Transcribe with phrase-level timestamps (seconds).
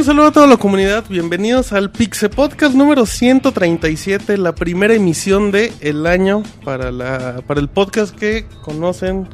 [0.00, 5.50] Un saludo a toda la comunidad, bienvenidos al Pixe Podcast número 137, la primera emisión
[5.50, 9.28] de el año para, la, para el podcast que conocen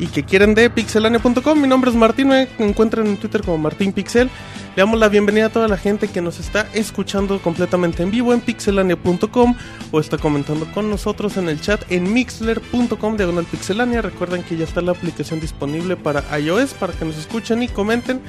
[0.00, 1.60] y que quieren de pixelania.com.
[1.60, 4.28] Mi nombre es Martín, me encuentran en Twitter como Martín Pixel.
[4.74, 8.34] Le damos la bienvenida a toda la gente que nos está escuchando completamente en vivo
[8.34, 9.54] en pixelania.com
[9.92, 14.02] o está comentando con nosotros en el chat en mixler.com diagonal pixelania.
[14.02, 18.20] Recuerden que ya está la aplicación disponible para iOS para que nos escuchen y comenten.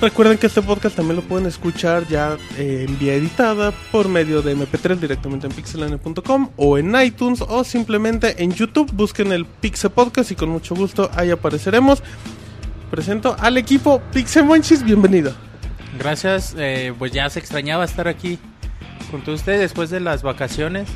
[0.00, 4.42] Recuerden que este podcast también lo pueden escuchar ya eh, en vía editada por medio
[4.42, 8.92] de MP3 directamente en pixelania.com o en iTunes o simplemente en YouTube.
[8.92, 12.02] Busquen el Pixel Podcast y con mucho gusto ahí apareceremos.
[12.90, 15.32] Presento al equipo Pixel Monchis, bienvenido.
[15.98, 18.38] Gracias, eh, pues ya se extrañaba estar aquí
[19.10, 20.90] junto a ustedes después de las vacaciones.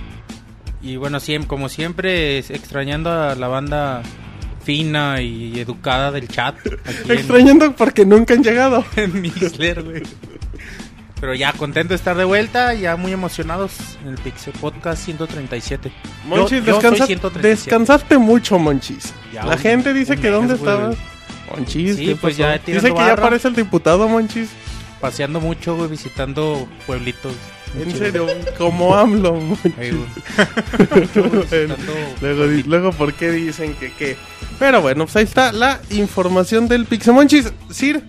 [0.82, 4.02] Y bueno, siempre, como siempre, extrañando a la banda
[4.62, 6.54] fina y educada del chat.
[6.66, 8.84] en- Extrañando porque nunca han llegado.
[8.96, 10.02] en Mixler, güey.
[11.20, 15.92] Pero ya contento de estar de vuelta, ya muy emocionados en el Pixel Podcast 137.
[16.26, 17.48] Monchis, Yo- yo descansa- 137.
[17.48, 19.12] descansaste mucho, Monchis.
[19.32, 20.72] Ya la un- gente dice que dónde mes, güey.
[20.74, 20.96] estabas.
[21.50, 24.48] Monchis, Sí, ¿qué pues ya Dice que ya aparece el diputado, Monchis.
[25.00, 27.32] Paseando mucho, güey, visitando pueblitos.
[27.78, 28.26] En serio,
[28.58, 29.38] como AMLO,
[32.20, 34.16] Luego, luego, ¿por qué dicen que qué?
[34.58, 37.52] Pero bueno, pues ahí está la información del Pixemonchis.
[37.70, 38.02] Sir,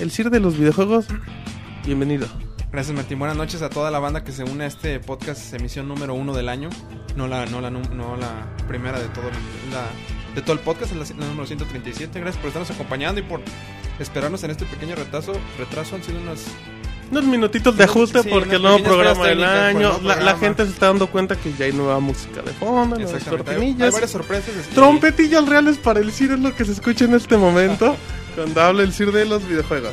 [0.00, 1.06] el Sir de los videojuegos,
[1.84, 2.26] bienvenido.
[2.72, 5.86] Gracias Martín, buenas noches a toda la banda que se une a este podcast, emisión
[5.88, 6.70] número uno del año,
[7.16, 9.84] no la, no la, no la primera de todo, el- la,
[10.34, 13.42] de todo el podcast, es la, la número 137, gracias por estarnos acompañando y por
[13.98, 15.96] esperarnos en este pequeño retraso, retraso.
[15.96, 16.46] Han sido unas...
[17.12, 20.00] Unos minutitos de ajuste sí, porque el nuevo pequeñas programa del año.
[20.02, 23.50] La, gente se está dando cuenta que ya hay nueva música de fondo, nuevas Exactamente,
[23.50, 23.92] hay, cortinillas.
[23.92, 24.54] varias sorpresas.
[24.70, 27.94] y- Trompetillas reales para el Sir es lo que se escucha en este momento
[28.34, 29.92] cuando habla el Sir de los videojuegos.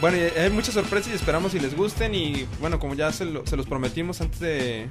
[0.00, 3.46] Bueno, hay muchas sorpresas y esperamos si les gusten y bueno, como ya se, lo-
[3.46, 4.88] se los prometimos antes de,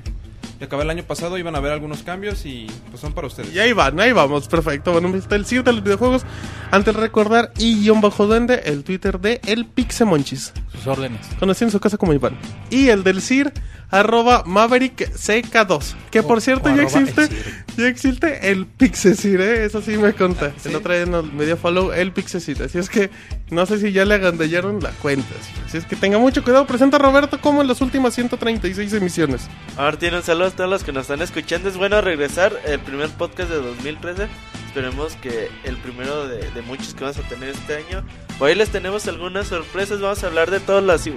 [0.59, 3.53] de acabar el año pasado, iban a haber algunos cambios y pues son para ustedes.
[3.53, 4.91] Y ahí van, ahí vamos, perfecto.
[4.91, 6.23] Bueno, está el Sir de los videojuegos.
[6.69, 10.53] Antes de recordar, y guion bajo duende, el Twitter de El Pixemonchis.
[10.73, 11.25] Sus órdenes.
[11.39, 12.37] Conocido en su casa como Iván.
[12.69, 13.53] Y el del CIR,
[13.91, 15.95] arroba Maverick CK2.
[16.11, 17.29] Que por O- cierto o ya existe,
[17.77, 19.65] ya existe el Pixecir, ¿eh?
[19.65, 20.51] Eso sí me conta.
[20.61, 20.69] ¿sí?
[20.69, 22.61] El otro día nos me dio follow el Pixecir.
[22.63, 23.09] Así es que
[23.49, 25.27] no sé si ya le agandallaron la cuenta.
[25.65, 26.65] Así es que tenga mucho cuidado.
[26.67, 29.47] Presenta a Roberto como en las últimas 136 emisiones.
[29.77, 31.69] Martín, un saludo a todos los que nos están escuchando.
[31.69, 34.27] Es bueno regresar el primer podcast de 2013.
[34.67, 38.03] Esperemos que el primero de, de muchos que vamos a tener este año.
[38.37, 39.99] Por ahí les tenemos algunas sorpresas.
[39.99, 41.07] Vamos a hablar de todas las,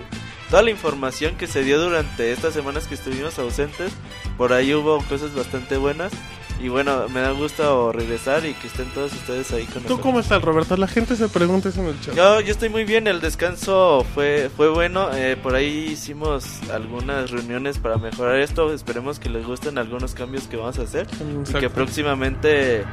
[0.53, 3.91] toda la información que se dio durante estas semanas que estuvimos ausentes.
[4.37, 6.13] Por ahí hubo cosas bastante buenas.
[6.63, 10.01] Y bueno, me da gusto regresar y que estén todos ustedes ahí con ¿Tú nosotros.
[10.01, 10.77] cómo estás, Roberto?
[10.77, 12.15] La gente se pregunta eso en el chat.
[12.15, 17.33] Yo, yo estoy muy bien, el descanso fue, fue bueno, eh, por ahí hicimos algunas
[17.33, 21.09] reuniones para mejorar esto, esperemos que les gusten algunos cambios que vamos a hacer
[21.51, 22.85] y que próximamente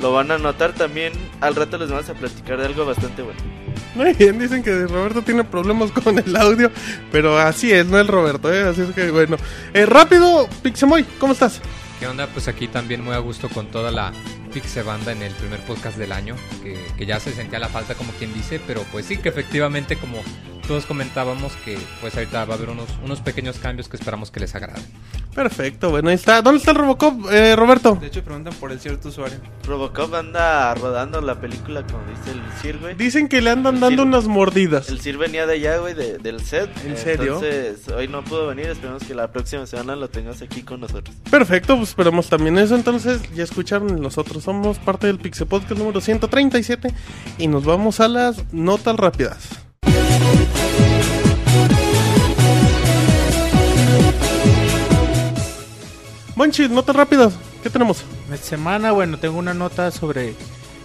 [0.00, 3.40] lo van a notar también, al rato les vamos a platicar de algo bastante bueno.
[3.96, 6.70] Muy bien, dicen que Roberto tiene problemas con el audio,
[7.10, 8.62] pero así es, no el Roberto, ¿eh?
[8.62, 9.36] Así es que bueno.
[9.74, 11.60] Eh, rápido, Pixemoy, ¿cómo estás?
[11.98, 12.26] ¿Qué onda?
[12.26, 14.12] Pues aquí también muy a gusto con toda la
[14.52, 17.94] Pixe Banda en el primer podcast del año, que, que ya se sentía la falta
[17.94, 20.18] como quien dice, pero pues sí que efectivamente como
[20.66, 24.40] todos comentábamos que pues ahorita va a haber unos, unos pequeños cambios que esperamos que
[24.40, 24.82] les agraden.
[25.34, 26.40] Perfecto, bueno, ahí está.
[26.40, 27.96] ¿Dónde está el Robocop, eh, Roberto?
[28.00, 29.38] De hecho, preguntan por el cierto usuario.
[29.66, 32.94] Robocop anda rodando la película como dice el Sir, güey.
[32.94, 34.88] Dicen que le andan dando unas mordidas.
[34.88, 36.70] El Sir venía de allá, güey, de- del set.
[36.86, 37.34] ¿En serio?
[37.34, 41.14] Entonces, hoy no pudo venir, esperemos que la próxima semana lo tengas aquí con nosotros.
[41.30, 42.74] Perfecto, pues esperamos también eso.
[42.74, 46.94] Entonces, ya escucharon, nosotros somos parte del Pixel Podcast número 137
[47.38, 49.48] y nos vamos a las notas rápidas.
[56.36, 57.32] Monchis, notas rápidas.
[57.62, 58.04] ¿Qué tenemos?
[58.32, 60.34] Esta semana, bueno, tengo una nota sobre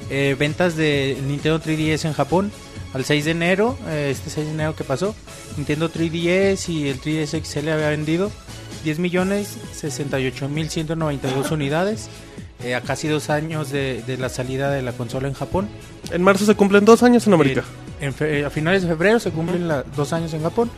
[0.09, 2.51] eh, ventas de Nintendo 3DS en Japón.
[2.94, 5.15] Al 6 de enero, eh, este 6 de enero que pasó,
[5.56, 8.30] Nintendo 3DS y el 3DS XL había vendido
[8.83, 12.09] 10 millones 68 mil 192 unidades
[12.63, 15.69] eh, a casi dos años de, de la salida de la consola en Japón.
[16.12, 17.63] En marzo se cumplen dos años en América.
[18.01, 20.69] En fe- a finales de febrero se cumplen la- dos años en Japón.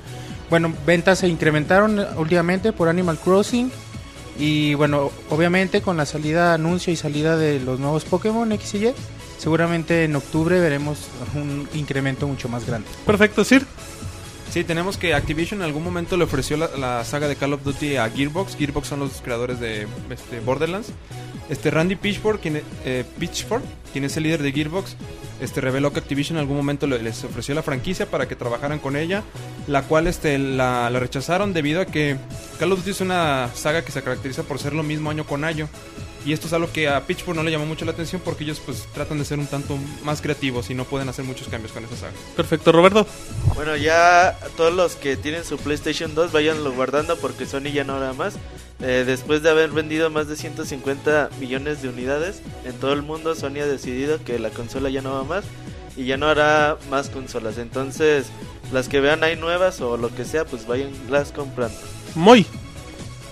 [0.51, 3.71] bueno, ventas se incrementaron últimamente por Animal Crossing.
[4.37, 8.87] Y bueno, obviamente con la salida, anuncio y salida de los nuevos Pokémon X y
[8.87, 8.93] Y,
[9.37, 10.99] seguramente en octubre veremos
[11.35, 12.87] un incremento mucho más grande.
[13.05, 13.65] Perfecto, Sir.
[14.53, 17.95] Sí, tenemos que Activision en algún momento le ofreció la, saga de Call of Duty
[17.97, 18.55] a Gearbox.
[18.55, 20.89] Gearbox son los creadores de este, Borderlands.
[21.49, 24.95] Este Randy Pitchford, quien, eh, Pitchford, quien es el líder de Gearbox,
[25.41, 28.77] este reveló que Activision en algún momento le- les ofreció la franquicia para que trabajaran
[28.77, 29.23] con ella,
[29.65, 32.17] la cual este la, la rechazaron debido a que
[32.59, 35.45] Call of Duty es una saga que se caracteriza por ser lo mismo año con
[35.45, 35.67] año.
[36.25, 38.61] Y esto es algo que a Pitchford no le llamó mucho la atención porque ellos
[38.65, 41.83] pues tratan de ser un tanto más creativos y no pueden hacer muchos cambios con
[41.83, 42.13] esa saga.
[42.35, 43.05] Perfecto, Roberto.
[43.55, 47.95] Bueno, ya todos los que tienen su PlayStation 2 váyanlo guardando porque Sony ya no
[47.95, 48.35] hará más.
[48.81, 53.35] Eh, después de haber vendido más de 150 millones de unidades en todo el mundo,
[53.35, 55.45] Sony ha decidido que la consola ya no va más
[55.95, 57.57] y ya no hará más consolas.
[57.57, 58.27] Entonces,
[58.71, 61.77] las que vean ahí nuevas o lo que sea, pues vayanlas comprando.
[62.15, 62.45] Muy.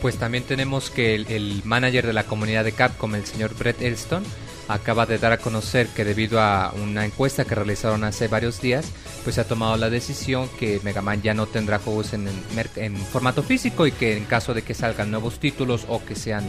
[0.01, 4.23] Pues también tenemos que el, manager de la comunidad de Capcom, el señor Brett Elston,
[4.67, 8.91] acaba de dar a conocer que debido a una encuesta que realizaron hace varios días,
[9.23, 13.43] pues se ha tomado la decisión que Mega Man ya no tendrá juegos en formato
[13.43, 16.43] físico y que en caso de que salgan nuevos títulos o que sean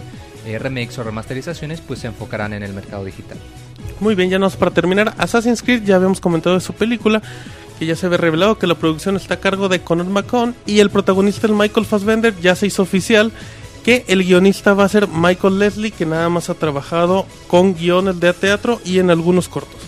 [0.45, 3.39] eh, remakes o remasterizaciones, pues se enfocarán en el mercado digital.
[4.01, 5.15] Muy bien, ya nos para terminar.
[5.19, 7.23] Assassin's Creed, ya habíamos comentado de su película,
[7.79, 10.81] que ya se ve revelado que la producción está a cargo de Conor McCon y
[10.81, 13.33] el protagonista, el Michael Fassbender, ya se hizo oficial
[13.85, 18.21] que el guionista va a ser Michael Leslie, que nada más ha trabajado con guiones
[18.21, 19.81] de teatro y en algunos cortos.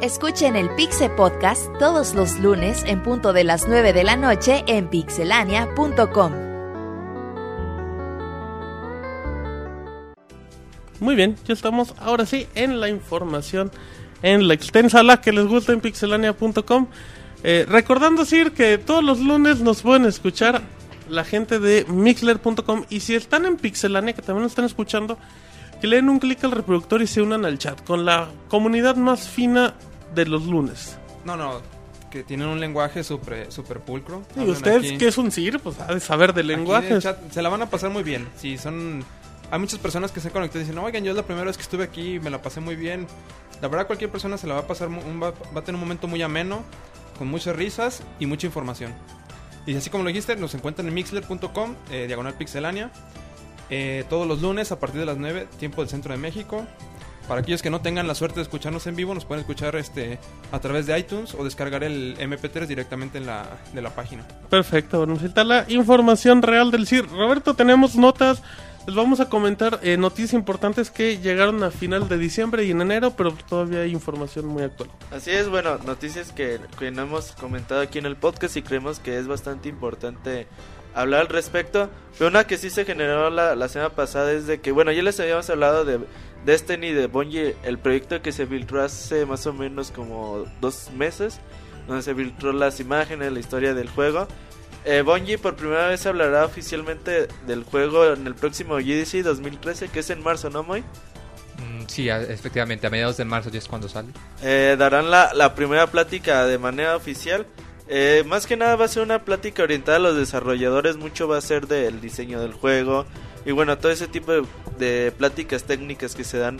[0.00, 4.62] Escuchen el Pixe Podcast todos los lunes en punto de las 9 de la noche
[4.66, 6.32] en pixelania.com.
[11.00, 13.70] Muy bien, ya estamos ahora sí en la información,
[14.24, 16.86] en la extensa la que les gusta en pixelania.com.
[17.42, 20.62] Eh, recordando decir que todos los lunes nos pueden escuchar
[21.10, 25.18] la gente de mixler.com y si están en Pixelania, que también nos están escuchando,
[25.78, 28.96] que le den un clic al reproductor y se unan al chat con la comunidad
[28.96, 29.74] más fina
[30.14, 30.96] de los lunes.
[31.26, 31.60] No, no,
[32.10, 34.22] que tienen un lenguaje súper super pulcro.
[34.36, 37.42] Y Hablan usted, aquí- que es un CIR, pues ha de saber de chat se
[37.42, 38.26] la van a pasar muy bien.
[38.38, 39.04] Si son...
[39.50, 41.62] Hay muchas personas que se conectan y dicen, oigan, yo es la primera vez que
[41.62, 43.06] estuve aquí, me la pasé muy bien.
[43.60, 46.06] La verdad, cualquier persona se la va a pasar, un, va, a tener un momento
[46.06, 46.62] muy ameno,
[47.18, 48.92] con muchas risas y mucha información.
[49.66, 52.90] Y así como lo dijiste, nos encuentran en mixler.com, eh, diagonal pixelania,
[53.70, 56.66] eh, todos los lunes a partir de las 9, tiempo del centro de México.
[57.28, 60.18] Para aquellos que no tengan la suerte de escucharnos en vivo, nos pueden escuchar este
[60.52, 64.24] a través de iTunes o descargar el MP3 directamente en la, de la página.
[64.50, 67.08] Perfecto, bueno, está la información real del CIR.
[67.08, 68.42] Roberto, tenemos notas,
[68.86, 72.82] les vamos a comentar eh, noticias importantes que llegaron a final de diciembre y en
[72.82, 74.90] enero, pero todavía hay información muy actual.
[75.10, 78.98] Así es, bueno, noticias que, que no hemos comentado aquí en el podcast y creemos
[78.98, 80.46] que es bastante importante
[80.94, 81.88] hablar al respecto.
[82.18, 85.02] Pero una que sí se generó la, la semana pasada es de que, bueno, ya
[85.02, 86.00] les habíamos hablado de
[86.44, 91.40] Destiny, de Bungie, el proyecto que se filtró hace más o menos como dos meses,
[91.86, 94.28] donde se filtró las imágenes, la historia del juego.
[94.84, 100.00] Eh, Bungie por primera vez hablará oficialmente del juego en el próximo GDC 2013, que
[100.00, 100.80] es en marzo, ¿no, Moy?
[101.58, 104.08] Mm, sí, a- efectivamente, a mediados de marzo ya es cuando sale.
[104.42, 107.46] Eh, darán la, la primera plática de manera oficial.
[107.88, 111.36] Eh, más que nada va a ser una plática orientada a los desarrolladores, mucho va
[111.38, 113.04] a ser del diseño del juego
[113.44, 114.42] y bueno, todo ese tipo de,
[114.78, 116.58] de pláticas técnicas que se dan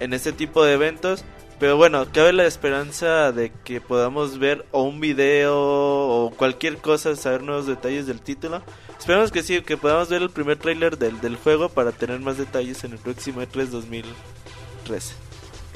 [0.00, 1.24] en este tipo de eventos.
[1.62, 7.14] Pero bueno, cabe la esperanza de que podamos ver o un video o cualquier cosa,
[7.14, 8.62] saber nuevos detalles del título.
[8.98, 12.36] Esperamos que sí, que podamos ver el primer tráiler del, del juego para tener más
[12.36, 15.14] detalles en el próximo E E3 2013.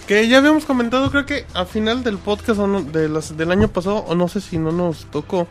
[0.09, 3.53] Que ya habíamos comentado, creo que a final del podcast o no- de las, del
[3.53, 5.47] año pasado, o no sé si no nos tocó,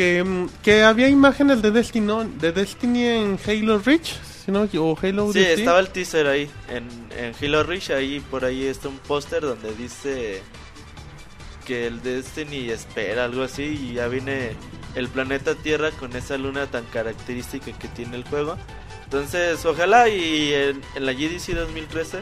[0.00, 2.24] que, mm, que había imágenes de Destiny, ¿no?
[2.24, 5.52] de Destiny en Halo Reach, si no, o Halo Sí, DT.
[5.58, 6.88] estaba el teaser ahí en,
[7.18, 10.40] en Halo Reach, ahí por ahí está un póster donde dice
[11.66, 14.52] que el Destiny espera algo así y ya viene
[14.94, 18.56] el planeta Tierra con esa luna tan característica que tiene el juego.
[19.04, 22.20] Entonces, ojalá y en, en la GDC 2013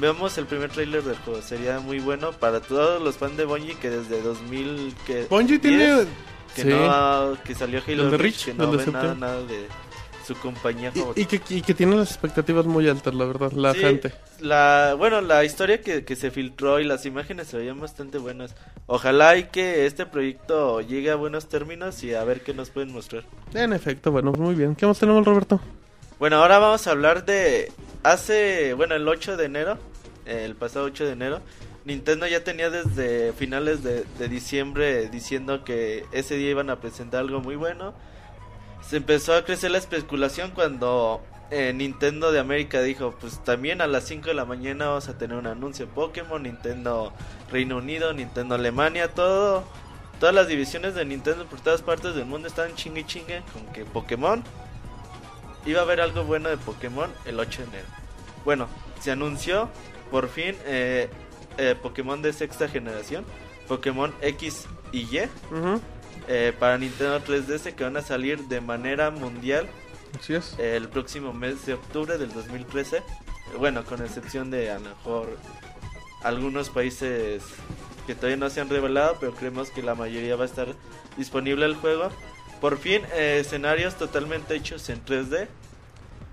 [0.00, 1.40] veamos el primer tráiler del juego.
[1.42, 5.60] Sería muy bueno para todos los fans de Bungie que desde 2000 que Bungie 10,
[5.60, 6.06] tiene...
[6.54, 6.68] que sí.
[6.68, 9.66] no que salió Halo El de Reach, que no ve nada, nada de
[10.26, 11.20] su compañía Y, favorita.
[11.20, 14.12] y que, y que tiene las expectativas muy altas, la verdad, la Sí, gente.
[14.40, 18.54] La, bueno, la historia que, que se filtró y las imágenes se veían bastante buenas.
[18.86, 22.92] Ojalá y que este proyecto llegue a buenos términos y a ver qué nos pueden
[22.92, 23.24] mostrar.
[23.54, 24.74] En efecto, bueno, muy bien.
[24.76, 25.60] ¿Qué más tenemos, Roberto?
[26.18, 29.78] Bueno, ahora vamos a hablar de hace, bueno, el 8 de enero
[30.26, 31.40] el pasado 8 de enero,
[31.90, 37.40] Nintendo ya tenía desde finales de, diciembre diciendo que ese día iban a presentar algo
[37.40, 37.94] muy bueno.
[38.80, 41.20] Se empezó a crecer la especulación cuando
[41.50, 45.18] eh, Nintendo de América dijo, pues también a las 5 de la mañana vamos a
[45.18, 47.12] tener un anuncio Pokémon, Nintendo
[47.50, 49.64] Reino Unido, Nintendo Alemania, todo,
[50.20, 53.84] todas las divisiones de Nintendo por todas partes del mundo estaban chingue chingue con que
[53.84, 54.44] Pokémon
[55.66, 57.88] iba a haber algo bueno de Pokémon el 8 de enero.
[58.44, 58.68] Bueno,
[59.00, 59.68] se anunció
[60.12, 61.10] por fin eh,
[61.58, 63.24] eh, Pokémon de sexta generación,
[63.68, 65.28] Pokémon X y Y
[66.28, 69.68] eh, para Nintendo 3DS que van a salir de manera mundial
[70.18, 70.56] Así es.
[70.58, 73.02] el próximo mes de octubre del 2013.
[73.58, 75.36] Bueno, con excepción de a lo mejor
[76.22, 77.42] algunos países
[78.06, 80.68] que todavía no se han revelado, pero creemos que la mayoría va a estar
[81.16, 82.10] disponible el juego.
[82.60, 85.48] Por fin, eh, escenarios totalmente hechos en 3D.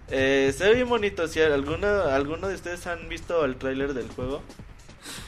[0.09, 1.27] Eh, se ve bien bonito.
[1.27, 4.41] Si alguno, alguno de ustedes han visto el tráiler del juego,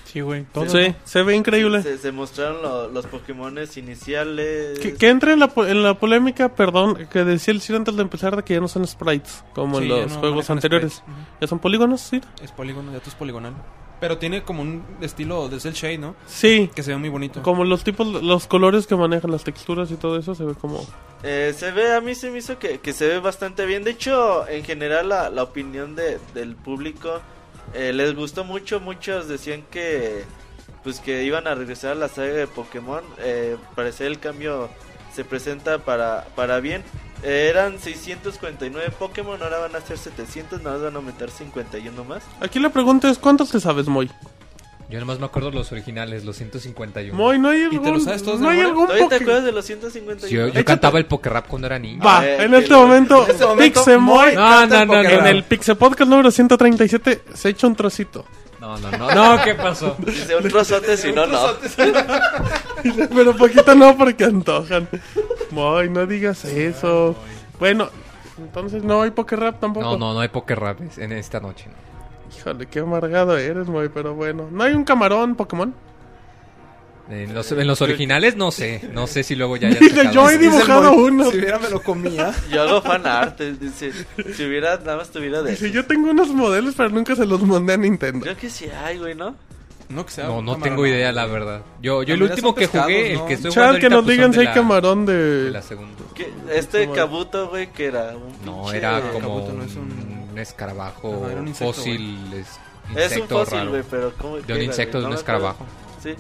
[0.06, 0.44] Sí, güey.
[0.52, 0.68] todo.
[0.68, 1.84] Sí, se ve increíble.
[1.84, 4.80] se, se mostraron lo- los Pokémones iniciales.
[4.80, 8.02] Que, que entre en la, en la polémica, perdón, que decía el Ciro antes de
[8.02, 10.94] empezar de que ya no son sprites, como Sí, en los no juegos anteriores.
[10.94, 11.16] sprites.
[11.16, 11.28] Ujú.
[11.42, 12.22] ¿Ya son polígonos, sí?
[12.44, 13.54] Es polígono, ya tú es poligonal.
[14.00, 16.16] Pero tiene como un estilo de cel shade, ¿no?
[16.26, 17.44] Sí, Que se ve muy bonito.
[17.44, 20.86] como los tipos, los colores que manejan, las texturas y todo eso, se ve como...
[21.22, 23.84] Eh, se ve, a mí se me hizo que, que se ve bastante bien.
[23.84, 27.20] De hecho, en general, la, la opinión de, del público
[27.74, 28.80] eh, les gustó mucho.
[28.80, 30.24] Muchos decían que,
[30.84, 33.04] pues, que iban a regresar a la saga de Pokémon.
[33.20, 34.70] Eh, parece el cambio
[35.14, 36.84] se presenta para, para bien.
[37.24, 42.04] Eh, eran 649 Pokémon, ahora van a ser 700, nada más van a aumentar 51
[42.06, 42.24] más.
[42.40, 44.10] Aquí la pregunta es, ¿cuántos te sabes, Moy?
[44.90, 47.16] Yo nomás me acuerdo los originales, los 151.
[47.16, 49.52] Moy, ¿no hay te algún, los sabes todos no hay algún ¿Todavía te acuerdas de
[49.52, 50.28] los 151?
[50.32, 52.04] Yo, yo cantaba el Poké Rap cuando era niño.
[52.04, 55.44] Va, Eh, en este lo- momento, en este momento, Pixemoy, No, no, no, en el
[55.44, 58.26] Pixe Podcast número 137, se echa un trocito.
[58.60, 59.12] No, no, no.
[59.14, 59.96] No, ¿qué pasó?
[60.00, 61.40] Dice un trozote, si no, no.
[63.16, 64.88] Pero poquito no, porque antojan.
[65.52, 67.16] Moy, no digas eso.
[67.60, 67.90] Bueno,
[68.38, 69.86] entonces no hay Poké Rap tampoco.
[69.86, 71.66] No, no, no hay Poké Rap en esta noche.
[71.68, 71.89] no.
[72.38, 74.48] Híjole, qué amargado eres, Moy, pero bueno.
[74.52, 75.74] ¿No hay un camarón Pokémon?
[77.10, 78.88] En los, en los originales no sé.
[78.94, 80.38] No sé si luego ya sacado yo he.
[80.38, 81.32] Dice el dibujado uno.
[81.32, 82.32] Si hubiera me lo comía.
[82.52, 83.40] Yo hago fan art.
[83.42, 83.92] Dice,
[84.36, 85.52] si hubiera, nada más tuviera de.
[85.52, 88.22] Dice, yo tengo unos modelos, pero nunca se los mandé a Nintendo.
[88.22, 89.36] Creo que sí hay, güey, ¿no?
[89.90, 91.64] No, que sea No, un no tengo idea, la verdad.
[91.82, 93.26] Yo, yo el último que jugué, pescados, el ¿no?
[93.26, 95.14] que estoy Chal, jugando que nos pues, digan si de hay la- camarón de
[95.46, 95.50] de...
[95.50, 95.94] la segunda.
[96.14, 99.74] Que este Kabuto, güey, que era un No, pinche- era no, como Kabuto no es
[99.76, 102.34] un, un- escarabajo Ajá, era un insecto, fósil.
[102.34, 102.60] Es,
[102.96, 105.66] Es un fósil, güey, pero ¿cómo De un insecto, de un No escarabajo.
[106.02, 106.16] Sí.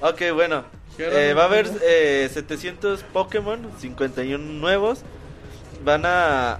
[0.00, 0.64] Ok, bueno.
[0.98, 5.00] Eh, va a haber eh, 700 Pokémon, 51 nuevos.
[5.84, 6.58] Van a...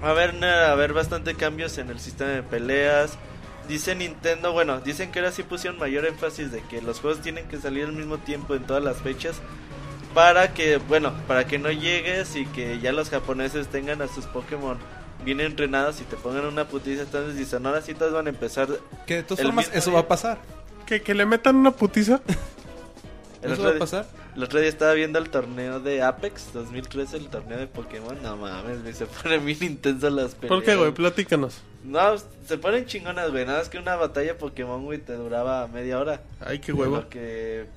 [0.00, 3.18] A ver, a haber bastante cambios en el sistema de peleas.
[3.68, 7.48] Dice Nintendo, bueno, dicen que ahora sí pusieron mayor énfasis de que los juegos tienen
[7.48, 9.40] que salir al mismo tiempo en todas las fechas.
[10.14, 14.26] Para que, bueno, para que no llegues y que ya los japoneses tengan a sus
[14.26, 14.78] Pokémon
[15.34, 17.02] bien entrenados y te pongan una putiza.
[17.02, 18.68] Entonces dicen, ahora sí todos van a empezar.
[19.06, 19.94] Que de todas formas, eso día.
[19.94, 20.38] va a pasar.
[20.86, 22.20] Que, que le metan una putiza.
[23.42, 24.06] El Eso va a día- pasar.
[24.34, 28.16] El otro día estaba viendo el torneo de Apex 2013, el torneo de Pokémon.
[28.22, 30.48] No mames, se ponen bien intensas las peleas.
[30.48, 30.92] ¿Por qué, güey?
[30.92, 31.60] Platícanos.
[31.84, 32.16] No,
[32.46, 33.46] se ponen chingonas, güey.
[33.46, 36.20] Nada más que una batalla Pokémon, güey, te duraba media hora.
[36.40, 37.04] Ay, qué huevo.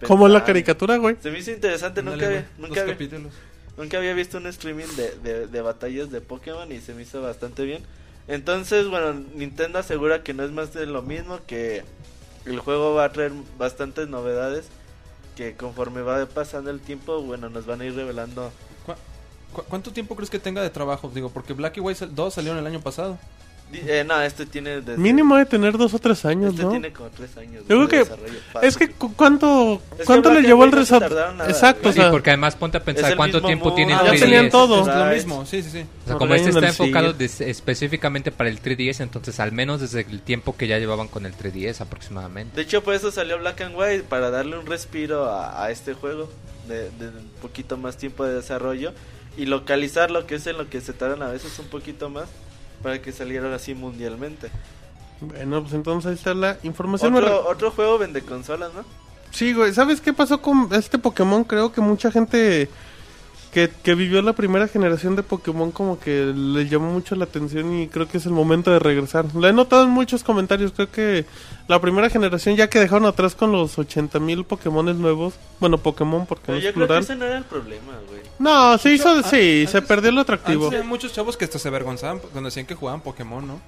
[0.07, 1.15] Como la caricatura, güey.
[1.21, 3.33] Se me hizo interesante, nunca, había, nunca, dos había, capítulos.
[3.77, 7.21] Nunca había visto un streaming de, de, de batallas de Pokémon y se me hizo
[7.21, 7.83] bastante bien.
[8.27, 11.83] Entonces, bueno, Nintendo asegura que no es más de lo mismo, que
[12.45, 14.67] el juego va a traer bastantes novedades,
[15.35, 18.51] que conforme va pasando el tiempo, bueno, nos van a ir revelando
[18.85, 18.93] ¿Cu-
[19.53, 21.11] cu- ¿Cuánto tiempo crees que tenga de trabajo?
[21.13, 23.17] Digo, porque Black y White 2 salieron el año pasado.
[23.73, 26.71] Eh, no, este tiene desde- Mínimo de tener dos o tres años, Este ¿no?
[26.71, 27.61] tiene como tres años.
[27.61, 28.39] Yo creo de que desarrollo.
[28.51, 28.67] Fácil.
[28.69, 32.11] Es que cu- cuánto, que cuánto le llevó el no nada, Exacto, o Sí, sea,
[32.11, 33.75] porque además ponte a Es pensar cuánto tiempo mood.
[33.75, 34.19] tiene el Ah, ya 3DS.
[34.19, 34.81] tenían todo.
[34.81, 35.85] Es lo mismo, sí, sí, sí.
[36.05, 40.01] O sea, como este está enfocado des- específicamente para el 3DS, entonces al menos desde
[40.01, 42.55] el tiempo que ya llevaban con el 3DS aproximadamente.
[42.55, 45.93] De hecho, por eso salió Black and White, para darle un respiro a, a este
[45.93, 46.29] juego,
[46.67, 48.93] de, de un poquito más tiempo de desarrollo,
[49.37, 52.25] y localizar lo que es en lo que se tardan a veces un poquito más,
[52.81, 54.49] para que saliera así mundialmente.
[55.21, 57.15] Bueno, pues entonces ahí está la información.
[57.15, 58.83] Otro, otro juego vende consolas, ¿no?
[59.31, 59.73] Sí, güey.
[59.73, 61.43] ¿Sabes qué pasó con este Pokémon?
[61.43, 62.69] Creo que mucha gente
[63.51, 67.81] que, que vivió la primera generación de Pokémon como que le llamó mucho la atención
[67.81, 69.25] y creo que es el momento de regresar.
[69.35, 70.71] Lo he notado en muchos comentarios.
[70.71, 71.25] Creo que
[71.67, 76.43] la primera generación, ya que dejaron atrás con los 80.000 Pokémones nuevos, bueno, Pokémon porque
[76.47, 77.03] Pero no yo es creo que plural.
[77.03, 78.21] ese no era el problema, güey.
[78.39, 80.65] No, se hizo, sí, se perdió lo atractivo.
[80.65, 83.59] Antes muchos chavos que hasta se avergonzaban cuando decían que jugaban Pokémon, ¿no?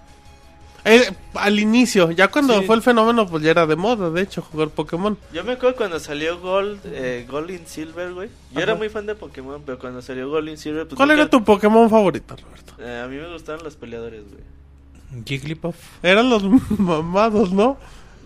[0.85, 2.65] Eh, al inicio, ya cuando Sí.
[2.65, 5.17] fue el fenómeno, pues ya era de moda, de hecho, jugar Pokémon.
[5.33, 8.29] Yo me acuerdo cuando salió Gold, eh, Gold in Silver, güey.
[8.51, 11.21] Yo era muy fan de Pokémon, pero cuando salió Gold in Silver, pues ¿Cuál nunca-
[11.21, 12.73] era tu Pokémon favorito, Roberto?
[12.79, 15.23] Eh, a mí me gustaban los peleadores, güey.
[15.25, 15.75] Jigglypuff.
[16.03, 16.43] Eran los
[16.79, 17.77] mamados, ¿no?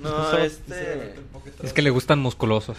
[0.01, 1.15] No, este...
[1.63, 2.77] Es que le gustan musculosos.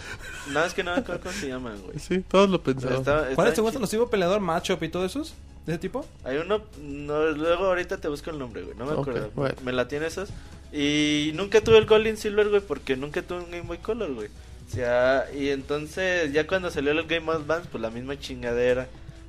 [0.51, 1.99] No, es que no me acuerdo cómo se llaman, güey.
[1.99, 2.97] Sí, todos lo pensaban.
[2.97, 5.33] Estaba- ¿Cuáles te gustan los tipo peleador, matchup y todo esos?
[5.69, 6.03] ¿De ese tipo?
[6.23, 9.29] Hay uno, no, luego ahorita te busco el nombre, güey, no me acuerdo.
[9.35, 9.53] bueno.
[9.63, 10.29] Me la tiene esos.
[10.73, 14.13] Y nunca tuve el Gold in Silver, güey, porque nunca tuve un Game Boy Color,
[14.15, 14.29] güey.
[14.67, 18.87] O sea, y entonces ya cuando salió el Game Advance, pues la misma chingadera.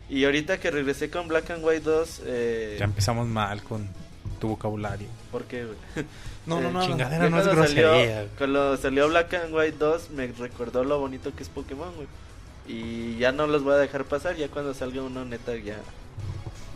[0.09, 2.77] Y ahorita que regresé con Black and White 2, eh...
[2.79, 3.87] Ya empezamos mal con
[4.41, 5.09] tu vocabulario.
[5.31, 5.77] ¿Por qué, güey?
[6.47, 6.81] No, no, Eh, no.
[6.81, 6.87] no.
[6.87, 7.11] chingada.
[7.11, 8.27] Ya no es cuando salió- grosería.
[8.39, 12.09] Cuando salió Black and White 2 me recordó lo bonito que es Pokémon, güey.
[12.67, 15.77] Y ya no los voy a dejar pasar, ya cuando salga uno neta ya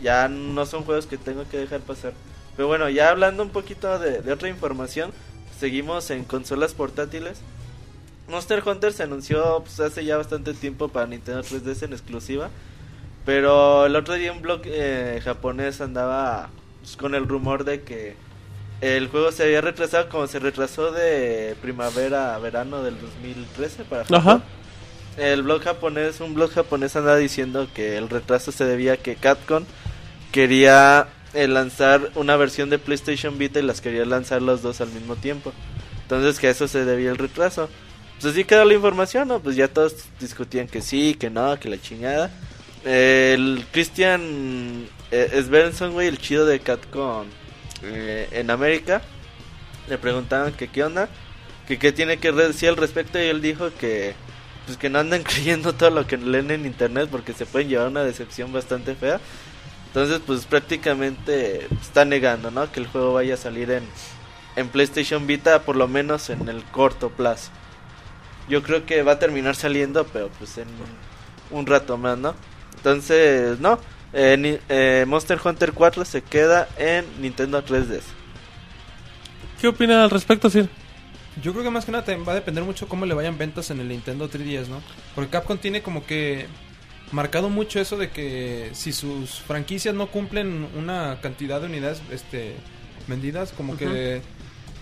[0.05, 2.13] ya no son juegos que tengo que dejar pasar.
[2.57, 5.11] Pero bueno, ya hablando un poquito de, de otra información,
[5.59, 7.41] seguimos en consolas portátiles.
[8.29, 12.51] Monster Hunter se anunció pues, hace ya bastante tiempo para Nintendo 3DS en exclusiva.
[13.25, 18.17] Pero el otro día un blog eh, japonés andaba pues, con el rumor de que
[18.81, 24.05] el juego se había retrasado como se retrasó de primavera a verano del 2013 para
[24.05, 24.19] Japón.
[24.19, 24.43] Ajá.
[25.17, 29.15] El blog japonés, un blog japonés anda diciendo que el retraso se debía a que
[29.15, 29.65] Capcom
[30.35, 34.91] quería eh, lanzar una versión de PlayStation Vita y las quería lanzar los dos al
[34.91, 35.53] mismo tiempo.
[36.03, 37.71] Entonces que a eso se debía el retraso.
[38.15, 39.39] Pues así quedó la información, ¿no?
[39.39, 42.33] Pues ya todos discutían que sí, que no, que la chingada.
[42.85, 47.29] El Christian eh, Svensson, güey, el chido de Capcom
[47.85, 49.03] eh, en América,
[49.89, 51.09] le preguntaban que qué onda,
[51.69, 54.15] que qué tiene que decir al respecto y él dijo que
[54.67, 57.87] pues que no anden creyendo todo lo que leen en internet porque se pueden llevar
[57.87, 59.21] una decepción bastante fea.
[59.95, 62.71] Entonces, pues prácticamente está negando, ¿no?
[62.73, 63.85] Que el juego vaya a salir en,
[64.57, 67.51] en PlayStation Vita por lo menos en el corto plazo.
[68.49, 70.67] Yo creo que va a terminar saliendo, pero pues en
[71.53, 72.35] un rato más, ¿no?
[72.77, 73.79] Entonces, no.
[74.13, 78.03] Eh, ni- eh, Monster Hunter 4 se queda en Nintendo 3DS.
[79.61, 80.69] ¿Qué opinan al respecto, Sir?
[81.43, 83.81] Yo creo que más que nada va a depender mucho cómo le vayan ventas en
[83.81, 84.83] el Nintendo 3DS, ¿no?
[85.15, 86.47] Porque Capcom tiene como que
[87.15, 92.57] marcado mucho eso de que si sus franquicias no cumplen una cantidad de unidades este
[93.07, 94.21] vendidas, como que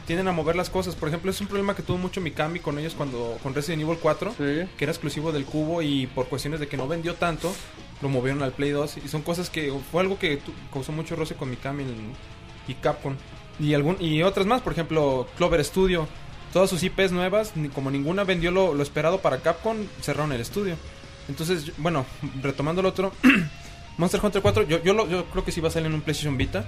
[0.07, 0.97] tienden a mover las cosas.
[0.97, 3.99] Por ejemplo, es un problema que tuvo mucho Mikami con ellos cuando con Resident Evil
[4.01, 4.69] 4, Sí.
[4.77, 7.55] que era exclusivo del cubo y por cuestiones de que no vendió tanto,
[8.01, 10.41] lo movieron al Play 2 y son cosas que fue algo que
[10.73, 11.85] causó mucho roce con Mikami
[12.67, 13.15] y Capcom.
[13.61, 16.09] Y algún y otras más, por ejemplo, Clover Studio.
[16.53, 20.77] Todas sus IPs nuevas, como ninguna vendió lo, lo esperado para Capcom, cerraron el estudio.
[21.29, 22.05] Entonces, bueno,
[22.43, 23.13] retomando el otro,
[23.99, 26.01] Monster Hunter 4, yo, yo, lo- yo creo que sí va a salir en un
[26.03, 26.65] PlayStation Vita.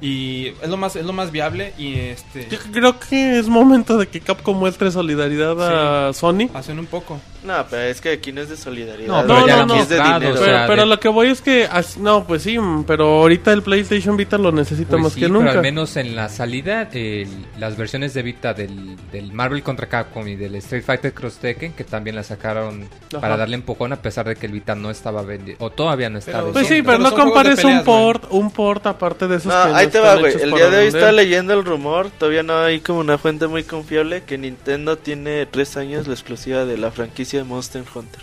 [0.00, 3.96] Y es lo más, es lo más viable y este Yo creo que es momento
[3.96, 6.48] de que Capcom muestre solidaridad a Sony.
[6.54, 7.18] hacen un poco.
[7.44, 9.06] No, pero es que aquí no es de solidaridad.
[9.08, 10.34] No, pero ya lo aquí han es de mostrado, dinero.
[10.34, 11.68] o Pero, sea, pero de- lo que voy es que,
[12.00, 15.26] no, pues sí, mm, pero ahorita el PlayStation Vita lo necesita Pues más sí, que
[15.28, 15.52] pero nunca.
[15.52, 20.26] al menos en la salida, el- las versiones de Vita del, del Marvel contra Capcom
[20.26, 23.20] y del Street Fighter Cross Tekken, que también la sacaron Ajá.
[23.20, 26.18] para darle empujón a pesar de que el Vita no estaba vendido, o todavía no
[26.18, 26.92] estaba Pero Pues sí, vendido.
[26.94, 29.85] pero Pero no compares un peleas, port, un port aparte de esos No, que no
[29.86, 30.32] ahí te va, güey.
[30.40, 30.86] El día de hoy vender.
[30.86, 32.10] estaba leyendo el rumor.
[32.18, 36.64] Todavía no hay como una fuente muy confiable que Nintendo tiene tres años la exclusiva
[36.64, 38.22] de la franquicia de Monster Hunter.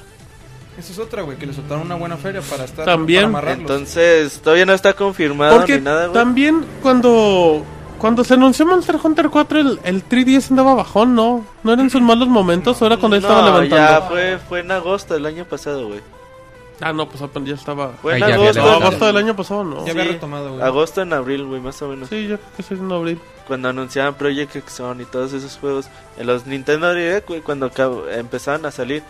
[0.78, 3.23] Eso es otra, güey, que le soltaron una buena feria para estar También.
[3.26, 3.62] para amarrarlos.
[3.62, 6.13] Entonces, todavía no está confirmado Porque ni nada, güey.
[6.13, 7.63] también cuando
[7.99, 11.45] cuando se anunció Monster Hunter 4 el, el 3DS andaba bajón, ¿no?
[11.63, 12.82] ¿No eran sus malos momentos?
[12.82, 13.76] ¿O era cuando ya estaba No, levantando?
[14.02, 16.02] ya fue, fue en agosto del año pasado, güey.
[16.81, 17.89] Ah, no, pues apenas ya estaba...
[18.01, 18.62] Fue en Ahí ya había agosto.
[18.62, 18.88] No, levantado.
[18.88, 19.86] agosto del año pasado, ¿no?
[19.86, 20.62] ya había Sí, retomado, güey.
[20.62, 22.09] Agosto en abril, güey, más o menos.
[22.09, 23.19] Sí, yo creo que sí, en abril.
[23.47, 25.88] Cuando anunciaban Project Zone y todos esos juegos.
[26.17, 29.03] En los Nintendo Direct, güey, cuando acab- empezaban a salir.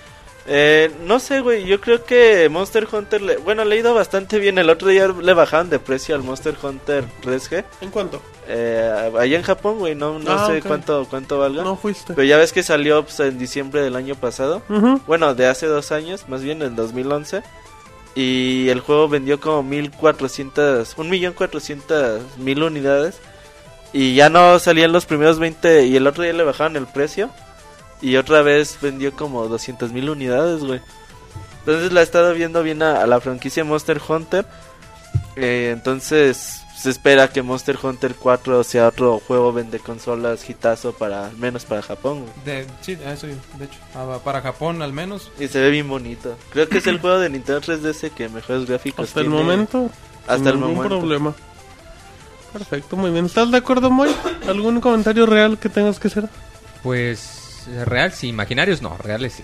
[0.46, 4.40] Eh, no sé, güey, yo creo que Monster Hunter, le- bueno, le ha ido bastante
[4.40, 4.58] bien.
[4.58, 7.64] El otro día le bajaban de precio al Monster Hunter 3G.
[7.82, 8.22] ¿En cuánto?
[8.48, 11.64] Eh, allá en Japón, güey, no, no Ah, sé cuánto, cuánto valga.
[11.64, 12.14] No fuiste.
[12.14, 14.62] Pero ya ves que salió pues, en diciembre del año pasado.
[15.08, 17.42] Bueno, de hace dos años, más bien en 2011.
[18.16, 23.20] Y el juego vendió como 1400, 1.400.000 unidades.
[23.92, 27.30] Y ya no salían los primeros 20 y el otro día le bajaron el precio.
[28.02, 30.82] Y otra vez vendió como 200.000 unidades, güey.
[31.60, 34.46] Entonces la he estado viendo bien a, a la franquicia Monster Hunter.
[35.36, 41.28] Eh, entonces se espera que Monster Hunter 4 sea otro juego vende consolas hitazo para
[41.28, 42.24] al menos para Japón.
[42.24, 42.34] güey.
[42.44, 43.80] De, sí, eso, de hecho.
[43.96, 45.32] Ah, para Japón al menos.
[45.40, 46.38] Y se ve bien bonito.
[46.50, 49.90] Creo que es el juego de Nintendo 3DS que mejores gráficos Hasta el momento.
[50.24, 51.00] Hasta sin el ningún momento.
[51.00, 51.34] problema.
[52.52, 53.28] Perfecto, muy bien.
[53.28, 54.14] ¿Estás de acuerdo, Moy?
[54.46, 56.28] ¿Algún comentario real que tengas que hacer?
[56.84, 59.44] Pues real sí, imaginarios no, reales sí.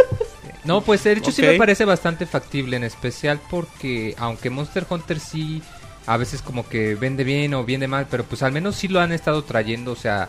[0.64, 5.20] No, pues de hecho sí me parece bastante factible, en especial porque aunque Monster Hunter
[5.20, 5.62] sí
[6.06, 9.00] a veces como que vende bien o vende mal, pero pues al menos sí lo
[9.00, 10.28] han estado trayendo, o sea,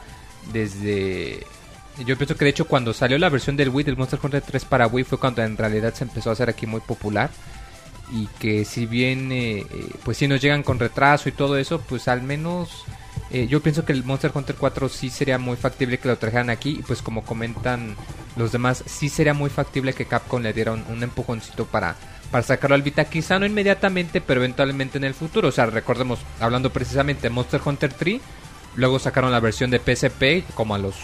[0.52, 1.46] desde...
[2.06, 4.66] Yo pienso que de hecho cuando salió la versión del Wii, del Monster Hunter 3
[4.66, 7.30] para Wii, fue cuando en realidad se empezó a hacer aquí muy popular.
[8.14, 9.66] Y que si bien, eh, eh,
[10.04, 12.86] pues si nos llegan con retraso y todo eso, pues al menos
[13.32, 16.50] eh, yo pienso que el Monster Hunter 4 sí sería muy factible que lo trajeran
[16.50, 16.78] aquí.
[16.80, 17.96] Y pues como comentan
[18.36, 21.96] los demás, sí sería muy factible que Capcom le diera un, empujoncito para,
[22.30, 23.06] para sacarlo al Vita.
[23.06, 25.48] Quizá no inmediatamente, pero eventualmente en el futuro.
[25.48, 28.22] O sea, recordemos, hablando precisamente de Monster Hunter 3,
[28.76, 30.96] luego sacaron la versión de PSP como a los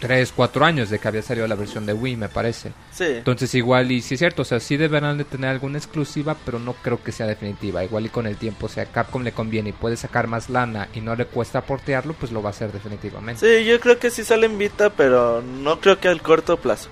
[0.00, 2.72] 3, 4 años de que había salido la versión de Wii, me parece.
[2.92, 3.04] Sí.
[3.04, 6.58] Entonces igual y sí es cierto, o sea, sí deberán de tener alguna exclusiva, pero
[6.58, 7.84] no creo que sea definitiva.
[7.84, 10.88] Igual y con el tiempo, o sea, Capcom le conviene y puede sacar más lana
[10.94, 13.46] y no le cuesta portearlo, pues lo va a hacer definitivamente.
[13.46, 16.88] Sí, yo creo que sí sale en Vita, pero no creo que al corto plazo.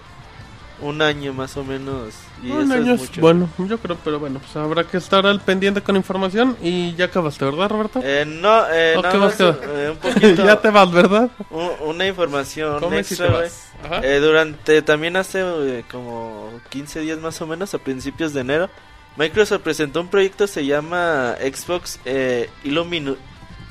[0.81, 2.15] Un año más o menos.
[2.43, 3.21] Y Un eso año es mucho.
[3.21, 7.07] bueno, yo creo, pero bueno, pues habrá que estar al pendiente con información y ya
[7.07, 8.01] acabaste, ¿verdad, Roberto?
[8.05, 10.45] Eh, no, eh, ¿O nada qué más, eh, un poquito.
[10.47, 11.31] ya te vas, ¿verdad?
[11.51, 13.45] un- una información extra.
[14.03, 18.71] Eh, durante también hace eh, como 15 días más o menos, a principios de enero,
[19.17, 23.17] Microsoft presentó un proyecto se llama Xbox eh, Illuminu-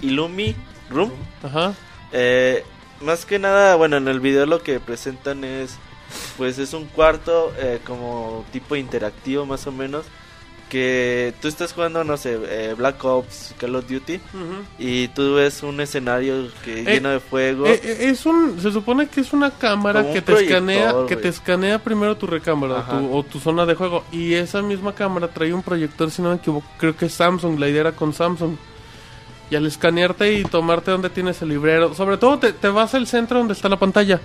[0.02, 0.56] Illumi
[0.90, 1.12] Room.
[1.42, 1.74] Ajá.
[2.12, 2.66] Eh,
[3.02, 5.78] más que nada, bueno, en el video lo que presentan es,
[6.38, 10.06] pues es un cuarto eh, como tipo interactivo más o menos,
[10.70, 14.20] que tú estás jugando, no sé, eh, Black Ops, Call of Duty,
[14.78, 17.66] y tú ves un escenario que Eh, lleno de fuego.
[17.68, 20.94] Eh, eh, es un, se supone que es una cámara Como un que te escanea,
[21.08, 24.94] que te escanea primero tu recámara tu- o tu zona de juego y esa misma
[24.94, 27.92] cámara trae un proyector, si no me equivoco, creo que es Samsung, la idea era
[27.94, 28.58] con Samsung.
[29.50, 33.08] Y al escanearte y tomarte donde tienes el librero, sobre todo te, te vas al
[33.08, 34.20] centro donde está la pantalla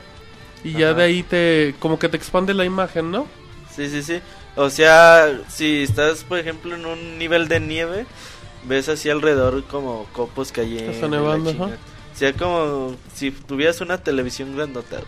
[0.64, 3.26] y ya de ahí te como que te expande la imagen, ¿no?
[3.74, 4.20] Sí, sí, sí.
[4.56, 8.06] O sea, si estás, por ejemplo, en un nivel de nieve,
[8.64, 10.92] ves así alrededor como copos cayendo.
[10.92, 11.78] Está nevando, chingada.
[12.14, 15.00] O sea, como si tuvieras una televisión grandota.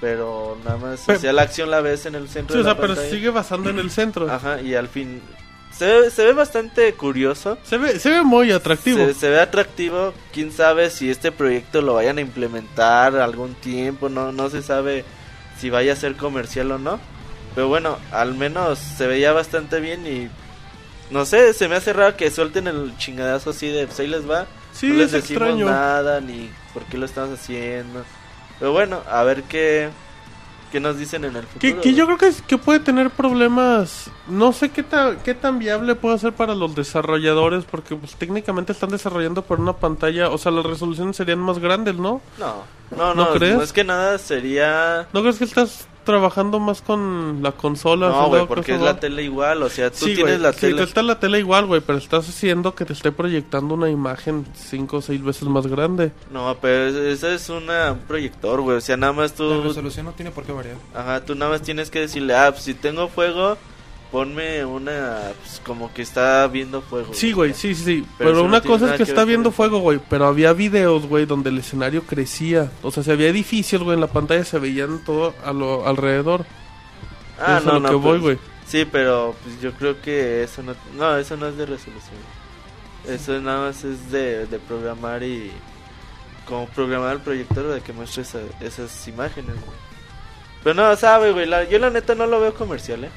[0.00, 2.70] Pero nada más, o sea, la acción la ves en el centro Sí, o la
[2.72, 3.10] sea, pero pantalla.
[3.14, 4.30] sigue basando en el centro.
[4.30, 5.22] Ajá, y al fin...
[5.76, 7.58] Se ve, se ve bastante curioso.
[7.64, 8.98] Se ve, se ve muy atractivo.
[9.06, 10.12] Se, se ve atractivo.
[10.32, 14.08] Quién sabe si este proyecto lo vayan a implementar algún tiempo.
[14.08, 15.04] No, no se sabe
[15.58, 17.00] si vaya a ser comercial o no.
[17.54, 20.28] Pero bueno, al menos se veía bastante bien y.
[21.10, 23.86] No sé, se me hace raro que suelten el chingadazo así de.
[23.86, 24.46] Pues ahí les va.
[24.72, 25.66] Sí, no les es decimos extraño.
[25.66, 28.04] nada ni por qué lo estamos haciendo.
[28.58, 29.90] Pero bueno, a ver qué.
[30.72, 31.60] ¿Qué nos dicen en el futuro?
[31.60, 34.10] Que, que yo creo que, es- que puede tener problemas.
[34.26, 38.72] No sé qué, ta- qué tan viable puede ser para los desarrolladores, porque pues técnicamente
[38.72, 42.20] están desarrollando por una pantalla, o sea, las resoluciones serían más grandes, ¿no?
[42.38, 42.54] No,
[42.96, 43.30] no, ¿No no.
[43.34, 43.56] crees?
[43.56, 45.06] Más que nada sería.
[45.12, 48.08] ¿No crees que estás trabajando más con la consola?
[48.08, 49.62] No, güey, porque es la tele igual.
[49.62, 50.76] O sea, tú Sí, tienes güey, la sí, tele.
[50.78, 54.46] te está la tele igual, güey, pero estás haciendo que te esté proyectando una imagen
[54.54, 56.12] cinco o seis veces más grande.
[56.30, 58.76] No, pero es- ese es una, un proyector, güey.
[58.76, 59.62] O sea, nada más La tú.
[59.62, 60.76] resolución no tiene por qué variar.
[60.94, 63.56] Ajá, tú nada más tienes que decirle, ah, pues, si tengo fuego,
[64.12, 65.32] ponme una.
[65.42, 67.12] Pues como que está viendo fuego.
[67.14, 68.06] Sí, güey, sí, sí, sí.
[68.18, 69.98] Pero Pero, eso no una cosa es que que está viendo fuego, güey.
[70.08, 72.70] Pero había videos, güey, donde el escenario crecía.
[72.82, 76.44] O sea, si había edificios, güey, en la pantalla se veían todo a lo alrededor.
[77.40, 77.88] Ah, Eso no, lo no.
[77.88, 78.38] que voy, pues.
[78.68, 80.74] Sí, pero pues yo creo que eso no.
[80.96, 82.14] No, eso no es de resolución.
[83.08, 85.50] Eso nada más es de, de programar y.
[86.46, 89.76] Como programar el proyector de que muestre esa- esas imágenes, güey.
[90.62, 91.46] Pero no, sabe, güey.
[91.46, 93.10] la- yo la neta no lo veo comercial, eh.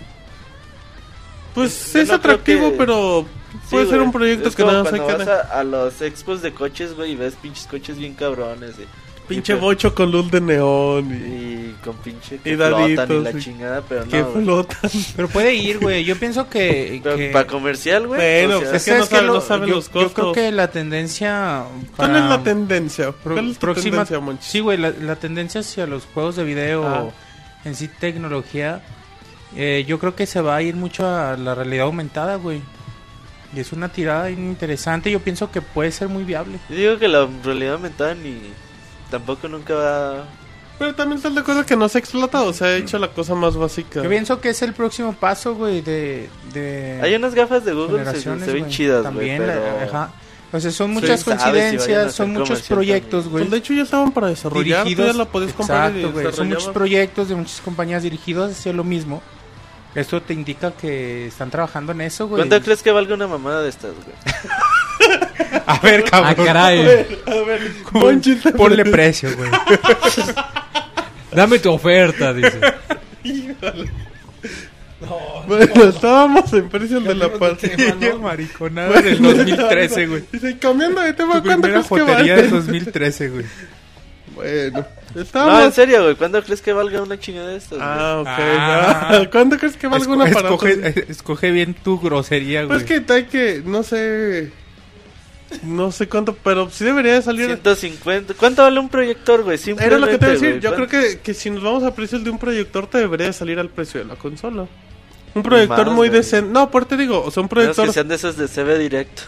[1.56, 4.06] Pues Yo es no atractivo, que- pero Sí, puede ser güey.
[4.08, 5.14] un proyecto Es que nada más hay que...
[5.14, 8.76] vas a, a los expos de coches, güey, y ves pinches coches bien cabrones.
[8.78, 8.86] y-
[9.28, 11.16] Pinche y, bocho con luz de neón y...
[11.16, 14.28] y con pinche Y que flotan y daditos, la y- chingada, pero Que no.
[14.34, 14.92] flotan.
[15.16, 16.04] Pero puede ir, güey.
[16.04, 17.00] Yo pienso que.
[17.04, 18.20] Pero que- para comercial, güey.
[18.46, 19.16] Bueno, o sea, es que no ¿sabes qué?
[19.16, 20.34] sabe- Lo- no saben yo, los Yo creo costos.
[20.36, 21.64] que la tendencia.
[21.96, 23.12] ¿Cuál para es la tendencia?
[23.14, 24.46] pro- ¿Cuál es tu próxima, tendencia, Monchis?
[24.46, 27.06] Sí, güey, la, la tendencia hacia los juegos de video Ah.
[27.64, 28.84] en sí tecnología.
[29.56, 32.62] Eh, yo creo que se va a ir mucho a la realidad aumentada, güey.
[33.56, 35.10] Y es una tirada interesante.
[35.12, 36.58] Yo pienso que puede ser muy viable.
[36.70, 38.40] Yo digo que la realidad aumentada ni.
[39.10, 40.26] Tampoco nunca va.
[40.78, 43.34] Pero también estás de acuerdo que no se ha explotado, se ha hecho la cosa
[43.34, 44.04] más básica.
[44.04, 48.00] Yo pienso que es el próximo paso, güey, de, de Hay unas gafas de Google
[48.00, 48.72] que se, generaciones, se ven güey.
[48.74, 49.14] chidas, güey.
[49.14, 49.90] También, la- Pero...
[49.90, 50.10] ajá.
[50.52, 53.44] O sea, son Sí, muchas si a coincidencias, hacer son muchos proyectos, güey.
[53.46, 56.12] Pues de hecho ya estaban para desarrollar, tú dirigidos ya la podías comprar y Exacto,
[56.22, 56.34] güey.
[56.34, 59.22] Son muchos proyectos de muchas compañías dirigidos hacia lo mismo.
[59.96, 62.42] Esto te indica que están trabajando en eso, güey.
[62.42, 64.16] ¿Cuánto crees que valga una mamada de estas, güey?
[65.68, 66.46] A ver, Ah, cabrón.
[66.46, 66.80] caray.
[67.26, 69.50] A ver, Monchis, Ponle precio, güey.
[71.34, 72.60] Dame tu oferta, dice.
[75.48, 77.58] Bueno, estábamos en precios de la paz.
[77.60, 80.24] Qué mariconada del 2013, güey.
[80.32, 82.56] Dice, cambiando de tema, ¿cuánto primera crees que jotería del vale?
[82.58, 83.46] 2013, güey.
[84.36, 84.86] Bueno,
[85.34, 86.16] No, en serio, güey.
[86.16, 87.80] ¿Cuándo crees que valga una chingada de estas?
[87.82, 88.28] Ah, ok.
[88.28, 89.24] Ah.
[89.32, 90.54] ¿Cuánto crees que valga un Esco- aparato?
[90.68, 92.80] escoge, eh, escoge bien tu grosería, güey.
[92.80, 94.52] Pues que hay que, no sé...
[95.64, 97.46] No sé cuánto, pero sí debería de salir...
[97.46, 98.34] 150.
[98.34, 99.58] ¿Cuánto vale un proyector, güey?
[99.80, 100.60] Era lo que te iba a decir.
[100.60, 103.34] Yo creo que, que si nos vamos a precios de un proyector, te debería de
[103.34, 104.68] salir al precio de la consola.
[105.36, 106.50] Un proyector más, muy decente.
[106.52, 109.24] No, por te digo, o sea, un proyector que sean de esos de CB directo,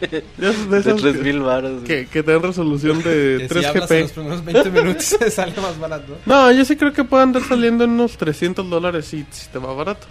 [0.00, 1.72] de esos, de de esos 3000 baros.
[1.72, 1.84] güey.
[1.84, 4.14] que, que te dan resolución de Que si hablas en los 3GP.
[4.14, 6.18] primeros 20 minutos se sale más barato.
[6.26, 9.58] No, yo sí creo que puede andar saliendo en unos 300 dólares si, si te
[9.60, 10.06] va barato.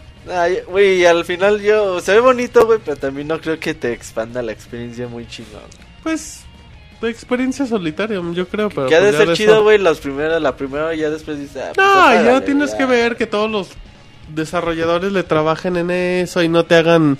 [0.69, 1.99] Güey, y al final yo.
[1.99, 5.61] Se ve bonito, güey, pero también no creo que te expanda la experiencia muy chingón.
[6.01, 6.45] Pues,
[7.01, 8.87] de experiencia solitaria, yo creo, pero...
[8.87, 11.09] que ha de pues ya ser de chido, güey, las primeras, la primera y ya
[11.09, 11.61] después dices.
[11.61, 12.77] Ah, pues, No, ya tienes ya.
[12.77, 13.69] que ver que todos los
[14.35, 17.17] desarrolladores le trabajen en eso y no te hagan...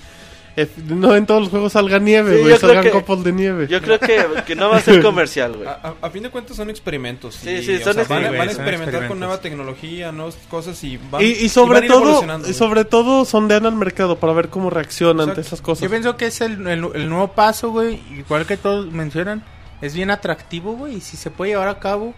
[0.56, 3.32] eh, no en todos los juegos salga nieve, güey, yo creo salgan que- copos de
[3.32, 3.68] nieve.
[3.68, 5.68] Yo creo que, que no va a ser comercial, güey.
[5.68, 7.36] A, a- a fin de cuentas son experimentos.
[7.36, 8.38] Sí, y, sí, son sea, van, a- experimentos.
[8.38, 11.88] van a Son experimentar con nueva tecnología, nuevas cosas y van y, y sobre van
[11.88, 12.54] todo, y güey.
[12.54, 15.82] sobre todo sondean al mercado para ver cómo reacciona ante esas cosas.
[15.84, 18.00] Yo pienso que es el, el, el nuevo paso, güey.
[18.12, 19.44] Igual que todos mencionan.
[19.82, 20.96] Es bien atractivo, güey.
[20.98, 22.14] Y si se puede llevar a cabo,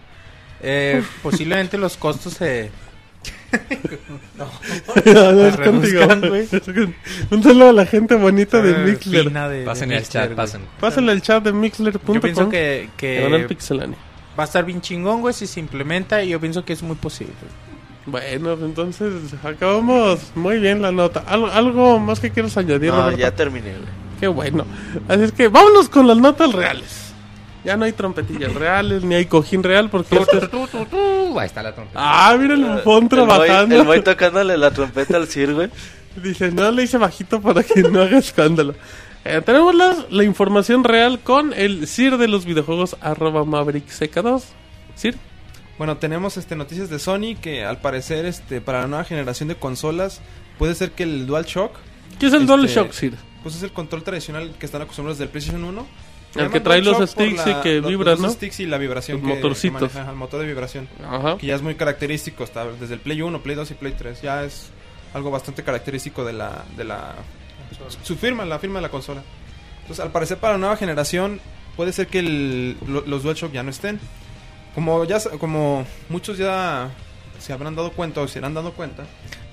[0.62, 2.70] eh, posiblemente los costos se...
[4.36, 6.02] No, no, es Se contigo.
[7.30, 9.30] Un saludo a la gente bonita de eh, Mixler.
[9.32, 10.60] de- Pasen de el Mixler, chat, pasen.
[10.80, 12.14] Pásenle el chat de mixler.com.
[12.14, 13.20] Yo pienso que, que
[14.38, 16.22] va a estar bien chingón, güey, si se implementa.
[16.22, 17.32] Y yo pienso que es muy posible.
[18.04, 21.24] Bueno, entonces acabamos muy bien la nota.
[21.26, 23.18] ¿Algo, algo más que quieras añadir, No, Roberto?
[23.18, 24.06] ya terminé, güey.
[24.20, 24.64] Qué bueno.
[25.08, 27.05] Así es que vámonos con las notas reales.
[27.66, 30.44] Ya no hay trompetillas reales, ni hay cojín real, porque este es-
[31.38, 31.98] ahí está la trompeta.
[32.00, 33.66] Ah, mira el bufón El trabajando.
[33.74, 35.68] boy- El boy tocándole la trompeta al Sir, güey.
[36.16, 38.74] Dice, no le hice bajito para que no haga escándalo.
[39.24, 44.44] Eh, tenemos la, la información real con el Sir de los videojuegos, arroba Maverick CK2.
[44.94, 45.16] Sir,
[45.76, 49.56] Bueno, tenemos este noticias de Sony que al parecer este para la nueva generación de
[49.56, 50.20] consolas
[50.58, 51.72] puede ser que el DualShock
[52.18, 53.14] ¿qué es el Este, DualShock, Sir?
[53.42, 55.86] pues es el control tradicional que están acostumbrados del PlayStation 1.
[56.38, 58.30] El que trae los sticks y que los- vibra, los ¿no?
[58.30, 59.80] sticks y la vibración Los que- que motorcitos.
[59.80, 60.88] maneja, ajá, el motor de vibración.
[61.04, 61.36] Ajá.
[61.38, 64.22] que ya es muy característico está desde el Play 1, Play 2 y Play 3.
[64.22, 64.70] Ya es
[65.14, 67.14] algo bastante característico de la de la
[68.02, 69.22] su firma, la firma de la consola.
[69.82, 71.40] Entonces, al parecer para la nueva generación
[71.76, 74.00] puede ser que el- lo- los DualShock ya no estén.
[74.74, 76.90] Como ya como muchos ya
[77.46, 79.04] se habrán dado cuenta o se han dado cuenta,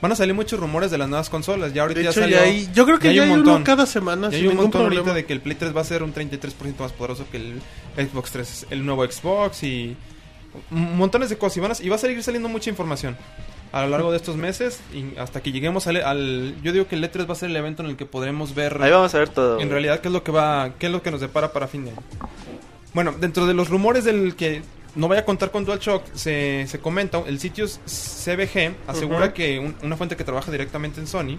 [0.02, 1.74] van a salir muchos rumores de las nuevas consolas.
[1.74, 3.30] Ya ahorita De ya hecho, salió ya hay, yo creo que ya hay ya hay,
[3.30, 3.64] un uno montón.
[3.64, 5.02] cada semana ya sin hay un montón problema.
[5.02, 7.62] ahorita de que el Play 3 va a ser un 33% más poderoso que el
[7.96, 9.96] Xbox 3, el nuevo Xbox y
[10.70, 11.58] montones de cosas.
[11.58, 13.16] Y, van a- y va a seguir saliendo mucha información
[13.72, 16.96] a lo largo de estos meses y hasta que lleguemos al, al- Yo digo que
[16.96, 19.20] el E3 va a ser el evento en el que podremos ver Ahí vamos a
[19.20, 19.60] ver todo.
[19.60, 21.86] en realidad qué es lo que va, qué es lo que nos depara para fin
[21.86, 22.00] de año.
[22.94, 24.62] Bueno, dentro de los rumores del que
[24.96, 29.76] no vaya a contar con DualShock, se, se comenta, el sitio CBG asegura que un-
[29.82, 31.38] una fuente que trabaja directamente en Sony,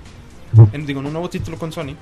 [0.72, 1.94] en, digo, en un nuevo título con Sony,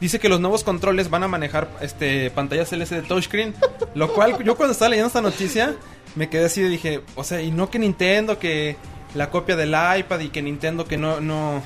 [0.00, 3.54] dice que los nuevos controles van a manejar este pantallas LCD touchscreen,
[3.94, 5.74] lo cual yo cuando estaba leyendo esta noticia
[6.14, 8.76] me quedé así y dije, o sea, y no que Nintendo que
[9.14, 11.62] la copia del iPad y que Nintendo que no no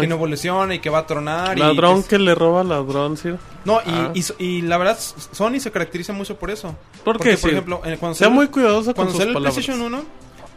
[0.00, 2.68] que no evoluciona y que va a tronar y Ladrón que- que le roba al
[2.68, 3.38] ladrón, Sir.
[3.64, 4.10] no, y, Ah.
[4.14, 4.98] y so- y la verdad,
[5.32, 6.76] Sony se caracteriza mucho por eso.
[7.04, 9.34] ¿Por Porque, qué, por ejemplo, cuando Sea salió- muy cuidadoso con cuando sus salió el
[9.34, 9.54] palabras.
[9.54, 10.04] PlayStation 1,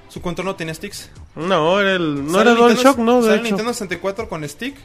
[0.09, 1.09] su control no tenía sticks.
[1.35, 3.43] No, era el, no Sale era el Nintendo- DualShock, no, de sale hecho.
[3.43, 4.75] Nintendo 64 con stick.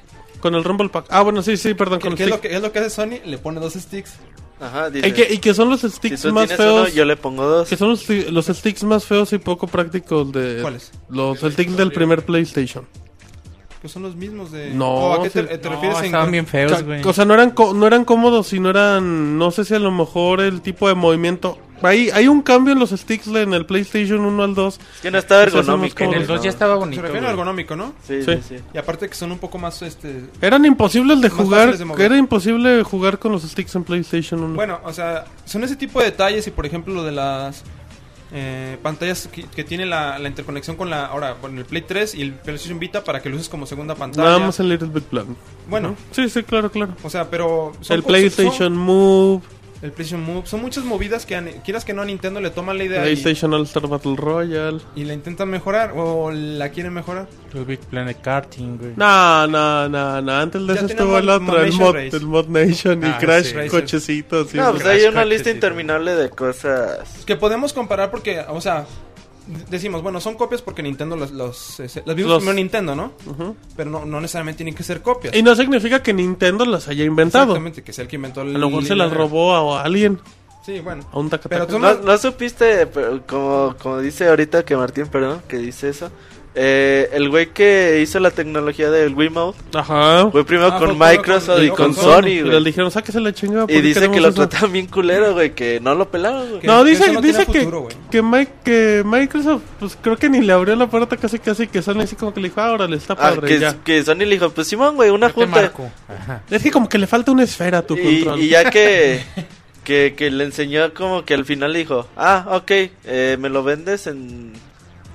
[0.40, 1.06] Con el Rumble Pack.
[1.10, 2.50] Ah, bueno, sí, sí, perdón, con que el es, lo stick.
[2.50, 4.14] que, es lo que hace Sony, le pone dos sticks.
[4.60, 5.08] Ajá, dice.
[5.08, 6.82] Y que, y que son los si sticks tú más feos.
[6.82, 7.68] uno, yo le pongo dos.
[7.68, 10.58] Que son los, los sticks más feos y poco prácticos de...
[10.62, 10.92] ¿Cuáles?
[11.08, 12.86] Los sticks del primer PlayStation.
[13.82, 14.72] Que son los mismos de...
[14.72, 17.02] No, ¿O ¿A qué te, te No, refieres en estaban bien feos, Ca- güey.
[17.04, 19.36] O sea, no eran, co- no eran cómodos, sino eran...
[19.38, 21.58] No sé si a lo mejor el tipo de movimiento...
[21.84, 24.74] Hay, hay un cambio en los sticks en el PlayStation 1 al 2.
[24.94, 26.04] Es que no estaba O sea, ergonómico.
[26.04, 27.02] En el güey, 2 ya estaba Se bonito.
[27.02, 27.26] refiere güey.
[27.26, 27.92] al ergonómico, ¿no?
[28.06, 28.38] Sí, Sí.
[28.48, 28.54] sí.
[28.72, 30.26] Y aparte que son un poco más, este...
[30.40, 31.76] Eran imposibles de jugar.
[31.76, 32.04] de.
[32.04, 34.54] Era imposible jugar con los sticks en PlayStation 1.
[34.54, 37.64] Bueno, o sea, son ese tipo de detalles y por ejemplo lo de las
[38.32, 42.14] eh, pantallas que, que tiene la, la interconexión con la ahora con el Play 3
[42.14, 44.24] y el PlayStation Vita para que lo uses como segunda pantalla.
[44.26, 45.36] Nada más el Little Big Plan.
[45.68, 46.94] Bueno, Sí, sí, claro, claro.
[47.02, 49.42] o sea, pero el PlayStation son- Move.
[49.82, 50.46] El PlayStation Move.
[50.46, 53.52] Son muchas movidas que, quieras que no, a Nintendo le toman la idea y, PlayStation
[53.52, 54.80] All Star Battle Royale.
[54.94, 57.26] y la intentan mejorar o la quieren mejorar.
[57.52, 58.92] El Big Planet Karting, güey.
[58.96, 60.32] No, no, no, no.
[60.32, 63.18] Antes de Ya eso estuvo el Mod- otro, el Mod el mod Nation y Ah,
[63.20, 63.68] Crash sí.
[63.68, 64.54] Cochecitos.
[64.54, 67.24] y No, pues hay una lista interminable de cosas.
[67.26, 68.86] Que podemos comparar porque, o sea,
[69.70, 72.94] decimos, bueno, son copias porque Nintendo los, los, eh, se- las vimos Los- primero Nintendo,
[72.94, 73.12] ¿no?
[73.26, 73.56] Ujú.
[73.76, 75.34] Pero no, no necesariamente tienen que ser copias.
[75.34, 77.44] Y no significa que Nintendo las haya inventado.
[77.52, 78.54] Exactamente, que sea el que inventó el...
[78.56, 80.18] A lo mejor se las robó a alguien,
[80.64, 81.04] Sí, bueno.
[81.12, 81.66] a un Pero tacataca.
[81.66, 86.10] tú ¿No, no supiste, pero como, como dice ahorita que Martín, perdón, que dice eso?
[86.54, 90.28] Eh, el güey que hizo la tecnología del Wiimote Ajá.
[90.30, 92.02] fue primero Ah, con fue Microsoft con- y con con Sony.
[92.12, 92.64] Sony, Y le güey.
[92.64, 93.64] dijeron, sáquese la chingada.
[93.70, 94.34] Y dice que lo eso".
[94.36, 96.60] trataban bien culero, güey, que no lo pelaron, güey.
[96.64, 97.96] No, dice, no dice que, futuro, güey.
[98.10, 101.80] que, Mike- que Microsoft, pues creo que ni le abrió la puerta casi casi que
[101.80, 103.76] Sony así como que le dijo, ah, órale, está Ah, padre, que, ya.
[103.82, 105.72] que Sony le dijo, pues Simón, güey, una junta.
[106.50, 108.40] Es que como que le falta una esfera a tu Y, control.
[108.42, 109.22] y ya que,
[109.84, 112.70] que, que le enseñó como que al final le dijo, ah, ok,
[113.04, 114.52] eh, me lo vendes en,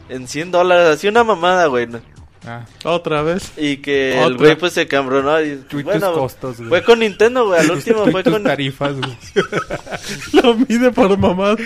[0.10, 1.88] en 100 dólares, así una mamada, güey.
[1.88, 2.00] ¿no?
[2.48, 3.52] Ah, Otra vez.
[3.58, 4.26] Y que Otra.
[4.28, 6.70] el güey pues se y bueno, costos, güey.
[6.70, 8.42] fue con Nintendo, güey, al último fue con...
[8.44, 9.18] tarifas, güey.
[10.32, 11.58] Lo mide por mamá.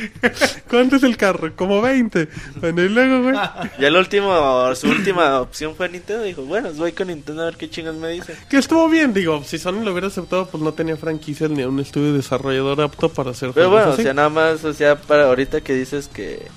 [0.67, 1.55] ¿Cuánto es el carro?
[1.55, 2.27] Como 20.
[2.59, 3.35] Bueno, y luego, güey.
[3.79, 7.57] Ya el último, su última opción fue Nintendo, dijo, bueno, voy con Nintendo a ver
[7.57, 8.35] qué chingas me dice.
[8.49, 9.43] Que estuvo bien, digo.
[9.45, 13.31] Si Sony lo hubiera aceptado, pues no tenía franquicias ni un estudio desarrollador apto para
[13.31, 16.47] hacer Pero juegos bueno, o sea, nada más, o sea, para ahorita que dices que...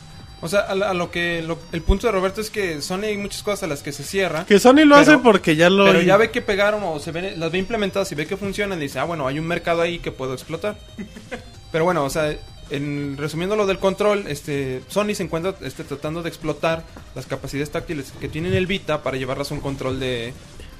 [0.45, 1.41] O sea, a, la- a lo que...
[1.43, 4.03] lo- el punto de Roberto es que Sony hay muchas cosas a las que se
[4.05, 4.45] cierra.
[4.45, 5.87] Que Sony lo Pero- hace porque ya lo...
[5.87, 8.79] Pero ya ve que pegaron o se ven, las ve implementadas y ve que funcionan
[8.79, 10.77] y dice, ah, bueno, hay un mercado ahí que puedo explotar.
[11.73, 12.37] Pero bueno, o sea,
[12.71, 17.71] en, resumiendo lo del control, este, Sony se encuentra este, tratando de explotar las capacidades
[17.71, 20.35] táctiles que tiene el Vita para llevarlas a un control de,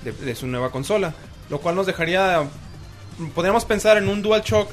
[0.05, 1.15] de, de su nueva consola.
[1.49, 2.45] Lo cual nos dejaría,
[3.35, 4.69] podríamos pensar en un DualShock.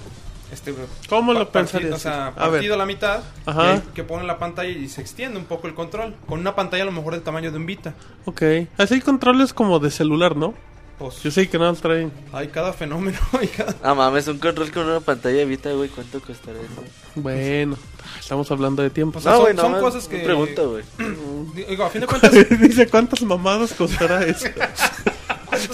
[0.52, 0.74] Este,
[1.08, 1.94] ¿Cómo lo pensarías?
[1.94, 3.82] O sea, A partido a la mitad, Ajá.
[3.82, 6.16] que, que pone la pantalla y se extiende un poco el control.
[6.28, 7.94] Con una pantalla a lo mejor del tamaño de un Vita.
[8.26, 8.42] Ok.
[8.78, 10.54] Así hay controles como de celular, ¿no?
[11.00, 12.12] Pues, Yo sé que no los traen.
[12.32, 13.74] hay cada fenómeno y cada...
[13.82, 16.84] Ah, mames, un control con una pantalla Vita, güey, ¿cuánto costaría eso?
[17.16, 17.76] Bueno,
[18.20, 19.18] estamos hablando de tiempo.
[19.18, 20.20] O sea, No, son, güey, no son cosas que...
[20.20, 20.84] Pregunta, güey.
[21.68, 22.32] Digo, a fin de cuentas...
[22.60, 24.48] Dice, ¿cuántas mamadas costará eso?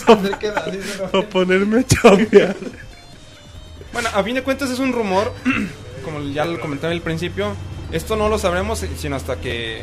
[0.06, 0.66] ¿cuánto queda?
[0.72, 1.10] Dice, no.
[1.10, 2.56] Para ponerme a chambear.
[3.94, 5.34] Bueno, a fin de cuentas es un rumor,
[6.04, 7.56] como ya lo comentaba al principio.
[7.92, 9.82] Esto no lo sabremos sino hasta que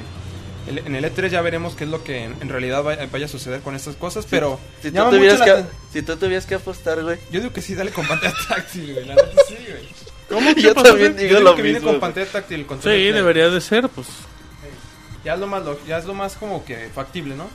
[0.66, 3.74] en el E3 ya veremos qué es lo que en, realidad vaya, a suceder con
[3.74, 4.26] estas cosas.
[4.28, 7.18] Pero Si tú, tuvieras la que, aten- si tú tuvieras que apostar, güey.
[7.30, 9.06] Yo digo que sí, dale con pantalla táctil, güey.
[9.06, 9.88] La neta sí, güey.
[10.28, 10.54] ¿Cómo?
[10.54, 10.88] ¿Qué Yo pasó?
[10.88, 12.60] también Yo digo digo lo que viene con pantalla táctil.
[12.60, 13.12] el Sí, control de Play.
[13.12, 14.06] debería de ser, pues.
[15.24, 17.48] Ya es lo más, lo- ya es lo más como que factible, ¿no?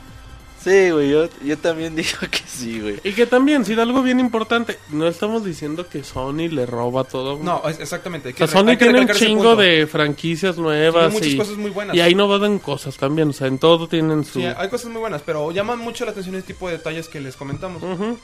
[0.62, 3.00] Sí, güey, yo, yo también digo que sí, güey.
[3.02, 7.38] Y que también, si algo bien importante, no estamos diciendo que Sony le roba todo.
[7.42, 8.34] No, es- exactamente.
[8.34, 11.96] O sea, Sony tiene un chingo de franquicias Tiene nuevas muchas y, cosas muy buenas.
[11.96, 13.30] y ahí no van cosas también.
[13.30, 14.40] O sea, en todo tienen su...
[14.40, 17.20] Sí, hay cosas muy buenas, pero llaman mucho la atención este tipo de detalles que
[17.20, 17.82] les comentamos.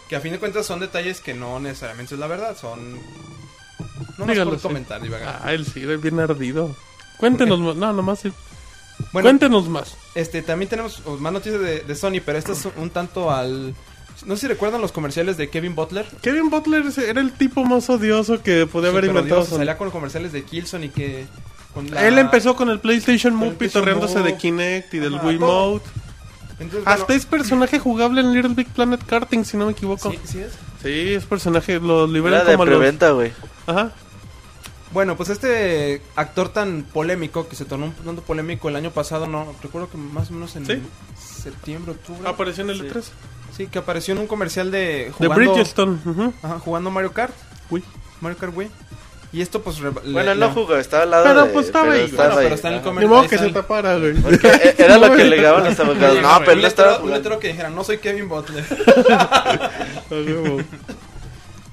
[0.08, 2.98] Que a fin de cuentas son detalles que no necesariamente es la verdad, son...
[4.18, 4.62] No Dígalo, por sí.
[4.68, 5.40] comentar, divagar.
[5.42, 6.74] Ah, él sí, es bien ardido.
[7.18, 7.58] Cuéntenos.
[7.76, 8.32] No, nomás sí.
[9.12, 9.96] Bueno, Cuéntenos más.
[10.14, 13.74] este, también tenemos oh, más noticias de, de Sony, pero esto es un tanto al...
[14.24, 16.06] No sé si recuerdan los comerciales de Kevin Butler.
[16.22, 19.42] Kevin Butler era el tipo más odioso que podía haber inventado.
[19.42, 21.26] odioso, salía con comerciales de Killzone y que...
[21.74, 25.84] con la- Él empezó con el PlayStation Move pitorreándose de Kinect y del Wiimote.
[26.58, 30.10] Entonces, Hasta bueno, es personaje jugable en Little Big Planet Karting, si no me equivoco.
[30.10, 30.52] ¿sí, sí es?
[30.82, 32.78] Sí, es personaje, lo liberan Era de como los...
[32.78, 33.32] preventa, güey.
[33.66, 33.92] Ajá.
[34.96, 39.26] Bueno, pues este actor tan polémico, que se tornó un tanto polémico el año pasado,
[39.26, 40.82] no recuerdo que más o menos en Sí.
[41.42, 42.26] septiembre, octubre.
[42.26, 42.86] Apareció en el Sí.
[42.88, 43.04] E3.
[43.54, 45.98] Sí, que apareció en un comercial de De jugando, Bridgestone.
[46.02, 46.32] ujú.
[46.42, 47.34] ajá, jugando Mario Kart,
[47.68, 47.84] Uy.
[48.22, 48.70] Mario Kart Wii.
[49.34, 51.50] Y esto pues re- le- Bueno, le- no jugó, estaba al lado Pero, de...
[51.52, 52.10] pues, estaba ahí.
[52.10, 52.88] Bueno, pero ahí, está en el ajá.
[52.88, 54.14] comer- Ni modo ahí que se tapara, güey.
[54.14, 56.22] Porque e- era lo que legaban los abogados.
[56.22, 58.64] No, pero él estaba un letrero que dijera, no soy Kevin Butler.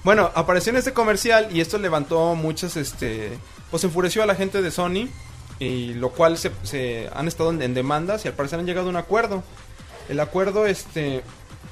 [0.03, 3.37] Bueno, apareció en este comercial y esto levantó muchas, este,
[3.71, 5.07] pues enfureció a la gente de Sony
[5.59, 8.87] y lo cual se, se han estado en, en demandas y al parecer han llegado
[8.87, 9.43] a un acuerdo.
[10.09, 11.23] El acuerdo, este,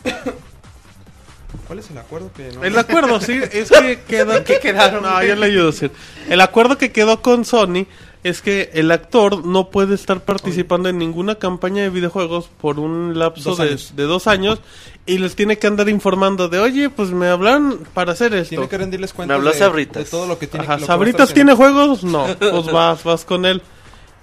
[1.68, 2.64] ¿cuál es el acuerdo que no?
[2.64, 4.44] El acuerdo, sí, es que quedó...
[4.46, 5.04] ¿Qué quedaron?
[5.04, 5.92] No, yo le ayudo a decir.
[6.30, 7.86] El acuerdo que quedó con Sony
[8.24, 13.18] es que el actor no puede estar participando en ninguna campaña de videojuegos por un
[13.18, 14.60] lapso Dos de, de dos años
[15.06, 18.50] y les tiene que andar informando de, oye, pues me hablaron para hacer esto.
[18.50, 20.04] Tiene que rendirles cuenta Me habló de, Sabritas.
[20.04, 20.66] de todo lo que tiene.
[20.66, 22.04] Ajá, lo ¿Sabritas tiene juegos?
[22.04, 23.62] No, pues vas, vas con él.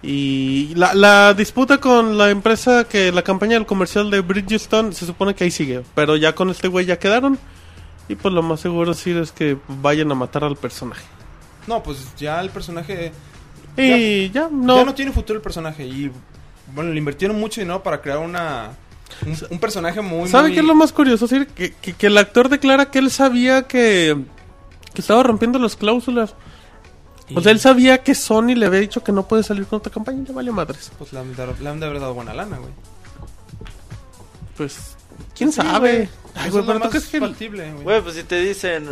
[0.00, 5.06] Y la, la disputa con la empresa que la campaña del comercial de Bridgestone se
[5.06, 7.36] supone que ahí sigue, pero ya con este güey ya quedaron
[8.08, 11.04] y pues lo más seguro sí es que vayan a matar al personaje.
[11.66, 13.12] No, pues ya el personaje...
[13.82, 14.76] Y ya, no.
[14.78, 15.86] Ya no tiene futuro el personaje.
[15.86, 16.10] Y
[16.74, 18.70] bueno, le invirtieron mucho dinero para crear una...
[19.26, 20.28] Un, un personaje muy...
[20.28, 21.26] ¿Sabe muy- qué es lo más curioso?
[21.26, 21.46] Sir?
[21.48, 24.16] Que, que, que el actor declara que él sabía que,
[24.94, 26.34] que estaba rompiendo las cláusulas.
[27.34, 29.92] O sea, él sabía que Sony le había dicho que no puede salir con otra
[29.92, 30.90] campaña y le vale madres.
[30.98, 32.70] Pues le han, de, le han de haber dado buena lana, güey.
[34.56, 34.96] Pues,
[35.36, 35.94] ¿quién Sí, sabe?
[35.96, 36.08] güey.
[36.48, 37.16] Ay, güey, es pero tú más crees que...
[37.18, 37.84] el- factible, güey.
[37.84, 38.88] Güey, pues si te dicen,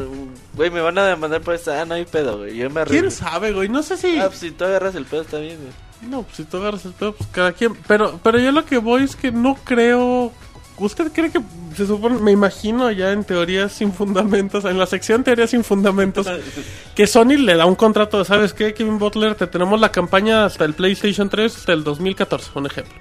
[0.55, 2.57] güey, me van a demandar por esta, ah, no hay pedo, güey.
[2.57, 3.01] Yo me arreglo.
[3.01, 3.69] ¿Quién sabe, güey?
[3.69, 4.19] No sé si...
[4.19, 6.11] Ah, pues si tú agarras el pedo está bien, güey.
[6.11, 7.75] No, pues si tú agarras el pedo, pues cada quien.
[7.87, 10.33] Pero, pero yo lo que voy es que no creo.
[10.79, 11.41] ¿Usted cree que
[11.75, 16.27] se supone, me imagino ya en teorías sin fundamentos, en la sección teorías sin fundamentos,
[16.95, 19.35] que Sony le da un contrato de, ¿sabes qué, Kevin Butler?
[19.37, 22.95] Te tenemos la campaña hasta el PlayStation 3, hasta el 2014, un ejemplo.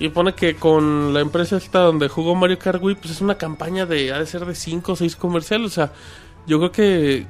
[0.00, 3.36] Y pone que con la empresa esta donde jugó Mario Kart Wii, pues es una
[3.36, 5.66] campaña de, ha de ser de 5 o 6 comerciales.
[5.66, 5.92] O sea,
[6.46, 7.26] yo creo que,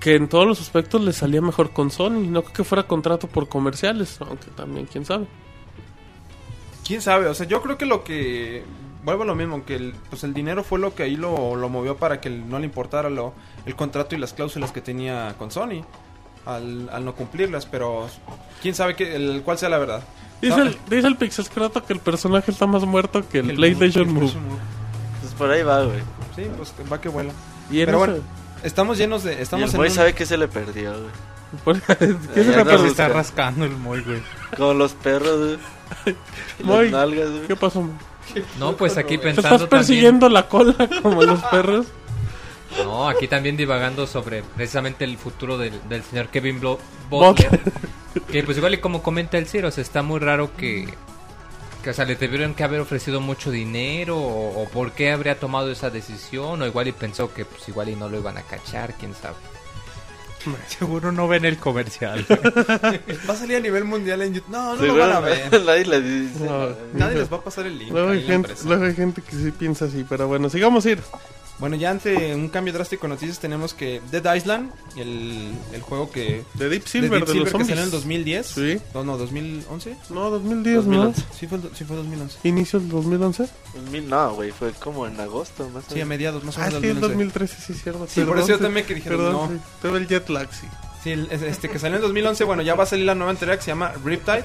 [0.00, 2.20] que en todos los aspectos le salía mejor con Sony.
[2.26, 5.26] No creo que fuera contrato por comerciales, aunque también, quién sabe.
[6.86, 7.26] ¿Quién sabe?
[7.26, 8.64] O sea, yo creo que lo que...
[9.04, 11.68] Vuelvo a lo mismo, que el, pues el dinero fue lo que ahí lo, lo
[11.70, 13.32] movió para que no le importara lo,
[13.64, 15.84] el contrato y las cláusulas que tenía con Sony
[16.44, 18.08] al, al no cumplirlas, pero
[18.60, 20.02] quién sabe que, el, cuál sea la verdad.
[20.40, 21.16] Dice No, el, dice el
[21.82, 24.24] que el personaje está más muerto que el, el PlayStation Move.
[24.34, 24.58] Move.
[25.20, 26.00] Pues por ahí va, güey.
[26.36, 27.32] Sí, pues va que vuela.
[27.70, 28.14] Y Pero bueno,
[28.62, 29.34] estamos llenos de...
[29.34, 31.80] Y Estamos el en Moy un- sabe que se le perdió, güey.
[32.34, 32.78] ¿Qué se no perdió?
[32.78, 34.22] Se está rascando el muy, güey.
[34.56, 35.58] Como los perros,
[36.04, 36.16] güey.
[36.58, 37.46] Y Moy, nalgas, güey.
[37.46, 37.82] ¿Qué pasó?
[37.82, 37.92] Moy?
[38.58, 41.86] No, pues aquí ¿Te pensando estás persiguiendo la cola como los perros?
[42.78, 46.78] No, aquí también divagando sobre precisamente el futuro del, del señor Kevin Blo-
[47.10, 47.60] Butler.
[48.30, 50.88] que pues igual y como comenta el Ciro, o sea, está muy raro que...
[51.82, 55.40] Que, o sea, le tuvieron que haber ofrecido mucho dinero o, o por qué habría
[55.40, 58.42] tomado esa decisión o igual y pensó que pues igual y no lo iban a
[58.42, 59.36] cachar, quién sabe.
[60.68, 62.24] Seguro no ven el comercial.
[63.28, 64.50] Va a salir a nivel mundial en YouTube.
[64.52, 65.62] No, no lo van a ver.
[65.64, 66.44] Nadie le dice.
[66.44, 66.68] No.
[66.94, 67.90] Nadie les va a pasar el link.
[67.92, 71.00] Luego hay, gente, luego hay gente que sí piensa así, pero bueno, sigamos ir.
[71.60, 76.10] Bueno, ya ante un cambio drástico de noticias tenemos que Dead Island, el, el juego
[76.10, 76.42] que...
[76.54, 77.68] De Deep de Silver, Deep de, Silver los que zombies.
[77.68, 78.46] salió en el 2010.
[78.46, 78.78] Sí.
[78.94, 79.96] No, no, 2011.
[80.08, 81.12] No, 2010, ¿no?
[81.38, 82.38] Sí fue, sí fue 2011.
[82.48, 83.46] Inicio del 2011.
[83.76, 86.08] En mil- No, güey, fue como en agosto, más o Sí, a menos.
[86.08, 87.08] mediados, más o Ah, menos sí, el 2011.
[87.44, 88.06] 2013, sí, cierto.
[88.08, 89.48] Sí, por eso yo también que dije, perdón, no.
[89.48, 89.60] sí.
[89.82, 90.66] Tuve el jet lag, sí.
[91.04, 93.32] Sí, el- es- este que salió en 2011, bueno, ya va a salir la nueva
[93.32, 94.44] entrega que se llama Riptide.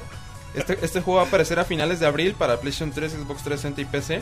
[0.53, 3.81] Este, este juego va a aparecer a finales de abril para PlayStation 3, Xbox 360
[3.81, 4.21] y PC.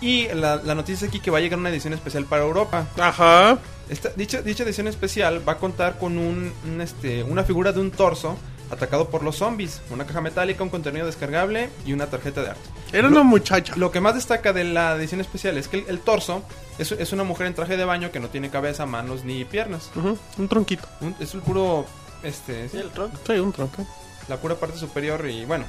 [0.00, 2.86] Y la, la noticia aquí que va a llegar una edición especial para Europa.
[2.98, 3.58] Ajá.
[3.88, 7.80] Esta, dicha, dicha edición especial va a contar con un, un, este, una figura de
[7.80, 8.36] un torso
[8.70, 12.62] atacado por los zombies, una caja metálica, un contenido descargable y una tarjeta de arte.
[12.92, 13.74] Era una muchacha.
[13.76, 16.44] Lo que más destaca de la edición especial es que el, el torso
[16.78, 19.90] es, es una mujer en traje de baño que no tiene cabeza, manos ni piernas.
[19.96, 20.86] Ujú, Un tronquito.
[21.00, 21.84] Un- es el puro,
[22.22, 23.18] este, Sí, el tronco.
[23.26, 23.84] Sí, un tronco.
[24.28, 25.64] la pura parte superior y bueno,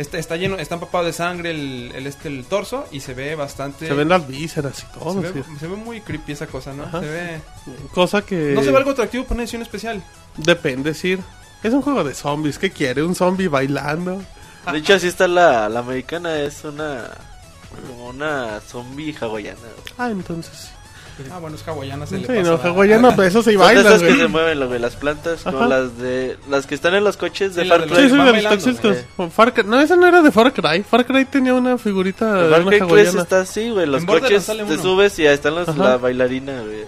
[0.00, 3.34] está, está lleno, está empapado de sangre el, el, este, el torso y se ve
[3.34, 3.86] bastante...
[3.86, 5.22] Se ven las vísceras y todo.
[5.22, 5.50] se ve, sí.
[5.58, 6.84] se ve muy creepy esa cosa, ¿no?
[6.84, 7.00] Ajá.
[7.00, 7.40] Se ve...
[7.92, 8.52] Cosa que.
[8.54, 10.02] No se ve algo atractivo para una edición especial.
[10.36, 11.20] Depende, Sir.
[11.62, 12.58] Es un juego de zombies.
[12.58, 13.02] ¿Qué quiere?
[13.02, 14.22] ¿Un zombie bailando?
[14.70, 17.10] De hecho, así está la, la americana, es una.
[17.86, 19.58] Como una zombie hawaiana.
[19.98, 20.70] Ah, entonces.
[21.30, 23.64] Ah, bueno, es hawaiana, se le Sí, pasa no, hawaiana, pues eso sí Son de
[23.64, 24.28] baila, esas que se güey.
[24.28, 25.68] mueven, güey, las plantas, como Ajá.
[25.68, 26.36] las de.
[26.48, 27.96] Las que están en los coches de Sí, Far Cry.
[27.96, 29.04] Sí, sí, de los taxistas.
[29.32, 30.82] Far Cry- No, esa no era de Far Cry.
[30.82, 33.22] Far Cry tenía una figurita El de Far una Cry 3 hawaiana.
[33.22, 33.86] está así, güey.
[33.86, 34.82] Los En coches te uno.
[34.82, 36.84] subes y ahí están los, la bailarina, güey.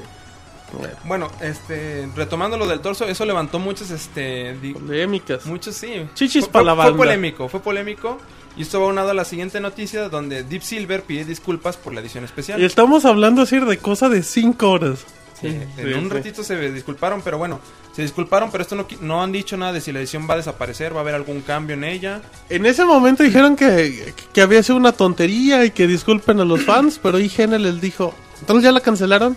[0.72, 5.44] Bueno, Bueno, este, retomando lo del torso, eso levantó muchos, este, Polémicas.
[5.44, 6.06] muchos, sí.
[6.14, 6.92] Chichis Fue- pa' la banda.
[6.92, 8.18] Fue polémico, fue polémico.
[8.57, 12.00] Y esto va unado a la siguiente noticia donde Deep Silver pide disculpas por la
[12.00, 12.61] edición especial.
[12.61, 15.07] Y estamos hablando, Sir, de cosa de 5 horas.
[15.40, 16.09] Sí, en sí, un sí.
[16.11, 17.61] ratito se disculparon, pero bueno,
[17.96, 20.36] se disculparon, pero esto no, no han dicho nada de si la edición va a
[20.36, 22.22] desaparecer, va a haber algún cambio en ella.
[22.48, 26.62] En ese momento dijeron que, que había sido una tontería y que disculpen a los
[26.62, 29.36] fans, pero IGN les dijo, ¿entonces ya la cancelaron?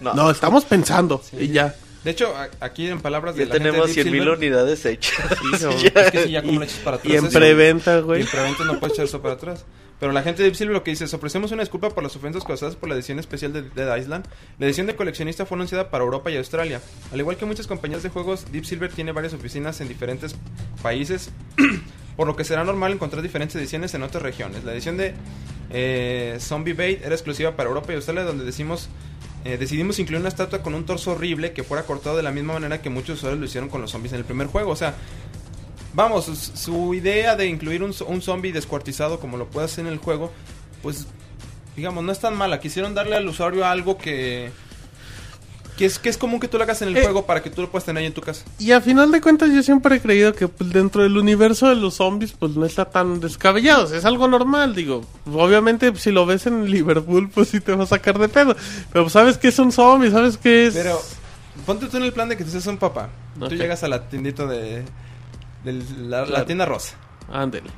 [0.00, 0.12] No.
[0.12, 1.22] No, estamos pensando.
[1.38, 1.74] Y ya.
[2.06, 5.16] De hecho, aquí en palabras de Ya la tenemos Deep 100 mil unidades hechas.
[5.58, 7.12] Sí, es que sí, ya como lo echas para atrás.
[7.12, 8.20] Y en eso- preventa, Y güey.
[8.22, 9.64] en preventa no puedes echar eso para atrás.
[9.98, 12.14] Pero la gente de Deep Silver lo que dice es, ofrecemos una disculpa por las
[12.14, 14.24] ofensas causadas por la edición especial de Dead Island.
[14.60, 16.80] La edición de coleccionista fue anunciada para Europa y Australia.
[17.12, 20.36] Al igual que muchas compañías de juegos, Deep Silver tiene varias oficinas en diferentes
[20.82, 21.30] países,
[22.16, 24.62] por lo que será normal encontrar diferentes ediciones en otras regiones.
[24.62, 25.14] La edición de
[25.70, 28.88] eh, Zombie Bait era exclusiva para Europa y Australia, donde decimos...
[29.46, 32.54] eh, decidimos incluir una estatua con un torso horrible que fuera cortado de la misma
[32.54, 34.70] manera que muchos usuarios lo hicieron con los zombies en el primer juego.
[34.72, 34.94] O sea,
[35.96, 39.98] Vamos, su, idea de incluir un, un zombie descuartizado como lo puede hacer en el
[39.98, 40.30] juego,
[40.82, 41.06] pues
[41.74, 42.60] digamos, no es tan mala.
[42.60, 44.50] Quisieron darle al usuario algo que
[45.76, 47.02] Que es, que es común que tú lo hagas en el Eh.
[47.02, 48.44] juego para que tú lo puedas tener ahí en tu casa.
[48.58, 51.74] Y a final de cuentas yo siempre he creído que pues, dentro del universo de
[51.76, 55.04] los zombies pues no está tan descabellado, o sea, es algo normal, digo.
[55.30, 58.56] Obviamente si lo ves en Liverpool pues sí te va a sacar de pedo,
[58.92, 60.74] pero pues, sabes que es un zombie, sabes que es...
[60.74, 60.98] Pero
[61.66, 63.10] ponte tú en el plan de que tú seas un papá.
[63.40, 63.48] Ok.
[63.50, 64.82] Tú llegas a la tiendita de,
[65.64, 66.94] de la, la tienda rosa.
[67.30, 67.68] Ándele.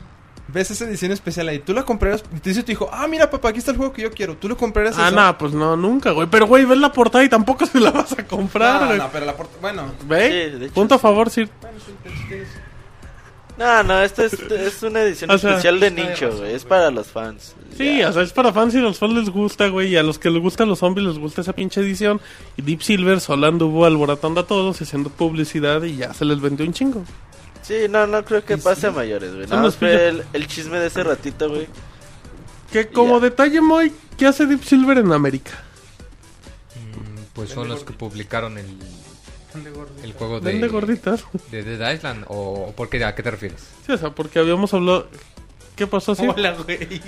[0.51, 1.59] Ves esa edición especial ahí.
[1.59, 2.25] Tú la comprarías.
[2.35, 4.35] y Te dice tu hijo, ah, mira papá, aquí está el juego que yo quiero.
[4.37, 4.97] Tú lo comprarías.
[4.99, 6.27] Ah, no, pues no, nunca, güey.
[6.31, 8.99] Pero, güey, ves la portada y tampoco se la vas a comprar, No, güey.
[8.99, 10.51] no, pero la porta- Bueno, ¿Ve?
[10.53, 11.03] Sí, de hecho, Punto a sí.
[11.03, 11.51] favor, Sir.
[13.59, 16.41] No, no, esta es, es una edición O sea, especial de está de nicho, razón,
[16.41, 16.55] güey.
[16.55, 16.69] Es güey.
[16.69, 17.55] para los fans.
[17.77, 18.09] Sí, Ya.
[18.09, 19.89] o sea, es para fans y a los fans les gusta, güey.
[19.89, 22.21] Y a los que les gustan los zombies les gusta esa pinche edición.
[22.57, 26.65] Y Deep Silver solo anduvo alborotando a todos, haciendo publicidad y ya se les vendió
[26.67, 27.05] un chingo.
[27.69, 29.47] Sí, no, no creo que pase a mayores, güey.
[29.47, 31.67] Nada más fue el, el chisme de ese ratito, güey.
[32.73, 33.25] Que como Ya.
[33.25, 35.53] detalle, Moy, ¿qué hace Deep Silver en América?
[36.75, 38.67] Mm, Pues son los que publicaron el,
[40.03, 41.25] el juego de, gorditas.
[41.51, 42.25] de Dead Island.
[42.29, 43.61] ¿O por qué, a qué te refieres?
[43.87, 45.09] Sí, o sea, porque habíamos hablado...
[45.77, 46.31] ¿Qué pasó, Sir?
[46.31, 47.01] hola, güey.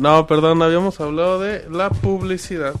[0.00, 2.74] No, perdón, habíamos hablado de la publicidad.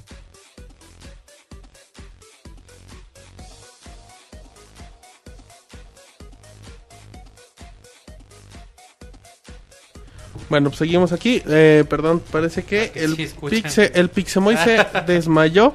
[10.48, 11.42] Bueno, pues seguimos aquí.
[11.46, 15.74] Eh, perdón, parece que el, Sí, pixe, el Pixemoy se desmayó.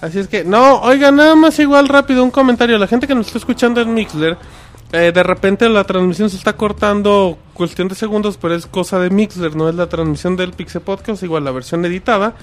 [0.00, 2.76] Así es que, no, oiga, nada más igual rápido un comentario.
[2.78, 4.36] La gente que nos está escuchando en Mixler,
[4.92, 9.08] eh, de repente la transmisión se está cortando cuestión de segundos, pero es cosa de
[9.08, 12.34] Mixler, no es la transmisión del Pixel Podcast, igual la versión editada.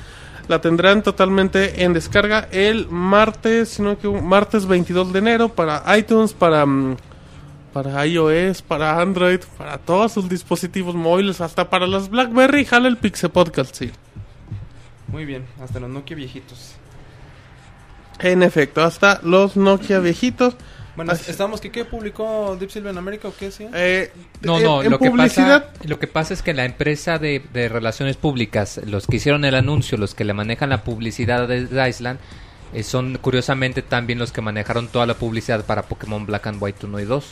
[0.48, 6.34] La tendrán totalmente en descarga el martes, sino que martes 22 de enero para iTunes,
[6.34, 6.98] para mm,
[7.74, 12.98] para iOS, para Android, para todos sus dispositivos móviles, hasta para las BlackBerry, jala el
[12.98, 13.92] Pixel Podcast, sí.
[15.08, 16.76] Muy bien, hasta los Nokia viejitos.
[18.20, 20.56] En efecto, hasta los Nokia viejitos.
[20.96, 23.68] Bueno, Así- estamos que qué publicó Deep Silver en América o qué sí?
[23.74, 24.12] Eh,
[24.42, 27.44] No, no, en lo que, publicidad, pasa, lo que pasa es que la empresa de,
[27.52, 31.90] de relaciones públicas, los que hicieron el anuncio, los que le manejan la publicidad de
[31.90, 32.20] Island,
[32.74, 36.86] eh, son curiosamente también los que manejaron toda la publicidad para Pokémon Black and White
[36.86, 37.26] 1 y 2.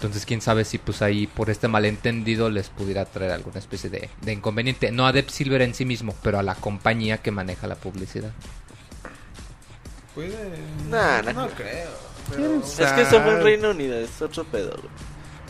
[0.00, 4.08] Entonces, quién sabe si pues ahí por este malentendido les pudiera traer alguna especie de,
[4.22, 4.90] de inconveniente.
[4.92, 8.30] No a Deep Silver en sí mismo, pero a la compañía que maneja la publicidad.
[10.14, 10.56] Puede.
[10.88, 11.32] Nah, nah.
[11.34, 11.90] no creo.
[12.34, 13.42] ¿quién Es que eso fue en?
[13.42, 14.88] Reino Unido, es otro pedo, güey.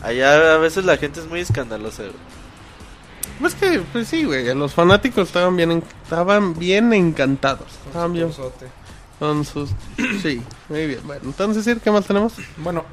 [0.03, 2.15] Allá a veces la gente es muy escandalosa, güey.
[3.39, 7.67] Pues que, pues sí, güey, los fanáticos estaban bien, en- estaban bien encantados.
[7.87, 8.29] Estaban bien
[9.17, 9.69] con sus...
[10.21, 10.99] Sí, muy bien.
[11.05, 12.33] Bueno, entonces, ¿qué más tenemos?
[12.57, 12.83] Bueno,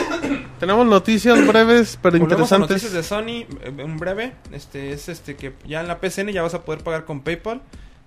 [0.60, 2.70] Tenemos noticias breves, pero volvemos a interesantes.
[2.70, 6.42] noticias de Sony, eh, un breve, este es este que ya en la PCN ya
[6.42, 7.60] vas a poder pagar con PayPal.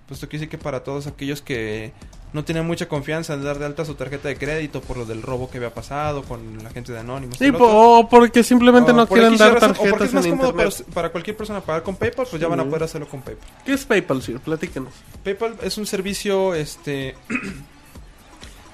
[0.06, 1.92] Pues esto quiere decir que para todos aquellos que
[2.32, 5.22] no tienen mucha confianza en dar de alta su tarjeta de crédito por lo del
[5.22, 7.38] robo que había pasado con la gente de Anonymous.
[7.38, 10.24] Sí, o porque simplemente O no por quieren dar razón, o porque tarjetas es más
[10.26, 13.08] en cómodo para, para cualquier persona pagar con PayPal, pues ya van a poder hacerlo
[13.08, 13.48] con PayPal.
[13.64, 14.38] ¿Qué es PayPal, Sir?
[14.40, 14.92] Platíquenos.
[15.24, 17.14] PayPal es un servicio este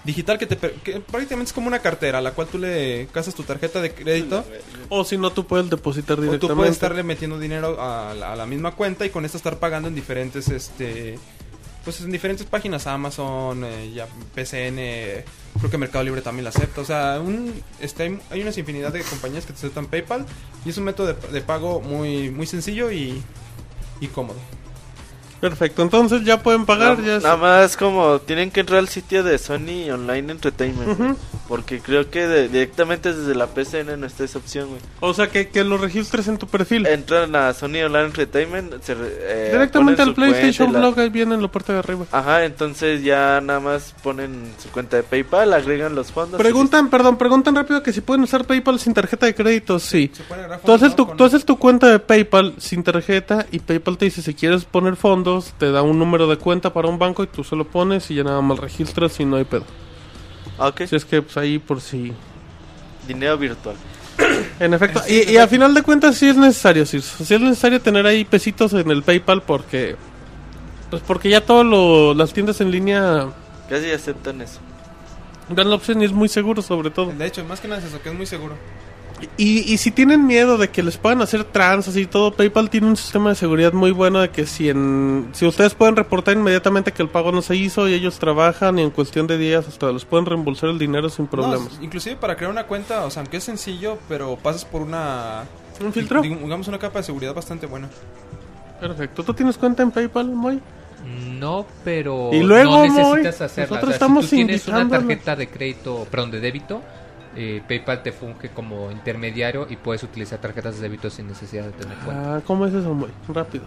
[0.06, 3.34] digital que te que prácticamente es como una cartera a la cual tú le casas
[3.34, 4.44] tu tarjeta de crédito
[4.88, 6.46] O si no, tú puedes depositar o directamente.
[6.54, 9.58] tú puedes estarle metiendo dinero a la, a la misma cuenta y con esto estar
[9.58, 11.18] pagando en diferentes este
[11.84, 15.24] pues en diferentes páginas Amazon eh, ya PCN
[15.58, 18.92] creo que Mercado Libre también la acepta o sea un este hay, hay una infinidad
[18.92, 20.24] de compañías que te aceptan PayPal
[20.64, 23.22] y es un método de, de pago muy muy sencillo y
[24.00, 24.38] y cómodo
[25.40, 27.02] Perfecto, entonces ya pueden pagar.
[27.02, 31.16] Ya Nada más como tienen que entrar al sitio de Sony Online Entertainment.
[31.48, 34.80] Porque creo que de- directamente desde la PCN no está esa opción, güey.
[35.00, 36.86] O sea, que, que lo registres en tu perfil.
[36.86, 41.34] Entran a Sony Online Entertainment, se eh, Directamente al PlayStation y la- Blog, ahí viene
[41.36, 42.04] en la parte de arriba.
[42.10, 46.40] Ajá, entonces ya nada más ponen su cuenta de PayPal, agregan los fondos.
[46.40, 49.78] Preguntan, perdón, preguntan rápido que si pueden usar PayPal sin tarjeta de crédito.
[49.78, 50.10] Sí.
[50.12, 53.60] se puede agregar Tú haces, tu, tú haces tu cuenta de PayPal sin tarjeta y
[53.60, 55.25] PayPal te dice si quieres poner fondos,
[55.58, 58.14] te da un número de cuenta para un banco y tú se lo pones y
[58.16, 59.64] ya nada más registras y no hay pedo.
[60.58, 62.12] Ah, ok, Si es que pues ahí por si...
[63.06, 63.76] dinero virtual.
[64.60, 67.80] En efecto, y, y a final de cuentas sí es necesario, sí, sí es necesario
[67.82, 69.96] tener ahí pesitos en el PayPal porque...
[70.90, 73.26] Pues porque ya todas las tiendas en línea
[73.68, 74.60] Casi aceptan eso.
[75.50, 77.12] dan la opción y es muy seguro sobre todo.
[77.12, 78.54] de hecho más que nada es eso que es muy seguro
[79.38, 82.86] Y, y si tienen miedo de que les puedan hacer tranzas y todo, PayPal tiene
[82.88, 86.92] un sistema de seguridad muy bueno de que si en, si ustedes pueden reportar inmediatamente
[86.92, 89.90] que el pago no se hizo y ellos trabajan y en cuestión de días hasta
[89.90, 91.78] les pueden reembolsar el dinero sin problemas.
[91.78, 95.44] No, inclusive para crear una cuenta, o sea, aunque es sencillo, pero pasas por una...
[95.80, 96.22] ¿Un filtro?
[96.22, 97.88] dig- Digamos una capa de seguridad bastante buena.
[98.80, 99.22] Perfecto.
[99.24, 100.60] ¿Tú tienes cuenta en PayPal, Moy?
[101.38, 103.68] No, pero Y luego, no Moy, necesitas hacerla.
[103.76, 106.82] nosotros O sea, estamos si tú tienes una tarjeta de crédito, perdón, de débito,
[107.36, 111.72] eh, PayPal te funge como intermediario y puedes utilizar tarjetas de débito sin necesidad de
[111.72, 112.36] tener cuenta.
[112.36, 113.64] Ah, ¿cómo es eso, muy rápido?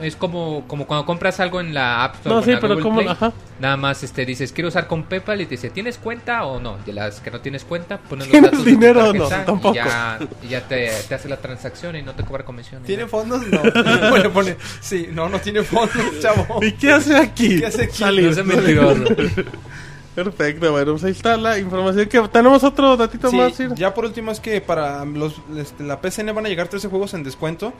[0.00, 2.96] Es como, como cuando compras algo en la App Store No, sí, pero Google ¿cómo?
[3.00, 3.32] Play, Ajá.
[3.60, 6.78] Nada más este dices, quiero usar con PayPal y te dice, ¿tienes cuenta o no?
[6.86, 9.28] Y las que no tienes cuenta, pones los ¿Tienes datos de tu dinero o no?
[9.28, 9.72] Tampoco.
[9.72, 12.82] Y ya, y ya te, te hace la transacción y no te cobra comisión.
[12.82, 13.10] ¿Tiene nada.
[13.10, 13.46] fondos?
[13.46, 13.60] No.
[14.10, 16.58] Bueno, pone, sí, no, no tiene fondos, chavo.
[16.62, 17.60] ¿Y qué hace aquí?
[17.60, 17.98] ¿Qué hace aquí?
[17.98, 18.36] Salir.
[18.36, 19.04] No mentiroso.
[20.14, 22.06] Perfecto, bueno, pues ahí está la información.
[22.08, 23.56] que ¿Tenemos otro datito Sí, más?
[23.76, 27.14] Ya por último es que para los, este, la PCN van a llegar 13 juegos
[27.14, 27.72] en descuento.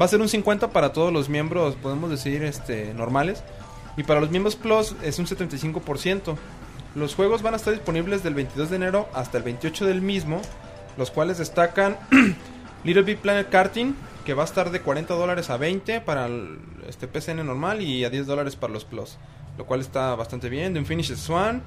[0.00, 3.42] Va a ser un 50 para todos los miembros, podemos decir, este, normales.
[3.96, 6.36] Y para los miembros Plus es un 75%.
[6.94, 10.42] Los juegos van a estar disponibles del 22 de enero hasta el 28 del mismo.
[10.96, 11.96] Los cuales destacan
[12.84, 16.58] Little Big Planet Karting, que va a estar de 40 dólares a 20 para el
[16.88, 19.16] este, PCN normal y a 10 dólares para los Plus.
[19.60, 20.72] Lo cual está bastante bien.
[20.72, 21.62] The Unfinished Swan,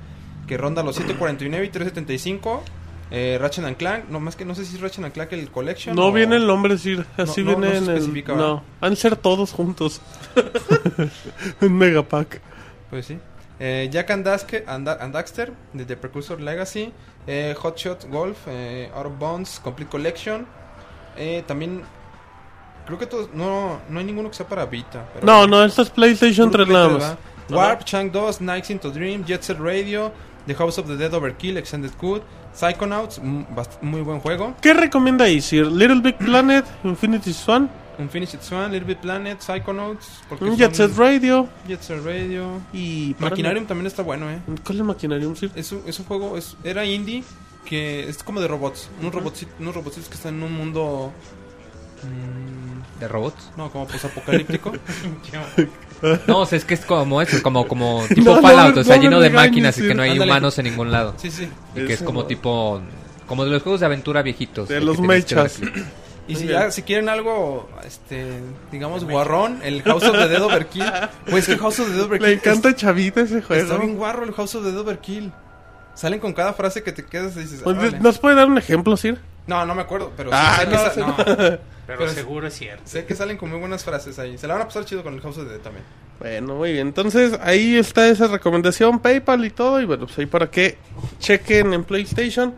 [0.48, 2.64] que ronda los 749 y 375.
[3.12, 5.52] Eh, Ratchet and Clank, no más que no sé si es Ratchet and Clank el
[5.52, 5.96] Collection.
[5.96, 7.06] No o- viene el nombre, Sir.
[7.18, 8.24] Así No, no, viene no se en.
[8.36, 10.02] No, han de ser todos juntos.
[11.62, 12.42] Un megapack.
[12.90, 13.20] Pues sí.
[13.60, 16.92] Eh, Jack and, Daske- and, and Daxter, de The Precursor Legacy.
[17.28, 20.48] Eh, Hot Shot Golf, eh, Out of Bounds, Complete Collection.
[21.16, 21.84] Eh, también.
[22.88, 23.30] Creo que todos.
[23.36, 25.06] No, no hay ninguno que sea para Vita.
[25.14, 27.18] pero- No, no, esto es PlayStation Puro 3 Play nada 3, más.
[27.50, 30.12] Warp, Chang 2, Nights into Dream, Jet Set Radio,
[30.48, 32.22] The House of the Dead Overkill, Extended Cut,
[32.54, 33.44] Psychonauts, mm,
[33.82, 34.54] muy buen juego.
[34.62, 35.68] ¿Qué recomienda ahí, Sir?
[35.68, 37.70] Little Big Planet, Infinity Swan,
[38.00, 40.24] Unfinished Swan, Little Bit Planet, Psychonauts.
[40.28, 42.60] porque un Jet Set Radio Jet Set Radio.
[42.74, 43.16] y.
[43.20, 44.40] Maquinarium también está bueno, eh.
[44.66, 45.52] ¿Cuál es Maquinarium, Sir?
[45.56, 47.24] Es un, es un juego, es, era indie,
[47.66, 48.90] que es como de robots.
[49.00, 51.12] Unos, robotsi- unos robotsitos que están en un mundo...
[52.04, 53.52] mm, ¿De robots?
[53.58, 54.72] no, como posapocalíptico.
[56.28, 58.84] No, o sea, es que es como eso, como, como tipo No, no, Fallout, o
[58.84, 60.32] sea, no lleno de regañes, máquinas y que no hay Ándale.
[60.32, 61.14] humanos en ningún lado.
[61.18, 61.48] sí, sí.
[61.76, 62.28] Y que es como no.
[62.28, 62.82] tipo,
[63.28, 64.68] como de los juegos de aventura viejitos.
[64.70, 65.60] De los mechas.
[66.26, 68.26] Y si ya, si quieren algo, este,
[68.72, 70.86] digamos, guarrón, el House of the Dead Overkill.
[71.30, 73.84] Pues que House of the Dead Overkill Le encanta Chavita ese Está, está juego.
[73.84, 75.34] bien guarro el House of the Dead Overkill.
[75.96, 78.00] Salen con cada frase que te quedas y dices, Pues, "Órale".
[78.00, 79.20] ¿Nos puede dar un ejemplo, Sir?
[79.48, 80.62] No, no me acuerdo, pero Ah,
[80.96, 81.16] no, no,
[81.86, 82.84] Pero, Pero seguro es cierto.
[82.86, 84.38] sé que salen con muy buenas frases ahí.
[84.38, 85.84] Se la van a pasar chido con el House of the Dead también.
[86.20, 86.88] Bueno, muy bien.
[86.88, 89.82] Entonces, ahí está esa recomendación, PayPal y todo.
[89.82, 90.78] Y bueno, pues ahí para que
[91.20, 92.54] chequen en PlayStation.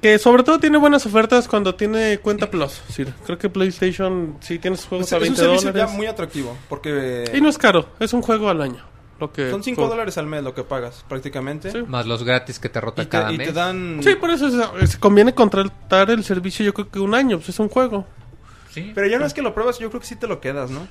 [0.00, 2.82] Que sobre todo tiene buenas ofertas cuando tiene cuenta Plus.
[2.88, 5.90] Sí, creo que PlayStation sí tienes juegos Pues a es un 20 servicio dólares.
[5.92, 8.84] ya muy atractivo, porque Y no es caro, es un juego al año.
[9.22, 11.70] Lo que son 5 dólares al mes lo que pagas, prácticamente.
[11.70, 11.78] Sí.
[11.86, 13.46] Más los gratis que te rota Y, te, cada y mes.
[13.46, 14.00] te dan...
[14.02, 16.64] Sí, por eso se, se conviene contratar el servicio.
[16.64, 18.04] Yo creo que un año, pues es un juego.
[18.70, 20.70] Sí, Pero ya no es que lo pruebas, yo creo que sí te lo quedas,
[20.70, 20.88] ¿no?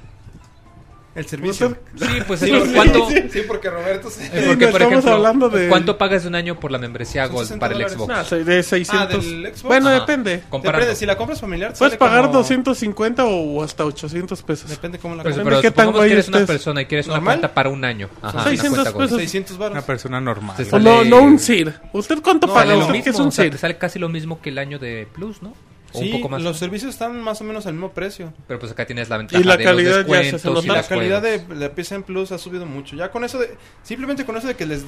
[1.13, 1.77] El servicio.
[1.97, 4.25] Sí, pues Sí, ¿cuánto, sí, sí, porque Roberto se...
[4.27, 6.71] eh, Sí, porque, no por estamos ejemplo, hablando de- ¿cuánto pagas de un año por
[6.71, 7.89] la membresía Gold 60 para el.
[7.89, 8.07] Xbox?
[8.07, 8.95] Nah, de 600.
[8.97, 9.63] Ah, del Xbox.
[9.63, 9.99] Bueno, Ajá.
[9.99, 10.43] depende.
[10.49, 10.95] Comparando.
[10.95, 14.69] Si la compras familiar Puedes pagar como- 250 o hasta 800 pesos.
[14.69, 15.71] Depende cómo la Pero, Depende compres.
[15.73, 17.33] pero qué tan que eres una persona y quieres una ¿Normal?
[17.39, 18.09] cuenta para un año.
[18.21, 19.05] Ajá, una 600 cuenta Gold.
[19.05, 19.17] pesos.
[19.19, 19.83] 600 Una baros.
[19.83, 20.55] persona normal.
[20.65, 21.73] Sale- no, no un SIR.
[21.91, 22.67] ¿Usted cuánto No, paga?
[22.67, 24.57] Sale lo ¿Usted mismo, es un o sea, te sale casi lo mismo que el
[24.59, 25.53] año de Plus, ¿no?
[25.93, 26.41] O Sí, un poco más.
[26.41, 28.33] los servicios están más o menos al mismo precio.
[28.47, 30.67] Pero pues acá tienes la ventaja Y la de calidad los ya se descuentos y
[30.69, 31.59] La calidad de, juegos.
[31.59, 32.95] de PSN Plus ha subido mucho.
[32.95, 33.55] Ya con eso de...
[33.83, 34.83] Simplemente con eso de que les...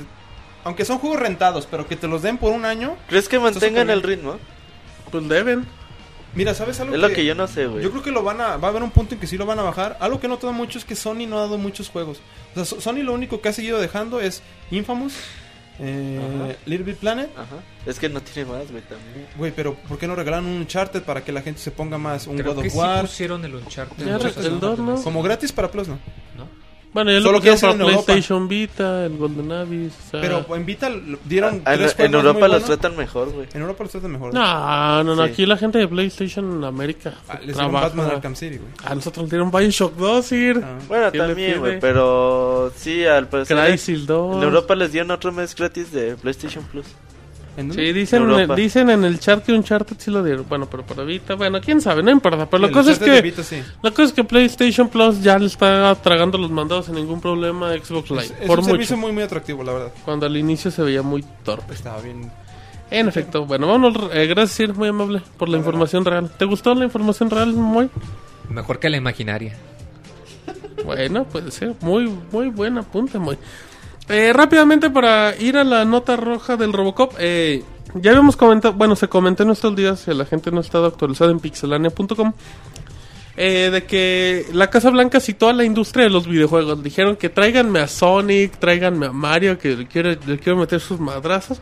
[0.63, 2.95] Aunque son juegos rentados, pero que te los den por un año.
[3.09, 4.37] ¿Crees que mantengan el ritmo?
[5.11, 5.65] Pues deben.
[6.35, 7.83] Mira, ¿sabes algo Es lo que yo no sé, güey.
[7.83, 8.57] Yo creo que lo van a...
[8.57, 9.97] Va a haber un punto en que sí lo van a bajar.
[9.99, 12.21] Algo que noto mucho es que Sony no ha dado muchos juegos.
[12.51, 14.41] O sea, So- Sony lo único que ha seguido dejando es
[14.71, 15.13] Infamous,
[15.79, 16.57] eh.
[16.65, 17.29] Little Big Planet.
[17.35, 17.57] Ajá.
[17.85, 19.27] Es que no tiene más, güey, también.
[19.37, 22.27] Güey, pero ¿por qué no regalan un Uncharted para que la gente se ponga más?
[22.27, 23.01] Un Creo God que of sí War.
[23.01, 24.05] pusieron el Uncharted.
[24.05, 24.59] Ya, el ¿no?
[24.59, 25.01] dos, ¿no?
[25.03, 25.95] Como gratis para Plus, ¿no?
[26.37, 26.62] ¿No?
[26.93, 28.05] Bueno, ya lo Solo que pusieron hacen para en Europa.
[28.05, 29.93] PlayStation Vita, el Golden Abyss.
[30.07, 32.95] o sea- Pero en Vita lo- dieron Ah, en, tres en juegos Europa los tratan
[32.97, 33.47] mejor, güey.
[33.53, 34.33] En Europa los tratan mejor.
[34.33, 35.25] No, no, no.
[35.25, 35.31] Sí.
[35.31, 37.71] Aquí la gente de PlayStation en América Ah, les dieron.
[37.73, 38.71] Batman Arkham City, güey.
[38.85, 40.61] A nosotros nos dieron Bioshock 2, Sir.
[40.63, 40.77] Ah.
[40.87, 44.37] Bueno, ¿Quién le también, güey, pero sí, al parecer Crysis 2.
[44.37, 46.85] en Europa les dieron otro mes gratis de PlayStation Plus.
[47.55, 47.71] ¿En?
[47.71, 48.55] Sí, dicen, Europa.
[48.55, 50.45] dicen en el chat que Uncharted sí lo dieron.
[50.49, 52.49] Bueno, pero para Vita, bueno, quién sabe, no importa.
[52.49, 53.61] Pero la cosa es que Vita, sí.
[53.81, 57.69] la cosa es que PlayStation Plus ya le está tragando los mandados sin ningún problema
[57.71, 58.23] a Xbox Live.
[58.23, 58.71] Es, es por un mucho.
[58.71, 59.93] servicio muy, muy atractivo, la verdad.
[60.03, 61.73] Cuando al inicio se veía muy torpe.
[61.75, 62.31] Estaba bien.
[62.89, 64.09] En efecto, bueno, vámonos.
[64.13, 66.31] eh, gracias, Sir, muy amable por la información real.
[66.37, 67.89] ¿Te gustó la información real, muy?
[68.49, 69.55] Mejor que la imaginaria.
[70.85, 71.73] Bueno, puede ser.
[71.81, 73.37] Muy, muy buen apunte, muy.
[74.09, 77.13] Eh, rápidamente para ir a la nota roja del Robocop.
[77.19, 77.63] Eh,
[77.95, 80.85] ya habíamos comentado, bueno, se comentó en estos días, si la gente no ha estado
[80.87, 82.33] actualizada en pixelania.com.
[83.35, 86.83] eh, de que la Casa Blanca citó a la industria de los videojuegos.
[86.83, 90.99] Dijeron que tráiganme a Sonic, tráiganme a Mario, que le quiero, le quiero meter sus
[90.99, 91.59] madrazos.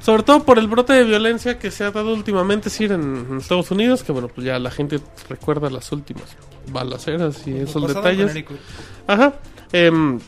[0.00, 3.36] Sobre todo por el brote de violencia que se ha dado últimamente, sí, en, en
[3.38, 6.24] Estados Unidos, que bueno, pues ya la gente recuerda las últimas
[6.72, 8.34] balaceras y esos detalles.
[9.06, 9.34] Ajá.
[9.72, 10.18] em,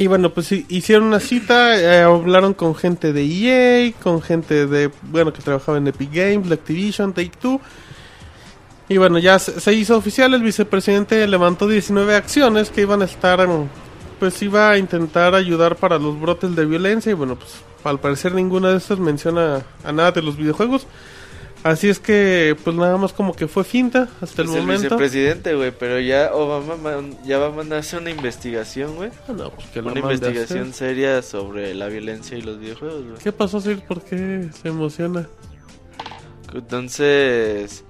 [0.00, 4.90] y bueno, pues hicieron una cita, eh, hablaron con gente de EA, con gente de,
[5.02, 7.60] bueno, que trabajaba en Epic Games, de Activision, Take Two.
[8.88, 13.04] Y bueno, ya se, se hizo oficial, el vicepresidente levantó 19 acciones que iban a
[13.04, 13.68] estar, em,
[14.18, 17.10] pues iba a intentar ayudar para los brotes de violencia.
[17.10, 17.50] Y bueno, pues
[17.84, 20.86] al parecer ninguna de estas menciona a nada de los videojuegos.
[21.62, 24.82] Así es que, pues nada más como que fue finta hasta el Es el momento.
[24.84, 29.10] vicepresidente, güey, pero ya Obama man- ya va a mandarse una investigación, güey.
[29.28, 33.18] Ah, no, pues que Una investigación seria sobre la violencia y los videojuegos, güey.
[33.22, 33.80] ¿Qué pasó, Sir?
[33.86, 35.28] ¿Por qué se emociona?
[36.54, 37.84] Entonces,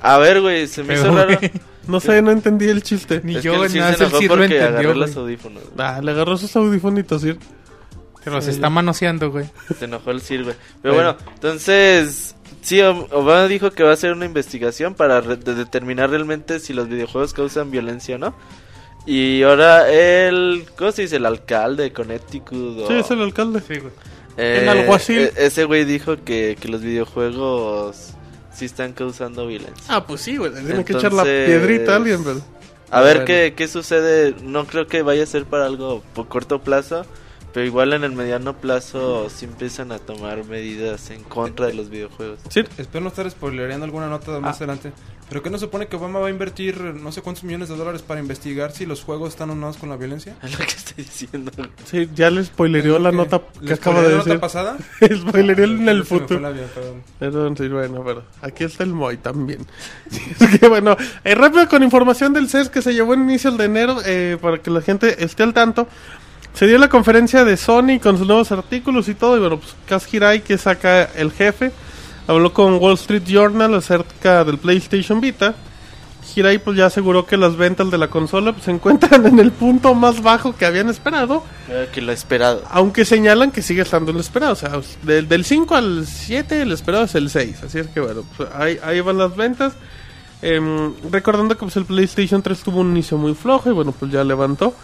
[0.00, 1.38] a ver, güey, se me Pero, hizo raro.
[1.86, 3.20] No sé, no entendí el chiste.
[3.22, 5.00] Ni Es yo, que el Sir nada, se el Sir lo entendió, agarró güey.
[5.00, 5.62] los audífonos.
[5.76, 7.38] Ah, le agarró sus audifonitos, Sir.
[8.24, 9.44] Pero se está manoseando, güey.
[9.78, 10.56] Se enojó el Sir, güey.
[10.80, 11.12] Pero Bueno.
[11.14, 12.34] bueno, entonces,
[12.64, 16.58] sí, Ob- Obama dijo que va a hacer una investigación para re- de- determinar realmente
[16.58, 18.34] si los videojuegos causan violencia o no.
[19.06, 21.16] Y ahora el, ¿cómo se dice?
[21.16, 22.80] El alcalde de Connecticut.
[22.80, 23.60] o- Sí, es el alcalde.
[23.60, 23.92] Sí, güey.
[24.36, 25.18] Eh, El alguacil.
[25.20, 28.14] e- ese güey dijo que, que los videojuegos
[28.52, 29.84] sí están causando violencia.
[29.88, 30.52] Ah, pues sí, güey.
[30.52, 32.40] Tiene que echar la piedrita a alguien, pero...
[32.90, 33.26] A ver Bueno.
[33.26, 34.34] qué, qué sucede.
[34.42, 37.04] No creo que vaya a ser para algo por corto plazo.
[37.54, 41.88] Pero igual en el mediano plazo sí empiezan a tomar medidas en contra de los
[41.88, 42.40] videojuegos.
[42.50, 44.64] Sí, Espero no estar spoilereando alguna nota más Ah.
[44.64, 44.92] adelante.
[45.28, 47.76] Pero que no se supone que Obama va a invertir no sé cuántos millones de
[47.76, 50.36] dólares para investigar si los juegos están unados con la violencia.
[50.42, 51.50] Es lo que estoy diciendo.
[51.84, 54.40] sí, ya le spoilereó la nota que ¿Les acaba de la nota decir.
[54.40, 54.76] pasada?
[55.28, 56.46] spoilereó en el futuro.
[56.46, 57.02] avión, perdón.
[57.20, 59.64] Perdón, sí, bueno, pero aquí está el Moy también.
[60.10, 63.56] Sí, es que bueno, eh, rápido con información del CES que se llevó en inicios
[63.56, 65.86] de enero, eh, para que la gente esté al tanto.
[66.54, 69.74] Se dio la conferencia de Sony con sus nuevos artículos y todo, y bueno, pues
[69.88, 71.72] Kaz Hirai, que saca el jefe,
[72.28, 75.56] habló con Wall Street Journal acerca del PlayStation Vita.
[76.34, 79.50] Hirai pues ya aseguró que las ventas de la consola pues, se encuentran en el
[79.50, 81.42] punto más bajo que habían esperado.
[81.68, 82.62] Era que lo esperado.
[82.70, 84.52] Aunque señalan que sigue estando el esperado.
[84.52, 87.64] O sea, del, del 5 al 7 el esperado es el 6.
[87.64, 89.74] Así es que bueno, pues, ahí, ahí van las ventas.
[90.40, 94.10] Em, recordando que pues, el PlayStation 3 tuvo un inicio muy flojo y bueno, pues
[94.10, 94.74] ya levantó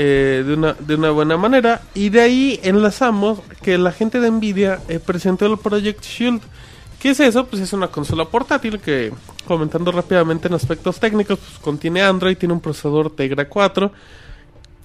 [0.00, 1.82] eh, de, una, de una buena manera.
[1.92, 6.40] Y de ahí enlazamos que la gente de Nvidia eh, presentó el Project Shield.
[7.00, 7.46] ¿Qué es eso?
[7.46, 9.12] Pues es una consola portátil que,
[9.44, 13.90] comentando rápidamente en aspectos técnicos, pues contiene Android, tiene un procesador Tegra 4,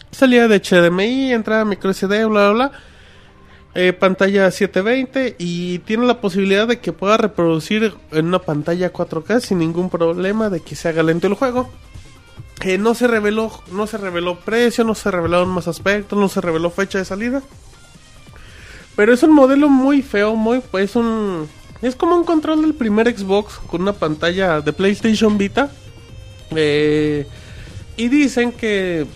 [0.09, 2.71] salida de HDMI, entrada micro SD, bla, bla, bla.
[3.75, 9.41] Eh, pantalla 720 y tiene la posibilidad de que pueda reproducir en una pantalla 4K
[9.41, 11.69] sin ningún problema de que se haga lento el juego.
[12.61, 16.41] Eh, no se reveló, no se reveló precio, no se revelaron más aspectos, no se
[16.41, 17.41] reveló fecha de salida.
[18.95, 21.49] Pero es un modelo muy feo, muy es un
[21.81, 25.71] es como un control del primer Xbox con una pantalla de PlayStation Vita.
[26.55, 27.27] Eh,
[27.97, 29.07] y dicen que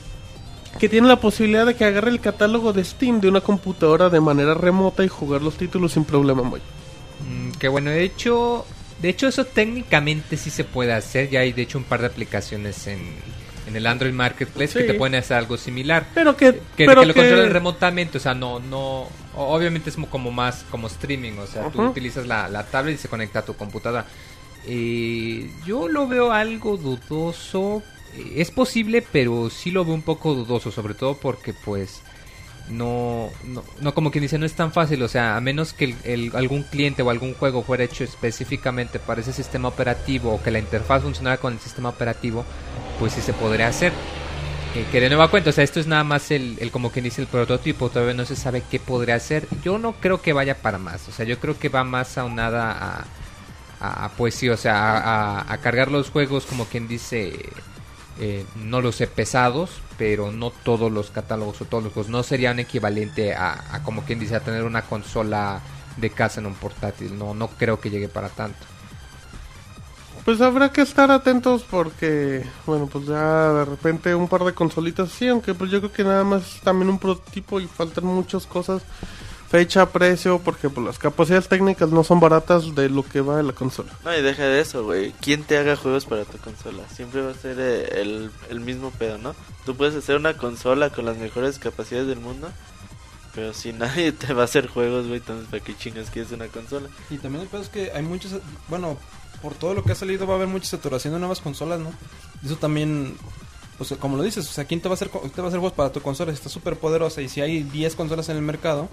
[0.78, 4.20] que tiene la posibilidad de que agarre el catálogo de Steam de una computadora de
[4.20, 6.60] manera remota y jugar los títulos sin problema, muy.
[7.28, 8.66] Mm, que bueno, de hecho,
[9.02, 11.30] de hecho eso técnicamente sí se puede hacer.
[11.30, 13.00] Ya hay de hecho un par de aplicaciones en,
[13.68, 14.80] en el Android Marketplace Sí.
[14.80, 16.08] que te pueden hacer algo similar.
[16.14, 19.98] Pero que, Que, pero que lo que- controlen remotamente, o sea, no, no, obviamente es
[19.98, 23.40] mo- como más como streaming, o sea, tú utilizas la, la tablet y se conecta
[23.40, 24.06] a tu computadora.
[24.66, 27.84] Eh, yo lo veo algo dudoso,
[28.16, 32.02] Eh, es posible, pero sí lo veo un poco dudoso, sobre todo porque pues
[32.70, 35.96] no, no, no como quien dice, no es tan fácil, o sea, a menos que
[36.04, 40.52] el- algún cliente o algún juego fuera hecho específicamente para ese sistema operativo o que
[40.52, 42.46] la interfaz funcionara con el sistema operativo,
[42.98, 43.94] pues sí se podría hacer.
[44.74, 47.06] Eh, que de nueva cuenta, o sea, esto es nada más el, el como quien
[47.06, 49.48] dice el prototipo, todavía no se sabe qué podría hacer.
[49.64, 52.72] Yo no creo que vaya para más, o sea, yo creo que va más aunada
[52.72, 53.06] a,
[53.80, 57.34] a, a, pues sí, o sea, a cargar los juegos como quien dice,
[58.20, 62.24] eh, no los sé, pesados, pero no todos los catálogos o todos los juegos, no
[62.24, 65.62] serían equivalente a, a como quien dice, a tener una consola
[65.98, 68.60] de casa en un portátil, no, no creo que llegue para tanto.
[70.28, 75.10] Pues habrá que estar atentos porque, bueno, pues ya de repente un par de consolitas
[75.10, 78.46] sí, aunque pues yo creo que nada más es también un prototipo y faltan muchas
[78.46, 78.82] cosas,
[79.50, 83.44] fecha, precio, porque pues las capacidades técnicas no son baratas de lo que va de
[83.44, 83.92] la consola.
[84.04, 85.14] No, y deja de eso, güey.
[85.22, 86.84] ¿Quién te haga juegos para tu consola?
[86.94, 89.36] Siempre va a ser eh, el, el mismo pedo, ¿no?
[89.66, 92.50] Tú puedes hacer una consola con las mejores capacidades del mundo,
[93.34, 96.48] pero si nadie te va a hacer juegos, güey, entonces ¿para qué chingas quieres una
[96.48, 96.90] consola?
[97.10, 98.34] Y también el pedo es que hay muchos,
[98.68, 98.98] bueno,
[99.42, 101.92] por todo lo que ha salido va a haber mucha saturación de nuevas consolas, ¿no?
[102.44, 103.16] Eso también,
[103.78, 105.50] pues como lo dices, o sea, ¿quién te va a hacer, co- te va a
[105.50, 106.32] hacer juegos para tu consola?
[106.32, 108.90] Si está súper poderosa y si hay 10 consolas en el mercado,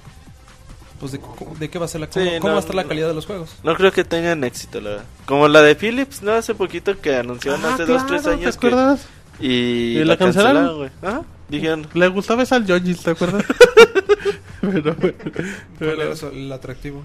[1.01, 1.21] pues de,
[1.59, 2.89] de qué va a ser la Sí, cómo, cómo no, va a estar la no.
[2.89, 3.51] calidad de los juegos?
[3.63, 5.05] No creo que tengan éxito, la verdad.
[5.27, 6.33] Como la de Philips, ¿no?
[6.33, 8.55] Hace poquito que anunciaron Ah, hace dos, tres claro, años.
[8.57, 9.07] ¿Te que- acuerdas?
[9.41, 10.77] y, ¿Y la cancelaron?
[10.79, 10.91] güey.
[11.03, 11.23] Ajá.
[11.49, 13.45] Dijeron, Le gustaba esa al Yoji, ¿te acuerdas?
[14.61, 15.15] pero, ¿Cuál
[15.79, 17.03] pero, era eso, el atractivo?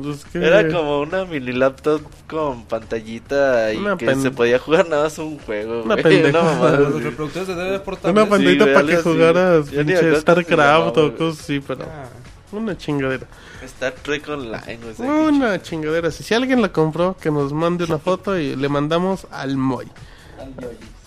[0.00, 4.58] pues, que- era como una mini laptop con pantallita y Una que pen- se podía
[4.58, 5.82] jugar nada más un juego.
[5.82, 6.42] Una pendejada.
[6.54, 8.22] mamada Los reproductores de DVD portables.
[8.22, 9.02] Una pantallita güey, para que así.
[9.02, 12.04] jugaras pinche StarCraft o cosas así, pero Ah,
[12.52, 13.26] una chingadera.
[13.62, 14.78] Star Trek Online.
[14.80, 16.10] ¿sabes qué Una chingadera.
[16.10, 19.86] Si, si alguien la compró, que nos mande una foto y le mandamos al Moy.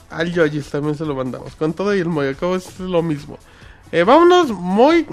[0.09, 1.55] Al Yoyis también se lo mandamos.
[1.55, 2.27] Con todo y el Moy.
[2.27, 3.37] Acabo es lo mismo.
[3.91, 5.05] Eh, vámonos, Moy.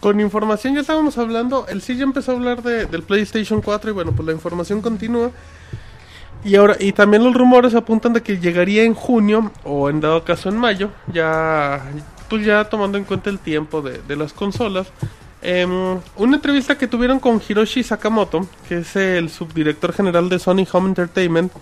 [0.00, 1.66] Con información ya estábamos hablando.
[1.68, 4.82] El sí ya empezó a hablar de, del PlayStation 4 y bueno, pues la información
[4.82, 5.30] continúa.
[6.44, 10.22] Y ahora y también los rumores apuntan de que llegaría en junio o en dado
[10.22, 11.82] caso en mayo, ya
[12.28, 14.86] pues ya tomando en cuenta el tiempo de, de las consolas.
[15.48, 20.66] Em, una entrevista que tuvieron con Hiroshi Sakamoto, que es el subdirector general de Sony
[20.72, 21.52] Home Entertainment,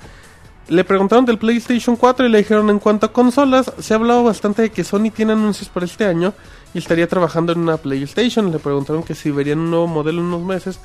[0.68, 4.24] le preguntaron del PlayStation 4 y le dijeron en cuanto a consolas, se ha hablado
[4.24, 6.32] bastante de que Sony tiene anuncios para este año
[6.72, 8.50] y estaría trabajando en una PlayStation.
[8.50, 10.80] Le preguntaron que si verían un nuevo modelo en unos meses.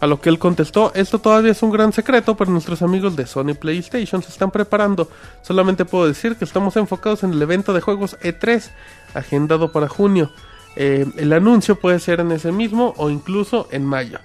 [0.00, 3.26] A lo que él contestó, esto todavía es un gran secreto, pero nuestros amigos de
[3.26, 5.08] Sony PlayStation se están preparando.
[5.42, 8.70] Solamente puedo decir que estamos enfocados en el evento de juegos E3,
[9.14, 10.32] agendado para junio.
[10.76, 14.18] Eh, el anuncio puede ser en ese mismo o incluso en mayo.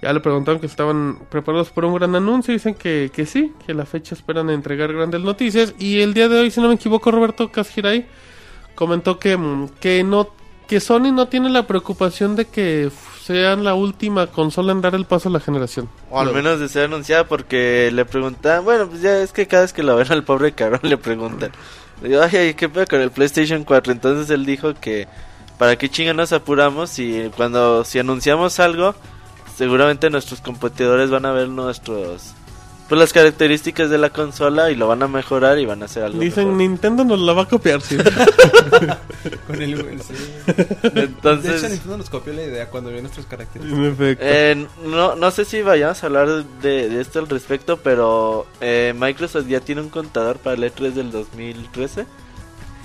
[0.00, 2.54] Ya le preguntaron que estaban preparados por un gran anuncio.
[2.54, 5.74] Dicen que, que sí, que la fecha esperan entregar grandes noticias.
[5.78, 8.06] Y el día de hoy, si no me equivoco, Roberto Casgiray
[8.76, 10.28] comentó que, mm, que no
[10.68, 12.90] que Sony no tiene la preocupación de que
[13.24, 15.88] sean la última consola en dar el paso a la generación.
[16.10, 19.62] O al menos de ser anunciada porque le preguntan, bueno, pues ya es que cada
[19.62, 21.52] vez que lo ven al pobre cabrón le preguntan.
[22.02, 23.92] Digo, ay, ¿qué pedo con el PlayStation 4?
[23.92, 25.08] Entonces él dijo que
[25.58, 28.94] para qué chinga nos apuramos y cuando si anunciamos algo,
[29.56, 32.34] seguramente nuestros competidores van a ver nuestros
[32.88, 36.04] pues las características de la consola y lo van a mejorar y van a hacer
[36.04, 36.58] algo Dicen, mejor.
[36.58, 37.98] Nintendo nos la va a copiar, sí.
[39.46, 40.14] con el sí.
[40.46, 44.16] De hecho, Entonces, Nintendo nos copió la idea cuando vio nuestras características.
[44.20, 48.94] Eh, no, no sé si vayamos a hablar de, de esto al respecto, pero eh,
[48.98, 52.06] Microsoft ya tiene un contador para el E3 del 2013.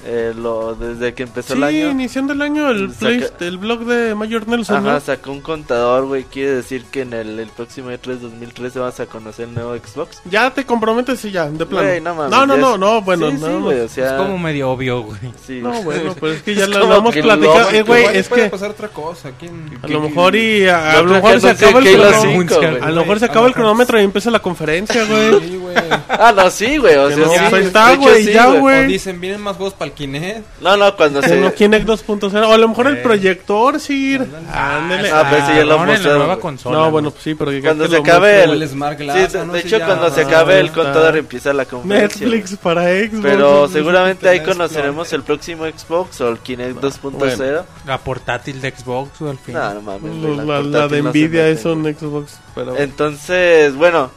[0.06, 1.92] Eh, lo, desde que empezó el sí, año.
[1.92, 5.00] iniciando el año, el, Saca- Play- el blog de Mayor Nelson, Ajá, ¿no?
[5.00, 6.24] sacó un contador, güey.
[6.26, 9.74] Quiere decir que en el, el próximo E E3 2013 vas a conocer el nuevo
[9.78, 10.22] Xbox.
[10.30, 11.88] Ya te comprometes y ya, de plano.
[11.88, 14.06] Güey, no mames, no, no, no, es- no, bueno, sí, no, sí, güey, o sea,
[14.08, 15.20] Es como medio obvio, güey.
[15.46, 15.60] sí.
[15.62, 17.72] No, bueno, pero es que ya Es lo, hemos platicado.
[17.72, 19.32] lo- Eh, es puede que pasar otra cosa.
[19.40, 19.80] ¿quién?
[19.82, 22.22] a lo mejor y a, lo mejor se acaba el cronómetro.
[22.32, 22.82] 5, güey.
[22.82, 25.40] A lo mejor se acaba el cronómetro y empieza la conferencia, güey.
[25.54, 25.76] Sí, güey.
[26.10, 26.96] Ah, no, sí, güey.
[26.96, 28.88] O sea, pues ahí está, güey, ya, güey.
[28.88, 30.62] dicen, vienen más juegos para el Kinect.
[30.62, 31.40] No, no, cuando se.
[31.40, 32.46] no Kinect 2.0.
[32.48, 34.18] O a lo mejor el proyector, sí.
[34.52, 35.10] Ándale.
[35.12, 36.78] Ah, pues sí, ya lo mostraron, consola.
[36.78, 39.34] No, bueno, pues sí, pero Cuando se acabe el- Smart Sí, Glass.
[39.34, 42.28] de, ah, hecho, cuando se Ah, acabe el contador empieza la conferencia.
[42.28, 43.20] Netflix para Xbox.
[43.22, 47.64] Pero seguramente ahí conoceremos el próximo Xbox o el Kinect 2.0.
[47.86, 49.54] La portátil de Xbox, al fin.
[49.56, 50.66] No, no mames.
[50.66, 51.84] La, de Nvidia es un.
[51.84, 52.40] Xbox.
[52.56, 54.10] Pero Entonces, bueno,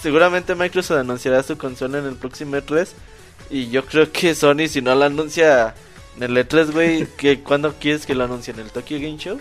[0.00, 2.88] seguramente Microsoft anunciará su consola en el próximo E3.
[3.50, 5.74] Y yo creo que Sony, si no la anuncia
[6.16, 8.52] en el E3, güey, que ¿cuándo quieres que lo anuncie?
[8.52, 9.38] ¿En el Tokyo Game Show?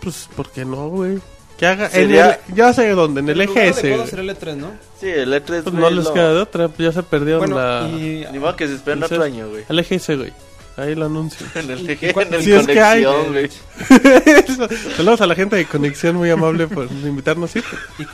[0.00, 1.18] pues, ¿por qué no, güey?
[1.56, 1.86] Que haga.
[1.86, 3.78] En Sería- el, ya sé dónde, en el lugar EGS.
[3.78, 4.10] adecuado güey.
[4.10, 4.70] será el E3, ¿no?
[5.00, 5.76] Sí, el E3, Pues güey.
[5.76, 7.88] no les lo- queda de otra, pues ya se perdieron Bueno, la.
[7.88, 8.26] y...
[8.32, 9.64] Ni modo que se esperen otro año, güey.
[9.68, 10.32] El EGS, güey.
[10.76, 11.46] Ahí lo anuncio.
[11.54, 13.04] En el, ¿Y cuál- en el Si es que hay.
[13.04, 13.48] güey.
[14.96, 17.50] Saludos a la gente de Conexión, muy amable por invitarnos.
[17.52, 17.62] Sí,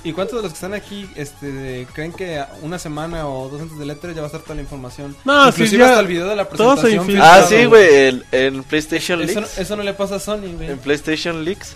[0.04, 3.60] ¿Y, y cuántos de los que están aquí este, creen que una semana o dos
[3.62, 5.16] antes del E3 ya va a estar toda la información?
[5.24, 7.02] No, Inclusive sí, ya hasta el video de la todo se presentación.
[7.10, 7.34] infiltra.
[7.34, 9.58] Ah, sí, güey, el- en PlayStation Eso, Leaks.
[9.58, 10.70] eso no le pasa a Sony, güey.
[10.70, 11.74] En PlayStation Leaks.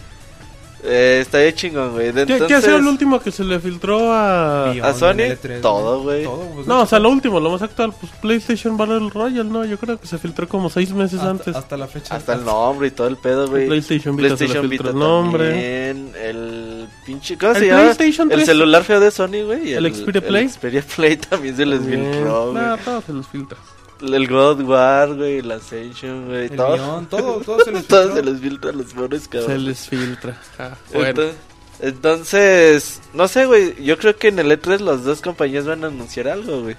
[0.86, 2.12] Eh, estaría chingón, güey.
[2.12, 4.70] De ¿Qué, Entonces, qué ha sido el último que se le filtró a.?
[4.70, 5.10] Beyond ¿A Sony?
[5.12, 6.24] en el E3, Todo, güey.
[6.24, 9.64] Todo, pues, No, o sea, lo último, lo más actual, pues PlayStation Battle Royale, no,
[9.64, 11.56] yo creo que se filtró como seis meses hasta, antes.
[11.56, 12.14] hasta la fecha.
[12.14, 13.66] Hasta el nombre y todo el pedo, güey.
[13.66, 15.48] PlayStation Vita se le PlayStation filtró Vita el nombre.
[15.50, 17.80] también, el pinche, ¿cómo El se llama?
[17.82, 18.46] PlayStation El 3.
[18.46, 19.70] celular feo de Sony, güey.
[19.70, 20.44] y ¿El Xperia Play?
[20.44, 22.12] El Xperia Play también se les También.
[22.12, 22.62] filtró, güey.
[22.62, 23.56] No, todo se los filtra.
[24.00, 26.72] El God War, güey, el Ascension, güey, El todo.
[26.72, 28.14] Beyond, todo, todo se les Todo filtró.
[28.14, 29.64] se les filtra a los pobres Se cabrón.
[29.64, 30.40] les filtra.
[30.58, 31.08] Ah, bueno.
[31.08, 31.36] Entonces,
[31.80, 35.88] entonces, no sé, güey, yo creo que en el E3 las dos compañías van a
[35.88, 36.76] anunciar algo, güey.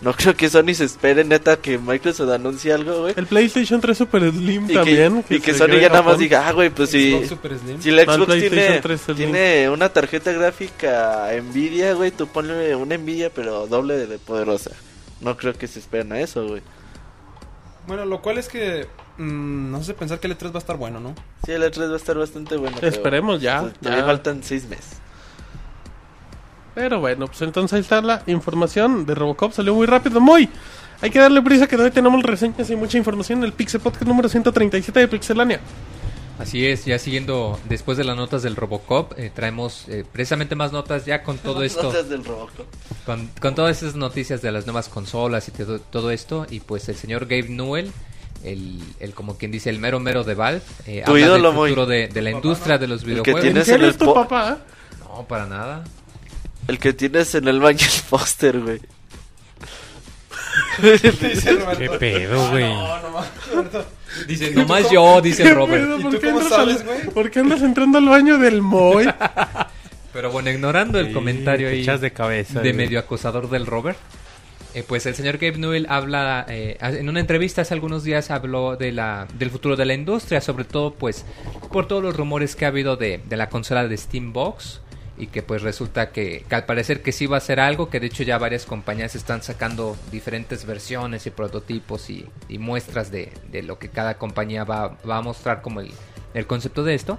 [0.00, 3.14] No creo que Sony se espere neta que Microsoft anuncie algo, güey.
[3.16, 5.24] El PlayStation 3 Super Slim Y que, también.
[5.28, 7.82] y que se Sony ya nada más diga, ah, güey, pues si, Xbox Super Slim.
[7.82, 12.12] si la No, el Xbox PlayStation tiene, 3 es tiene una tarjeta gráfica Nvidia, güey,
[12.12, 14.70] tú ponle una Nvidia, pero doble de poderosa.
[15.20, 16.62] No creo que se esperen a eso, güey.
[17.86, 20.76] Bueno, lo cual es que mm, no sé pensar que el E3 va a estar
[20.76, 21.14] bueno, ¿no?
[21.44, 22.76] Sí, el E3 va a estar bastante bueno.
[22.82, 23.72] Esperemos ya.
[23.80, 24.04] Ya.
[24.04, 24.98] faltan seis meses.
[26.74, 29.52] Pero bueno, pues entonces ahí está la información de Robocop.
[29.52, 30.48] Salió muy rápido, muy.
[31.00, 34.04] Hay que darle prisa que hoy tenemos reseñas y mucha información en el Pixel Podcast
[34.04, 35.60] número 137 de Pixelania.
[36.38, 40.70] Así es, ya siguiendo después de las notas del Robocop, eh, traemos eh, precisamente más
[40.72, 42.66] notas ya con todo esto, Notas del Robocop.
[43.04, 46.46] con, con todas esas noticias de las nuevas consolas y todo, todo esto.
[46.48, 47.90] Y pues el señor Gabe Newell,
[48.44, 51.86] el, el como quien dice el mero mero de Valve, eh, habla ídolo, del futuro
[51.86, 53.40] de, de la industria de los que videojuegos.
[53.42, 54.58] tiene- ¿En ¿Tienes en el tu papá?
[55.00, 55.82] No, para nada.
[56.68, 58.80] El que tienes en el baño el póster, güey.
[60.82, 61.58] Dice.
[61.78, 62.64] ¿Qué pedo, güey?
[62.64, 63.84] No, no Roberto.
[64.26, 65.84] Dice, nomás yo, dice ¿Qué Robert.
[65.84, 65.98] pedo?
[65.98, 67.04] ¿Y ¿Por tú qué cómo andas sabes, güey?
[67.10, 69.06] ¿Por qué andas entrando al baño del Moy?
[70.12, 72.86] Pero bueno, ignorando el Sí, comentario te ahí echas de cabeza, de güey.
[72.86, 73.98] medio acosador del Robert,
[74.74, 78.76] eh, pues el señor Gabe Newell habla, eh, en una entrevista hace algunos días habló
[78.76, 81.24] de la, del futuro de la industria, sobre todo pues
[81.72, 84.80] por todos los rumores que ha habido de, de la consola de Steambox
[85.18, 88.06] y que pues resulta que, al parecer que sí va a ser algo, que de
[88.06, 92.26] hecho ya varias compañías están sacando diferentes versiones y prototipos y,
[92.58, 93.32] muestras de,
[93.64, 97.18] lo que cada compañía va, va a mostrar como el, concepto de esto.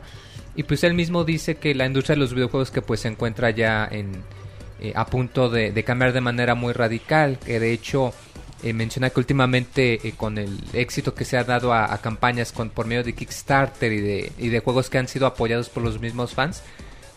[0.55, 3.49] Y pues él mismo dice que la industria de los videojuegos que pues se encuentra
[3.49, 4.23] ya en,
[4.81, 8.13] eh, a punto de, cambiar de manera muy radical, que de hecho
[8.63, 12.53] eh, menciona que últimamente eh, con el éxito que se ha dado a, a campañas
[12.53, 15.83] con, por medio de Kickstarter y de, y de juegos que han sido apoyados por
[15.83, 16.63] los mismos fans,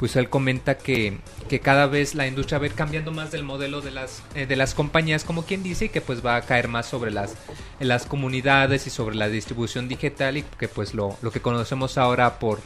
[0.02, 3.44] pues él comenta que, que cada vez la industria va a ir cambiando más del
[3.44, 6.42] modelo de las, eh, de las compañías, como quien dice, y que pues va a
[6.42, 7.36] caer más sobre las,
[7.78, 12.40] las comunidades y sobre la distribución digital y que pues lo, lo que conocemos ahora
[12.40, 12.58] por,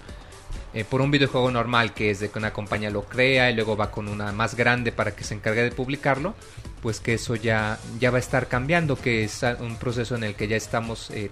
[0.72, 3.76] eh, por un videojuego normal, que es de que una compañía lo crea y luego
[3.76, 6.34] va con una más grande para que se encargue de publicarlo,
[6.80, 10.36] pues que eso ya, ya va a estar cambiando, que es un proceso en el
[10.36, 11.30] que ya estamos, eh, eh,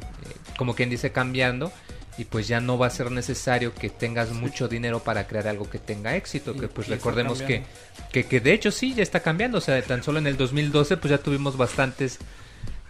[0.59, 1.73] como quien dice, cambiando.
[2.17, 5.69] Y pues ya no va a ser necesario que tengas mucho dinero para crear algo
[5.69, 6.55] que tenga éxito.
[6.55, 7.65] Que pues recordemos que,
[8.13, 9.59] que, que de hecho sí, ya está cambiando.
[9.59, 12.19] O sea, tan solo en el 2012 pues ya tuvimos bastantes,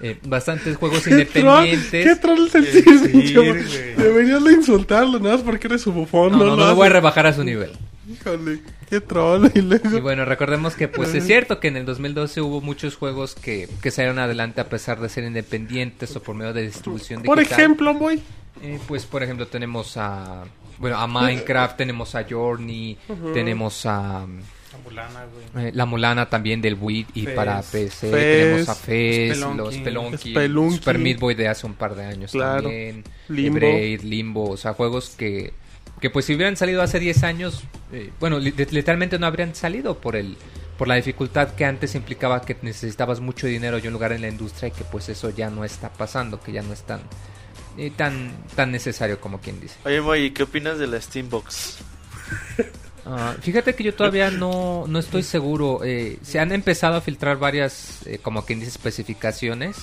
[0.00, 2.06] eh, bastantes juegos independientes.
[2.06, 3.94] ¿Qué troll sientes, güey.
[3.96, 6.32] Deberías de insultarlo, nada más porque eres su bufón.
[6.32, 7.72] No, no, no lo me voy a rebajar a su nivel.
[8.06, 8.60] Híjole,
[8.90, 9.50] qué troll.
[9.54, 9.96] Y luego...
[9.96, 13.68] Y bueno, recordemos que pues es cierto que en el 2012 hubo muchos juegos que,
[13.80, 17.94] que salieron adelante a pesar de ser independientes o por medio de distribución Por ejemplo,
[17.94, 18.22] Moy.
[18.62, 20.44] Eh, pues por ejemplo tenemos a
[20.78, 22.96] bueno a Minecraft, tenemos a Journey,
[23.32, 24.26] tenemos a
[24.72, 25.66] La mulana, güey.
[25.66, 27.34] eh, la Mulana también del Wii y Fez.
[27.34, 29.56] para PC, Fez, tenemos a Fez, Spelunky.
[29.58, 30.76] los Spelunky, Spelunky.
[30.76, 32.62] Super Meat Boy de hace un par de años Claro.
[32.62, 33.54] también, Limbo.
[33.56, 35.52] Braid, Limbo, o sea, juegos que
[36.00, 39.98] que pues si hubieran salido hace 10 años, eh, bueno, li- literalmente no habrían salido
[39.98, 40.36] por el
[40.76, 44.28] por la dificultad que antes implicaba que necesitabas mucho dinero y un lugar en la
[44.28, 47.00] industria y que pues eso ya no está pasando, que ya no es tan
[47.78, 49.76] eh, tan tan necesario como quien dice.
[49.84, 51.78] Oye, Moy, ¿qué opinas de la Steambox?
[53.06, 55.80] Ah, fíjate que yo todavía no, no estoy seguro.
[55.84, 59.76] Eh, se han empezado a filtrar varias, eh, como quien dice, especificaciones,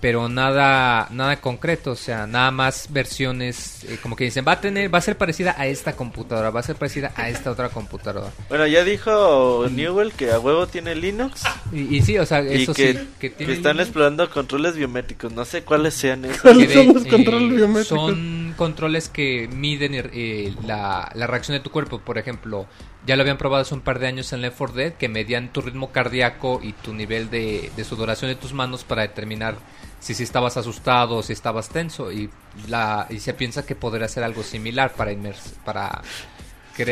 [0.00, 1.92] pero nada nada concreto.
[1.92, 5.16] O sea, nada más versiones, eh, como que dicen, va a tener, va a ser
[5.16, 8.30] parecida a esta computadora, va a ser parecida a esta otra computadora.
[8.48, 11.42] Bueno, ya dijo Newell que a huevo tiene Linux
[11.72, 13.88] Y, y sí, o sea, y eso que, sí, que que tiene están Linux.
[13.88, 15.32] explorando controles biométricos.
[15.32, 16.40] No sé cuáles sean esos.
[16.42, 17.88] ¿Cuáles que son los controles eh, biométricos?
[17.88, 21.98] Son controles que miden eh, la, la reacción de tu cuerpo.
[22.00, 22.66] Por ejemplo,
[23.06, 25.52] ya lo habían probado hace un par de años en Left 4 Dead, que medían
[25.52, 29.56] tu ritmo cardíaco y tu nivel de, sudoración de tus manos para determinar
[30.00, 32.10] si, estabas asustado o si estabas tenso.
[32.10, 32.28] Y,
[32.68, 36.02] la, y se piensa que podría ser algo similar para, inmers- para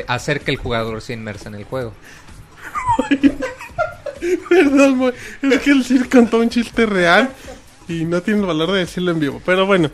[0.07, 1.93] hacer que el jugador se inmersa en el juego.
[4.49, 5.13] Perdón, Moy.
[5.43, 7.31] Es que el Sir contó un chiste real
[7.89, 9.43] y no tiene el valor de decirlo en vivo.
[9.45, 9.91] Pero bueno,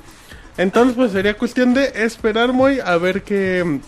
[0.57, 3.81] entonces pues sería cuestión de esperar, Moy, a ver qué,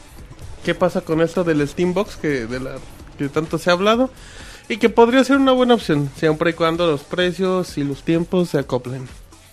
[0.65, 2.77] qué pasa con esto del Steambox que, de la,
[3.19, 4.11] que tanto se ha hablado.
[4.69, 8.51] Y que podría ser una buena opción, siempre y cuando los precios y los tiempos
[8.51, 9.07] se acoplen.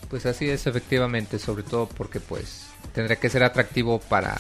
[0.10, 4.38] Pues así es, efectivamente, sobre todo porque pues tendría que ser atractivo para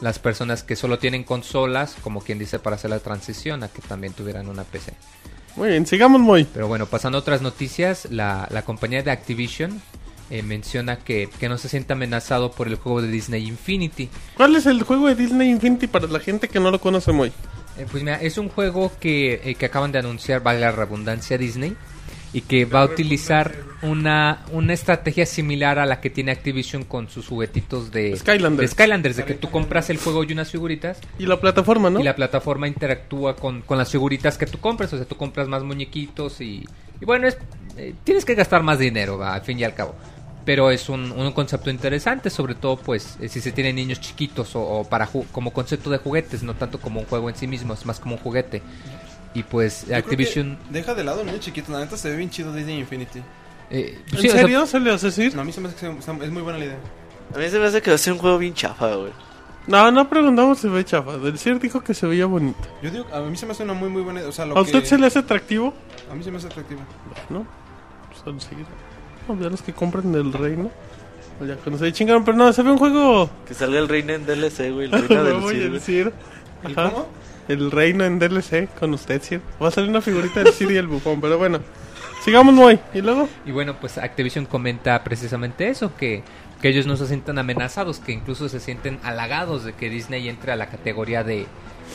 [0.00, 3.82] las personas que solo tienen consolas, como quien dice, para hacer la transición a que
[3.82, 4.94] también tuvieran una PC.
[5.56, 6.46] Muy bien, sigamos, Moy.
[6.52, 9.82] Pero bueno, pasando a otras noticias, la, la compañía de Activision
[10.30, 14.08] eh, menciona que, que no se siente amenazado por el juego de Disney Infinity.
[14.36, 17.32] ¿Cuál es el juego de Disney Infinity para la gente que no lo conoce, Moy?
[17.78, 21.36] Eh, pues mira, es un juego que, eh, que acaban de anunciar, valga la redundancia,
[21.38, 21.76] Disney.
[22.32, 23.52] y que va a utilizar
[23.82, 28.60] una, una estrategia similar a la que tiene Activision con sus juguetitos de Skylanders.
[28.60, 31.98] de Skylanders, de que tú compras el juego y unas figuritas Y la plataforma, ¿no?
[31.98, 35.48] y la plataforma interactúa con, con las figuritas que tú compras, o sea, tú compras
[35.48, 36.64] más muñequitos y,
[37.00, 37.36] y bueno, es,
[37.76, 39.96] eh, tienes que gastar más dinero, va, al fin y al cabo.
[40.44, 44.56] Pero es un, un concepto interesante, sobre todo pues eh, si se tienen niños chiquitos
[44.56, 47.46] o, o para ju- como concepto de juguetes, no tanto como un juego en sí
[47.46, 48.62] mismo, es más como un juguete.
[49.34, 50.56] Y pues Yo creo Activision...
[50.66, 53.20] que Deja de lado niño chiquito, la neta se ve bien chido Disney Infinity.
[53.70, 54.66] eh, ¿En sí, o sea, serio?
[54.66, 55.34] ¿Se le hace decir?
[55.34, 56.78] No, a mí se me hace que es muy buena la idea.
[57.34, 59.12] A mí se me hace que va a ser un juego bien chafa, güey.
[59.66, 61.18] No, no preguntamos si se ve chafa.
[61.18, 62.58] Del CIR dijo que se veía bonito.
[62.82, 64.30] Yo digo, a mí se me hace una muy muy buena idea.
[64.30, 65.74] O sea, lo ¿A usted que- se le hace atractivo?
[66.10, 66.80] A mí se me hace atractivo.
[67.28, 67.46] ¿No?
[68.08, 68.66] Pues al seguir.
[69.38, 70.70] Ya los que compran del reino.
[71.40, 73.30] O Ya cuando se chingaron, pero no, se ve un juego.
[73.46, 74.86] Que salga el reino en DLC, güey.
[74.86, 75.72] El reino del Lo voy Cid, a güey.
[75.78, 76.12] decir.
[76.68, 76.90] ¿Y Ajá.
[76.90, 77.08] cómo?
[77.48, 79.40] El reino en DLC con usted, Sir.
[79.62, 81.60] Va a salir una figurita del Sir y el bufón, pero bueno.
[82.24, 82.78] Sigamos muy.
[82.94, 83.28] ¿Y luego?
[83.46, 86.22] Y bueno, pues Activision comenta precisamente eso, que,
[86.60, 90.52] que ellos no se sienten amenazados, que incluso se sienten halagados de que Disney entre
[90.52, 91.46] a la categoría de,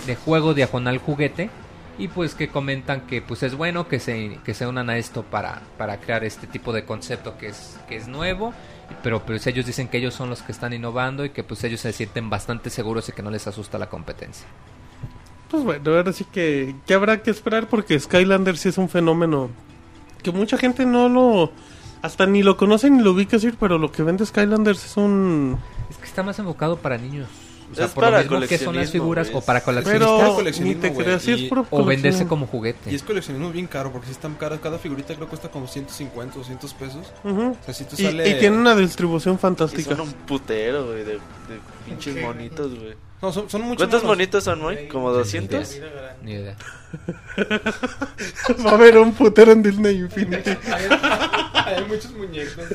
[0.07, 1.49] de juego diagonal juguete.
[1.97, 5.23] Y pues que comentan que pues es bueno que se, que se unan a esto
[5.23, 8.53] para, para crear este tipo de concepto que es, que es nuevo.
[9.01, 11.81] Pero pues ellos dicen que ellos son los que están innovando y que pues ellos
[11.81, 14.45] se sienten bastante seguros y que no les asusta la competencia.
[15.49, 19.49] Pues bueno, ahora sí que, que habrá que esperar porque Skylander sí es un fenómeno
[20.25, 21.51] que mucha gente no lo...
[22.01, 25.57] Hasta ni lo conoce ni lo ubica, pero lo que vende Skylanders es un...
[25.89, 27.29] Es que está más enfocado para niños.
[27.71, 29.37] O sea, Es por lo para mismo que son las figuras güey.
[29.41, 32.27] o para coleccionistas Pero ni coleccionismo, te güey, creas, sí y- es puro o venderse
[32.27, 32.91] como juguete.
[32.91, 34.59] Y es coleccionismo bien caro porque si están caras.
[34.61, 37.07] Cada figurita creo que cuesta como 150 o 200 pesos.
[37.23, 37.41] Ujú.
[37.59, 38.29] O sea, si tú Y, sale...
[38.29, 39.95] y tiene una distribución Y fantástica.
[39.95, 41.19] son un putero, güey, de, de
[41.85, 42.93] pinches monitos, güey.
[43.25, 44.17] No, son, son mucho ¿Cuántos monos.
[44.17, 44.87] monitos son, güey?
[44.87, 45.81] ¿Como 200?
[46.21, 46.55] Ni idea.
[48.63, 50.51] Va a haber un putero en Disney Infinity.
[51.55, 52.65] Hay muchos muñecos.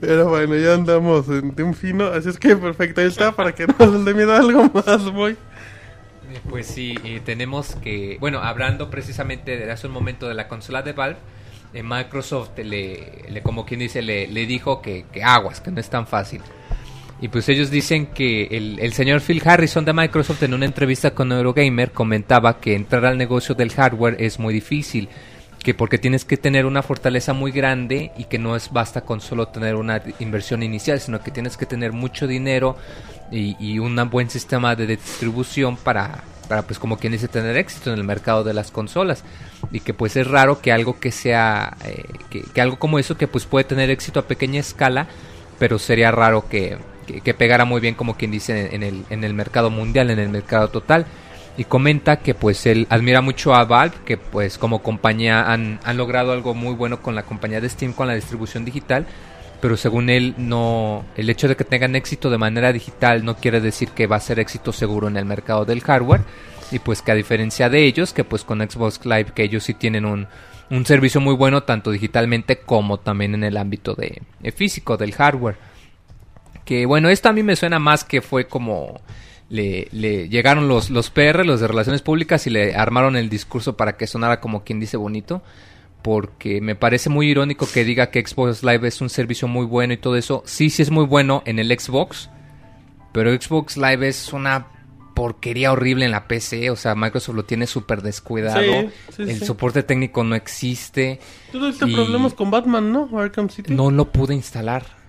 [0.00, 2.06] Pero bueno, ya andamos en, de un fino.
[2.06, 5.36] Así es que perfecto, ahí está, para que no les dé miedo algo más, voy.
[6.48, 10.82] Pues sí, eh, tenemos que, bueno, hablando precisamente de hace un momento de la consola
[10.82, 11.18] de Valve,
[11.74, 15.80] eh, Microsoft le, le, como quien dice, le, le dijo que, que aguas, que no
[15.80, 16.40] es tan fácil.
[17.20, 21.10] Y pues ellos dicen que el, el señor Phil Harrison de Microsoft en una entrevista
[21.10, 25.08] con Eurogamer comentaba que entrar al negocio del hardware es muy difícil,
[25.62, 29.20] que porque tienes que tener una fortaleza muy grande y que no es basta con
[29.20, 32.76] solo tener una inversión inicial, sino que tienes que tener mucho dinero
[33.30, 37.92] y, y un buen sistema de distribución para, para pues como quien dice tener éxito
[37.92, 39.24] en el mercado de las consolas.
[39.70, 43.18] Y que pues es raro que algo que sea eh, que, que algo como eso
[43.18, 45.06] que pues puede tener éxito a pequeña escala
[45.60, 46.78] pero sería raro que,
[47.10, 50.18] que, que pegara muy bien como quien dice en el, en el mercado mundial en
[50.18, 51.06] el mercado total.
[51.56, 55.96] Y comenta que pues él admira mucho a Valve que pues como compañía han, han
[55.96, 59.06] logrado algo muy bueno con la compañía de Steam con la distribución digital.
[59.60, 63.60] Pero según él no el hecho de que tengan éxito de manera digital no quiere
[63.60, 66.22] decir que va a ser éxito seguro en el mercado del hardware.
[66.70, 69.74] Y pues que a diferencia de ellos que pues con Xbox Live que ellos sí
[69.74, 70.28] tienen un,
[70.70, 75.12] un servicio muy bueno tanto digitalmente como también en el ámbito de, de físico del
[75.12, 75.69] hardware
[76.70, 79.00] que bueno esto a mí me suena más que fue como
[79.48, 83.76] le, le llegaron los, los PR, los de Relaciones Públicas, y le armaron el discurso
[83.76, 85.42] para que sonara como quien dice bonito.
[86.02, 89.92] Porque me parece muy irónico que diga que Xbox Live es un servicio muy bueno
[89.92, 90.44] y todo eso.
[90.46, 92.30] Sí, sí es muy bueno en el Xbox.
[93.12, 94.68] Pero Xbox Live es una
[95.16, 96.70] porquería horrible en la PC.
[96.70, 98.62] O sea, Microsoft lo tiene súper descuidado.
[98.62, 99.44] Sí, sí, el sí.
[99.44, 101.18] soporte técnico no existe.
[101.50, 103.10] Tú tuviste Y- problemas con Batman, ¿no?
[103.18, 103.74] Arkham City.
[103.74, 104.99] No lo pude instalar.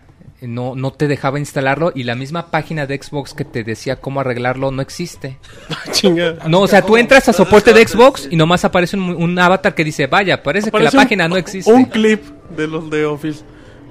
[0.41, 4.21] No, no te dejaba instalarlo y la misma página de Xbox que te decía cómo
[4.21, 5.37] arreglarlo no existe.
[5.91, 6.47] Chingada.
[6.47, 9.75] No, o sea, tú entras a soporte de Xbox y nomás aparece un, un avatar
[9.75, 11.71] que dice, vaya, parece que la un- página no existe.
[11.71, 12.23] Un clip
[12.57, 13.43] de los de Office.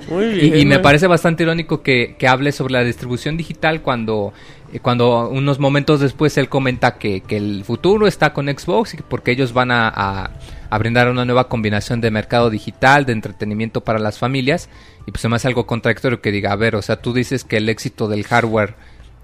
[0.08, 0.56] Muy bien.
[0.56, 4.32] Y, y me parece bastante irónico que, que hable sobre la distribución digital cuando,
[4.72, 8.96] eh, cuando unos momentos después él comenta que, que el futuro está con Xbox y
[8.98, 10.30] que porque ellos van a, a-
[10.70, 14.68] a brindar una nueva combinación de mercado digital, de entretenimiento para las familias.
[15.06, 17.42] Y pues se me hace algo contradictorio que diga, a ver, o sea, tú dices
[17.44, 18.74] que el éxito del hardware,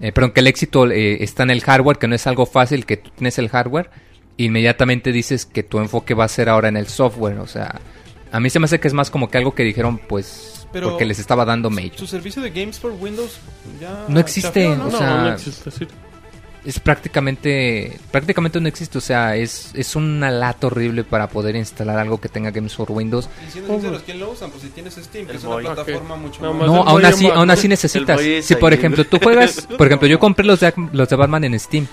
[0.01, 2.85] eh, perdón, que el éxito eh, está en el hardware, que no es algo fácil,
[2.85, 3.89] que tú tienes el hardware.
[4.37, 7.79] Inmediatamente dices que tu enfoque va a ser ahora en el software, o sea...
[8.29, 10.89] A mí se me hace que es más como que algo que dijeron, pues, Pero-
[10.89, 11.91] porque les estaba dando mail.
[11.95, 13.37] Su servicio de Games for Windows
[13.79, 14.05] ya...
[14.07, 14.87] No existe, chafeó, ¿no?
[14.87, 15.87] o No, sea, no existe, sí.
[16.65, 21.97] Es prácticamente, prácticamente no existe, o sea, es, es una lata horrible para poder instalar
[21.97, 23.29] algo que tenga Games for Windows.
[23.47, 24.49] Y siendo sinceros, ¿quién lo usan?
[24.51, 25.63] Pues si tienes Steam, que es una Moy.
[25.63, 26.21] plataforma Ok.
[26.21, 26.67] mucho No, más...
[26.67, 28.19] No, aún así, aún así necesitas.
[28.41, 31.57] Si por ejemplo tú juegas, por ejemplo yo compré los de, los de Batman en
[31.59, 31.87] Steam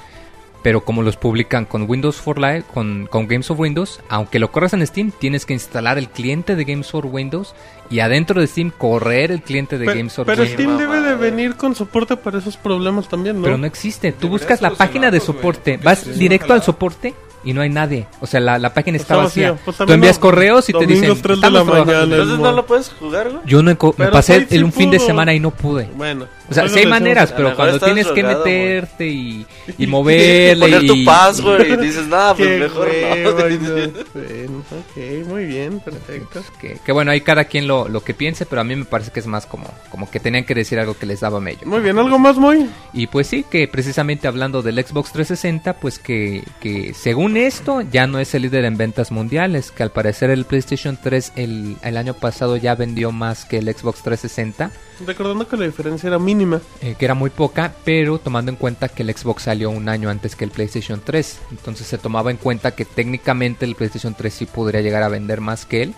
[0.64, 4.50] pero como los publican con Windows for Live, con, con Games of Windows, aunque lo
[4.50, 7.54] corras en Steam, tienes que instalar el cliente de Games for Windows
[7.90, 10.58] y adentro de Steam correr el cliente de Games for pero Windows.
[10.58, 13.42] Steam debe de venir con soporte para esos problemas también, ¿no?
[13.42, 14.12] Pero no existe.
[14.12, 17.12] Tú buscas la página de soporte, vas directo al soporte
[17.44, 18.06] y no hay nadie.
[18.20, 19.54] O sea, la, la página está, Está vacía.
[19.64, 21.92] Pues Tú envías los correos y te dicen, domingos, tres de "Estamos la trabajando".
[21.94, 22.14] mañana.
[22.16, 23.42] Entonces no lo puedes jugar, güey.
[23.46, 25.88] Yo no me pasé el un fin de semana y no pude.
[25.94, 26.26] Bueno.
[26.50, 28.54] O sea, sí hay maneras, pero cuando tienes que drogado, güey.
[28.54, 29.46] meterte y,
[29.78, 31.04] y moverle Poner tu y...
[31.04, 33.70] password y dices, nada, pues mejor y no.
[33.86, 34.04] no.
[34.14, 36.42] Bueno, ok, muy bien, perfecto.
[36.60, 39.10] Que, que bueno, ahí cada quien lo, lo que piense, pero a mí me parece
[39.10, 41.60] que es más como, como que tenían que decir algo que les daba mello.
[41.66, 42.68] Muy bien, ¿algo más, muy?
[42.92, 48.06] Y pues sí, que precisamente hablando del Xbox 360, pues que, que según esto ya
[48.06, 51.96] no es el líder en ventas mundiales, que al parecer el PlayStation 3 el, el
[51.96, 54.70] año pasado ya vendió más que el Xbox 360,
[55.06, 56.60] Recordando que la diferencia era mínima.
[56.80, 60.08] eh, que era muy poca, pero tomando en cuenta que el Xbox salió un año
[60.10, 64.32] antes que el PlayStation 3, entonces se tomaba en cuenta que técnicamente el PlayStation 3
[64.32, 65.94] sí podría llegar a vender más que él.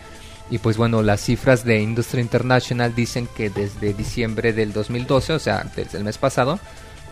[0.48, 5.38] Y pues bueno, las cifras de Industry International dicen que desde diciembre del 2012, o
[5.40, 6.60] sea, desde el mes pasado,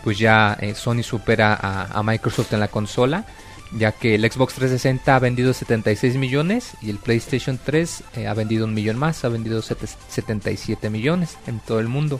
[0.05, 3.25] pues ya eh, Sony supera a, a Microsoft en la consola,
[3.71, 8.33] ya que el Xbox 360 ha vendido 76 millones y el PlayStation 3 eh, ha
[8.33, 12.19] vendido un millón más, ha vendido sete- 77 millones en todo el mundo.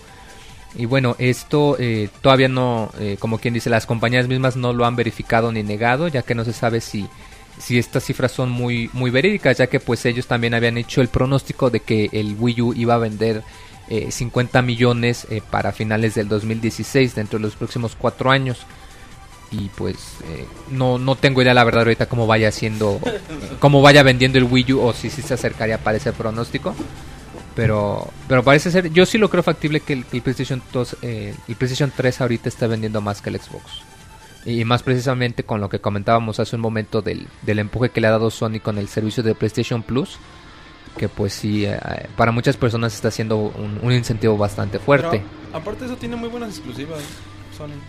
[0.78, 4.86] Y bueno, esto eh, todavía no, eh, como quien dice, las compañías mismas no lo
[4.86, 7.08] han verificado ni negado, ya que no se sabe si,
[7.58, 11.08] si estas cifras son muy, muy verídicas, ya que pues ellos también habían hecho el
[11.08, 13.42] pronóstico de que el Wii U iba a vender
[13.88, 18.66] eh, 50 millones para finales del 2016, dentro de los próximos cuatro años.
[19.58, 19.96] Y pues
[20.26, 23.00] eh, no, no tengo idea la verdad ahorita cómo vaya haciendo,
[23.60, 26.76] cómo vaya vendiendo el Wii U o si sí se acercaría para ese pronóstico.
[27.56, 31.56] Pero, pero parece ser, yo sí lo creo factible que el, PlayStation 2, eh, el
[31.56, 33.64] PlayStation 3 ahorita está vendiendo más que el Xbox.
[34.46, 38.08] Y más precisamente con lo que comentábamos hace un momento del, del empuje que le
[38.08, 40.18] ha dado Sony con el servicio de PlayStation Plus,
[40.98, 41.80] que pues sí, eh,
[42.18, 45.24] para muchas personas está siendo un, un incentivo bastante fuerte.
[45.24, 47.00] Pero, aparte de eso, tiene muy buenas exclusivas.
[47.58, 47.80] Sony.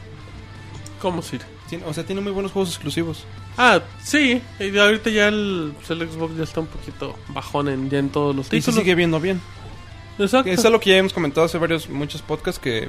[1.00, 1.55] ¿Cómo Sir?
[1.68, 3.24] Tiene- o sea, tiene muy buenos juegos exclusivos.
[3.56, 4.40] Ah, sí.
[4.60, 8.34] Y ahorita ya el, el Xbox ya está un poquito bajón en, ya en todos
[8.36, 8.80] los Y se títulos.
[8.80, 9.40] sigue viendo bien.
[10.18, 10.50] Exacto.
[10.50, 12.88] Es algo que ya hemos comentado hace varios, muchos podcasts que...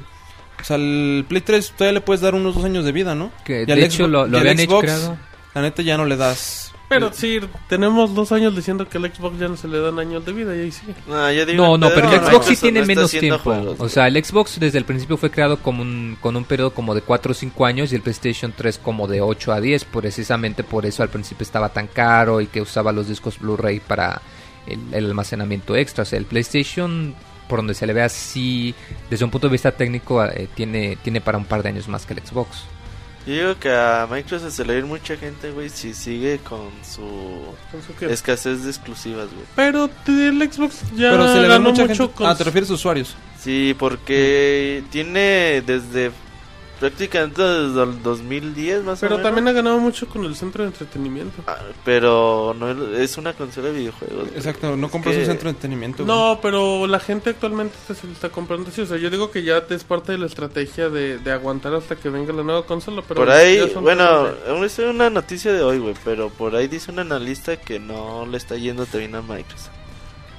[0.60, 3.30] O sea, el Play 3 todavía le puedes dar unos dos años de vida, ¿no?
[3.44, 5.18] Que Y de al hecho Xbox- lo, lo al habían hecho Xbox, creado.
[5.54, 6.72] La neta ya no le das...
[6.88, 7.38] Pero sí,
[7.68, 10.56] tenemos dos años diciendo que el Xbox ya no se le dan años de vida
[10.56, 10.94] y ahí sigue.
[11.06, 13.38] No, yo digo No, pero el Xbox sí tiene no menos tiempo.
[13.40, 16.72] juegos, O sea, el Xbox desde el principio fue creado como un, con un periodo
[16.72, 19.84] como de 4 o 5 años y el PlayStation 3 como de 8 a 10.
[19.84, 24.22] Precisamente por eso al principio estaba tan caro y que usaba los discos Blu-ray para
[24.66, 26.02] el, el almacenamiento extra.
[26.02, 27.14] O sea, el PlayStation,
[27.48, 28.74] por donde se le vea, sí,
[29.10, 32.06] desde un punto de vista técnico, eh, tiene, tiene para un par de años más
[32.06, 32.64] que el Xbox.
[33.28, 36.38] Yo digo que a Microsoft se le va a ir mucha gente, güey, si sigue
[36.38, 37.42] con su
[37.98, 39.44] que- escasez de exclusivas, güey.
[39.54, 42.14] Pero el Xbox ya Pero se le ve ganó mucha mucho gente...
[42.14, 43.14] con Ah, te refieres a usuarios.
[43.38, 46.10] Sí, porque tiene desde
[46.80, 49.28] prácticamente desde el 2010 más Pero o menos.
[49.28, 51.42] también ha ganado mucho con el centro de entretenimiento.
[51.46, 54.28] Ah, pero no es- una consola de videojuegos.
[54.36, 56.04] Exacto, no compras que- un centro de entretenimiento.
[56.04, 56.16] güey.
[56.16, 58.80] No, pero la gente actualmente se está comprando así.
[58.82, 61.96] O sea, yo digo que ya es parte de la estrategia de, de aguantar hasta
[61.96, 63.02] que venga la nueva consola.
[63.06, 64.28] Pero Por ahí, bueno,
[64.64, 68.36] es una noticia de hoy, güey, pero por ahí dice un analista que no le
[68.36, 69.70] está yendo tan bien a Microsoft.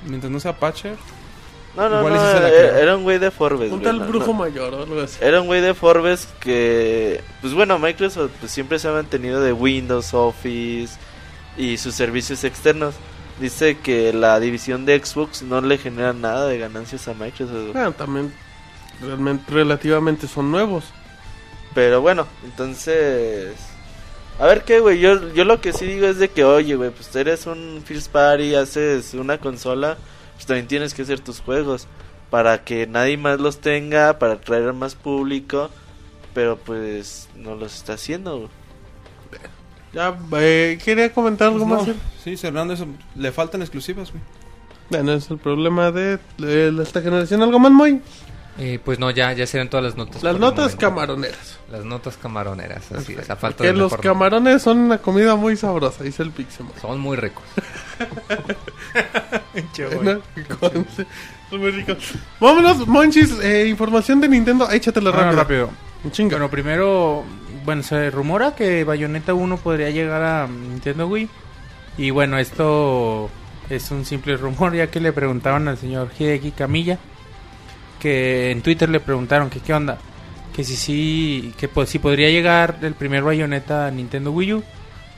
[0.06, 0.96] Mientras no sea Patcher.
[1.76, 2.50] No, no, Igual no, la
[2.82, 3.72] era, un güey de Forbes.
[3.72, 4.34] un tal no, brujo no.
[4.34, 5.18] mayor o algo así.
[5.22, 9.54] Era un güey de Forbes que, pues bueno, Microsoft pues, siempre se ha mantenido de
[9.54, 10.98] Windows, Office
[11.58, 12.96] y sus servicios externos.
[13.40, 17.76] Dice que la división de Xbox no le genera nada de ganancias a Microsoft.
[17.76, 18.34] Ah, también
[19.02, 20.86] realmente, relativamente son nuevos.
[21.74, 23.56] Pero bueno, entonces...
[24.40, 26.92] A ver qué, güey, yo, yo lo que sí digo es de que, oye, güey,
[26.92, 29.98] pues tú eres un First Party, haces una consola,
[30.40, 31.86] pues también tienes que hacer tus juegos
[32.30, 35.70] para que nadie más los tenga, para atraer a más público,
[36.34, 38.50] pero pues no los está haciendo.
[39.92, 41.88] Ya, eh, quería comentar algo Pues más.
[41.90, 41.94] no,
[42.24, 44.24] sí, cerrando eso, le faltan exclusivas, güey.
[44.90, 47.42] Bueno, es el problema de, de esta generación.
[47.42, 48.00] ¿Algo más, muy?
[48.62, 50.22] Eh, pues no, ya, ya serán todas las notas.
[50.22, 51.58] Las notas camaroneras.
[51.72, 53.30] Las notas camaroneras, así es.
[53.30, 56.74] A falta Porque de los mejor camarones son una comida muy sabrosa, dice el Pixemoy.
[56.82, 57.44] Son muy ricos.
[59.90, 60.22] Bueno,
[61.50, 61.98] son muy ricos.
[62.40, 64.70] Vámonos, Monchis, eh, información de Nintendo.
[64.70, 65.66] Échatela Bueno, rápido.
[65.68, 66.12] rápido.
[66.12, 66.36] Chinga.
[66.38, 67.24] Bueno, primero,
[67.66, 71.30] bueno, se rumora que Bayonetta 1 podría llegar a Nintendo Wii.
[71.98, 73.30] Y bueno, esto
[73.70, 76.98] es un simple rumor, ya que le preguntaban al señor Hideki Camilla,
[78.00, 79.98] que en Twitter le preguntaron que qué onda,
[80.56, 84.64] que si sí, que pues, si podría llegar el primer Bayonetta a Nintendo Wii U.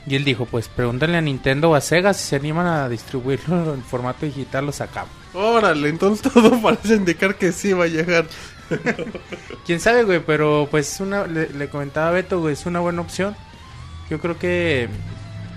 [0.04, 3.74] Y él dijo, pues pregúntale a Nintendo o a Sega si se animan a distribuirlo
[3.74, 5.12] en formato digital, lo sacamos.
[5.32, 8.26] Órale, entonces todo parece indicar que sí va a llegar.
[9.66, 13.00] Quién sabe, güey, pero pues una, le, le comentaba a Beto, güey, es una buena
[13.00, 13.36] opción.
[14.10, 14.88] Yo creo que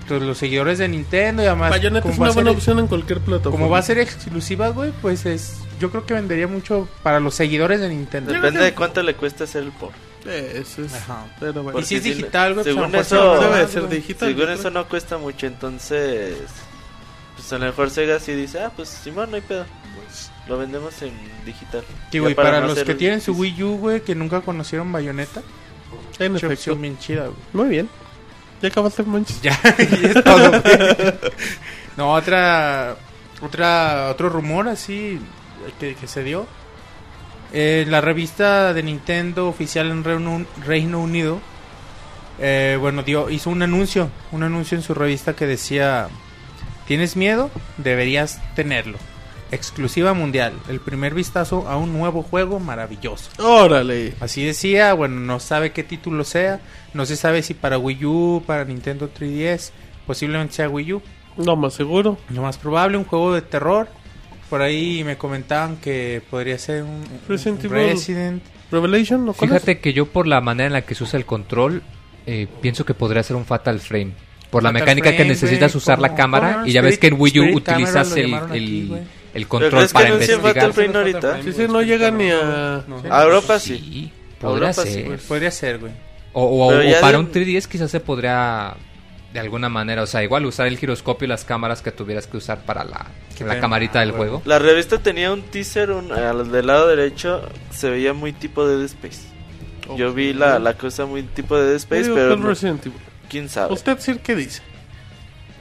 [0.09, 1.71] los seguidores de Nintendo y además...
[1.71, 3.57] Bayonetta como es va una a ser buena opción en cualquier plataforma.
[3.57, 5.57] Como va a ser exclusiva, güey, pues es...
[5.79, 8.31] Yo creo que vendería mucho para los seguidores de Nintendo.
[8.31, 9.95] Depende de cuánto le cuesta hacer el port.
[10.25, 10.93] Eso es.
[10.93, 11.25] Ajá.
[11.39, 11.79] Pero bueno.
[11.79, 14.29] Y si es digital, güey, pues, según se eso- va a Debe de ser digital.
[14.35, 16.37] Según eso no cuesta mucho, entonces...
[17.35, 19.65] Pues a lo mejor Sega sí dice, ah, pues Simón, no hay pedo.
[20.47, 21.11] Lo vendemos en
[21.45, 21.83] digital.
[22.11, 23.33] Sí, güey, para, no los que tienen su.
[23.33, 25.41] Wii U, güey, que nunca conocieron Bayonetta,
[26.19, 26.53] En es una efecto.
[26.53, 27.35] opción bien chida, güey.
[27.51, 27.89] Muy bien.
[28.69, 29.41] ¿Ya Monchis?
[29.41, 30.61] Ya, es todo.
[31.97, 32.95] No, otra,
[33.41, 35.19] otra, otro rumor así
[35.79, 36.45] que, que se dio.
[37.53, 41.39] Eh, la revista de Nintendo oficial en Reino, Reino Unido,
[42.39, 46.09] eh, bueno, dio, hizo un anuncio, un anuncio en su revista que decía,
[46.85, 47.49] ¿tienes miedo?
[47.77, 48.97] Deberías tenerlo.
[49.55, 53.31] Exclusiva mundial, el primer vistazo a un nuevo juego maravilloso.
[53.41, 54.13] Órale.
[54.19, 56.59] Así decía, bueno, no sabe qué título sea,
[56.93, 59.71] no se sabe si para Wii U, para Nintendo 3DS,
[60.05, 61.01] posiblemente sea Wii U.
[61.37, 62.17] No, más seguro.
[62.29, 63.87] Lo más probable, un juego de terror.
[64.49, 67.71] Por ahí me comentaban que podría ser un, Resident un.
[67.71, 68.43] Resident.
[68.71, 71.81] Revelation, ¿no Fíjate que yo por la manera en la que se usa el control,
[72.25, 74.11] eh, pienso que podría ser un Fatal Frame.
[74.49, 77.43] Por la mecánica que necesitas usar la cámara y ya ves que en Wii U
[77.43, 78.91] Spirit utilizas lo el, aquí,
[79.35, 79.63] el, güey.
[79.63, 80.95] el ¿Pero control para investigar.
[80.95, 81.41] Ahorita?
[81.43, 82.83] Sí, sí, no llega ni a...
[82.87, 83.01] No.
[83.09, 83.77] A Europa sí.
[83.77, 85.17] Sí, podría Europa ser.
[85.27, 85.91] Podría ser, güey.
[86.33, 86.69] O, o-
[87.01, 88.75] para de- un 3DS quizás se podría
[89.33, 92.37] de alguna manera, o sea, igual usar el giroscopio y las cámaras que tuvieras que
[92.37, 93.07] usar para la,
[93.45, 94.29] la camarita del güey.
[94.29, 94.41] juego.
[94.45, 98.81] La revista tenía un teaser un, al del lado derecho, se veía muy tipo Dead
[98.85, 99.21] Space.
[99.97, 102.53] Yo vi la, la cosa muy tipo Dead Yo Space, pero no-
[103.29, 103.73] quién sabe.
[103.73, 104.61] ¿Usted, Sir, qué dice?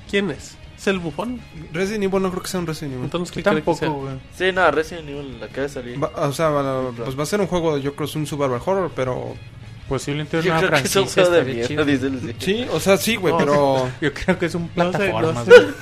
[0.08, 0.56] ¿Quién es?
[0.76, 1.40] ¿Es el bufón?
[1.72, 3.04] Resident Evil no creo que sea un Resident Evil.
[3.04, 4.14] Entonces, ¿qué tampoco, güey.
[4.36, 6.02] Sí, no, Resident Evil acaba de salir.
[6.02, 8.60] Va- o sea, va- pues va a ser un juego, yo creo, es un survival
[8.64, 9.34] horror, pero...
[9.88, 12.34] Posiblemente Yo una creo que es un franquicia de miedo, dice.
[12.38, 13.88] Sí, o sea, sí, güey, No, pero...
[14.00, 15.32] Yo creo que es un No sé, plataforma.
[15.32, 15.50] no sé.
[15.50, 15.66] güey.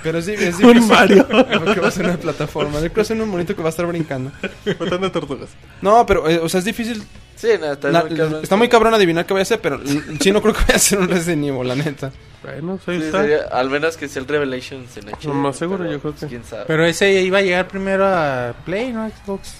[0.00, 0.88] Pero sí, es Un difícil.
[0.94, 1.26] Mario.
[1.74, 2.74] que va a ser una plataforma.
[2.74, 4.30] Yo creo que es un monito que va a estar brincando.
[4.78, 5.48] Matando tortugas.
[5.82, 7.02] No, pero, eh, o sea, es difícil.
[7.38, 8.40] Sí, no, está, la- muy cabrón.
[8.42, 9.80] está muy cabrón adivinar qué voy a hacer, pero
[10.20, 12.10] sí no creo que vaya a ser un Resident Evil, la neta.
[12.42, 13.20] Bueno, pues Sí, está.
[13.22, 15.24] sería- al menos que sea el Revelations en HD.
[15.28, 16.64] Lo más seguro, pero, yo creo pues, que- quién sabe.
[16.66, 19.08] Pero ese iba a llegar primero a Play, ¿no?
[19.08, 19.54] Xbox.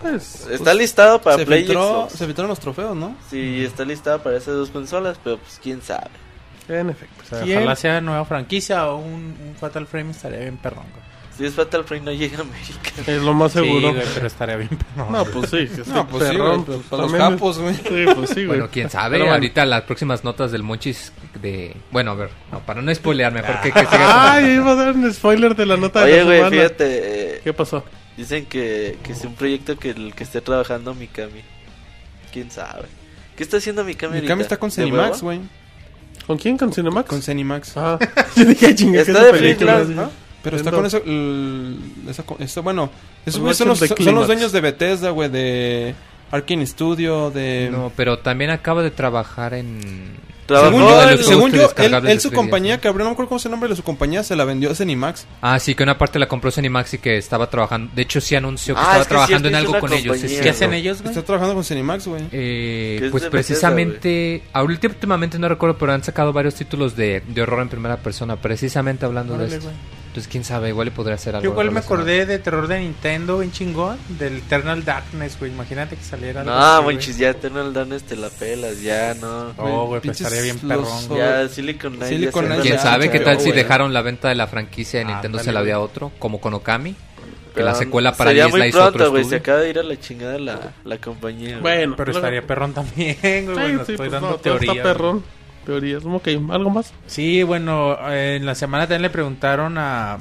[0.00, 2.12] Pues, Está listado para se, Play filtró, Xbox.
[2.18, 3.16] se filtraron los trofeos, ¿no?
[3.28, 6.08] Sí, está listado para esas dos consolas, pero pues quién sabe.
[6.68, 7.22] en efecto.
[7.22, 7.58] O sea, ¿Quién?
[7.58, 11.04] ojalá sea nueva franquicia o un, un Fatal Frame estaría bien perrón, güey.
[11.40, 12.90] Si es Fatal Frame no llega a América.
[13.06, 13.88] Es lo más seguro.
[13.88, 14.68] Sí, güey, pero estaría bien.
[14.94, 15.66] No, pues sí.
[15.68, 17.74] que No, sí, pues sí, perrón, güey, pues, para los capos, güey.
[17.74, 18.46] es- Sí, pues sí, güey.
[18.46, 19.34] Bueno, quién sabe, Pero bueno.
[19.36, 21.74] ahorita las próximas notas del Monchis de...
[21.90, 24.92] Bueno, a ver, no, para no spoilear, mejor que, que siga Ay, iba a dar
[24.94, 26.56] un spoiler de la nota de Oye, la güey, semana.
[26.56, 27.36] fíjate.
[27.36, 27.84] eh, ¿Qué pasó?
[28.18, 31.40] dicen que, que es un proyecto que el que esté trabajando Mikami.
[32.34, 32.84] Quién sabe.
[33.34, 34.30] ¿Qué está haciendo Mikami Mi ahorita?
[34.30, 35.22] cambio está con ¿De Cenimax, huevo?
[35.22, 35.40] güey.
[36.26, 36.58] ¿Con quién?
[36.58, 37.08] ¿Con Cinemax?
[37.08, 37.76] Con Cenimax.
[37.78, 37.98] Ah,
[38.36, 40.10] yo dije, chinga, ¿qué Está es de Glass, ¿no?
[40.42, 41.02] Pero está con eso.
[42.08, 42.90] esa bueno,
[43.26, 45.94] esos son los, son dueños de Bethesda, güey, de
[46.30, 47.68] Arkane Studio, de.
[47.70, 50.30] No, pero también acaba de trabajar en...
[50.50, 52.80] Según yo, en él, según yo él, él su 3DS, compañía, ¿no?
[52.80, 54.68] que abrió, no me acuerdo cómo es el nombre de su compañía, se la vendió
[54.72, 55.24] a Cenimax.
[55.42, 57.92] Ah, sí, que una parte la compró Cenimax y que estaba trabajando...
[57.94, 60.16] De hecho, sí anunció que Ah, estaba es que trabajando sí, en algo con ellos.
[60.18, 61.10] ¿Qué hacen ellos, güey?
[61.14, 62.24] Está trabajando con Cenimax, güey.
[62.32, 67.62] Eh, pues precisamente, ahorita últimamente no recuerdo, pero han sacado varios títulos de, de horror
[67.62, 69.68] en primera persona, precisamente hablando Órale, de esto.
[69.70, 69.80] güey.
[70.10, 71.44] Entonces, quién sabe, igual le podría hacer algo.
[71.44, 75.52] Yo igual me acordé de terror de Nintendo, bien chingón, del Eternal Darkness, güey.
[75.52, 76.96] Imagínate que saliera algo No, güey.
[76.96, 79.52] manches, ya Eternal Darkness te la pelas, ya no.
[79.56, 81.20] Oh, güey, pues estaría bien los- perrón, güey.
[81.20, 82.08] Ya Silicon Knight.
[82.12, 85.08] Silicon Knight ¿Quién sabe qué tal si dejaron la venta de la franquicia de Ah,
[85.12, 86.96] Nintendo se la había otro, como con Okami?
[87.54, 89.24] Que la secuela para sería 10 la muy hizo otro pronto, güey.
[89.24, 91.58] Se acaba de ir a la chingada la, la compañía.
[91.60, 93.46] Bueno, Pero estaría perrón también, güey.
[93.46, 94.70] Sí, bueno, sí, estoy pues dando no, teoría.
[94.72, 95.24] Está perrón.
[95.64, 96.04] Teorías.
[96.04, 96.92] Ok, ¿algo más?
[97.06, 100.18] Sí, bueno, en la semana también le preguntaron a,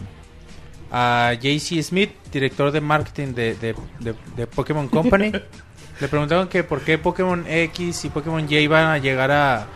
[0.92, 5.32] a JC Smith, director de marketing de, de, de- de Pokémon Company.
[6.02, 9.68] le preguntaron que por qué Pokémon X y Pokémon Y iban a llegar a,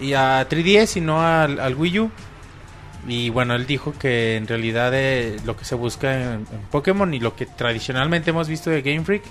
[0.00, 2.10] y a 3DS y no al, al Wii U.
[3.06, 7.12] Y bueno, él dijo que en realidad eh, lo que se busca en, en Pokémon
[7.14, 9.22] y lo que tradicionalmente hemos visto de Game Freak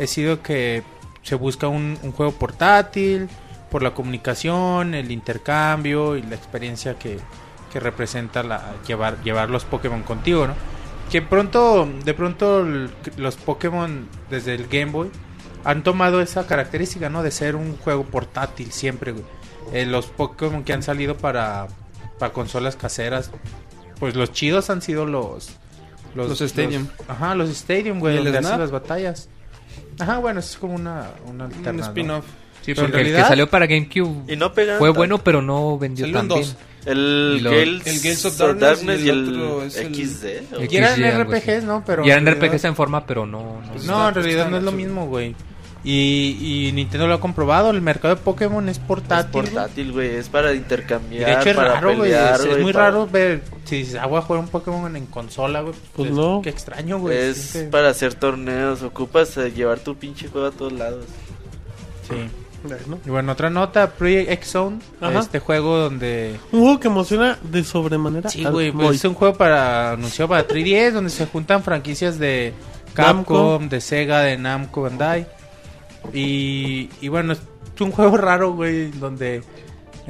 [0.00, 0.82] ha sido que
[1.22, 3.28] se busca un, un juego portátil
[3.70, 7.18] por la comunicación, el intercambio y la experiencia que,
[7.72, 10.54] que representa la, llevar, llevar los Pokémon contigo, ¿no?
[11.10, 12.64] Que pronto, de pronto
[13.16, 15.10] los Pokémon desde el Game Boy
[15.64, 17.22] han tomado esa característica, ¿no?
[17.22, 19.24] De ser un juego portátil siempre, güey.
[19.72, 21.68] Eh, los Pokémon que han salido para,
[22.18, 23.30] para consolas caseras,
[23.98, 25.56] pues los chidos han sido los...
[26.14, 26.88] Los Stadium.
[27.06, 29.28] ajá, los Stadium, güey, ¿Y el donde hacen las batallas.
[30.00, 32.24] Ajá, bueno, eso es como una, una Un spin-off.
[32.62, 34.78] Sí, Pero en porque el que salió para GameCube Y no pegan.
[34.78, 34.98] fue tanto.
[34.98, 36.44] bueno, pero no vendió tan bien.
[36.86, 40.70] El lo- Gales, el Gales of Darkness y el, el es XD.
[40.70, 41.64] Y eran RPGs.
[41.64, 41.82] ¿no?
[41.86, 43.60] Pero y eran realidad- RPGs en forma, pero no...
[43.62, 45.34] no- No, en realidad no es lo mismo, güey.
[45.82, 46.36] Y,
[46.68, 49.32] y Nintendo lo ha comprobado, el mercado de Pokémon es Es portátil.
[49.32, 49.44] güey.
[49.54, 50.16] portátil, güey.
[50.16, 51.24] Es para Y intercambiar.
[51.24, 52.12] de hecho es para raro, güey.
[52.12, 55.06] Es, es muy para- raro ver si dices, ah, voy a jugar un Pokémon en
[55.06, 55.74] consola, güey.
[55.96, 56.40] Pues es- no.
[56.42, 57.16] Qué extraño, güey.
[57.16, 58.82] Es para hacer torneos.
[58.82, 61.06] Ocupas eh, llevar tu pinche juego a todos lados.
[62.08, 62.16] Sí.
[62.62, 62.98] Bueno.
[63.06, 65.18] Y bueno, otra nota, Project X Zone, Ajá.
[65.20, 66.38] este juego donde...
[66.52, 68.28] Un juego que emociona de sobremanera.
[68.28, 72.52] Sí, güey, pues es un juego para anunciado para 3DS donde se juntan franquicias de
[72.94, 73.68] Capcom, Namco.
[73.70, 75.26] de Sega, de Namco, Bandai.
[76.12, 77.40] Y, y bueno, es
[77.80, 79.42] un juego raro, güey, donde,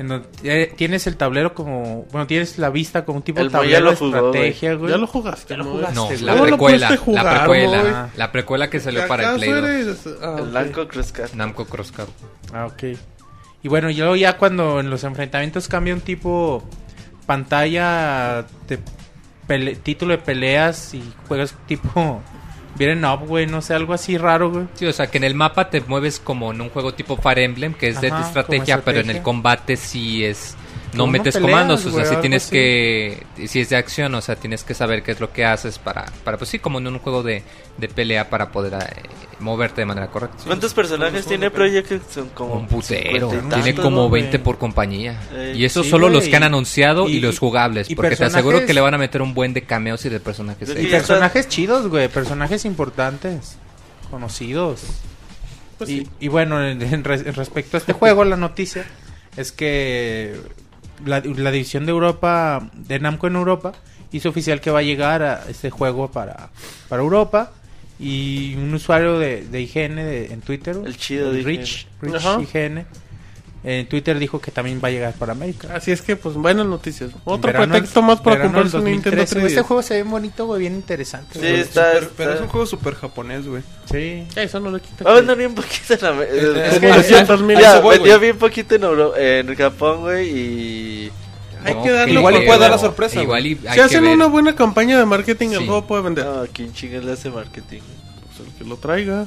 [0.00, 3.52] en donde tienes el tablero como, bueno, tienes la vista como un tipo El de
[3.52, 4.90] tablero lo de jugó, estrategia, güey.
[4.90, 5.94] Ya lo jugaste, Ya lo jugaste.
[5.94, 6.18] No, güey.
[6.22, 9.52] la ¿Cómo lo precuela, jugar, la precuela, la precuela que salió para el ¿Acaso Play
[9.52, 10.52] 2, eres- ah, el ok.
[10.52, 11.32] Lanco Crescat.
[11.34, 12.08] Namco Cross Cup.
[12.54, 12.82] Ah, ok.
[13.62, 16.62] Y bueno, yo ya cuando en los enfrentamientos cambia un tipo
[17.26, 18.78] pantalla de
[19.46, 22.20] pele- título de peleas y juegas tipo
[22.76, 24.64] Vienen up, güey, no sé, algo así raro, güey.
[24.74, 27.40] Sí, o sea, que en el mapa te mueves como en un juego tipo Fire
[27.40, 29.18] Emblem, que es de Ajá, estrategia, como pero en estrategia.
[29.18, 30.56] el combate sí es...
[30.94, 32.52] No metes peleas, comandos, o sea, si tienes así.
[32.52, 33.26] que...
[33.46, 36.06] Si es de acción, o sea, tienes que saber qué es lo que haces para...
[36.24, 37.42] para pues sí, como en un juego de,
[37.78, 39.02] de pelea para poder eh,
[39.38, 40.38] moverte de manera correcta.
[40.46, 42.10] ¿Cuántos personajes tiene Project?
[42.10, 43.30] Son como Un putero.
[43.30, 44.10] 50 y Tiene como ¿no?
[44.10, 44.42] 20 güey?
[44.42, 45.20] por compañía.
[45.32, 47.88] Eh, y eso sí, solo los que han anunciado y, y- los jugables.
[47.90, 50.20] y porque te aseguro que le van a meter un buen de cameos y de
[50.20, 50.68] personajes.
[50.70, 53.56] Y personajes chidos, güey, personajes importantes,
[54.10, 54.82] conocidos.
[55.78, 56.08] Pues y, sí.
[56.20, 58.84] y bueno, en, en respecto a este juego, la noticia
[59.36, 60.36] es que
[61.04, 63.72] la, la división de Europa, de Namco en Europa,
[64.12, 66.50] hizo oficial que va a llegar a este juego para,
[66.88, 67.52] para Europa.
[68.02, 72.14] Y un usuario de, de IGN de- en Twitter, El chido de Rich, Rich.
[72.40, 72.86] IGN,
[73.62, 75.68] en Twitter dijo que también va a llegar para América.
[75.74, 77.10] Así es que, pues, buenas noticias.
[77.24, 79.46] Otro Verano pretexto más para comprarse un Nintendo 2013, 3DS.
[79.48, 81.34] Este juego se ve bonito, güey, bien interesante.
[81.34, 81.60] Sí, güey.
[81.60, 83.62] está, Pero, está- pero es un juego súper japonés, güey.
[83.90, 84.26] Sí.
[84.34, 85.04] Eso no le quita.
[85.04, 86.24] Va a vender bien poquito en la...
[86.24, 87.58] es eh, que- vendió- 200,000.
[87.60, 88.26] ya, A eso voy, vendió güey.
[88.30, 91.12] bien poquito en, Euro- en Japón, güey, y...
[91.62, 93.52] Hay No, que darle Igual puede dar la sorpresa, Igual güey.
[93.52, 94.14] y Si hacen ver.
[94.14, 95.66] una buena campaña de marketing, el Sí.
[95.66, 96.24] juego puede vender.
[96.24, 97.80] No, ¿quién chingas le hace marketing?
[97.80, 98.09] El
[98.60, 99.26] que lo traiga.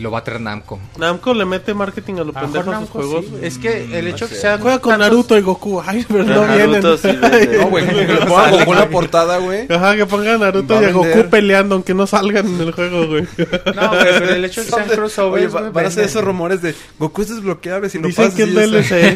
[0.00, 0.78] Lo va a traer Namco.
[0.98, 3.24] Namco le mete marketing a lo A lo mejor pendejo a sus Namco juegos.
[3.26, 4.40] sí, es que el hecho no que sé.
[4.42, 5.80] sean Juega con tantos- Naruto y Goku.
[5.86, 7.30] Ay, pero no Naruto sí vienen.
[7.30, 7.58] vende.
[7.58, 9.72] No, güey, que le pongan Goku en la portada, güey.
[9.72, 12.72] Ajá, que pongan a Naruto Va y a Goku peleando, aunque no salgan en el
[12.72, 13.22] juego, güey.
[13.74, 16.04] No, güey, pero el hecho de que sean crossovers, van a hacer venden.
[16.04, 18.60] esos rumores de Goku es desbloqueable si lo Dicen pasas que está.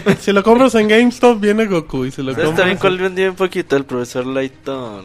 [0.00, 0.18] DLC.
[0.20, 2.04] si lo compras en GameStop, viene Goku.
[2.06, 2.56] Y si lo ¿Sabes compras.
[2.56, 3.76] también cuál vendió un poquito?
[3.76, 5.04] El profesor Layton.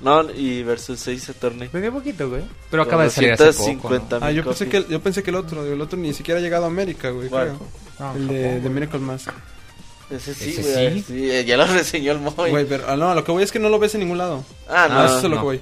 [0.00, 1.68] No, y versus 6 Saturni.
[1.68, 2.42] Vendió poquito, güey.
[2.70, 3.58] Pero acaba de salir hace poco.
[3.58, 4.26] 250 ¿no?
[4.26, 6.64] Ah, yo pensé, que, yo pensé que el otro, el otro ni siquiera ha llegado
[6.64, 7.28] a América, güey.
[7.28, 7.48] ¿Cuál?
[7.48, 7.60] creo.
[7.98, 9.30] No, El de, de Miracle Mask.
[10.10, 10.94] Ese sí, Ese güey.
[11.02, 11.04] sí.
[11.06, 12.50] Sí, eh, ya lo reseñó el Moy.
[12.50, 14.42] Güey, pero ah, no, lo que voy es que no lo ves en ningún lado.
[14.68, 15.00] Ah, no.
[15.00, 15.36] Ah, eso es lo no.
[15.36, 15.60] que voy.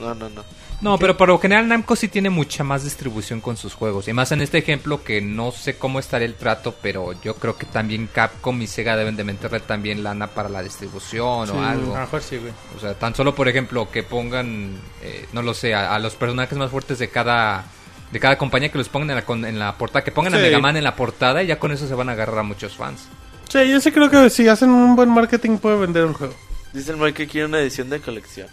[0.00, 0.44] No, no, no.
[0.82, 4.08] No, pero por lo general Namco sí tiene mucha más distribución con sus juegos.
[4.08, 7.56] Y más en este ejemplo que no sé cómo estaría el trato, pero yo creo
[7.56, 11.60] que también Capcom y Sega deben de meterle también lana para la distribución Sí, o
[11.62, 11.94] A algo.
[11.94, 12.52] lo mejor sí, güey.
[12.76, 16.14] O sea, tan solo por ejemplo que pongan, eh, no lo sé, a, a los
[16.14, 17.64] personajes más fuertes de cada
[18.12, 20.38] de cada compañía que los pongan en la, con- en la portada, que pongan a.
[20.38, 22.76] Mega Man en la portada y ya con eso se van a agarrar a muchos
[22.76, 23.08] fans.
[23.48, 26.34] Sí, yo sí creo que si hacen un buen marketing, puede vender el juego.
[26.72, 28.48] Dice el Moy que quiere una edición de colección.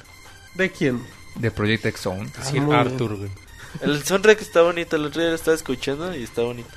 [0.56, 1.02] ¿De quién?
[1.35, 2.30] De Project X Zone.
[2.41, 3.30] Sí, muy Arthur, güey.
[3.81, 4.95] El soundtrack está bonito.
[4.95, 6.69] El otro día lo estaba escuchando y está bonito.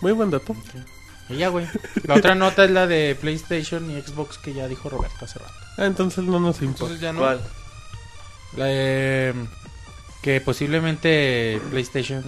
[0.00, 0.54] Muy buen dato.
[1.28, 1.66] Y ya, güey.
[2.04, 5.52] La otra nota es la de PlayStation y Xbox que ya dijo Roberto hace rato.
[5.76, 6.94] Ah, entonces no nos importa.
[6.94, 7.20] Entonces ya no.
[7.20, 7.40] ¿Cuál?
[8.56, 9.34] La de...
[10.22, 12.22] Que posiblemente PlayStation...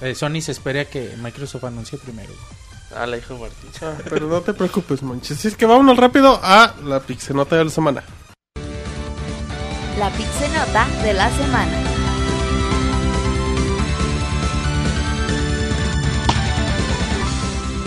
[0.00, 2.28] eh, Sony se espera que Microsoft anuncie primero.
[2.28, 2.56] güey.
[2.94, 3.70] Ah, la hijo de Martín.
[3.82, 5.38] Ah, pero no te preocupes, manches.
[5.38, 8.04] Así es que vámonos rápido a la pixenota de la semana.
[9.98, 11.82] La pixenota de la semana.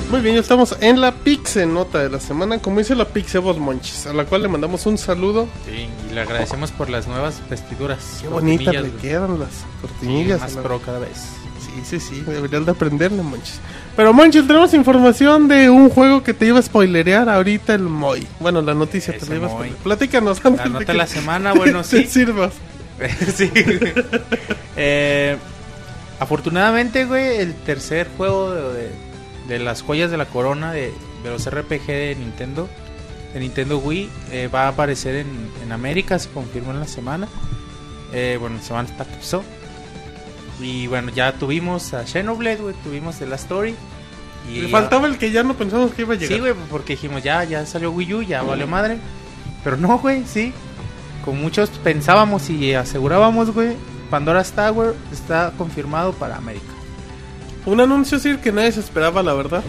[0.09, 4.07] Muy bien, ya estamos en la pixenota de la semana, como dice la Pixebos Monchis,
[4.07, 5.47] a la cual le mandamos un saludo.
[5.67, 8.17] Sí, y le agradecemos por las nuevas vestiduras.
[8.19, 10.39] Qué bonitas le quedan las Sí, cortinillas.
[10.41, 11.11] más a la- pro cada vez.
[11.63, 13.59] Sí, sí, sí, deberías de aprenderle, Monchis.
[13.99, 18.25] Pero Monchis, tenemos información de un juego que te iba a spoilerear ahorita el Moy.
[18.39, 19.57] Bueno, la noticia te la iba a Moy.
[19.57, 19.83] spoilear.
[19.83, 22.07] Platícanos antes La de que la semana, bueno, te sí.
[22.07, 22.53] sirvas.
[23.35, 23.51] sí.
[24.77, 25.35] Eh,
[26.21, 28.89] Afortunadamente, güey, el tercer juego de,
[29.49, 30.93] de- las joyas de la corona de,
[31.23, 32.69] de los RPG de Nintendo,
[33.33, 35.27] de Nintendo Wii, eh, va a aparecer en,
[35.61, 37.27] en América, se confirmó en la semana.
[38.13, 39.43] Eh, bueno, la semana está pasó.
[40.59, 43.75] Y bueno, ya tuvimos a Xenoblade, güey, tuvimos The Last Story.
[44.49, 46.33] Y Le faltaba el que ya no pensamos que iba a llegar.
[46.33, 48.97] Sí, güey, porque dijimos, ya, ya salió Wii U, ya valió madre.
[49.63, 50.53] Pero no, güey, sí.
[51.23, 53.75] Como muchos pensábamos y asegurábamos, güey,
[54.09, 56.65] Pandora's Tower está confirmado para América.
[57.65, 59.63] Un anuncio sí que nadie se esperaba, la verdad.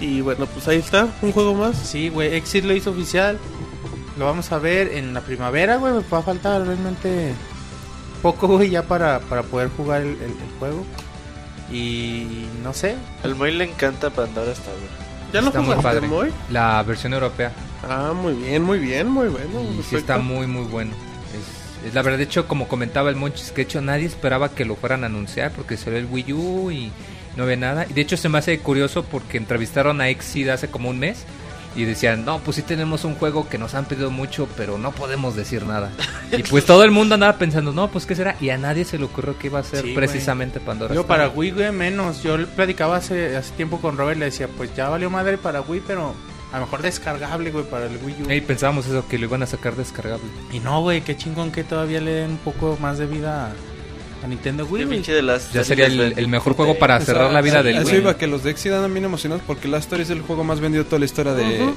[0.00, 1.76] Y bueno, pues ahí está, un juego más.
[1.76, 3.38] Sí, güey, Exit lo hizo oficial.
[4.16, 5.92] Lo vamos a ver en la primavera, güey.
[5.92, 7.34] Me va a faltar realmente
[8.18, 10.84] poco, güey, ya para, para poder jugar el, el- el juego.
[11.70, 12.96] Y no sé.
[13.22, 14.82] Al Moy le encanta Pandora hasta ahora.
[15.32, 16.08] ¿Ya lo Está muy jugaste, padre.
[16.08, 16.32] Moy?
[16.50, 17.52] La versión europea.
[17.86, 19.60] Ah, muy bien, muy bien, muy bueno.
[19.78, 20.92] Y sí está muy, muy bueno.
[21.82, 24.48] Es, es la verdad, de hecho, como comentaba el Monchis, que de hecho nadie esperaba
[24.50, 26.90] que lo fueran a anunciar porque salió el Wii U y
[27.36, 27.86] no había nada.
[27.88, 31.24] Y de hecho se me hace curioso porque entrevistaron a Exid hace como un mes
[31.74, 34.92] y decían, no, pues sí tenemos un juego que nos han pedido mucho, pero no
[34.92, 35.90] podemos decir nada.
[36.32, 38.36] y pues todo el mundo andaba pensando, no, pues qué será.
[38.40, 40.94] Y a nadie se le ocurrió que iba a ser Sí, precisamente Pandora.
[40.94, 42.22] Yo para Wii, güey, menos.
[42.22, 45.82] Yo platicaba hace, hace tiempo con Robert, le decía, pues ya valió madre para Wii,
[45.86, 46.14] pero
[46.52, 48.32] a lo mejor descargable, güey, para el Wii U.
[48.32, 50.26] Y pensábamos eso, que lo iban a sacar descargable.
[50.52, 53.52] Y no, güey, qué chingón que todavía le den un poco más de vida
[54.22, 54.96] a, Nintendo Wii, Qué güey.
[54.98, 57.60] pinche de las Ya sería el, el mejor juego para O sea, cerrar la vida
[57.60, 57.96] sí, del Eso Wii.
[57.98, 60.60] iba que los de Exit andan bien emocionados porque Last Story es el juego más
[60.60, 61.74] vendido de toda la historia de, Ujú.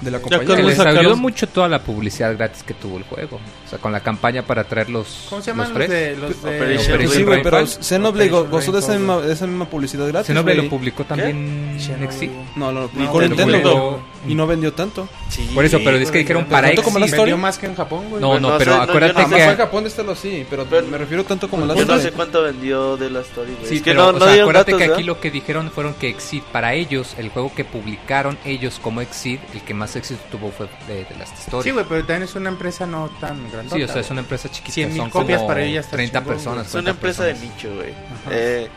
[0.00, 0.56] de la compañía.
[0.56, 3.36] Que les sacaron- ayudó mucho toda la publicidad gratis que tuvo el juego.
[3.66, 6.48] O sea, con la campaña para traer los, ¿Cómo se llaman los de, los de
[6.56, 7.66] Operation Pues sí, Operation güey, pero.
[7.66, 10.26] Xenoblade go- Operation gozó de esa misma, de esa misma publicidad gratis.
[10.28, 12.30] Xenoblade lo publicó también Exit.
[12.56, 14.02] No, lo No, publicó Nintendo.
[14.28, 15.08] Y no vendió tanto.
[15.30, 17.10] Sí, Por eso, pero es que dijeron no, para story.
[17.10, 18.20] Vendió más que en Japón, güey.
[18.20, 19.56] No, Pues no, no pero acuérdate fue en que...
[19.56, 22.42] Japón de estarlo así, pero, Pero- me refiero tanto como Last Yo no sé cuánto
[22.42, 23.66] vendió de la story, güey.
[23.66, 25.30] Sí, es que pero no, o no sea, dieron acuérdate datos, que aquí lo que
[25.30, 29.74] dijeron fueron que Exit, para ellos, el juego que publicaron ellos como Exit, el que
[29.74, 31.64] más éxito tuvo fue de, de Last Story.
[31.64, 33.74] Sí, güey, pero también es una empresa no tan grande.
[33.74, 34.74] Sí, o sea, es una empresa chiquita.
[34.74, 36.66] 100,000 son copias como para ella está 30 chingón, personas.
[36.66, 37.90] Es una 40 empresa de nicho, güey.
[37.90, 38.30] Ajá.
[38.30, 38.68] Eh,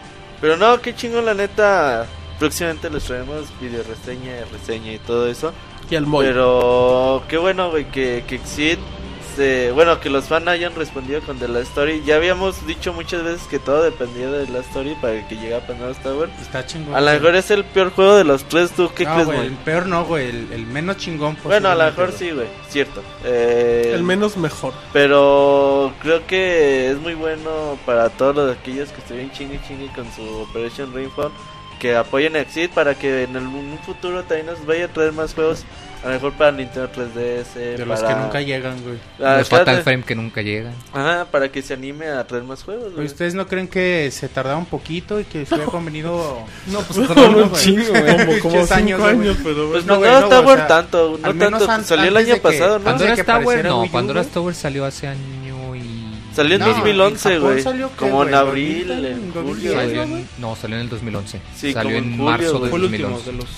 [0.41, 2.05] pero no, qué chingón, la neta.
[2.39, 5.53] Próximamente les traemos video reseña, reseña y todo eso.
[5.89, 6.05] Y al.
[6.09, 8.79] Pero qué bueno, güey, que, que Exit
[9.35, 12.03] se- bueno, que los fans hayan respondido con The Last Story.
[12.05, 15.67] Ya habíamos dicho muchas veces que todo dependía de la story para que llegara a
[15.67, 16.29] Pandora's Tower.
[16.41, 16.95] Está chingón.
[16.95, 19.39] A lo mejor es el peor juego de los tres, ¿tú qué no, crees, güey,
[19.47, 21.37] el peor no, güey, el, el menos chingón.
[21.43, 23.01] Bueno, a lo mejor sí, güey, cierto.
[23.23, 24.73] Eh, El menos mejor.
[24.93, 30.05] Pero creo que es muy bueno para todos los aquellos que estuvieron chingue chingue con
[30.13, 31.31] su Operation Rainfall.
[31.79, 34.87] Que apoyen a Exit para que en el- en un futuro también nos vaya a
[34.87, 35.63] traer más juegos.
[36.03, 37.53] A lo mejor para Nintendo 3DS.
[37.53, 37.77] güey.
[37.77, 37.85] De para...
[37.85, 38.97] los que nunca llegan, güey.
[39.21, 39.83] Ah, Los Fatal.
[39.83, 40.73] Frame que nunca llegan.
[40.91, 43.05] Ajá, para que se anime a traer más juegos, güey.
[43.05, 46.45] ¿Ustedes no creen que se tardaba un poquito y que se hubiera convenido...
[46.67, 48.39] No, pues tardaron un chingo, güey.
[48.39, 51.33] Como, como años, años, pero Pues No, no, no, no, Tower o sea, tanto, no
[51.35, 51.71] tanto.
[51.71, 52.97] an- Salió el año pasado, ¿no?
[53.15, 54.25] que Tower no, güey.
[54.27, 55.52] Tower salió hace año y...
[56.35, 57.63] Salió en No, 2011, en Japón güey.
[57.63, 59.73] salió, ¿qué, Como en abril, 2000, en 2010, julio.
[60.03, 61.41] Salió no, salió en el 2011.
[61.55, 63.31] Sí, salió en julio, marzo del Fue el último 2011.
[63.31, 63.49] de los...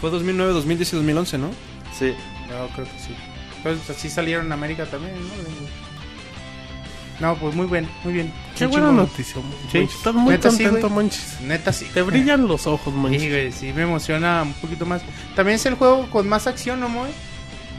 [0.00, 1.50] Fue 2009, 2010 y 2011, ¿no?
[1.98, 2.12] Sí.
[2.50, 3.14] No, creo que sí.
[3.62, 5.20] Pues así salieron en América también, ¿no?
[7.20, 8.32] No, pues muy bien, muy bien.
[8.58, 9.70] Qué buena noticia, Monchis.
[9.70, 9.78] Sí.
[9.78, 10.90] Estás muy Neta, sí, contento.
[10.90, 11.40] Monchis.
[11.42, 11.86] Neta sí.
[11.94, 13.22] Te brillan los ojos, Monchis.
[13.22, 15.02] Sí, güey, sí me emociona un poquito más.
[15.36, 17.10] También es el juego con más acción, ¿no, Moy?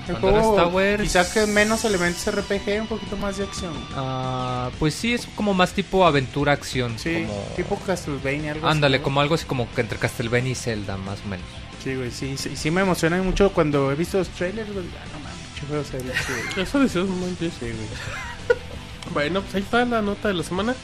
[0.08, 1.02] El juego Tower.
[1.02, 3.74] quizá que menos elementos RPG, un poquito más de acción.
[3.96, 6.98] Ah, pues sí, es como más tipo aventura-acción.
[7.00, 7.42] Sí, como...
[7.56, 9.04] tipo Castlevania, algo Ándale, así, ¿no?
[9.04, 11.46] como algo así como que entre Castlevania y Zelda, más o menos.
[11.84, 14.86] Sí, güey, sí, sí, sí me emociona mucho cuando he visto los trailers, güey.
[14.86, 16.64] Ah, no mames, qué juego se ve chido.
[16.64, 17.54] Eso decías, Monchis.
[17.54, 17.76] Sí, güey.
[19.14, 20.76] Bueno, pues ahí está la nota de la semana.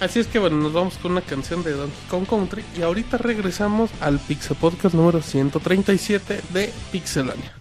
[0.00, 3.16] Así es que bueno, nos vamos con una canción de Donkey Kong Country y ahorita
[3.18, 7.52] regresamos al Pixel Podcast número 137 de Pixelania.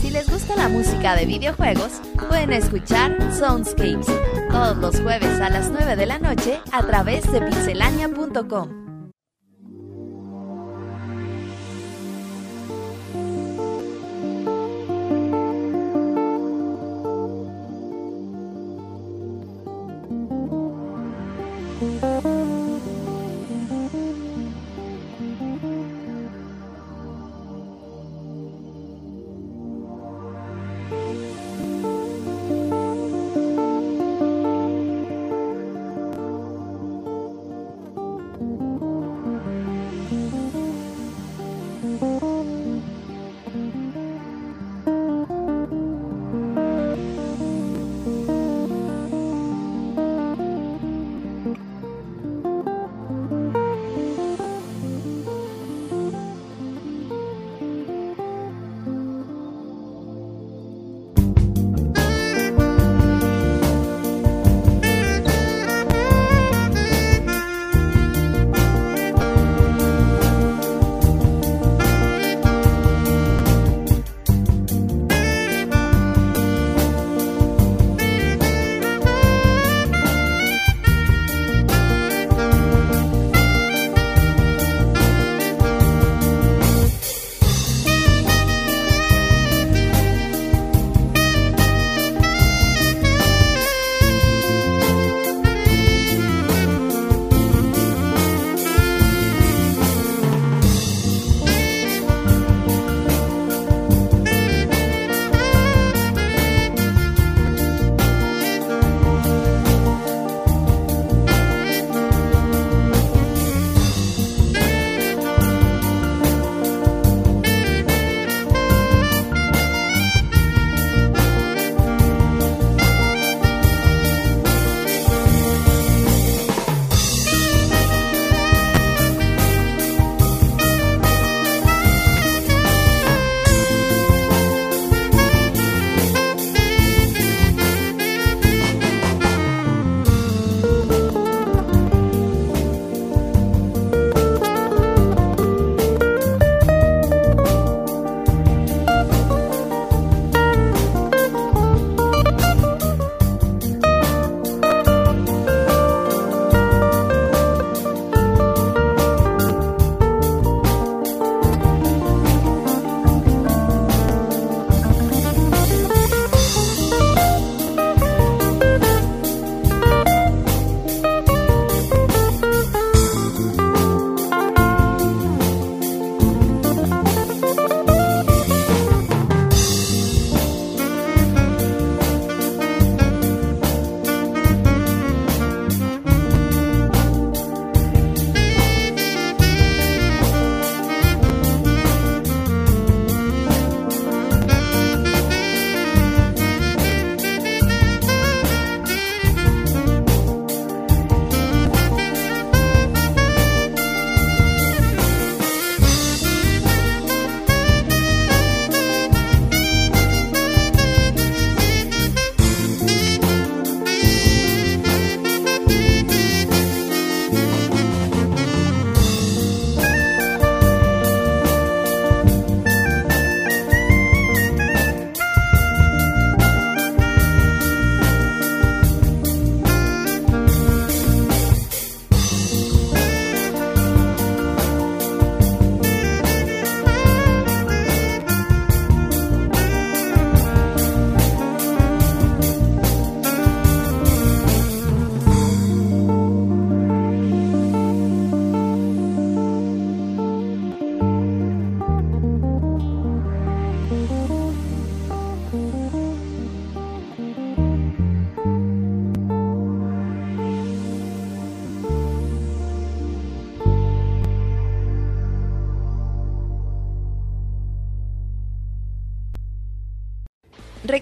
[0.00, 4.06] Si les gusta la música de videojuegos, pueden escuchar Soundscapes
[4.48, 8.87] todos los jueves a las 9 de la noche a través de pixelania.com.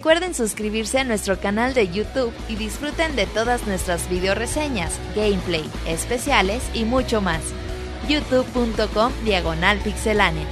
[0.07, 5.65] Recuerden suscribirse a nuestro canal de YouTube y disfruten de todas nuestras video reseñas, gameplay,
[5.85, 7.41] especiales y mucho más.
[8.09, 10.47] youtube.com diagonal pixelánea.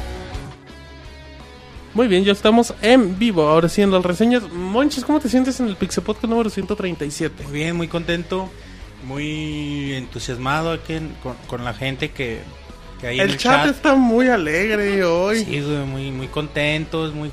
[1.95, 3.47] Muy bien, ya estamos en vivo.
[3.49, 4.43] Ahora sí en las reseñas.
[4.53, 7.45] Monches, ¿cómo te sientes en el Pixel Podcast número 137?
[7.45, 8.51] Muy bien, muy contento,
[9.07, 12.41] muy entusiasmado aquí en- con, con la gente que,
[13.01, 13.77] que hay en El el chat chat.
[13.77, 15.45] está muy alegre hoy.
[15.45, 17.31] Sí, güey, muy, muy contentos, muy,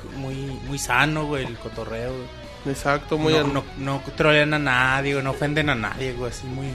[0.72, 2.12] muy, sano, güey, el cotorreo.
[2.12, 2.74] güey.
[2.74, 6.46] Exacto, muy no, no, no trolean a nadie, güey, no ofenden a nadie, güey, así
[6.46, 6.68] muy,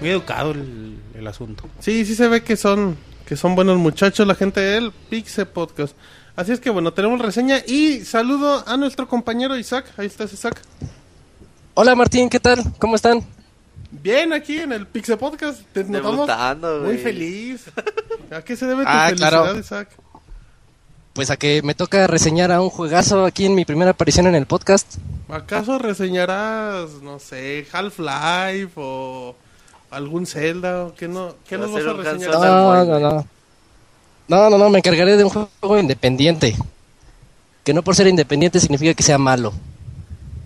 [0.00, 1.64] muy educado el, el asunto.
[1.80, 2.96] Sí, sí se ve que son
[3.26, 5.96] que son buenos muchachos la gente del Pixel Podcast.
[6.36, 9.86] Así es que bueno, tenemos reseña y saludo a nuestro compañero Isaac.
[9.96, 10.62] Ahí estás Isaac.
[11.74, 12.62] Hola Martín, ¿qué tal?
[12.78, 13.26] ¿Cómo están?
[13.90, 15.60] Bien aquí en el Pixel Podcast.
[15.72, 16.98] Te notamos Debutando, muy güey.
[16.98, 17.64] feliz.
[18.30, 19.58] ¿A qué se debe tu Ah, felicidad, claro.
[19.58, 19.88] Isaac?
[21.16, 24.34] Pues a que me toca reseñar a un juegazo aquí en mi primera aparición en
[24.34, 24.96] el podcast.
[25.30, 29.34] ¿Acaso reseñarás, no sé, Half-Life o
[29.90, 30.84] algún Zelda?
[30.84, 32.30] o ¿Qué, no, ¿Qué nos vas a reseñar?
[32.34, 33.26] No, no, no.
[34.28, 36.54] No, no, no, me encargaré de un juego independiente.
[37.64, 39.52] Que no por ser independiente significa que sea malo.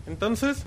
[0.07, 0.59] Entonces,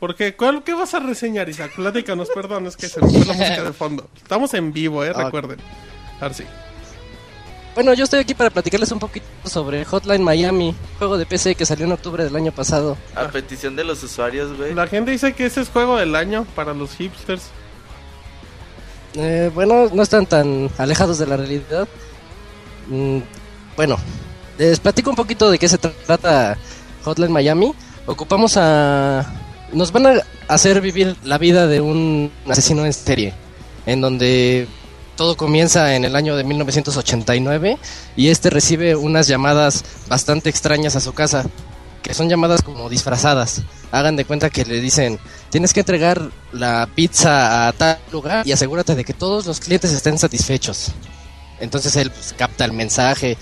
[0.00, 0.34] ¿por qué?
[0.34, 1.70] ¿Cuál, ¿Qué vas a reseñar, Isaac?
[1.76, 4.08] Platícanos, perdón, es que se me fue la música de fondo.
[4.16, 5.22] Estamos en vivo, eh, Ah.
[5.24, 5.58] recuerden.
[6.20, 6.44] Ahora sí.
[7.76, 11.66] Bueno, yo estoy aquí para platicarles un poquito sobre Hotline Miami, juego de PC que
[11.66, 12.96] salió en octubre del año pasado.
[13.14, 14.72] A petición de los usuarios, güey.
[14.72, 17.50] La gente dice que ese es juego del año para los hipsters.
[19.14, 21.86] Eh, bueno, no están tan alejados de la realidad.
[22.88, 23.18] Mm,
[23.76, 23.98] bueno,
[24.56, 26.56] les platico un poquito de qué se trata
[27.04, 27.74] Hotline Miami.
[28.06, 29.30] Ocupamos a...
[29.74, 33.34] Nos van a hacer vivir la vida de un asesino en serie,
[33.84, 34.66] en donde
[35.16, 37.78] todo comienza en el año de 1989
[38.16, 41.46] y este recibe unas llamadas bastante extrañas a su casa,
[42.02, 43.62] que son llamadas como disfrazadas.
[43.90, 45.18] Hagan de cuenta que le dicen,
[45.50, 49.92] tienes que entregar la pizza a tal lugar y asegúrate de que todos los clientes
[49.92, 50.92] estén satisfechos.
[51.58, 53.38] Entonces él pues, capta el mensaje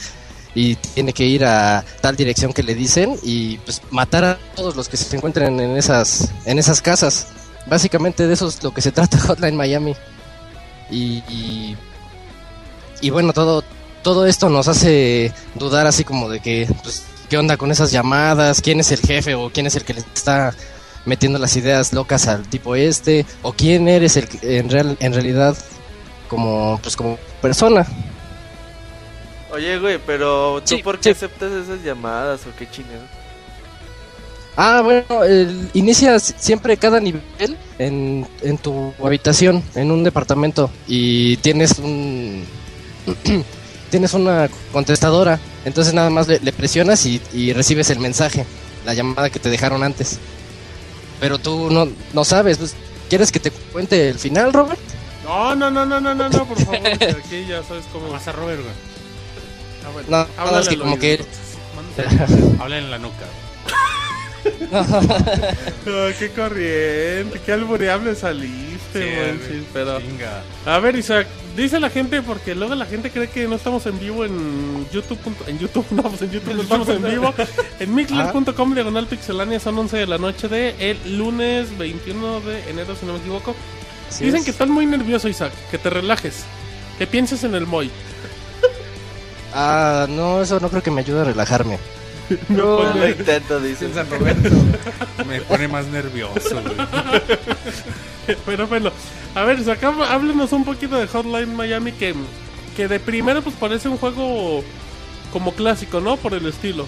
[0.55, 4.77] y tiene que ir a tal dirección que le dicen y pues matar a todos
[4.77, 7.27] los que se encuentren en esas en esas casas.
[7.67, 9.97] Básicamente de eso es lo que se trata Hotline Miami.
[10.91, 11.77] Y, y,
[13.01, 13.65] y bueno, todo
[14.03, 18.61] todo esto nos hace dudar así como de que pues qué onda con esas llamadas,
[18.61, 20.55] quién es el jefe o quién es el que le está
[21.07, 25.57] metiendo las ideas locas al tipo este o quién eres el en real en realidad
[26.29, 27.87] como pues como persona.
[29.53, 31.11] Oye, güey, pero ¿tú Sí, por qué sí.
[31.11, 33.05] aceptas esas llamadas o qué chingado?
[34.57, 37.23] Ah, bueno, el- inicias siempre cada nivel
[37.79, 42.45] en, en tu habitación, en un departamento, y tienes un
[43.91, 48.47] tienes una contestadora, entonces nada más le, le presionas y, y recibes el mensaje,
[48.87, 50.19] la llamada que te dejaron antes.
[51.21, 52.75] Pero tú no, no sabes, pues,
[53.09, 54.81] ¿quieres que te cuente el final, Robert?
[55.25, 56.77] No, no, no, no, no, no, no, por favor.
[56.87, 58.09] aquí ya sabes cómo.
[58.11, 58.75] Vas a Robert, güey.
[59.85, 62.61] Ah, bueno, No, no, háblale es que al como oído, que entonces.
[62.61, 63.15] Habla en la nuca.
[64.73, 70.01] Ah, qué corriente, qué albureable saliste, manches, pero...
[70.01, 70.43] Chinga.
[70.67, 71.27] A ver, Isaac,
[71.57, 75.19] dice la gente, porque luego la gente cree que no estamos en vivo en YouTube.
[75.47, 77.35] En YouTube, no, pues en YouTube no estamos en vivo.
[77.79, 82.97] En mixler.com, diagonal pixelania, son 11 de la noche de el lunes 21 de enero,
[82.99, 83.55] si no me equivoco.
[84.09, 84.45] Así Dicen es.
[84.45, 86.45] que estás muy nervioso, Isaac, que te relajes,
[86.99, 87.91] que pienses en el Moy.
[89.55, 91.79] Ah, no, eso no creo que me ayude a relajarme.
[92.49, 93.89] No, lo intento, dicen.
[93.89, 94.49] En San Roberto.
[95.29, 96.33] Me pone más nervioso,
[96.63, 98.37] güey.
[98.47, 98.91] Pero bueno,
[99.35, 102.15] a ver, hab- háblenos un poquito de Hotline Miami, que,
[102.77, 104.63] que de primero pues parece un juego
[105.33, 106.17] como clásico, ¿no?
[106.17, 106.87] Por el estilo.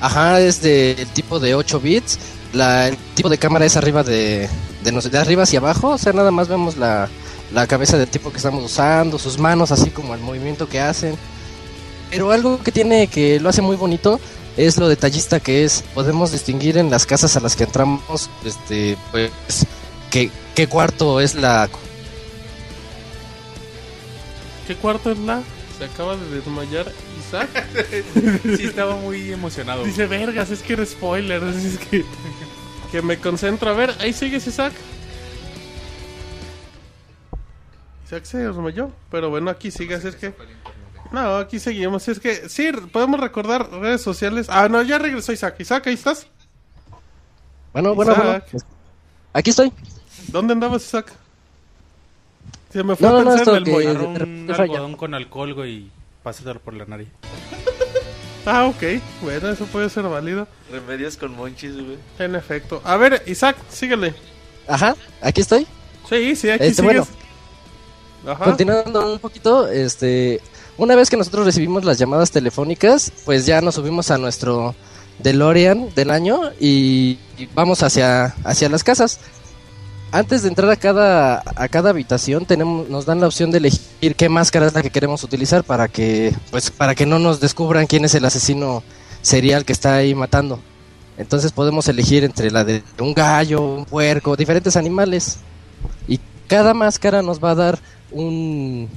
[0.00, 2.18] Ajá, es del tipo de 8 bits.
[2.52, 4.48] La, el tipo de cámara es arriba de,
[4.82, 5.90] de, de arriba hacia abajo.
[5.90, 7.08] O sea, nada más vemos la,
[7.52, 11.16] la cabeza del tipo que estamos usando, sus manos, así como el movimiento que hacen.
[12.10, 14.20] Pero algo que tiene que lo hace muy bonito
[14.56, 15.82] es lo detallista que es.
[15.94, 19.32] Podemos distinguir en las casas a las que entramos, este, pues,
[20.10, 21.68] qué, qué cuarto es la.
[24.66, 25.42] ¿Qué cuarto es la?
[25.78, 27.48] Se acaba de desmayar Isaac.
[28.56, 29.84] Sí, estaba muy emocionado.
[29.84, 31.42] Dice, vergas, es que era spoiler.
[31.54, 32.04] Es que,
[32.92, 33.70] que me concentro.
[33.70, 34.72] A ver, ahí sigues, Isaac.
[38.06, 38.90] Isaac se desmayó.
[39.10, 40.32] Pero bueno, aquí sigue, así es que.
[41.12, 42.08] No, aquí seguimos.
[42.08, 44.46] Es que, sí, podemos recordar redes sociales.
[44.48, 45.56] Ah, no, ya regresó Isaac.
[45.60, 46.26] Isaac, ahí estás.
[47.72, 48.42] Bueno, bueno, bueno.
[49.32, 49.72] Aquí estoy.
[50.28, 51.12] ¿Dónde andabas, Isaac?
[52.72, 54.04] Se me fue No, a no, no, pensar en esto el de
[54.44, 55.90] un algodón con alcohol, güey, y
[56.22, 57.08] pásatelo por la nariz.
[58.46, 59.00] Ah, ok.
[59.22, 60.46] Bueno, eso puede ser válido.
[60.70, 61.96] Remedios con monchis, güey.
[62.18, 62.82] En efecto.
[62.84, 64.14] A ver, Isaac, síguele.
[64.68, 65.66] Ajá, aquí estoy.
[66.06, 67.06] Sí, sí, aquí Este, sigues.
[68.22, 68.34] bueno.
[68.34, 68.44] Ajá.
[68.44, 70.42] Continuando un poquito, este,
[70.76, 74.74] una vez que nosotros recibimos las llamadas telefónicas, pues ya nos subimos a nuestro
[75.20, 77.18] DeLorean del año y,
[77.54, 79.20] vamos hacia, hacia las casas.
[80.10, 84.14] Antes de entrar a cada, a cada habitación tenemos, nos dan la opción de elegir
[84.16, 87.86] qué máscara es la que queremos utilizar para que, pues, para que no nos descubran
[87.86, 88.84] quién es el asesino
[89.22, 90.60] serial que está ahí matando.
[91.16, 95.38] Entonces podemos elegir entre la de un gallo, un puerco, diferentes animales.
[96.06, 97.78] Y cada máscara nos va a dar
[98.12, 98.88] un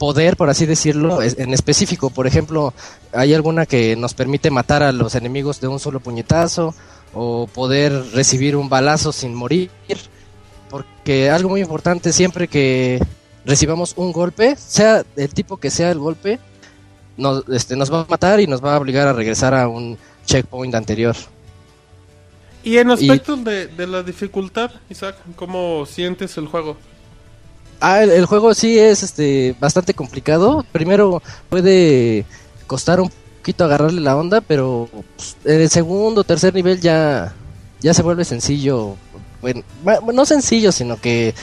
[0.00, 2.08] poder, por así decirlo, en específico.
[2.08, 2.72] Por ejemplo,
[3.12, 6.74] hay alguna que nos permite matar a los enemigos de un solo puñetazo
[7.12, 9.70] o poder recibir un balazo sin morir.
[10.70, 12.98] Porque algo muy importante, siempre que
[13.44, 16.38] recibamos un golpe, sea el tipo que sea el golpe,
[17.18, 19.98] nos, este, nos va a matar y nos va a obligar a regresar a un
[20.24, 21.14] checkpoint anterior.
[22.62, 26.76] Y en Y- aspectos de, de la dificultad, Isaac, ¿cómo sientes el juego?
[27.80, 30.64] Ah, el, juego sí es este bastante complicado.
[30.70, 32.26] Primero puede
[32.66, 37.34] costar un poquito agarrarle la onda, pero pues, en el segundo tercer nivel ya,
[37.80, 38.96] ya se vuelve sencillo.
[39.40, 41.34] Bueno, bu- no sencillo, sino que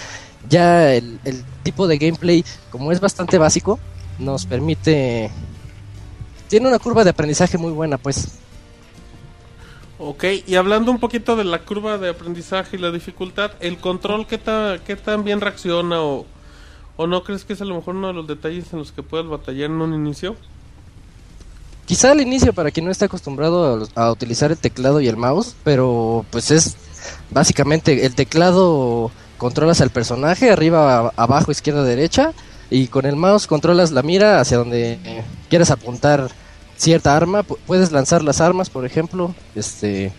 [0.47, 3.79] ya el, el tipo de gameplay, como es bastante básico,
[4.19, 5.31] nos permite...
[6.47, 8.27] Tiene una curva de aprendizaje muy buena, pues.
[9.99, 14.27] Ok, y hablando un poquito de la curva de aprendizaje y la dificultad, ¿el control
[14.27, 16.25] qué, ta- qué tan bien reacciona o,
[16.97, 19.01] o no crees que es a lo mejor uno de los detalles en los que
[19.01, 20.35] puedes batallar en un inicio?
[21.87, 25.17] Quizá al inicio para quien no está acostumbrado a, a utilizar el teclado y el
[25.17, 26.75] mouse, pero pues es
[27.31, 29.09] básicamente el teclado
[29.39, 32.33] controlas al personaje arriba, abajo, izquierda, derecha
[32.69, 34.99] y con el mouse controlas la mira hacia donde
[35.49, 36.29] quieres apuntar
[36.77, 40.13] cierta arma, Pu- puedes lanzar las armas, por ejemplo, este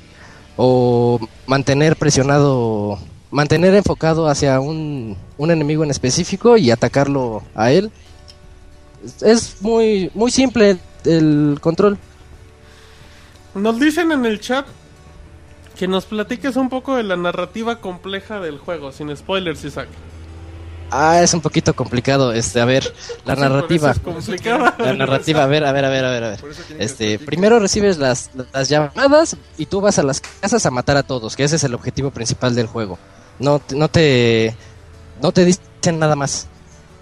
[0.57, 2.99] o mantener presionado,
[3.31, 7.91] mantener enfocado hacia un, un enemigo en específico y atacarlo a él.
[9.05, 11.97] Es- Es muy muy simple el control.
[13.55, 14.67] Nos dicen en el chat
[15.77, 19.89] que nos platiques un poco de la narrativa compleja del juego, sin spoilers, Isaac.
[20.91, 22.95] Ah, es un poquito complicado, este, a ver,
[23.27, 23.91] la narrativa.
[23.91, 24.75] es complicada.
[24.79, 26.41] La narrativa, a ver, a ver, a ver, a ver, a ver.
[26.79, 31.03] Este, primero recibes las, las llamadas y tú vas a las casas a matar a
[31.03, 32.99] todos, que ese es el objetivo principal del juego.
[33.39, 34.57] No, te- no te,
[35.21, 36.47] no te dicen nada más.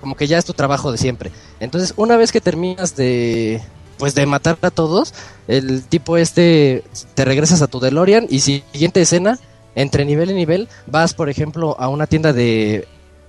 [0.01, 1.31] Como que ya es tu trabajo de siempre.
[1.61, 3.63] Entonces, una vez que terminas de,
[3.99, 5.15] pues de matar a todos,
[5.49, 6.83] el tipo este,
[7.15, 9.39] te regresas a tu DeLorean y siguiente escena,
[9.77, 12.87] entre nivel y nivel, vas, por ejemplo, a una tienda de,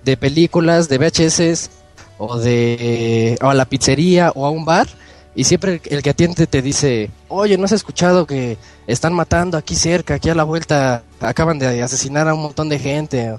[0.08, 1.70] de películas, de VHS
[2.18, 4.88] o de o a la pizzería o a un bar
[5.36, 8.58] y siempre el, que atiende te dice, oye, ¿no has escuchado que
[8.88, 12.80] están matando aquí cerca, aquí a la vuelta, acaban de asesinar a un montón de
[12.80, 13.38] gente?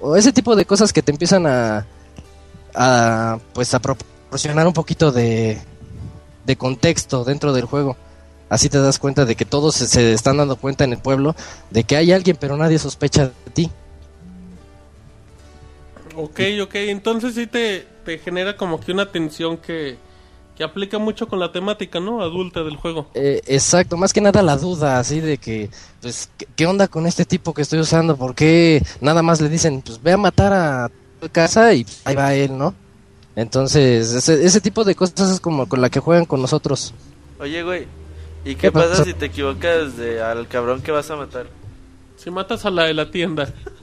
[0.00, 1.84] O, ese tipo de cosas que te empiezan a,
[3.52, 5.60] pues a proporcionar un poquito de,
[6.46, 7.96] de contexto dentro del juego.
[8.48, 11.34] Así te das cuenta de que todos se están dando cuenta en el pueblo
[11.70, 13.70] de que hay alguien pero nadie sospecha de ti.
[16.14, 19.96] Ok, ok, entonces sí te, te genera como que una tensión que,
[20.56, 22.22] que aplica mucho con la temática, ¿no?
[22.22, 23.08] Adulta del juego.
[23.14, 25.70] Eh, exacto, más que nada la duda, así de que,
[26.00, 28.16] pues, ¿qué, onda con este tipo que estoy usando?
[28.16, 30.90] ¿Por qué nada más le dicen, pues, ve a matar a
[31.20, 32.74] tu casa y pues, ahí va él, ¿no?
[33.34, 36.92] Entonces, ese, ese tipo de cosas es como con la que juegan con nosotros.
[37.40, 37.86] Oye, güey.
[38.44, 39.04] ¿Y ¿Qué qué pasa pasó?
[39.04, 41.46] si te equivocas de al cabrón que vas a matar?
[42.16, 43.52] Si matas a la de la tienda.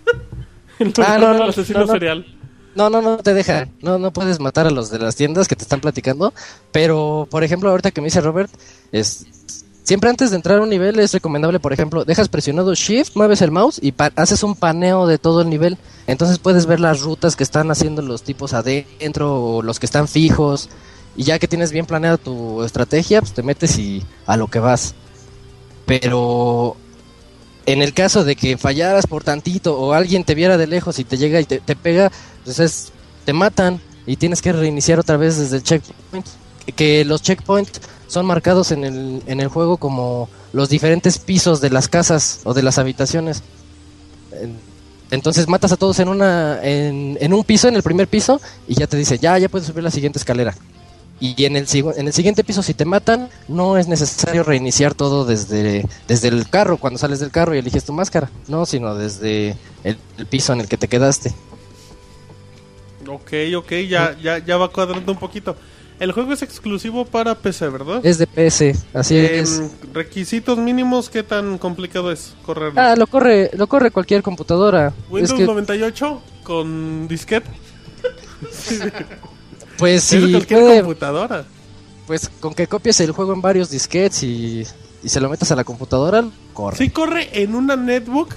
[0.97, 1.93] El Ah, no, no, asesino no, no.
[1.93, 2.25] serial.
[2.75, 3.71] No, no, no te dejan.
[3.81, 6.33] No, no puedes matar a los de las tiendas que te están platicando.
[6.71, 8.51] Pero, por ejemplo, ahorita que me dice Robert,
[8.91, 9.25] es
[9.83, 13.41] siempre antes de entrar a un nivel es recomendable, por ejemplo, dejas presionado Shift, mueves
[13.41, 15.77] el mouse y haces un paneo de todo el nivel.
[16.05, 20.07] Entonces puedes ver las rutas que están haciendo los tipos adentro o los que están
[20.07, 20.69] fijos.
[21.17, 24.59] Y ya que tienes bien planeada tu estrategia, pues te metes y a lo que
[24.59, 24.93] vas.
[25.85, 26.77] Pero
[27.71, 31.03] en el caso de que fallaras por tantito o alguien te viera de lejos y
[31.03, 32.11] te llega y te, pega,
[32.43, 32.91] pues es-
[33.25, 36.25] te matan y tienes que reiniciar otra vez desde el checkpoint.
[36.75, 41.69] Que- los checkpoints son marcados en el, en el juego como los diferentes pisos de
[41.69, 43.43] las casas o de las habitaciones.
[44.31, 44.57] En-
[45.11, 48.85] Entonces matas a todos en una en un piso, en el primer piso, y ya
[48.85, 50.53] te dice, ya, ya puedes subir la siguiente escalera.
[51.21, 55.25] Y en el, en el siguiente piso, si te matan, no es necesario reiniciar todo
[55.25, 58.29] desde, desde el carro, cuando sales del carro y eliges tu máscara.
[58.47, 61.33] No, sino desde el, el piso en el que te quedaste.
[63.07, 65.55] Ok, ok, ya, ya, ya va cuadrando un poquito.
[65.99, 67.99] El juego es exclusivo para PC, ¿verdad?
[68.05, 69.61] Es de PC, así Em, es.
[69.93, 72.79] requisitos mínimos, ¿qué tan complicado es correrlo?
[72.79, 74.93] Ah, lo corre, lo corre cualquier computadora.
[75.09, 77.49] Windows es que, 98 con disquete.
[79.79, 81.45] pues es sí, cualquier puede- computadora.
[82.05, 84.65] pues con que copies el juego en varios disquetes y,
[85.03, 86.23] y se lo metas a la computadora,
[86.53, 86.77] corre.
[86.77, 88.33] Sí corre en una netbook.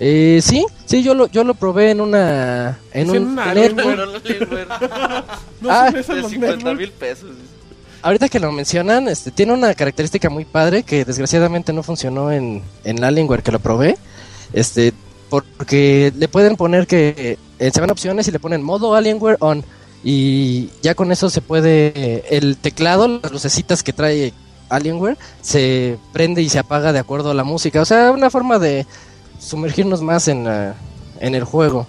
[0.00, 3.86] Eh, sí, sí, yo lo, yo lo probé en una, en un una netbook.
[3.86, 4.68] Alienware.
[5.60, 6.78] No Ah, de los 50 netbooks.
[6.78, 7.30] mil pesos.
[8.02, 12.60] Ahorita que lo mencionan, este, tiene una característica muy padre que desgraciadamente no funcionó en,
[12.84, 13.96] en la Alienware que lo probé.
[14.52, 14.92] Este,
[15.30, 19.64] porque le pueden poner que eh, se van opciones y le ponen modo Alienware on.
[20.04, 22.24] Y ya con eso se puede.
[22.36, 24.32] el teclado, las lucecitas que trae
[24.68, 27.80] Alienware, se prende y se apaga de acuerdo a la música.
[27.80, 28.86] O sea, una forma de
[29.40, 30.74] sumergirnos más en, la-
[31.20, 31.86] en el juego.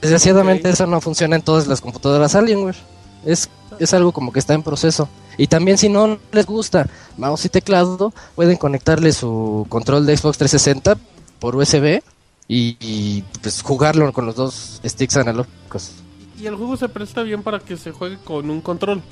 [0.00, 2.76] Desgraciadamente eso no funciona en todas las computadoras Alienware.
[3.24, 3.48] Es,
[3.78, 5.08] es algo como que está en proceso.
[5.38, 6.86] Y también si no les gusta
[7.16, 10.96] mouse y teclado, pueden conectarle su control de Xbox 360
[11.40, 12.00] por USB
[12.48, 15.90] y, y, pues jugarlo con los dos sticks analógicos.
[16.38, 19.02] Y el juego se presta bien para que se juegue con un control.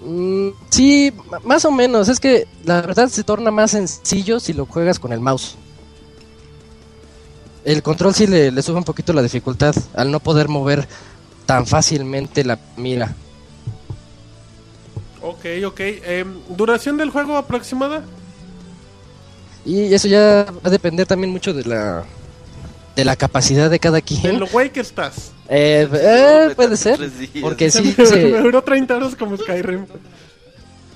[0.00, 1.12] Mm, sí,
[1.44, 2.08] más o menos.
[2.08, 5.56] Es que la verdad se torna más sencillo si lo juegas con el mouse.
[7.64, 10.86] El control sí le, le sube un poquito la dificultad al no poder mover
[11.46, 13.14] tan fácilmente la mira.
[15.22, 15.80] Ok, ok.
[15.80, 18.04] Em, ¿Duración del juego aproximada?
[19.64, 22.04] Y eso ya va a depender también mucho de la
[22.96, 24.40] de la capacidad de cada En quien.
[24.40, 25.30] lo güey que estás.
[25.48, 26.98] Eh, eh, puede ser.
[27.40, 29.86] Porque sí, me, se- me duró 30 horas como Skyrim.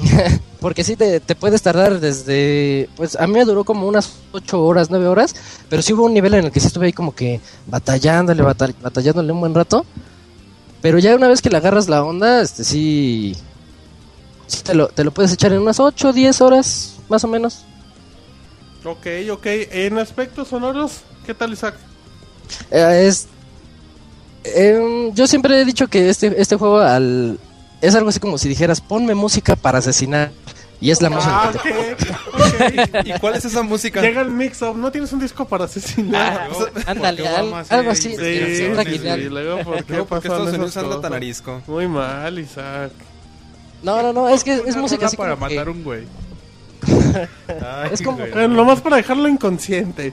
[0.60, 2.88] porque sí te, te puedes tardar desde...
[2.96, 5.34] Pues a mí me duró como unas 8 horas, 9 horas,
[5.68, 8.74] pero sí hubo un nivel en el que sí estuve ahí como que batallándole, batall-
[8.80, 9.84] batallándole un buen rato.
[10.82, 13.36] Pero ya una vez que le agarras la onda, este sí...
[14.46, 17.64] sí te, lo, te lo puedes echar en unas 8, 10 horas, más o menos.
[18.84, 19.46] Ok, ok.
[19.46, 21.74] En aspectos sonoros, ¿qué tal Isaac?
[22.70, 23.28] Eh, es...
[24.44, 27.38] em, yo siempre he dicho que este, este juego al...
[27.80, 30.30] Es algo así como si dijeras, ponme música para asesinar.
[30.82, 31.42] Y es la música.
[31.44, 33.04] Ah, que te- ok, ok.
[33.06, 34.00] ¿Y cuál es esa música?
[34.00, 34.76] Llega el mix-up.
[34.76, 36.48] ¿No tienes un disco para asesinar?
[36.86, 38.10] Ándale, ¿Por qué al- vamos algo así.
[38.10, 39.18] Sí, sí, sí, Aguilar.
[39.18, 41.02] luego, ¿por qué No, porque pasan Estados esas Unidos anda cosas?
[41.02, 41.62] tan arisco.
[41.66, 42.92] Muy mal, Isaac.
[43.82, 46.04] No, no, no, es que es música así para como que- matar un güey.
[46.86, 48.48] Ay, Es como- güey.
[48.48, 50.12] Lo más para dejarlo inconsciente.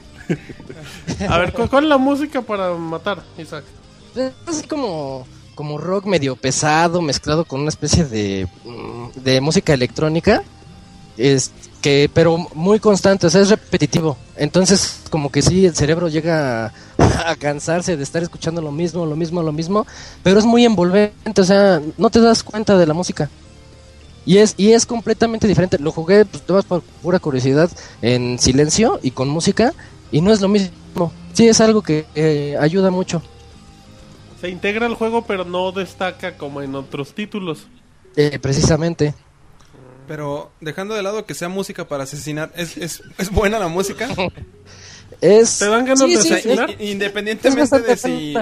[1.29, 3.63] A ver, ¿cu- ¿cuál es la música para matar, Isaac?
[4.15, 5.25] Es así como,
[5.55, 10.43] como rock medio pesado, mezclado con una especie de, mm, de música electrónica.
[11.17, 11.51] Es
[11.81, 14.17] que, pero muy constante, o sea, es repetitivo.
[14.35, 19.15] Entonces, como que sí, el cerebro llega a, cansarse de estar escuchando lo mismo, lo
[19.15, 19.87] mismo, lo mismo.
[20.23, 23.29] Pero es muy envolvente, o sea, no te das cuenta de la música.
[24.27, 25.79] Y es, y es completamente diferente.
[25.79, 27.69] Lo jugué, pues, por pura curiosidad,
[28.01, 29.73] en silencio y con música.
[30.11, 31.11] Y no es lo mismo.
[31.33, 33.21] Sí, es algo que eh, ayuda mucho.
[34.41, 37.67] Se integra al juego, pero no destaca como en otros títulos.
[38.15, 39.13] Eh, precisamente.
[40.07, 44.09] Pero dejando de lado que sea música para asesinar, ¿es, es, es buena la música?
[45.21, 45.57] Es...
[45.57, 46.75] ¿Te dan ganas sí, de sí, asesinar?
[46.79, 48.35] Independientemente de si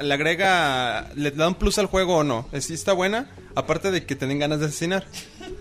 [0.00, 2.46] le agrega, le da un plus al juego o no.
[2.60, 3.30] ¿Sí está buena?
[3.54, 5.06] Aparte de que te den ganas de asesinar.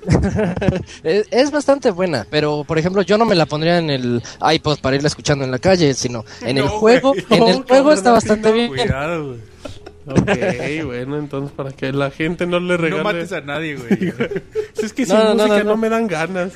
[1.03, 4.21] Es, es bastante buena, pero por ejemplo yo no me la pondría en el
[4.53, 7.63] iPod para irla escuchando en la calle, sino en el No, juego, en No, el
[7.63, 8.67] juego está bastante bien.
[8.69, 9.39] Cuidado, güey.
[10.05, 13.03] Ok, bueno, entonces para que la gente no le regale...
[13.03, 14.13] No mates a nadie, güey.
[14.73, 15.77] Si es que No, sin no, no, música no, no.
[15.77, 16.51] me dan ganas.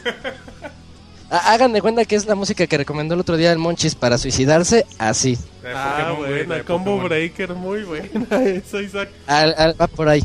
[1.29, 4.17] Hagan de cuenta que es la música que recomendó el otro día el Monchis para
[4.17, 5.37] suicidarse, así.
[5.65, 9.09] Ah, buena, combo breaker, muy buena eso, Isaac.
[9.27, 10.23] Al- al- va por ahí.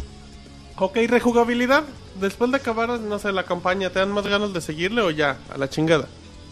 [0.77, 1.83] Ok, rejugabilidad.
[2.21, 5.39] Después de acabar, no sé, la campaña, ¿te dan más ganas de seguirle o ya?
[5.53, 6.07] A la chingada.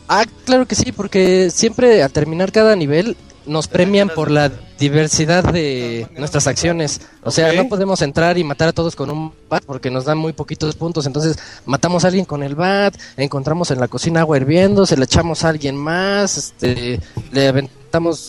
[0.09, 3.17] Ah, claro que sí, porque siempre al terminar cada nivel
[3.47, 7.01] nos premian por la diversidad de nuestras acciones.
[7.23, 10.19] O sea, no podemos entrar y matar a todos con un bat porque nos dan
[10.19, 11.07] muy poquitos puntos.
[11.07, 15.05] Entonces, matamos a alguien con el bat, encontramos en la cocina agua hirviendo, se le
[15.05, 17.01] echamos a alguien más, este,
[17.33, 17.80] le aventamos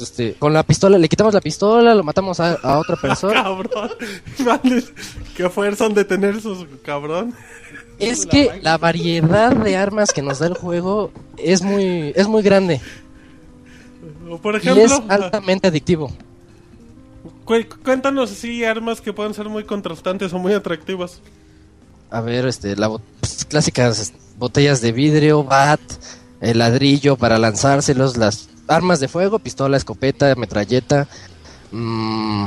[0.02, 3.44] este, con la pistola, le quitamos la pistola, lo matamos a, a otra persona.
[3.44, 3.92] Cabrón.
[5.36, 7.34] Qué fuerza han de tener esos cabrón.
[8.00, 12.42] Es que la variedad de armas que nos da el juego es muy, es muy
[12.42, 12.82] grande
[14.42, 16.12] por y ejemplo, es altamente adictivo.
[17.46, 21.20] cu- cuéntanos si armas que pueden ser muy contrastantes o muy atractivas.
[22.10, 25.82] A ver, este, la bot- pues, clásicas botellas de vidrio, bat,
[26.40, 31.08] el ladrillo para lanzárselos, las armas de fuego, pistola, escopeta, metralleta.
[31.72, 32.46] mm,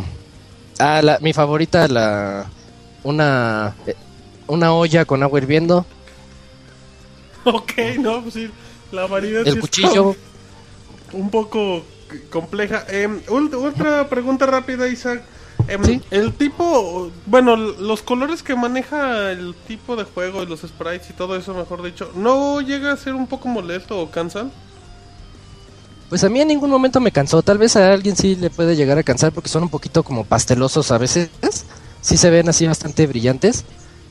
[0.78, 2.46] Ah, la, mi favorita, la
[3.04, 3.94] una eh,
[4.48, 5.86] una olla con agua hirviendo,
[7.44, 8.50] Ok, no, pues sí.
[8.90, 10.16] La variedad el cuchillo.
[11.12, 11.82] un poco
[12.30, 12.84] compleja.
[12.88, 15.22] Em, otra pregunta rápida, Isaac.
[15.68, 16.02] Em, Sí.
[16.10, 21.12] El tipo, bueno, los colores que maneja el tipo de juego y los sprites y
[21.12, 24.50] todo eso, mejor dicho, ¿no llega a ser un poco molesto o cansan?
[26.08, 27.42] Pues a mí en ningún momento me cansó.
[27.42, 30.24] Tal vez a alguien sí le puede llegar a cansar porque son un poquito como
[30.24, 31.28] pastelosos a veces.
[32.00, 33.64] Sí se ven así bastante brillantes,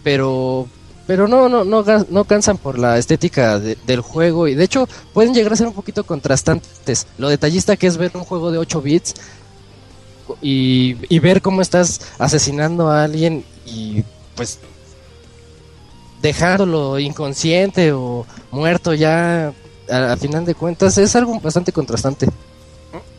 [0.03, 0.67] pero
[1.05, 4.87] pero no no no no cansan por la estética de- del juego y de hecho
[5.13, 7.07] pueden llegar a ser un poquito contrastantes.
[7.17, 9.13] Lo detallista que es ver un juego de 8 bits
[10.41, 14.03] y, y ver cómo estás asesinando a alguien y
[14.35, 14.59] pues
[16.21, 19.53] dejándolo inconsciente o muerto ya
[19.89, 22.27] a, a final de cuentas es algo bastante contrastante.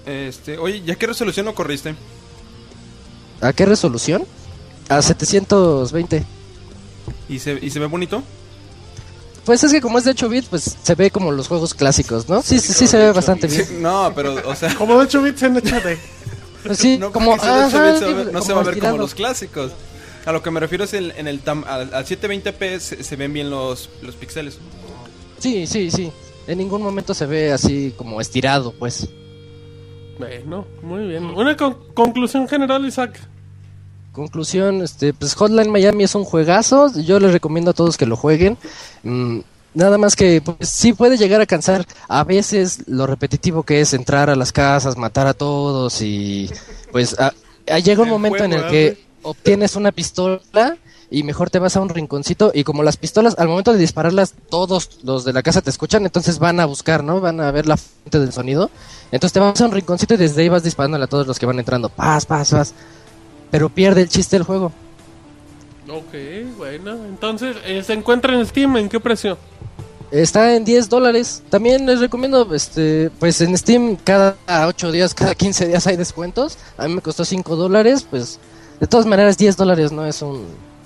[0.06, 1.94] Este, oye, ¿ya qué resolución lo corriste?
[3.40, 4.24] ¿A qué resolución?
[4.88, 6.24] A 720.
[7.28, 8.22] ¿Y se, ¿Y se ve bonito?
[9.44, 12.28] Pues es que como es de 8 bits, pues se ve como los juegos clásicos,
[12.28, 12.40] ¿no?
[12.42, 13.66] Sí, sí, sí se ve bastante bien.
[13.66, 14.74] Sí, no, pero, o sea...
[14.74, 15.98] Como de 8 bits en HD.
[16.64, 17.38] Pues sí, No, como...
[17.38, 19.14] se ve- ajá, se va a ver- sí, no se va a ver como los
[19.14, 19.72] clásicos.
[20.24, 23.16] A lo que me refiero es el, en el tam- al, al 720p se, se
[23.16, 24.56] ven bien los, los píxeles.
[25.38, 26.10] Sí, sí, sí.
[26.46, 29.08] En ningún momento se ve así como estirado, pues.
[30.18, 31.24] Bueno, muy bien.
[31.24, 33.18] Una con- conclusión general, Isaac.
[34.12, 36.92] Conclusión, este, pues Hotline Miami es un juegazo.
[37.00, 38.56] Yo les recomiendo a todos que lo jueguen.
[39.02, 39.40] Mm,
[39.74, 43.92] nada más que pues, sí puede llegar a cansar a veces lo repetitivo que es
[43.92, 46.48] entrar a las casas, matar a todos y
[46.92, 47.32] pues a-
[47.68, 48.98] a- llega un El momento en el que ¿verdad?
[49.22, 50.76] obtienes una pistola
[51.10, 54.34] y mejor te vas a un rinconcito y como las pistolas al momento de dispararlas
[54.48, 57.20] todos los de la casa te escuchan, entonces van a buscar, ¿no?
[57.20, 58.70] Van a ver la fuente del sonido.
[59.12, 61.46] Entonces te vas a un rinconcito y desde ahí vas disparándole a todos los que
[61.46, 61.88] van entrando.
[61.88, 62.74] Paz, paz, paz.
[63.50, 64.72] Pero pierde el chiste del juego.
[65.88, 66.92] Ok, bueno.
[67.08, 68.76] Entonces, eh, ¿se encuentra en Steam?
[68.76, 69.36] ¿En qué precio?
[70.10, 71.42] Está en 10 dólares.
[71.50, 76.56] También les recomiendo, este, pues en Steam cada 8 días, cada 15 días hay descuentos.
[76.78, 78.38] A mí me costó 5 dólares, pues
[78.80, 80.44] de todas maneras 10 dólares no es un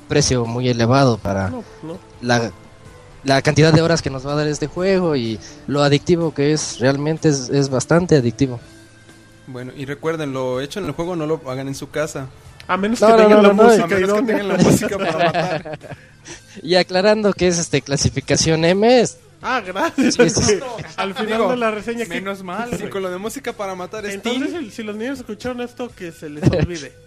[0.09, 1.98] precio muy elevado para No, no.
[2.20, 2.51] la,
[3.24, 6.52] la cantidad de horas que nos va a dar este juego y lo adictivo que
[6.52, 8.59] es, realmente es, es bastante adictivo.
[9.47, 12.26] Bueno, y recuerden, lo hecho en el juego no lo hagan en su casa.
[12.66, 13.85] A menos No, que tengan la música.
[13.85, 14.32] A ¿y menos que dónde?
[14.35, 15.78] tengan la música para matar.
[16.62, 20.14] Y aclarando que es este clasificación M, es- Ah, gracias.
[20.16, 20.59] Sí, sí, sí.
[20.97, 22.05] Al final Digo, de la reseña.
[22.05, 22.90] que- Menos mal, Sí, güey.
[22.90, 24.70] con lo de música para matar es Entonces, Steam.
[24.72, 26.93] si los niños escucharon esto, que se les olvide.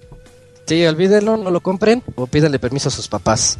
[0.65, 3.57] sí, olvídenlo, no lo compren o pídanle permiso a sus papás.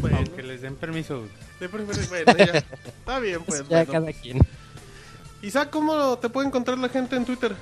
[0.00, 1.22] bueno, Aunque les den permiso.
[1.60, 2.58] de preferencia- bueno, ya.
[2.98, 3.60] Está bien, pues.
[3.68, 3.92] ya bueno.
[3.92, 4.38] cada quien.
[5.42, 7.54] Isaac, ¿cómo te puede encontrar la gente en Twitter?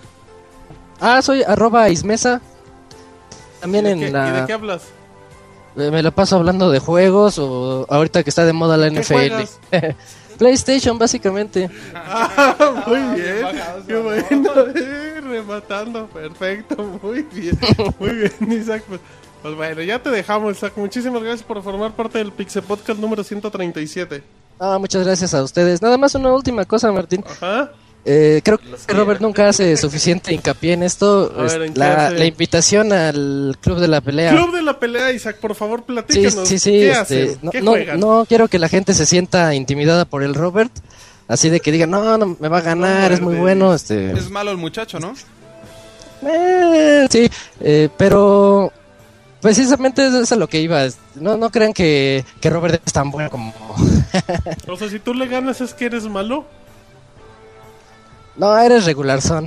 [1.00, 2.40] Ah, soy arroba ismesa.
[3.60, 4.32] También ¿Y en qué- ¿Y la...
[4.40, 4.82] de qué hablas?
[5.76, 9.00] Eh, Me la paso hablando de juegos o ahorita que está de moda la ¿Qué
[9.00, 9.44] NFL.
[10.38, 11.70] PlayStation, básicamente.
[11.94, 12.54] Ah,
[12.86, 13.46] muy bien.
[13.86, 14.52] Qué bueno.
[15.30, 16.06] Rematando.
[16.08, 16.76] Perfecto.
[17.02, 17.58] Muy bien.
[17.98, 18.82] Muy bien, Isaac.
[18.88, 19.00] Pues,
[19.42, 20.74] pues bueno, ya te dejamos, Isaac.
[20.76, 24.22] Muchísimas gracias por formar parte del Pixel Podcast número 137.
[24.58, 25.80] Ah, muchas gracias a ustedes.
[25.80, 27.24] Nada más una última cosa, Martín.
[27.26, 27.72] Ajá.
[28.04, 31.32] Eh, creo que Robert nunca hace suficiente hincapié en esto.
[31.36, 34.32] A ver, ¿en la, la invitación al Club de la Pelea.
[34.32, 36.48] Club de la pelea, Isaac, por favor, Sí, platícanos.
[36.48, 36.70] sí, sí.
[36.70, 37.38] ¿Qué este, hacen?
[37.42, 40.72] no, ¿Qué no, no quiero que la gente se sienta intimidada por el Robert.
[41.30, 43.72] Así de que digan, no, no, me va a ganar, No, es muy bueno.
[43.72, 45.14] Este, Es malo el muchacho, ¿no?
[46.26, 47.30] Eh, sí,
[47.60, 48.72] eh, pero
[49.40, 50.84] precisamente eso es a lo que iba.
[51.14, 53.54] No, no crean que, que Robert es tan bueno como...
[54.66, 56.44] O sea, si tú le ganas es que eres malo.
[58.36, 59.46] no, eres regular son.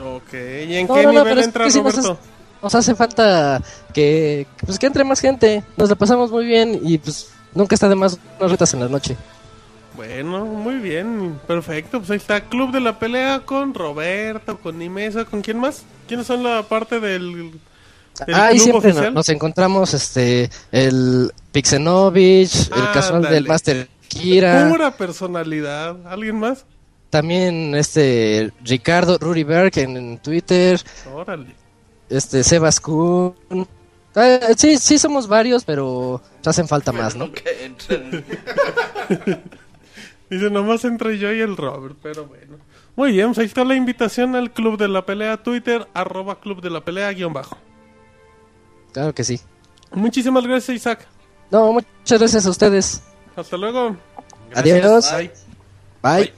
[0.00, 0.32] Ok,
[0.68, 2.18] ¿y en No, qué no, no, nivel pero es nos Roberto?
[2.62, 3.60] Nos hace falta
[3.92, 5.64] que pues que entre más gente.
[5.76, 8.88] Nos la pasamos muy bien y pues nunca está de más unas retas en la
[8.88, 9.16] noche.
[10.00, 11.98] Bueno, muy bien, perfecto.
[11.98, 15.82] Pues ahí está Club de la Pelea con Roberto, con Nimesa, ¿con quién más?
[16.08, 17.50] ¿Quiénes son la parte del,
[18.26, 23.34] del Ah, y siempre no- nos encontramos este el Pixenovich, el casual Ándale.
[23.34, 25.96] del Master Kira, Pura personalidad.
[26.06, 26.64] ¿Alguien más?
[27.10, 30.80] también este Ricardo Ruriberg en, en Twitter.
[31.12, 31.54] Órale.
[32.08, 33.34] este Sebas Kun.
[34.14, 37.28] Ah, sí, sí somos varios, pero hacen falta más, ¿no?
[40.30, 42.58] Dice, nomás entre yo y el Robert, pero bueno.
[42.96, 46.60] Muy bien, pues ahí está la invitación al Club de la Pelea Twitter, arroba Club
[46.60, 47.58] de la Pelea, guion bajo.
[48.92, 49.40] Claro que sí.
[49.92, 51.06] Muchísimas gracias, Isaac.
[51.50, 53.02] No, muchas gracias a ustedes.
[53.34, 53.96] Hasta luego.
[54.54, 55.12] Adiós.
[55.12, 55.32] Bye.
[56.02, 56.32] Bye.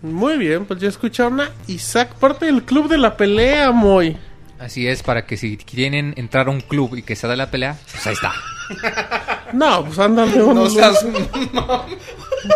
[0.00, 4.16] Muy bien, pues ya escucharon a Isaac, parte del Club de la Pelea, muy.
[4.58, 7.50] Así es, para que si quieren entrar a un club y que se da la
[7.50, 8.32] pelea, pues ahí está.
[9.52, 10.56] No, pues ándale un...
[10.56, 11.06] No seas...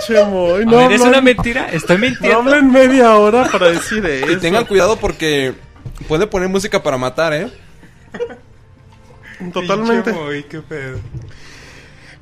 [0.07, 2.39] Che, Moy, A no ver, es hablan- una mentira, estoy No mintiendo.
[2.39, 4.31] hablen media hora para decir eso.
[4.33, 5.55] Y tengan cuidado porque
[6.09, 7.49] puede poner música para matar, ¿eh?
[9.53, 10.13] Totalmente.
[10.13, 10.99] Uy, qué pedo.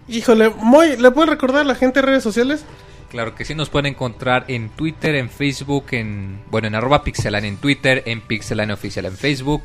[0.08, 2.64] Híjole, Moy, ¿le puedes recordar a la gente en redes sociales?
[3.10, 7.44] Claro que sí, nos pueden encontrar en Twitter, en Facebook, en bueno, en arroba pixelan
[7.44, 9.64] en Twitter, en pixelan oficial en Facebook.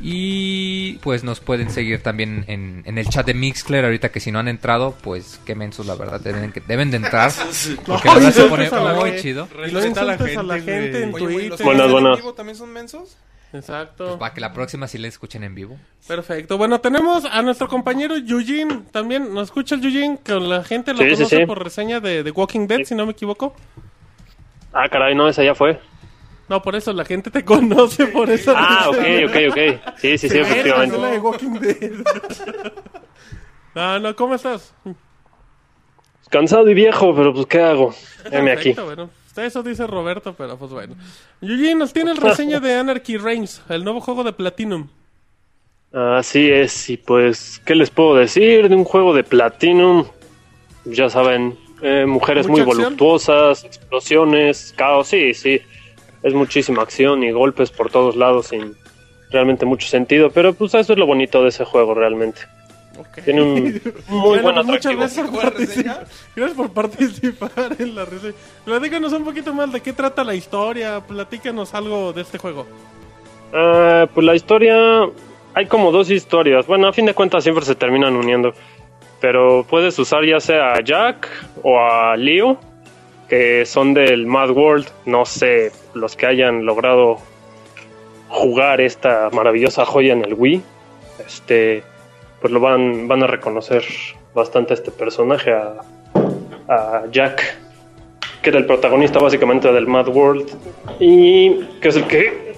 [0.00, 4.32] Y pues nos pueden seguir también en, en el chat de Mixcler, ahorita que si
[4.32, 7.30] no han entrado, pues qué mensos la verdad, deben, que, deben de entrar.
[7.86, 9.22] Porque la verdad se pone a la muy gente.
[9.22, 9.48] chido.
[9.52, 11.56] Y Respeta a la insultes a la gente, gente en Oye, ¿los Twitter.
[11.58, 12.16] que Buenas, están en buenas.
[12.18, 13.16] vivo también son mensos?
[13.52, 14.18] Exacto.
[14.18, 15.76] Para que la próxima sí la escuchen en vivo.
[16.08, 16.58] Perfecto.
[16.58, 19.32] Bueno, tenemos a nuestro compañero Yujin también.
[19.32, 20.18] ¿Nos escucha el Yujin?
[20.18, 21.46] Que la gente lo Sí, sí, conoce sí.
[21.46, 23.54] por reseña de, de Walking Dead, si no me equivoco.
[24.72, 25.78] Ah, caray, no, esa ya fue.
[26.48, 28.98] No, por eso la gente te conoce por esa Ah, ok,
[29.28, 29.96] ok, ok.
[29.98, 30.98] Sí, sí, sí, efectivamente.
[30.98, 31.92] la de Walking Dead.
[33.74, 34.74] no, no, ¿cómo estás?
[36.30, 37.94] Cansado y viejo, pero pues, ¿qué hago?
[38.30, 38.72] Heme aquí.
[38.72, 39.10] Bueno.
[39.36, 40.94] Eso dice Roberto, pero pues bueno.
[41.40, 44.88] Yujin nos tiene el reseña de Anarchy Reigns, el nuevo juego de Platinum.
[45.92, 50.06] Así es, y pues, ¿qué les puedo decir de un juego de Platinum?
[50.84, 52.84] Ya saben, eh, mujeres ¿Mucha muy acción?
[52.84, 55.60] voluptuosas, explosiones, caos, sí, sí.
[56.24, 58.74] Es muchísima acción y golpes por todos lados sin
[59.30, 62.40] realmente mucho sentido, pero pues eso es lo bonito de ese juego realmente.
[63.24, 63.54] Tiene un
[64.08, 65.00] muy Bueno, buen pues, muchas atractivo.
[65.00, 66.06] gracias por, ¿Buena participar.
[66.36, 68.34] gracias por participar en la reseña.
[68.64, 71.00] Platícanos un poquito más de qué trata la historia.
[71.00, 72.66] Platícanos algo de este juego.
[73.52, 74.76] Ah, pues la historia,
[75.54, 76.66] hay como dos historias.
[76.66, 78.54] Bueno, a fin de cuentas siempre se terminan uniendo.
[79.20, 81.28] Pero puedes usar ya sea a Jack
[81.62, 82.58] o a Leo,
[83.28, 84.86] que son del Mad World.
[85.06, 87.18] No sé, los que hayan logrado
[88.28, 90.62] jugar esta maravillosa joya en el Wii,
[91.24, 91.82] este,
[92.40, 93.84] pues lo van, van a reconocer
[94.34, 95.80] bastante a este personaje, a,
[97.10, 97.58] Jack,
[98.42, 100.48] que era el protagonista básicamente del Mad World.
[100.98, 102.54] Y que es el que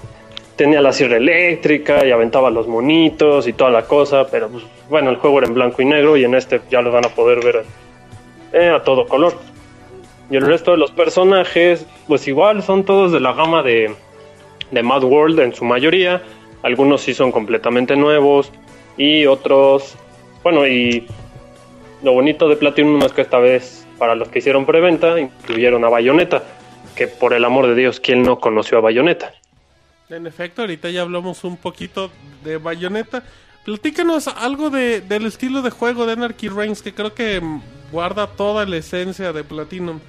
[0.57, 5.11] tenía la sierra eléctrica y aventaba los monitos y toda la cosa, pero pues, bueno,
[5.11, 7.45] el juego era en blanco y negro y en este ya lo van a poder
[7.45, 7.65] ver
[8.53, 9.35] eh, a todo color.
[10.31, 13.94] Y el resto de los personajes, pues igual son todos de la gama de,
[14.70, 16.23] de Mad World en su mayoría.
[16.62, 18.51] Algunos sí son completamente nuevos
[18.97, 19.94] y otros,
[20.43, 21.07] bueno, y
[22.03, 25.89] lo bonito de Platinum es que esta vez, para los que hicieron preventa, incluyeron a
[25.89, 26.43] Bayonetta,
[26.97, 29.32] que por el amor de Dios, ¿quién no conoció a Bayonetta?
[30.09, 32.11] En efecto, ahorita ya hablamos un poquito
[32.43, 33.23] de Bayonetta.
[33.65, 37.40] Platícanos algo de, del estilo de juego de Anarchy Reigns, que creo que
[37.93, 40.01] guarda toda la esencia de Platinum.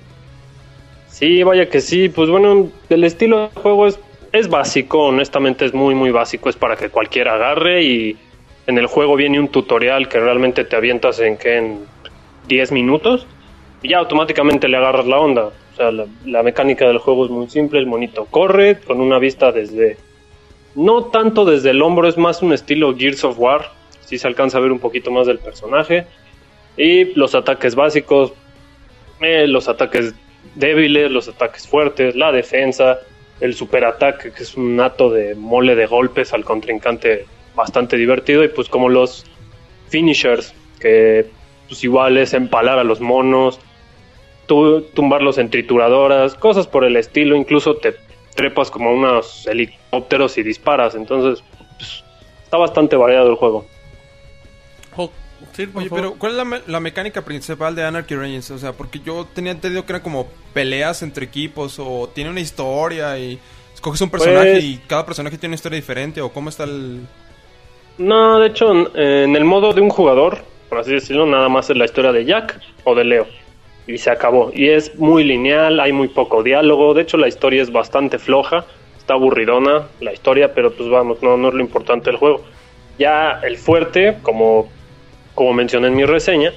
[1.17, 2.09] Sí, vaya que sí.
[2.09, 3.99] Pues bueno, el estilo de juego es,
[4.33, 6.47] es básico, honestamente es muy, muy básico.
[6.47, 8.17] Es para que cualquiera agarre y
[8.67, 11.79] en el juego viene un tutorial que realmente te avientas en que en
[12.47, 13.25] 10 minutos
[13.81, 15.45] y ya automáticamente le agarras la onda.
[15.45, 17.79] O sea, la, mecánica del juego es muy simple.
[17.79, 19.97] El monito corre con una vista desde...
[20.75, 23.71] No tanto desde el hombro, es más un estilo Gears of War.
[24.01, 26.05] Si se alcanza a ver un poquito más del personaje.
[26.77, 28.33] Y los ataques básicos,
[29.19, 30.13] eh, los ataques
[30.55, 32.99] débiles, los ataques fuertes, la defensa,
[33.39, 37.25] el superataque, que es un nato de mole de golpes al contrincante
[37.55, 39.25] bastante divertido, y pues como los
[39.89, 41.25] finishers, que
[41.67, 43.59] pues igual es empalar a los monos,
[44.47, 47.95] tu- tumbarlos en trituradoras, cosas por el estilo, incluso te
[48.35, 51.43] trepas como unos helicópteros y disparas, entonces
[51.77, 52.03] pues,
[52.43, 53.65] está bastante variado el juego.
[55.53, 56.03] Sí, por Oye, favor.
[56.05, 58.51] pero ¿cuál es la, me- la mecánica principal de Anarchy Reigns?
[58.51, 62.39] O sea, porque yo tenía entendido que eran como peleas entre equipos o tiene una
[62.39, 63.39] historia y
[63.73, 67.01] escoges un personaje Pues- y cada personaje tiene una historia diferente o cómo está el...
[67.97, 70.39] No, de hecho, en- en el modo de un jugador,
[70.69, 73.27] por así decirlo, nada más es la historia de Jack o de Leo.
[73.87, 74.51] Y se acabó.
[74.53, 76.93] Y es muy lineal, hay muy poco diálogo.
[76.93, 78.65] De hecho, la historia es bastante floja.
[78.97, 82.43] Está aburridona la historia, pero pues vamos, no, no es lo importante del juego.
[82.99, 84.69] Ya el fuerte, como,
[85.37, 86.51] como mencioné en mi reseña,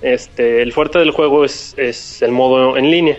[0.00, 3.18] este, el fuerte del juego es, es el modo en línea,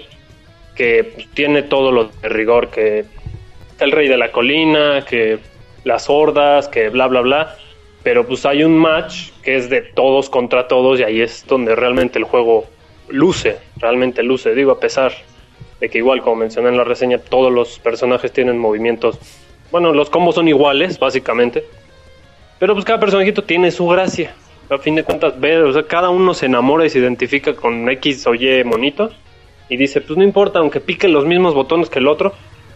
[0.74, 3.06] que tiene todo lo de rigor, que
[3.80, 5.38] el rey de la colina, que
[5.84, 7.56] las hordas, que bla, bla, bla.
[8.02, 11.76] Pero pues hay un match que es de todos contra todos y ahí es donde
[11.76, 12.66] realmente el juego
[13.08, 14.56] luce, realmente luce.
[14.56, 15.14] Digo, a pesar
[15.80, 19.20] de que igual, como mencioné en la reseña, todos los personajes tienen movimientos.
[19.70, 21.64] Bueno, los combos son iguales, básicamente.
[22.58, 24.34] Pero pues cada personajito tiene su gracia.
[24.70, 27.88] A fin de cuentas, ve, o sea, cada uno se enamora y se identifica con
[27.90, 29.12] X o Y monito.
[29.70, 32.34] Y dice, pues no importa, aunque pique los mismos botones que el otro,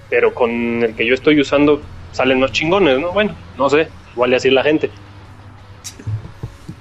[0.09, 3.11] pero con el que yo estoy usando salen más chingones, ¿no?
[3.11, 4.89] Bueno, no sé, igual y así la gente.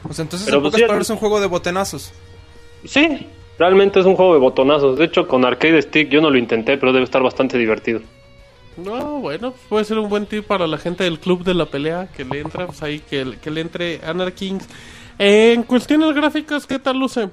[0.09, 2.13] O sea, entonces Pero en pues pocas sí, palabras es un juego de botenazos.
[2.85, 3.27] Sí,
[3.59, 4.99] realmente es un juego de botonazos.
[4.99, 8.01] De hecho, con Arcade Stick yo no lo intenté, pero debe estar bastante divertido.
[8.79, 11.67] No, bueno, pues puede ser un buen tip para la gente del club de la
[11.67, 14.69] pelea que le entra, pues ahí que, que le entre Anarkings.
[15.19, 17.29] En cuestiones gráficas, ¿qué tal luce?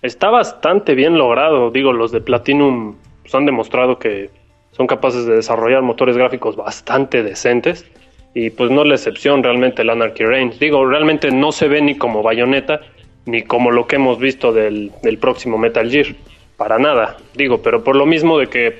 [0.00, 1.70] Está bastante bien logrado.
[1.70, 2.96] Digo, los de Platinum
[3.32, 4.30] han demostrado que
[4.72, 7.86] son capaces de desarrollar motores gráficos bastante decentes.
[8.34, 10.58] Y pues no es la excepción realmente el Anarchy Reigns.
[10.58, 12.80] Digo, realmente no se ve ni como Bayonetta,
[13.26, 16.14] ni como lo que hemos visto del, del próximo Metal Gear.
[16.56, 18.78] Para nada, digo, pero por lo mismo de que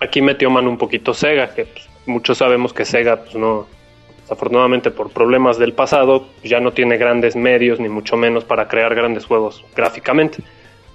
[0.00, 3.66] aquí metió mano un poquito Sega, que pues, muchos sabemos que Sega, pues no,
[4.26, 8.92] desafortunadamente por problemas del pasado, ya no tiene grandes medios, ni mucho menos para crear
[8.94, 10.38] grandes juegos gráficamente.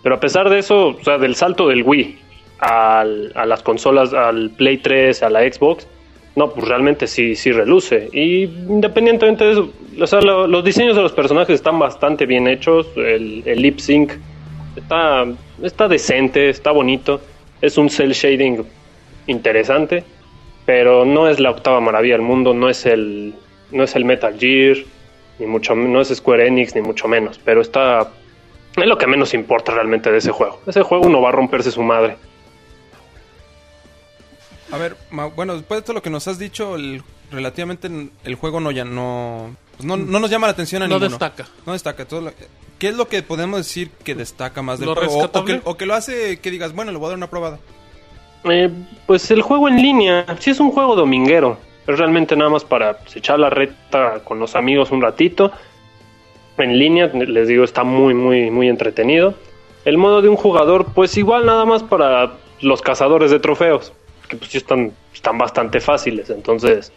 [0.03, 2.17] Pero a pesar de eso, o sea, del salto del Wii
[2.59, 5.87] al- a las consolas, al Play 3, a la Xbox,
[6.35, 8.09] no, pues realmente sí, sí reluce.
[8.11, 12.47] Y independientemente de eso, o sea, lo- los diseños de los personajes están bastante bien
[12.47, 14.11] hechos, el, el lip sync
[14.75, 15.25] está,
[15.63, 17.21] está decente, está bonito,
[17.61, 18.63] es un cel shading
[19.27, 20.03] interesante,
[20.65, 23.33] pero no es la octava maravilla del mundo, no es el,
[23.71, 24.77] no es el Metal Gear,
[25.39, 28.11] ni mucho, no es Square Enix, ni mucho menos, pero está,
[28.75, 30.61] es lo que menos importa realmente de ese juego.
[30.67, 32.17] Ese juego no va a romperse su madre.
[34.71, 34.95] A ver,
[35.35, 38.71] bueno, después de todo lo que nos has dicho, el- relativamente en- el juego no
[38.71, 41.09] ya no, pues no, no nos llama la atención a No ninguno.
[41.09, 41.47] destaca.
[41.65, 42.05] No destaca.
[42.05, 42.33] Todo lo-
[42.79, 45.17] ¿Qué es lo que podemos decir que destaca más del ¿Lo juego?
[45.19, 47.29] O- O, que, o que lo hace que digas, bueno, le voy a dar una
[47.29, 47.59] probada.
[48.45, 48.69] Eh,
[49.05, 51.57] pues el juego en línea, sí es un juego dominguero,
[51.87, 55.51] es realmente nada más para pues, echar la reta con los amigos un ratito.
[56.57, 59.33] En línea, les digo, está muy, muy, muy entretenido.
[59.85, 63.93] El modo de un jugador, pues igual nada más para los cazadores de trofeos,
[64.27, 66.91] que pues sí están, están bastante fáciles, entonces...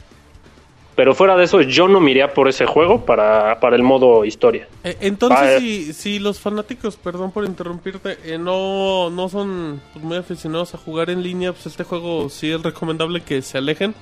[0.96, 4.68] Pero fuera de eso, yo no miré por ese juego para, para el modo historia.
[4.84, 5.58] Eh, entonces, Vaya.
[5.58, 10.78] si, si los fanáticos, perdón por interrumpirte, eh, no, no son pues, muy aficionados a
[10.78, 13.94] jugar en línea, pues este juego sí es recomendable que se alejen.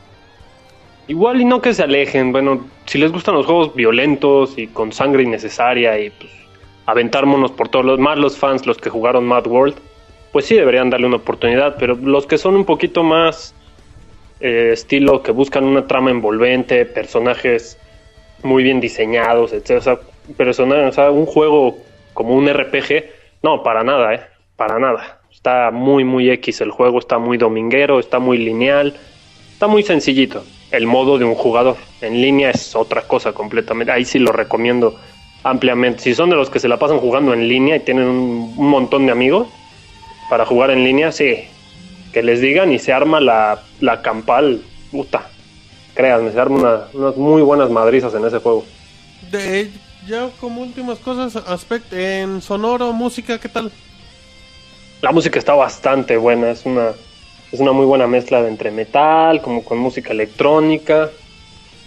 [1.09, 4.93] Igual y no que se alejen, bueno, si les gustan los juegos violentos y con
[4.93, 6.31] sangre innecesaria y pues
[6.86, 9.77] aventar monos por todos los, más los fans, los que jugaron Mad World,
[10.31, 13.55] pues sí deberían darle una oportunidad, pero los que son un poquito más
[14.43, 17.78] eh, estilo, que buscan una trama envolvente, personajes
[18.43, 19.70] muy bien diseñados, etc.
[19.78, 19.98] O sea,
[20.36, 21.78] persona- o un juego
[22.12, 23.05] como un RPG,
[23.43, 24.20] no, para nada, eh,
[24.56, 25.20] para nada.
[25.31, 28.94] Está muy, muy X el juego, está muy dominguero, está muy lineal,
[29.52, 30.44] está muy sencillito.
[30.70, 33.93] El modo de un jugador en línea es otra cosa completamente.
[33.93, 34.97] Ahí sí lo recomiendo
[35.44, 36.01] ampliamente.
[36.02, 39.06] Si son de los que se la pasan jugando en línea y tienen un montón
[39.06, 39.48] de amigos
[40.31, 41.44] para jugar en línea, sí,
[42.12, 44.60] que les digan y se arma la, la campal,
[44.90, 45.26] puta.
[45.94, 48.64] Créanme, se arma una- unas muy buenas madrizas en ese juego.
[49.30, 49.70] De,
[50.06, 53.70] ya como últimas cosas, aspecto en sonoro, música, ¿qué tal?
[55.01, 56.90] La música está bastante buena, es una,
[57.51, 61.10] es una muy buena mezcla de entre metal, como con música electrónica.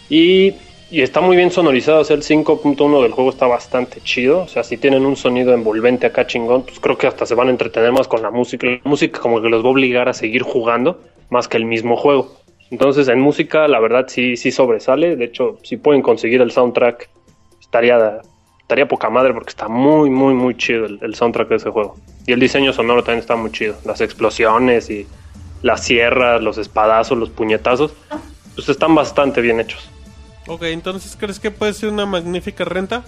[0.10, 0.54] Y,
[0.96, 4.44] y está muy bien sonorizado, o sea, el 5.1 del juego está bastante chido.
[4.44, 7.50] O sea, si tienen un sonido envolvente acá chingón, pues creo que hasta se van
[7.50, 8.66] a entretener más con la música.
[8.66, 11.98] La música como que los va a obligar a seguir jugando más que el mismo
[11.98, 12.38] juego.
[12.72, 15.18] Entonces, en música, la verdad sí, sí sobresale.
[15.18, 17.10] De hecho, si pueden conseguir el soundtrack,
[17.60, 18.22] estaría,
[18.62, 21.98] estaría poca madre porque está muy, muy, muy chido el, el soundtrack de ese juego.
[22.26, 23.76] Y el diseño sonoro también está muy chido.
[23.84, 25.06] Las explosiones y
[25.62, 27.94] las sierras, los espadazos, los puñetazos,
[28.56, 29.92] pues están bastante bien hechos.
[30.48, 33.04] Ok, entonces, ¿crees que puede ser una magnífica renta?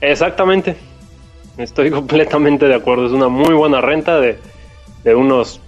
[0.00, 0.76] Exactamente.
[1.56, 3.06] Estoy completamente de acuerdo.
[3.06, 4.38] Es una muy buena renta de,
[5.04, 5.60] de unos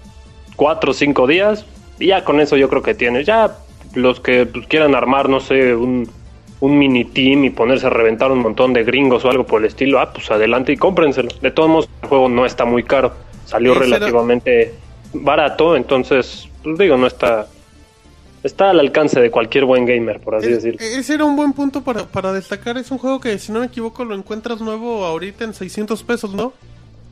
[0.56, 1.64] 4 o 5 días.
[1.98, 3.26] Y ya con eso yo creo que tienes.
[3.26, 3.56] Ya
[3.94, 6.10] los que pues, quieran armar, no sé, un,
[6.60, 9.68] un mini team y ponerse a reventar un montón de gringos o algo por el
[9.68, 11.28] estilo, ah, pues adelante y cómprenselo.
[11.40, 13.12] De todos modos, el juego no está muy caro.
[13.44, 14.74] Salió relativamente
[15.14, 17.46] barato, entonces, pues digo, no está...
[18.42, 20.78] Está al alcance de cualquier buen gamer, por así Es- decirlo.
[20.80, 22.78] ese era un buen punto para, para destacar.
[22.78, 26.32] Es un juego que, si no me equivoco, lo encuentras nuevo ahorita en 600 pesos,
[26.34, 26.52] ¿no?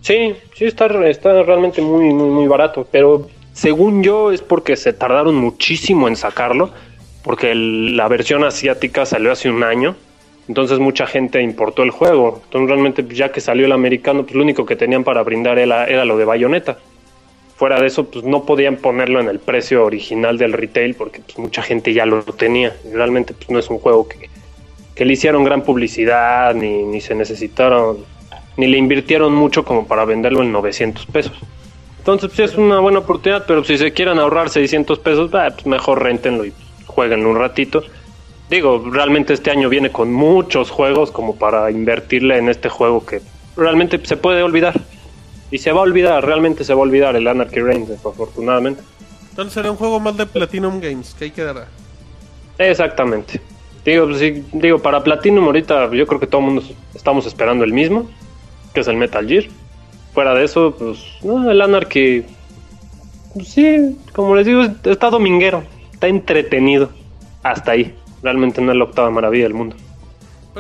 [0.03, 4.93] Sí, sí está, está realmente muy, muy, muy barato, pero según yo es porque se
[4.93, 6.71] tardaron muchísimo en sacarlo,
[7.25, 9.97] porque el- la versión asiática salió hace un año,
[10.47, 14.43] entonces mucha gente importó el juego, entonces realmente ya que salió el americano, pues lo
[14.43, 16.79] único que tenían para brindar era, era lo de Bayonetta.
[17.57, 21.39] Fuera de eso, pues no podían ponerlo en el precio original del retail porque pues,
[21.39, 22.77] mucha gente ya lo tenía.
[22.93, 24.29] Realmente pues, no es un juego que,
[24.95, 28.05] que le hicieron gran publicidad ni, ni se necesitaron
[28.57, 31.37] ni le invirtieron mucho como para venderlo en 900 pesos.
[31.99, 36.03] Entonces, sí, es una buena oportunidad, pero si se quieren ahorrar 600 pesos, pues mejor
[36.03, 36.53] rentenlo y
[36.87, 37.83] jueguenlo un ratito.
[38.49, 43.21] Digo, realmente este año viene con muchos juegos como para invertirle en este juego que
[43.57, 44.81] realmente se puede olvidar.
[45.51, 48.83] Y se va a olvidar, realmente se va a olvidar el Anarchy Reigns, desafortunadamente.
[49.31, 51.69] Entonces será un juego más de Platinum Games, que ahí quedará.
[52.59, 53.41] Exactamente.
[53.85, 56.63] Digo, pues, sí, digo, para Platinum ahorita yo creo que todo el mundo
[56.95, 58.11] estamos esperando el mismo,
[58.75, 59.45] que es el Metal Gear.
[60.13, 62.25] Fuera de eso, pues, no, el Anarchy,
[63.35, 65.63] pues, sí, como les digo, está dominguero,
[65.93, 66.91] está entretenido.
[67.43, 67.95] Hasta ahí.
[68.23, 69.77] Realmente no es la octava maravilla del mundo.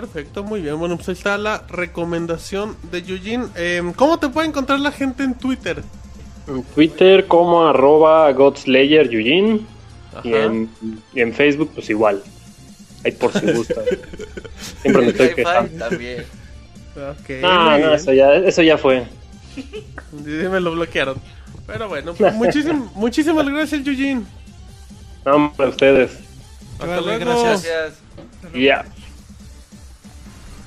[0.00, 0.78] Perfecto, muy bien.
[0.78, 3.46] Bueno, pues ahí está la recomendación de Eugene.
[3.56, 5.82] Eh, ¿Cómo te puede encontrar la gente en Twitter?
[6.46, 9.60] En Twitter como arroba Godslayer Eugene
[10.22, 10.70] y en,
[11.14, 12.22] y en Facebook pues igual.
[13.06, 13.80] Ahí por si gusta.
[14.82, 15.88] Siempre me estoy quejando.
[15.88, 16.24] también.
[16.94, 19.06] Ok, No, muy no, eso ya, eso ya fue.
[20.22, 21.16] Me lo bloquearon.
[21.66, 24.24] Pero bueno, pues, muchísim- muchísimas gracias, Eugene.
[25.24, 26.18] No, hombre, ustedes.
[26.74, 27.24] Hasta Vale, luego.
[27.24, 27.64] gracias.
[27.64, 27.94] Gracias.
[28.54, 28.84] Ya.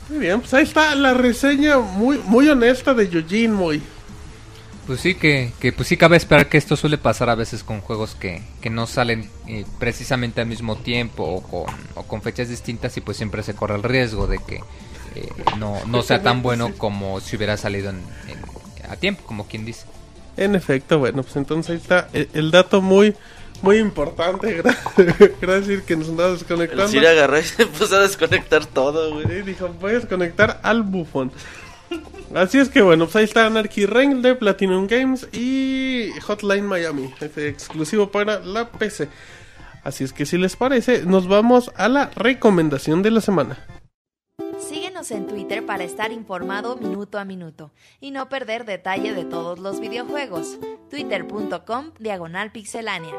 [0.09, 3.81] Muy bien, pues ahí está la reseña muy, muy honesta de Eugene, muy.
[4.87, 7.79] Pues sí, que, que pues sí cabe esperar que esto suele pasar a veces con
[7.79, 12.49] juegos que, que no salen eh, precisamente al mismo tiempo o con, o con fechas
[12.49, 14.55] distintas y pues siempre se corre el riesgo de que
[15.15, 15.29] eh,
[15.59, 19.63] no, no sea tan bueno como si hubiera salido en, en- a tiempo, como quien
[19.63, 19.85] dice.
[20.37, 23.13] En efecto, bueno, pues entonces ahí está el, el dato muy,
[23.61, 24.63] muy importante.
[24.63, 26.87] Gra- Gracias que nos andaba El desconectando.
[26.87, 29.25] Siri agarró y se puso a desconectar todo, güey.
[29.27, 31.31] Sí, dijo, voy a desconectar al bufón.
[32.35, 37.11] Así es que bueno, pues ahí está Anarchy Reign de Platinum Games y Hotline Miami,
[37.19, 39.09] este exclusivo para la PC.
[39.83, 43.65] Así es que si les parece, nos vamos a la recomendación de la semana.
[44.59, 49.57] Síguenos en Twitter para estar informado minuto a minuto y no perder detalle de todos
[49.57, 50.59] los videojuegos.
[50.91, 53.15] Twitter.com Diagonal Pixelánea.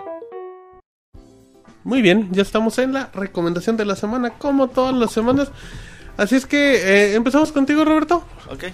[1.84, 5.50] Muy bien, ya estamos en la recomendación de la semana, como todas las semanas.
[6.16, 8.24] Así es que eh, empezamos contigo, Roberto.
[8.50, 8.64] Ok.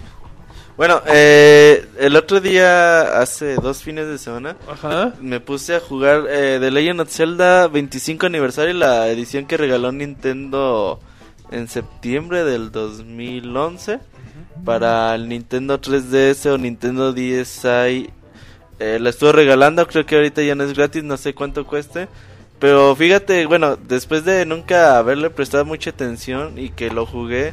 [0.76, 5.14] Bueno, eh, el otro día, hace dos fines de semana, Ajá.
[5.20, 9.90] me puse a jugar eh, The Legend of Zelda 25 aniversario, la edición que regaló
[9.92, 11.00] Nintendo
[11.50, 14.00] en septiembre del 2011
[14.66, 18.10] para el Nintendo 3DS o Nintendo DSi.
[18.78, 22.08] Eh, la estuvo regalando, creo que ahorita ya no es gratis, no sé cuánto cueste.
[22.58, 27.52] Pero fíjate, bueno, después de nunca haberle prestado mucha atención y que lo jugué,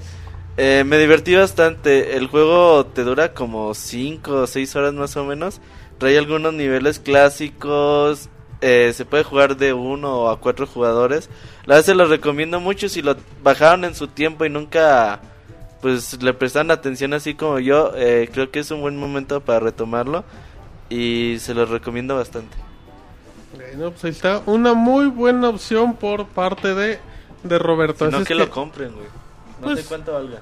[0.58, 2.16] eh, me divertí bastante.
[2.18, 5.60] El juego te dura como 5 o 6 horas más o menos.
[5.98, 8.30] Trae algunos niveles clásicos.
[8.62, 11.30] eh, se puede jugar de uno a cuatro jugadores.
[11.66, 15.20] La verdad se los recomiendo mucho si lo bajaron en su tiempo y nunca
[15.82, 17.92] pues le prestaron atención así como yo.
[17.98, 20.24] eh, creo que es un buen momento para retomarlo
[20.90, 22.56] y se los recomiendo bastante.
[23.76, 27.00] Bueno, pues ahí está una muy buena opción por parte de,
[27.44, 28.06] de Roberto.
[28.06, 29.06] Así no es que lo compren, güey.
[29.62, 30.40] No Pues- sé cuánto valga.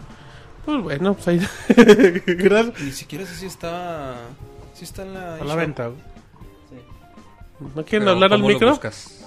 [0.66, 1.40] Pues bueno, pues ahí.
[2.28, 2.80] Gracias.
[2.82, 4.16] Ni siquiera sé si está.
[4.76, 5.36] Si está en la.
[5.36, 6.00] A la venta, güey.
[7.76, 8.70] ¿No quieren Pero, hablar al ¿cómo lo micro?
[8.72, 9.26] buscas?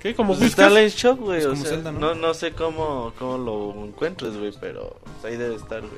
[0.00, 0.14] ¿Qué?
[0.16, 1.38] ¿Como Pues está en shop, güey.
[1.40, 2.00] Es o como sea, Zelda, ¿no?
[2.00, 2.14] ¿no?
[2.16, 5.92] no sé cómo, cómo lo encuentres, güey, pero pues, ahí debe estar, güey.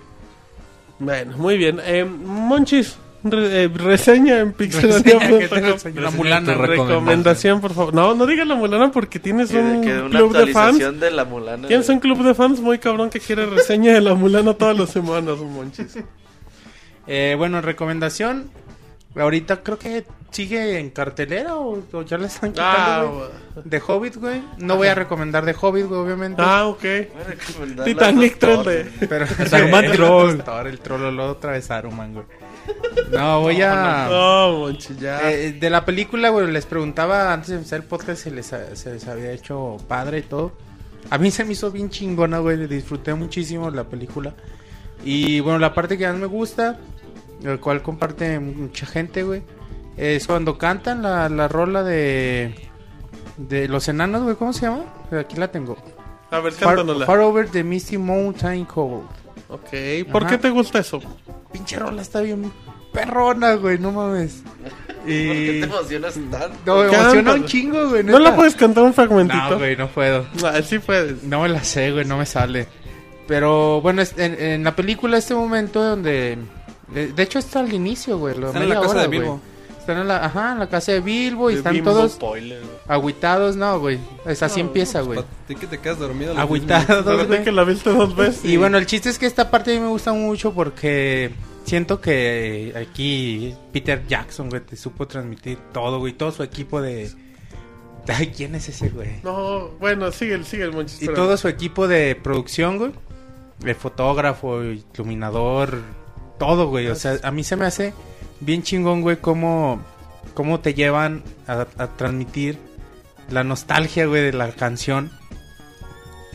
[0.99, 1.81] Bueno, muy bien.
[1.83, 6.03] Eh, Monchis, re- eh, reseña en Reseña, que te pixelania.com.
[6.03, 6.55] la mulana.
[6.55, 7.95] Recomendación, por favor.
[7.95, 10.79] No, no digas la mulana porque tienes Que, un que una club de fans.
[11.01, 11.67] de la mulana.
[11.69, 14.91] Tienes un club de fans muy cabrón que quiere reseña de la mulana todas las
[14.91, 15.99] semanas, Monchis.
[17.07, 18.51] Eh, bueno, recomendación.
[19.17, 23.61] Ahorita creo que sigue en cartelera o, o ya le están quitando, Ah.
[23.65, 24.43] De Hobbit, güey.
[24.59, 26.43] No voy a recomendar de Hobbit, güey, obviamente.
[26.45, 26.83] ah, ok.
[26.83, 28.55] Voy a recomendar Titanic las 3D.
[28.57, 28.87] dos torres.
[29.09, 30.43] Pero Saruman el Troll.
[30.67, 32.27] El troll lo otra vez Saruman, güey.
[33.13, 34.07] No, voy a...
[34.11, 35.31] No, ya.
[35.31, 38.75] Eh, de la película, güey, les preguntaba antes de empezar el podcast si les, ha-
[38.77, 40.53] se les había hecho padre y todo.
[41.11, 42.67] A mí se me hizo bien chingona, güey.
[42.67, 44.35] Disfruté muchísimo la película.
[45.05, 46.79] Y bueno, la parte que más me gusta,
[47.43, 49.43] el cual comparte mucha gente, güey,
[49.97, 52.55] es cuando cantan la, la rola de.
[53.37, 54.35] de los enanos, güey.
[54.37, 54.85] ¿Cómo se llama?
[55.13, 55.77] Aquí la tengo.
[56.31, 56.79] A ver, Far.
[57.05, 59.05] Far Over the Misty Mountain Cold.
[59.49, 59.69] Ok,
[60.11, 60.33] ¿por Ajá.
[60.33, 61.01] qué te gusta eso?
[61.53, 62.51] Pinche rola está bien
[62.93, 63.79] perrona, güey.
[63.79, 64.43] No mames.
[64.87, 66.57] ¿Por qué te emocionas tanto?
[66.65, 68.03] No, me emociona un chingo, güey.
[68.05, 69.51] ¿No la puedes cantar un fragmentito?
[69.51, 70.27] No, güey, no puedo.
[70.45, 71.23] Ah, sí puedes.
[71.25, 72.67] No me la sé, güey, no me sale.
[73.27, 76.39] Pero bueno, es- en, en la película este momento donde...
[76.89, 78.37] De, de hecho está al inicio, güey.
[78.39, 79.29] lo- Están en la casa de güey.
[79.85, 82.59] Están en la, ajá, en la casa de Bilbo y De están Bimbo todos Spoiler,
[82.61, 82.73] güey.
[82.89, 83.99] agüitados, no, güey.
[84.25, 85.17] Es así empieza, güey.
[85.21, 86.33] Para ti que te quedas dormido.
[86.33, 87.45] lo Agüitados, Parece güey.
[87.45, 88.45] que la viste dos veces.
[88.47, 91.33] Y bueno, el chiste es que esta parte a mí me gusta mucho porque
[91.65, 96.15] siento que aquí Peter Jackson, güey, te supo transmitir todo, güey.
[96.15, 97.11] Todo su equipo de...
[98.09, 99.21] Ay, ¿quién es ese, güey?
[99.23, 101.03] No, bueno, sigue, el- sigue el Monchis.
[101.03, 102.93] Y todo su equipo de producción, güey.
[103.65, 105.79] El fotógrafo, iluminador,
[106.39, 106.89] todo, güey.
[106.89, 107.93] O sea, a mí se me hace
[108.45, 109.81] bien chingón, güey, cómo,
[110.35, 112.59] cómo te llevan a, a transmitir
[113.31, 115.11] la nostalgia, güey, de la canción.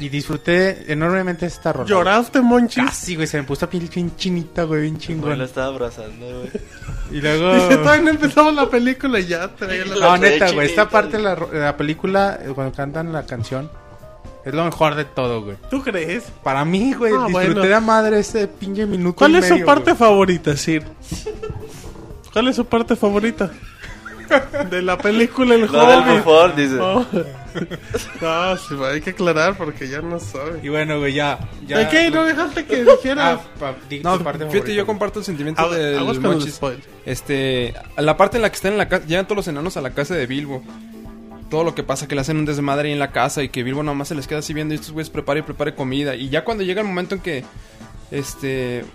[0.01, 1.85] Y disfruté enormemente esta rola.
[1.89, 2.85] ¿Lloraste, Monchis?
[2.85, 5.37] Casi, güey, se me puso la piel bien chinita, güey, bien chingón.
[5.37, 6.49] lo estaba abrazando, güey.
[7.11, 7.67] Y Dice, luego...
[7.67, 9.95] todavía no empezamos la película y ya traía la...
[9.95, 13.11] No, La neta, güey, esta parte de la, ro- de la película, eh, cuando cantan
[13.11, 13.69] la canción,
[14.45, 15.57] es lo mejor de todo, güey.
[15.69, 16.23] ¿Tú crees?
[16.43, 17.61] Para mí, güey, Ah, disfruté bueno.
[17.67, 19.97] de a madre ese pinche minuto ¿Cuál y es su medio, parte güey.
[19.97, 20.85] favorita, Sir?
[22.33, 23.51] ¿Cuál es su parte favorita?
[24.69, 26.55] De la película El No, del Hobbit.
[26.55, 26.75] dice.
[26.75, 26.99] No,
[28.21, 30.59] no sí, hay que aclarar porque ya no sabe.
[30.61, 31.39] Y bueno, güey, ya.
[31.65, 32.11] ya ¿De qué?
[32.11, 33.31] No dejaste que dijera.
[33.33, 36.17] Ah, pa- di No, tu parte fíjate, favorita, yo comparto el sentimiento Agu- del aguas
[36.17, 36.53] con el Monchis.
[36.55, 36.83] spoiler.
[37.05, 39.77] Este, a la parte en la que están en la casa, llegan todos los enanos
[39.77, 40.63] a la casa de Bilbo.
[41.49, 43.63] Todo lo que pasa, que le hacen un desmadre ahí en la casa y que
[43.63, 46.13] Bilbo nada más se les queda así viendo y estos güeyes prepara y prepare comida.
[46.15, 47.43] Y ya cuando llega el momento en que,
[48.11, 48.85] este,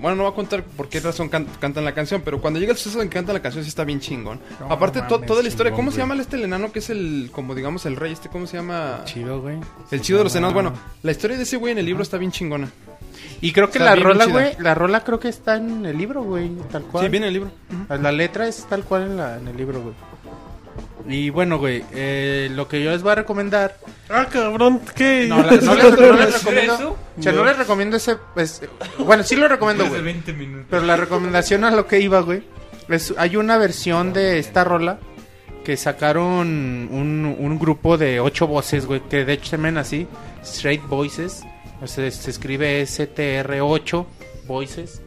[0.00, 2.72] bueno, no voy a contar por qué razón can- cantan la canción, pero cuando llega
[2.72, 4.40] el suceso en que cantan la canción sí está bien chingón.
[4.60, 6.44] No, Aparte, no to- mames, toda la historia, chingón, ¿cómo se llama el este el
[6.44, 8.12] enano que es el, como digamos, el rey?
[8.12, 9.02] Este, ¿cómo se llama?
[9.04, 9.58] Chido, güey.
[9.90, 10.54] El chido de los enanos.
[10.54, 10.72] Bueno,
[11.02, 12.70] la historia de ese güey en el libro está bien chingona.
[13.42, 16.22] Y creo que Está la rola, güey, la rola creo que está en el libro,
[16.22, 17.04] güey, tal cual.
[17.04, 17.50] Sí, viene el libro.
[17.88, 19.94] La letra es tal cual en, la, en el libro, güey.
[21.08, 23.76] Y bueno, güey, eh, lo que yo les voy a recomendar.
[24.08, 25.26] Ah, cabrón, ¿qué?
[25.28, 26.74] No, la- no les, no les recomiendo.
[26.74, 26.96] eso?
[27.18, 28.16] O sea, no les recomiendo ese.
[28.34, 28.62] pues,
[28.98, 30.02] bueno, sí lo recomiendo, güey.
[30.02, 30.66] 20 minutos.
[30.70, 32.42] Pero la recomendación a lo que iba, güey.
[32.88, 34.98] Es, hay una versión de esta rola
[35.64, 39.00] que sacaron un, un grupo de ocho voces, güey.
[39.08, 40.06] Que de hecho se ven así:
[40.42, 41.42] Straight Voices.
[41.82, 44.06] O sea, se escribe STR8
[44.46, 45.02] Voices.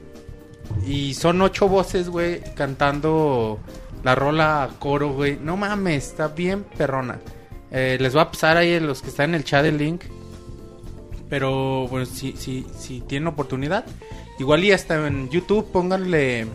[0.88, 3.60] Y son ocho voces, güey, cantando
[4.04, 5.38] la rola coro, güey.
[5.42, 7.20] No mames, está bien perrona.
[7.72, 10.04] Eh, les va a pasar ahí a los que están en el chat el link.
[11.30, 13.86] Pero, bueno, si, si, si tienen oportunidad,
[14.38, 16.46] igual y hasta en YouTube pónganle,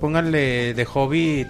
[0.00, 1.46] pónganle de hobby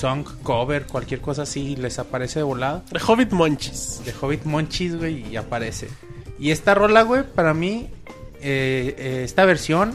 [0.00, 2.82] song cover, cualquier cosa así, les aparece de volada.
[2.90, 4.02] The Hobbit Monchis.
[4.04, 5.88] De Hobbit Monchis, güey, y aparece.
[6.38, 7.88] Y esta rola, güey, para mí,
[8.40, 9.94] eh, eh, esta versión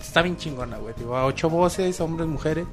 [0.00, 0.94] está bien chingona, güey.
[0.96, 2.66] Digo, a ocho voces, hombres, mujeres,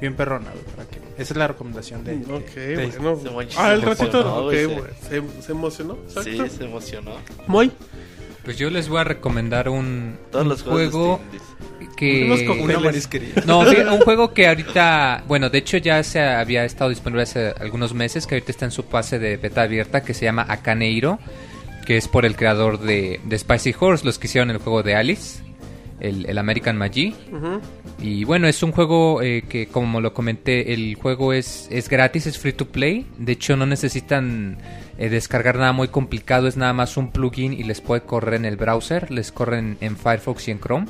[0.00, 0.64] bien perrona, güey.
[0.76, 2.16] para que- Esa es la recomendación de...
[2.32, 3.16] Ok, de- bueno.
[3.32, 4.20] Monchis Ah, el ratito.
[4.20, 4.90] emocionó, Ok, güey, güey.
[5.08, 5.98] Se, se emocionó.
[6.24, 7.12] Sí, se emocionó.
[7.46, 7.70] Muy.
[8.44, 11.20] Pues yo les voy a recomendar un, Todos un los juego
[11.96, 12.24] que...
[12.24, 12.64] Unos cócteles.
[12.76, 13.34] Una marisquería.
[13.46, 17.92] No, un juego que ahorita, bueno, de hecho ya se había estado disponible hace algunos
[17.92, 21.18] meses, que ahorita está en su fase de beta abierta, que se llama Akaneiro,
[21.84, 24.94] que es por el creador de, de Spicy Horse, los que hicieron el juego de
[24.94, 25.42] Alice,
[26.00, 27.14] el, el American Magi.
[28.00, 32.26] Y bueno, es un juego eh, que, como lo comenté, el juego es, es gratis,
[32.26, 33.06] es free to play.
[33.18, 34.58] De hecho, no necesitan
[34.98, 38.44] eh, descargar nada muy complicado, es nada más un plugin y les puede correr en
[38.44, 40.86] el browser, les corren en Firefox y en Chrome.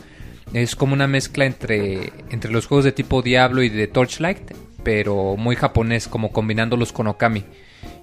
[0.52, 5.36] Es como una mezcla entre, entre los juegos de tipo Diablo y de Torchlight, pero
[5.36, 7.44] muy japonés, como combinándolos con Okami.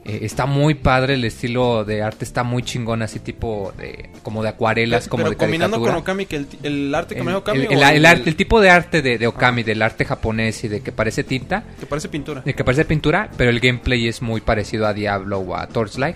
[0.08, 4.42] Eh, está muy padre, el estilo de arte está muy chingón, así tipo de, como
[4.42, 5.92] de acuarelas, como Pero de combinando caricatura.
[5.94, 8.30] con Okami, que el, el arte que El, maneja Okami el- o el- el arte-
[8.30, 11.64] el tipo de arte de, de Okami, del arte japonés y de que parece tinta,
[11.80, 12.40] que parece pintura.
[12.42, 16.16] de que parece pintura, pero el gameplay es muy parecido a Diablo o a Torchlight.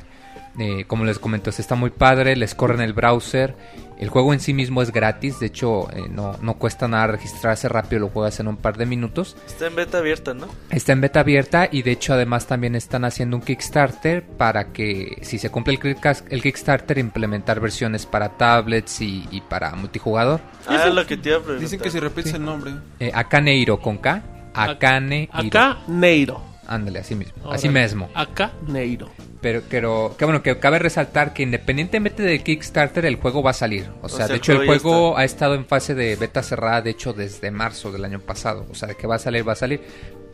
[0.60, 3.56] Eh, como les comento, este está muy padre, les corre en el browser.
[3.98, 7.70] El juego en sí mismo es gratis, de hecho eh, no, no cuesta nada registrarse
[7.70, 9.38] rápido, lo juegas en un par de minutos.
[9.46, 10.48] Está en beta abierta, ¿no?
[10.72, 15.20] Está en beta abierta y de hecho además también están haciendo un Kickstarter para que
[15.22, 20.42] si se cumple el, Kick- el Kickstarter implementar versiones para tablets y, y para multijugador.
[20.68, 21.62] Ah, lo que te iba a preguntar.
[21.62, 22.72] Dicen que si repites el nombre.
[23.00, 24.24] Eh, Akaneiro con K.
[24.56, 26.42] Akane Acá, Neiro.
[26.68, 27.36] Ándale, así mismo.
[27.42, 27.56] Órale.
[27.56, 28.10] Así mismo.
[28.16, 29.10] Acá, Neiro.
[29.42, 33.54] Pero, pero que bueno, que cabe resaltar que independientemente del Kickstarter, el juego va a
[33.54, 33.90] salir.
[34.02, 36.92] O sea, sea, de hecho, el juego ha estado en fase de beta cerrada, de
[36.92, 38.68] hecho, desde marzo del año pasado.
[38.70, 39.82] O sea, de que va a salir, va a salir.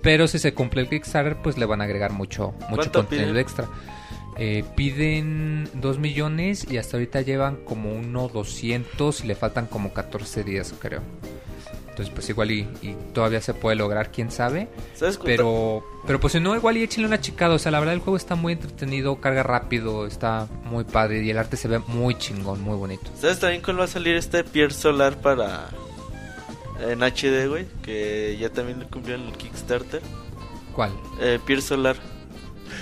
[0.02, 3.30] Pero si se cumple el Kickstarter, pues le van a agregar mucho, mucho ¿Cuánto contenido
[3.30, 3.42] piden?
[3.42, 3.68] extra.
[4.40, 9.94] Eh, piden 2 millones y hasta ahorita llevan como uno 200 y le faltan como
[9.94, 11.02] 14 días, creo.
[11.98, 14.68] Entonces, pues igual y, y todavía se puede lograr, quién sabe.
[14.94, 15.18] ¿Sabes?
[15.18, 17.56] Pero, pero pues si no, igual y échenle una chicada.
[17.56, 21.32] O sea, la verdad el juego está muy entretenido, carga rápido, está muy padre y
[21.32, 23.10] el arte se ve muy chingón, muy bonito.
[23.20, 25.70] ¿Sabes también cuál va a salir este Pier Solar para.
[26.88, 27.66] En HD, güey?
[27.82, 30.04] Que ya también cumplió el Kickstarter.
[30.74, 30.92] ¿Cuál?
[31.20, 31.96] Eh, Pier Solar.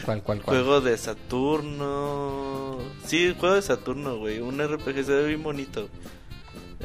[0.03, 0.57] ¿Cuál, cuál, cuál?
[0.57, 2.79] Juego de Saturno.
[3.05, 4.39] Sí, juego de Saturno, güey.
[4.39, 5.87] Un RPG se ve bien bonito.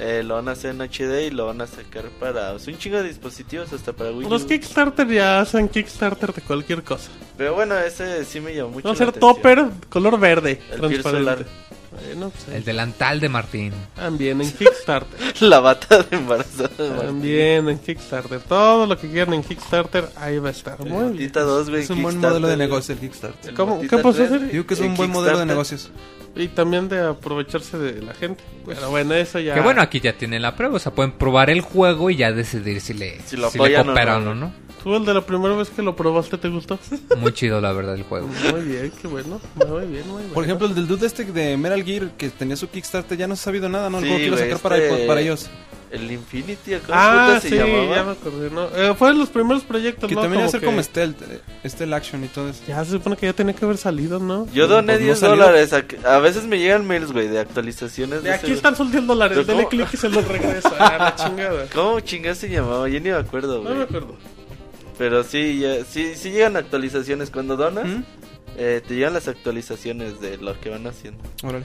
[0.03, 2.79] Eh, lo van a hacer en HD y lo van a sacar para pues, un
[2.79, 4.47] chingo de dispositivos, hasta para Wii Los U.
[4.47, 7.11] Kickstarter ya hacen Kickstarter de cualquier cosa.
[7.37, 9.35] Pero bueno, ese sí me llamó mucho la a hacer atención.
[9.35, 11.03] topper color verde, El transparente.
[11.03, 11.47] Solar.
[11.91, 13.73] Bueno, pues, El delantal de Martín.
[13.95, 15.21] También en Kickstarter.
[15.43, 16.69] La bata de embarazada.
[16.79, 17.07] de Martín.
[17.07, 18.41] También en Kickstarter.
[18.41, 20.79] Todo lo que quieran en Kickstarter, ahí va a estar.
[20.81, 21.19] Muy bien.
[21.19, 23.51] Tita 2, güey, Es un buen modelo de negocio el Kickstarter.
[23.51, 23.81] El ¿Cómo?
[23.83, 24.45] ¿Qué pasó, 3, Siri?
[24.47, 25.91] Digo que es el un buen modelo de negocios.
[26.37, 28.43] Y también de aprovecharse de la gente.
[28.65, 29.55] Pero bueno, eso ya.
[29.55, 30.77] Que bueno, aquí ya tienen la prueba.
[30.77, 33.77] O sea, pueden probar el juego y ya decidir si le, Si lo si le
[33.79, 34.31] o cooperan no.
[34.31, 34.53] o no.
[34.83, 36.79] ¿Tú el de la primera vez que lo probaste te gustó?
[37.19, 38.29] Muy chido, la verdad, el juego.
[38.51, 39.39] Muy bien, qué bueno.
[39.57, 40.33] Muy bien, muy bien.
[40.33, 43.37] Por ejemplo, el del dude este de Metal Gear que tenía su Kickstarter ya no
[43.37, 43.99] se ha sabido nada, ¿no?
[43.99, 45.51] El Sí, juego que iba a sacar para, este- iPod- para ellos.
[45.91, 47.97] El Infinity, ¿cómo Ah, puta sí, se llamaba?
[47.97, 48.67] ya me acordé, ¿no?
[48.77, 50.21] Eh, fue de los primeros proyectos, Que ¿no?
[50.21, 51.17] también iba a ser que- como Stealth,
[51.67, 52.63] Stealth Action y todo eso.
[52.69, 54.47] Ya se supone que ya tenía que haber salido, ¿no?
[54.53, 55.37] Yo doné Pues no 10 salió.
[55.37, 55.73] dólares.
[55.73, 58.23] A, a veces me llegan mails, güey, de actualizaciones.
[58.23, 59.37] De de aquí ese- están sus 10 dólares.
[59.37, 59.69] ¿Pero Dele cómo?
[59.71, 60.69] clic y se los regresa.
[60.79, 61.67] A la chingada.
[61.75, 62.89] ¿Cómo chingas se llamaba?
[62.89, 63.75] Yo ni me acuerdo, No güey.
[63.79, 64.15] me acuerdo.
[64.97, 67.31] Pero sí, ya- sí, sí llegan actualizaciones.
[67.31, 68.03] Cuando donas, ¿Mm?
[68.59, 71.21] eh, te llegan las actualizaciones de lo que van haciendo.
[71.43, 71.65] Órale.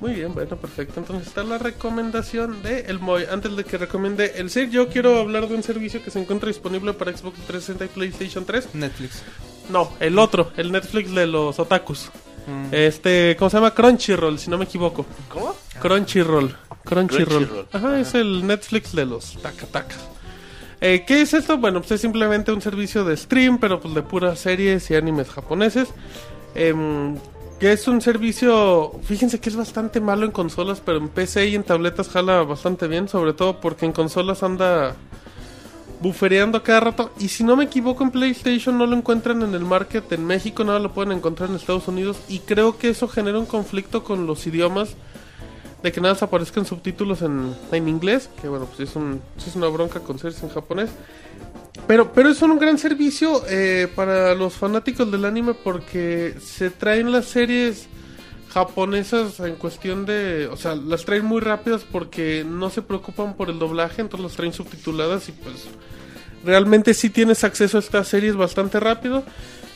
[0.00, 1.00] Muy bien, bueno, perfecto.
[1.00, 3.24] Entonces está la recomendación de el Moy.
[3.30, 6.48] Antes de que recomiende el SIR, yo quiero hablar de un servicio que se encuentra
[6.48, 8.74] disponible para Xbox 360 y PlayStation 3.
[8.74, 9.22] Netflix.
[9.68, 12.10] No, el otro, el Netflix de los otakus.
[12.46, 12.74] Mm.
[12.74, 13.74] Este, ¿cómo se llama?
[13.74, 15.04] Crunchyroll, si no me equivoco.
[15.28, 15.54] ¿Cómo?
[15.80, 16.56] Crunchyroll.
[16.84, 17.26] Crunchyroll.
[17.26, 17.66] Crunchyroll.
[17.72, 18.00] Ajá, Ajá.
[18.00, 19.98] es el Netflix de los takatakas.
[20.80, 21.58] Eh, ¿Qué es esto?
[21.58, 25.28] Bueno, pues es simplemente un servicio de stream, pero pues de puras series y animes
[25.28, 25.88] japoneses.
[26.54, 27.16] Em,
[27.60, 31.54] que es un servicio, fíjense que es bastante malo en consolas, pero en PC y
[31.54, 34.96] en tabletas jala bastante bien, sobre todo porque en consolas anda
[36.00, 37.12] bufereando cada rato.
[37.18, 40.64] Y si no me equivoco, en PlayStation no lo encuentran en el market en México,
[40.64, 42.16] nada lo pueden encontrar en Estados Unidos.
[42.30, 44.94] Y creo que eso genera un conflicto con los idiomas.
[45.82, 48.30] De que nada más aparezcan subtítulos en, en inglés.
[48.40, 48.96] Que bueno, pues es,
[49.46, 50.90] es una bronca con series en japonés.
[51.90, 57.10] Pero, pero es un gran servicio eh, para los fanáticos del anime porque se traen
[57.10, 57.88] las series
[58.54, 60.46] japonesas en cuestión de...
[60.52, 64.36] O sea, las traen muy rápidas porque no se preocupan por el doblaje, entonces las
[64.36, 65.66] traen subtituladas y pues
[66.44, 69.24] realmente sí tienes acceso a estas series bastante rápido.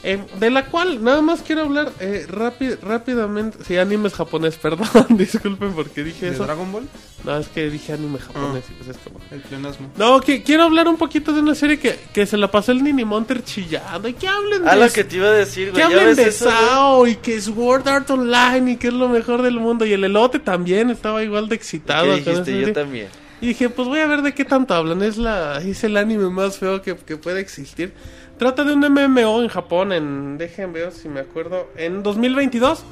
[0.07, 3.59] Eh, de la cual nada más quiero hablar eh, rápi- rápidamente.
[3.65, 6.45] Sí, animes japonés, perdón, disculpen porque dije ¿De eso.
[6.45, 6.87] Dragon Ball?
[7.25, 9.19] No, es que dije anime japonés y pues es como...
[9.31, 9.91] El pleonasmo.
[9.97, 12.85] No, que quiero hablar un poquito de una serie que, que se la pasó el
[12.85, 14.07] Nini Monter chillando.
[14.09, 15.83] Y que hablen Ah, de, lo que te iba a decir, que güey.
[15.83, 16.57] ¿Ya hablen de eso, güey?
[16.59, 19.87] Sao y que Sword Art Online y que es lo mejor del mundo.
[19.87, 22.05] Y el elote también estaba igual de excitado.
[22.05, 22.35] ¿Qué dijiste?
[22.53, 22.73] Yo serie.
[22.75, 23.09] también.
[23.41, 25.03] Y dije, pues voy a ver de qué tanto hablan.
[25.03, 27.93] Es la es el anime más feo que, que puede existir.
[28.39, 32.85] Trata de un MMO en Japón, en dejen ver si me acuerdo, en 2022.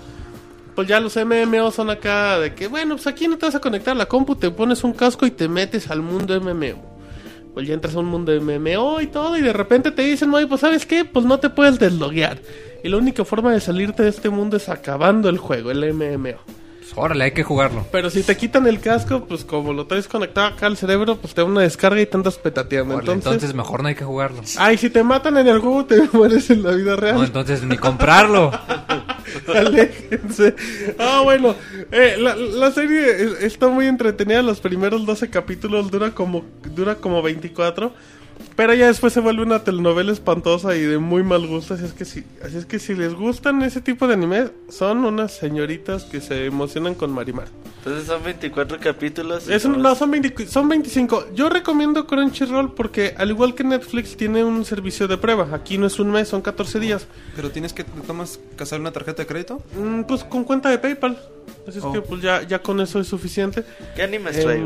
[0.77, 3.61] Pues ya los MMO son acá de que, bueno, pues aquí no te vas a
[3.61, 6.93] conectar a la compu, te pones un casco y te metes al mundo MMO.
[7.53, 10.47] Pues ya entras a un mundo MMO y todo, y de repente te dicen, oye,
[10.47, 12.39] pues sabes qué, pues no te puedes desloguear.
[12.83, 16.62] Y la única forma de salirte de este mundo es acabando el juego, el MMO.
[16.95, 17.87] Pues, órale, hay que jugarlo.
[17.91, 21.35] Pero si te quitan el casco, pues como lo traes conectado acá al cerebro, pues
[21.35, 22.95] te da una descarga y te andas petateando.
[22.97, 24.43] Órale, entonces, entonces mejor no hay que jugarlo.
[24.59, 27.17] ay, si te matan en el juego, te mueres en la vida real.
[27.17, 28.51] No, entonces ni comprarlo.
[29.55, 30.55] Aléjense.
[30.99, 31.55] Ah, bueno,
[31.91, 34.43] eh, la, la serie es- está muy entretenida.
[34.43, 36.45] Los primeros 12 capítulos dura como,
[36.75, 37.93] dura como 24.
[38.57, 41.75] Pero ya después se vuelve una telenovela espantosa y de muy mal gusto.
[41.75, 45.05] Así es que si, así es que si les gustan ese tipo de anime, son
[45.05, 47.49] unas señoritas que se emocionan con Marimar.
[47.79, 49.49] Entonces son 24 capítulos.
[49.49, 51.29] Es nomás- no, son, 20 son 25.
[51.35, 55.49] Yo recomiendo Crunchyroll porque, al igual que Netflix, tiene un servicio de prueba.
[55.53, 57.07] Aquí no es un mes, son 14 días.
[57.35, 59.63] Pero tienes que, ¿te tomas casar una tarjeta de crédito?
[59.77, 61.19] Mm, pues con cuenta de PayPal.
[61.67, 61.93] Así es Oh.
[61.93, 63.65] que pues ya, ya con eso es suficiente.
[63.97, 64.63] ¿Qué animes trae,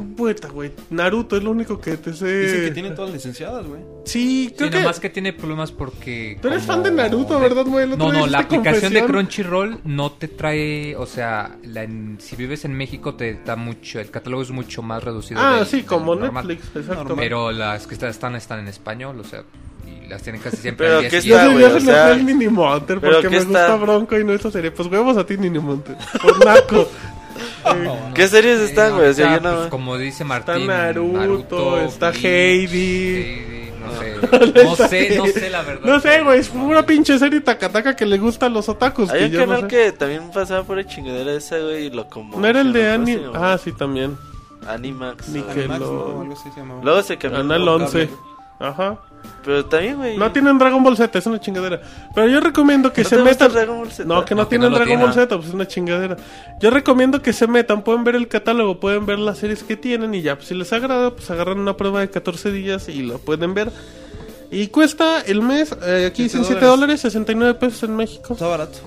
[0.00, 0.34] Em, güey?
[0.34, 0.72] Puta, güey.
[0.90, 2.40] Naruto es lo único que te sé.
[2.40, 3.80] Dicen que tienen todas licenciadas, güey.
[4.04, 4.80] Sí, Sí, creo que.
[4.80, 6.38] nomás que tiene problemas porque...
[6.40, 7.88] Tú eres como fan de Naruto, ¿verdad, güey?
[7.88, 9.04] No, no, la aplicación de.
[9.04, 14.00] Crunchyroll no te trae, o sea, la en- si vives en México te da mucho,
[14.00, 15.40] el catálogo es mucho más reducido.
[15.40, 16.46] Ah, sí, como normal.
[16.46, 17.14] Netflix, exacto.
[17.16, 19.44] Pero las que están están en español, o sea,
[19.86, 22.12] y las tienen casi siempre Pero al día ¿qué Yo está, yo o soy sea,
[22.12, 23.76] el Mini Monter porque ¿qué me gusta está?
[23.76, 24.70] Bronco y no esta serie.
[24.70, 25.96] Pues huevos a ti, Mini Monter.
[26.22, 26.88] Por naco.
[28.14, 29.08] ¿Qué series están, güey?
[29.10, 29.70] O sea, yo pues, no...
[29.70, 33.14] como dice Está Martín, Naruto, está Bleach, Heidi.
[33.14, 35.84] Heidi, no sé, no sé, no sé la verdad.
[35.84, 39.10] No sé, güey, es una pinche serie tacataca que le gusta a los otakus.
[39.10, 39.76] Hay que un yo no canal sé.
[39.76, 42.38] que también pasaba por el chingadera esa, güey, y lo como...
[42.38, 43.26] No era el de ¿cómo se Anime.
[43.26, 43.52] llamaba?
[43.52, 44.16] Ah, sí, también.
[44.66, 45.28] Animax.
[45.28, 46.20] Ni o- que Animax, lo- ¿no?
[46.22, 46.80] Algo así se llamaba.
[46.84, 47.38] Luego se cambió.
[47.40, 47.86] Canal el nombre.
[48.02, 48.10] 11.
[48.60, 48.98] Ajá.
[49.44, 50.16] Pero también, güey.
[50.18, 51.80] No tienen Dragon Ball Z, es una chingadera.
[52.14, 53.52] Pero yo recomiendo que ¿No se te gusta metan.
[53.56, 54.04] Dragon Ball Z?
[54.04, 55.12] No, que no, No, que tienen no Dragon Ball.
[55.14, 56.16] Z, pues es una chingadera.
[56.60, 60.14] Yo recomiendo que se metan, pueden ver el catálogo, pueden ver las series que tienen
[60.14, 63.18] y ya, pues si les agrada, pues agarran una prueba de 14 días y lo
[63.18, 63.70] pueden ver.
[64.50, 68.32] Y cuesta el mes, eh, aquí dicen 7 dólares, 69 pesos en México.
[68.34, 68.78] Está barato.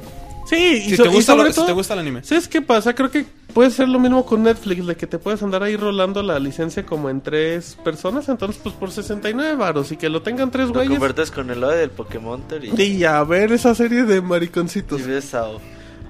[0.48, 2.24] Sí, y, Si so- te y gusta, sobre lo- si todo, te gusta el anime.
[2.24, 2.94] ¿Sabes qué pasa?
[2.94, 6.24] Creo que puede ser lo mismo con Netflix, de que te puedes andar ahí rolando
[6.24, 10.50] la licencia como en tres personas, entonces pues por 69 varos y que lo tengan
[10.52, 10.92] tres Lo güeyes.
[10.92, 12.44] conviertes con el del Pokémon
[12.78, 15.00] y, Y a ver esa serie de mariconcitos.
[15.00, 15.36] y ves.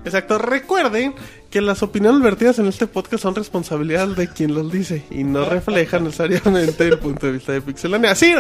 [0.06, 1.14] Exacto, recuerden
[1.52, 5.46] que las opiniones vertidas en este podcast son responsabilidad de quien los dice y no
[5.46, 8.12] reflejan necesariamente el punto de vista de Pixelania.
[8.12, 8.34] Así,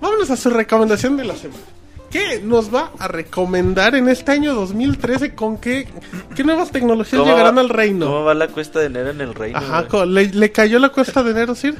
[0.00, 1.62] vámonos a su recomendación de la semana.
[2.10, 5.34] ¿Qué nos va a recomendar en este año 2013?
[5.34, 5.86] ¿Con qué,
[6.34, 8.06] qué nuevas tecnologías ¿Cómo llegarán va- al reino?
[8.06, 9.58] ¿Cómo va la cuesta de enero en el reino?
[9.58, 11.76] Ajá, ¿le, le cayó la cuesta de enero, Sir?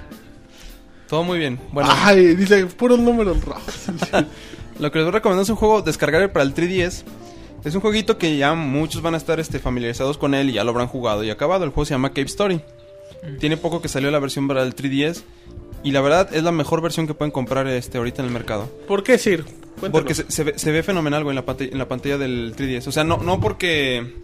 [1.08, 1.58] Todo muy bien.
[1.72, 3.74] Bueno, Ay, dice, puros números rojos.
[4.78, 7.02] lo que les voy a recomendar es un juego descargable para el 3DS.
[7.64, 10.62] Es un jueguito que ya muchos van a estar este, familiarizados con él y ya
[10.64, 11.64] lo habrán jugado y acabado.
[11.64, 12.60] El juego se llama Cave Story.
[13.40, 15.22] Tiene poco que salió la versión para el 3DS.
[15.82, 18.70] Y la verdad es la mejor versión que pueden comprar este ahorita en el mercado.
[18.86, 19.44] ¿Por qué, Sir?
[19.78, 19.92] Cuéntanos.
[19.92, 22.54] Porque se, se ve, se ve fenomenal, güey, en la, pantalla, en la pantalla del
[22.56, 22.86] 3DS.
[22.88, 24.14] O sea, no, no porque...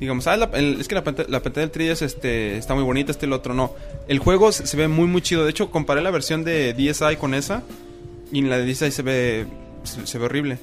[0.00, 2.82] Digamos, ah, la- el- es que la pantalla, la pantalla del 3DS este, está muy
[2.82, 3.72] bonita, este y el otro no.
[4.08, 5.44] El juego se, se ve muy, muy chido.
[5.44, 7.62] De hecho, comparé la versión de DSi con esa.
[8.32, 9.46] Y en la de DSi se ve,
[9.84, 10.58] se, se ve horrible.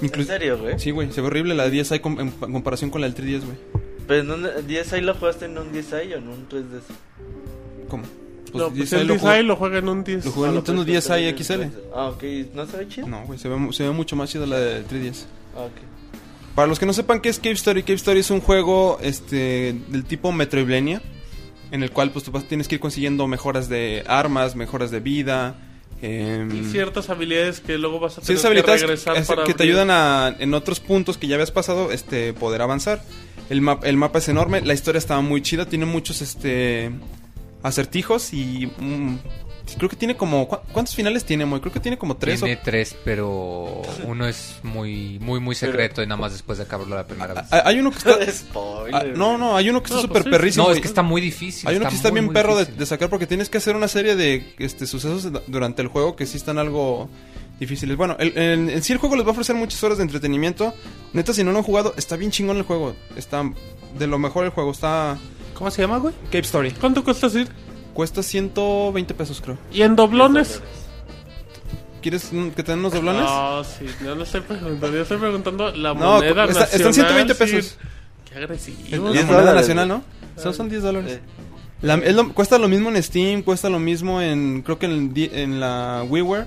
[0.00, 0.78] ¿En Incluso- serio, güey?
[0.78, 3.16] Sí, güey, se ve horrible la de DSi com- en pa- comparación con la del
[3.16, 3.56] 3DS, güey.
[4.06, 6.82] ¿Pero en un 10i lo jugaste en un 10i o en un 3DS?
[7.88, 8.04] ¿Cómo?
[8.54, 10.24] No, pues DSi el lo 10 jugué- lo juega en un 10.
[10.24, 11.62] lo jugué en Nintendo pues, 10i está bien, XL.
[11.94, 12.22] Ah, ok.
[12.54, 13.08] ¿No se ve chido?
[13.08, 15.24] No, güey, se ve, mu- se ve mucho más chido la de 3DS.
[15.56, 15.72] Ah, ok.
[16.54, 19.74] Para los que no sepan qué es Cave Story, Cave Story es un juego este
[19.88, 21.02] del tipo Metroidvania
[21.70, 25.56] en el cual pues tú tienes que ir consiguiendo mejoras de armas, mejoras de vida,
[26.00, 29.64] em, Y ciertas habilidades que luego vas a tener que regresar es- para que te
[29.64, 33.02] ayudan a en otros puntos que ya habías pasado este poder avanzar.
[33.50, 36.90] El, map- el mapa es enorme, la historia está muy chida, tiene muchos este
[37.66, 39.16] acertijos y mm,
[39.76, 41.60] creo que tiene como ¿cu- ¿cuántos finales tiene, Moy?
[41.60, 46.02] Creo que tiene como tres Tiene o tres, pero uno es muy, muy, muy secreto
[46.02, 47.44] y nada más después de acabarlo la primera vez.
[47.52, 48.94] Hay uno que está Spoiler.
[48.94, 50.30] ah, no, no, hay uno que está No, súper pues sí.
[50.30, 50.66] perrísimo.
[50.68, 51.68] No, es que está muy difícil.
[51.68, 53.88] Hay uno que está muy, bien muy perro de, sacar porque tienes que hacer una
[53.88, 57.08] serie de este, sucesos durante el juego que sí están algo
[57.58, 57.96] difíciles.
[57.96, 60.72] Bueno, el- en, en sí el juego les va a ofrecer muchas horas de entretenimiento.
[61.14, 62.94] Neta, si no lo han jugado, está bien chingón el juego.
[63.16, 63.50] Está
[63.98, 64.70] de lo mejor el juego.
[64.70, 65.16] Está
[65.56, 66.14] ¿Cómo se llama, güey?
[66.26, 66.70] Cape Story.
[66.72, 67.48] ¿Cuánto cuesta Sir?
[67.94, 69.56] Cuesta 120 pesos, creo.
[69.72, 70.60] ¿Y en doblones?
[72.02, 73.22] ¿Quieres que te den unos doblones?
[73.22, 74.94] No, sí, no lo estoy preguntando.
[74.96, 76.68] Yo estoy preguntando la No, moneda está- nacional.
[76.72, 77.38] están 120 Sir.
[77.54, 77.78] pesos.
[78.30, 78.78] Qué agresivo.
[78.90, 79.88] La moneda dólares, nacional.
[79.88, 80.02] ¿no?
[80.40, 81.12] Son, son 10 dólares.
[81.14, 81.20] Eh,
[81.82, 85.12] La- es lo- cuesta lo mismo en Steam, cuesta lo mismo en, creo que en,
[85.16, 86.46] en la WiiWare.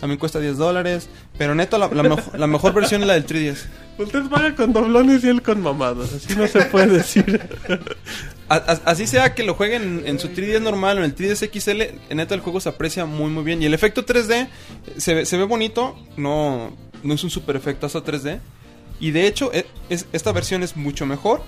[0.00, 1.08] También cuesta 10 dólares.
[1.38, 3.64] Pero neta, la, la mejo- la mejor versión es la del 3DS.
[3.98, 6.12] Usted paga con doblones y él con mamadas.
[6.12, 7.40] Así no se puede decir.
[8.48, 11.16] A- a- así sea que lo jueguen en, en su 3DS normal o en el
[11.16, 13.60] 3DS XL, neta el juego se aprecia muy muy bien.
[13.60, 14.46] Y el efecto 3D
[14.98, 18.38] se ve, se ve bonito, no, no es un super efectazo 3D.
[19.00, 21.42] Y de hecho, e- es- esta versión es mucho mejor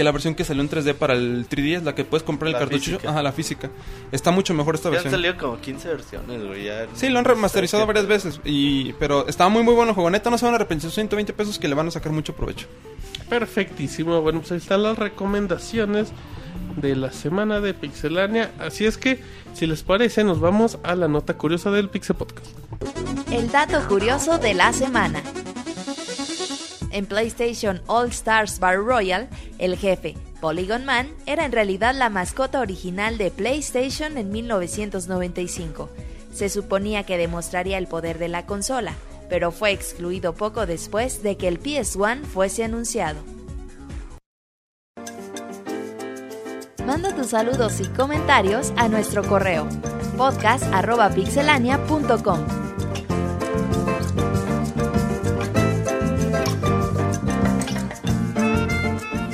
[0.00, 2.52] que la versión que salió en 3D para el 3DS, la que puedes comprar el
[2.54, 2.92] La cartucho.
[2.92, 3.10] física.
[3.10, 3.68] Ajá, la física.
[4.12, 5.12] Está mucho mejor esta Ya han versión.
[5.12, 6.64] salido como 15 versiones, güey.
[6.64, 8.40] ya- Sí, lo han remasterizado varias veces.
[8.46, 10.08] Y, pero está muy muy bueno el juego.
[10.08, 10.84] Neta, no se van a arrepentir.
[10.88, 12.66] Son 120 pesos que le van a sacar mucho provecho.
[13.28, 14.22] Perfectísimo.
[14.22, 16.12] Bueno, pues ahí están las recomendaciones
[16.76, 18.52] de la semana de Pixelania.
[18.58, 19.20] Así es que,
[19.52, 22.46] si les parece, nos vamos a la nota curiosa del Pixel Podcast.
[23.30, 25.22] El dato curioso de la semana.
[26.90, 29.28] En PlayStation All Stars Battle Royale,
[29.58, 35.88] el jefe, Polygon Man, era en realidad la mascota original de PlayStation en 1995.
[36.32, 38.94] Se suponía que demostraría el poder de la consola,
[39.28, 43.20] pero fue excluido poco después de que el PS1 fuese anunciado.
[46.86, 49.68] Manda tus saludos y comentarios a nuestro correo
[50.16, 52.69] podcast.pixelania.com.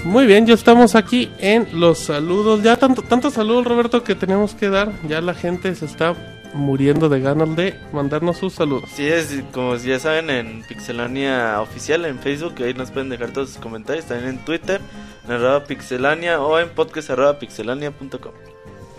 [0.06, 2.62] Muy bien, ya estamos aquí en los saludos.
[2.62, 4.92] Ya tanto, tantos saludos, Roberto, que tenemos que dar.
[5.08, 6.14] Ya la gente se está
[6.54, 8.88] muriendo de ganas de mandarnos sus saludos.
[8.94, 13.50] Sí, es como ya saben en Pixelania Oficial en Facebook, ahí nos pueden dejar todos
[13.50, 14.80] sus comentarios, también en Twitter,
[15.26, 18.32] en arroba pixelania o en podcast arroba pixelania.com.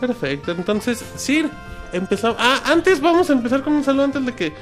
[0.01, 1.49] Perfecto, entonces, Sir,
[1.93, 2.35] empezamos.
[2.37, 4.53] Ah, antes vamos a empezar con un saludo antes de que.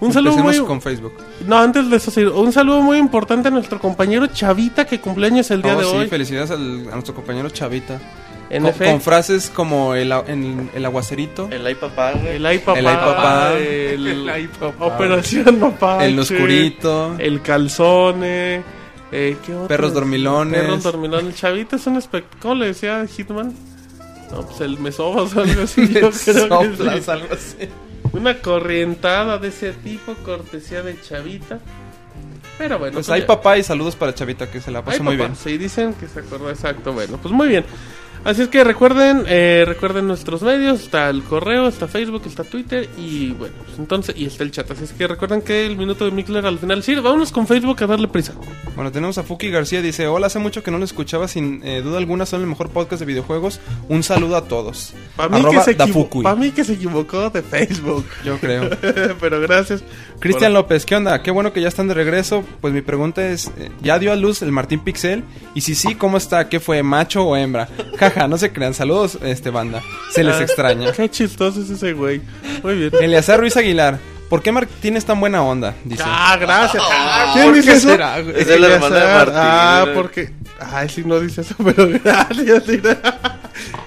[0.00, 0.58] Un saludo muy.
[0.60, 1.14] con Facebook.
[1.46, 5.50] No, antes de eso, Sir, un saludo muy importante a nuestro compañero Chavita que cumpleaños
[5.50, 6.06] el día Oh, de sí, hoy.
[6.08, 7.98] felicidades al- a nuestro compañero Chavita.
[8.48, 8.92] En Con, efecto.
[8.92, 12.36] con frases como el, a- en- el aguacerito, El ay papá, güey.
[12.36, 12.78] El ay papá.
[12.78, 13.52] El ay papá.
[13.58, 14.30] El,
[14.80, 16.06] Operación Mapache.
[16.06, 17.16] el oscurito.
[17.18, 18.62] El calzone.
[19.12, 19.66] Eh, ¿qué otro?
[19.68, 20.60] Perros dormilones.
[20.60, 21.26] Perros dormilones.
[21.26, 22.42] El chavito es un espectáculo.
[22.42, 23.52] ¿Cómo le decía Hitman?
[24.30, 25.88] No, pues el mesobas o algo así.
[25.92, 27.10] yo creo que sí.
[27.10, 27.68] algo así.
[28.16, 31.60] Una corrientada de ese tipo, cortesía de chavita.
[32.58, 32.94] Pero bueno.
[32.94, 33.26] Pues pues hay ya.
[33.26, 35.36] papá y saludos para Chavita que se la pasó muy papá, bien.
[35.36, 36.92] Sí, dicen que se acordó exacto.
[36.92, 37.64] Bueno, pues muy bien.
[38.26, 42.88] Así es que recuerden, eh, recuerden nuestros medios, está el correo, está Facebook, está Twitter
[42.98, 44.68] y bueno, pues entonces, y está el chat.
[44.68, 46.82] Así es que recuerden que el minuto de Mikler al final.
[46.82, 48.32] Sí, vámonos con Facebook a darle prisa.
[48.74, 51.82] Bueno, tenemos a Fuki García, dice, hola, hace mucho que no lo escuchaba, sin eh,
[51.82, 53.60] duda alguna son el mejor podcast de videojuegos.
[53.88, 54.92] Un saludo a todos.
[55.14, 56.22] Para mí, Arroba que se equivo- Dafukui.
[56.24, 58.06] pa' mí que se equivocó de Facebook.
[58.24, 58.68] Yo creo.
[59.20, 59.84] Pero gracias.
[60.18, 61.22] Cristian López, ¿qué onda?
[61.22, 62.42] Qué bueno que ya están de regreso.
[62.60, 65.22] Pues mi pregunta es, eh, ¿ya dio a luz el Martín Pixel?
[65.54, 66.48] Y si sí, ¿cómo está?
[66.48, 67.68] ¿Qué fue, macho o hembra?
[67.98, 68.74] Jaja, no se crean.
[68.74, 69.82] Saludos, este banda.
[70.10, 70.92] Se les Ah, extraña.
[70.92, 72.20] Qué chistoso es ese güey.
[72.62, 72.90] Muy bien.
[73.00, 75.74] Eleazar Ruiz Aguilar, ¿por qué Martín es tan buena onda?
[75.84, 76.02] Dice.
[76.04, 76.82] Ah, gracias.
[77.32, 77.88] ¿Quién ¿por dice eso?
[77.90, 78.40] será, güey?
[78.40, 79.26] Es el hermano de Eleazar.
[79.26, 80.32] Martín, Ah, porque.
[80.58, 82.62] Ay, sí, no dice eso, pero gracias.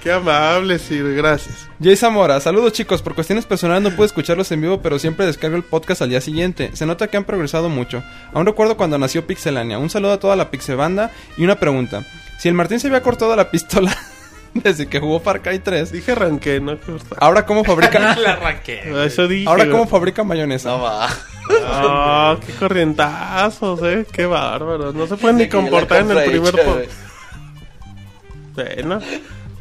[0.02, 1.66] Qué amable, sí, gracias.
[1.82, 5.56] Jay Zamora, saludos chicos, por cuestiones personales no pude escucharlos en vivo, pero siempre descargo
[5.56, 6.70] el podcast al día siguiente.
[6.74, 8.02] Se nota que han progresado mucho.
[8.32, 9.78] Aún recuerdo cuando nació Pixelania.
[9.78, 12.04] Un saludo a toda la Pixebanda y una pregunta.
[12.38, 13.96] Si el Martín se había cortado la pistola
[14.54, 16.78] desde que jugó Far Cry 3, Dije arranqué, no
[17.18, 18.16] ahora cómo fabrica
[19.04, 19.48] Eso dije.
[19.48, 20.70] ahora cómo fabrica mayonesa.
[20.70, 21.08] No va.
[21.66, 24.06] Ah, qué corrientazos, eh.
[24.12, 24.92] Qué bárbaro.
[24.92, 26.54] No se pueden ni comportar en el primer.
[28.54, 29.00] Bueno,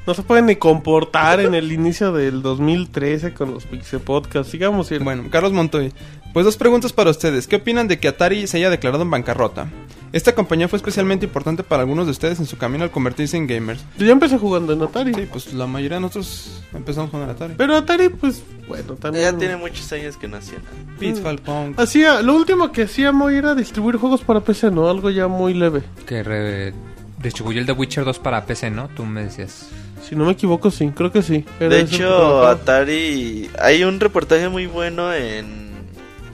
[0.09, 4.49] no se pueden ni comportar en el inicio del 2013 con los Pixel Podcast.
[4.49, 5.03] Sigamos, ir.
[5.03, 5.93] Bueno, Carlos Montoy.
[6.33, 7.45] Pues dos preguntas para ustedes.
[7.47, 9.67] ¿Qué opinan de que Atari se haya declarado en bancarrota?
[10.11, 13.45] Esta compañía fue especialmente importante para algunos de ustedes en su camino al convertirse en
[13.45, 13.85] gamers.
[13.99, 15.13] Yo ya empecé jugando en Atari.
[15.13, 17.53] Sí, pues la mayoría de nosotros empezamos con Atari.
[17.55, 19.25] Pero Atari, pues, bueno, también.
[19.25, 20.57] Ya tiene muchos años que nació.
[20.97, 21.79] Pitfall Punk.
[21.79, 24.89] Hacía, lo último que hacía Moy era distribuir juegos para PC, ¿no?
[24.89, 25.83] Algo ya muy leve.
[26.07, 26.73] Que re-
[27.21, 28.87] distribuyó el The Witcher 2 para PC, ¿no?
[28.89, 29.67] Tú me decías.
[30.09, 31.45] Si no me equivoco, sí, creo que sí.
[31.59, 32.47] Era De hecho.
[32.47, 33.49] Atari.
[33.59, 35.69] Hay un reportaje muy bueno en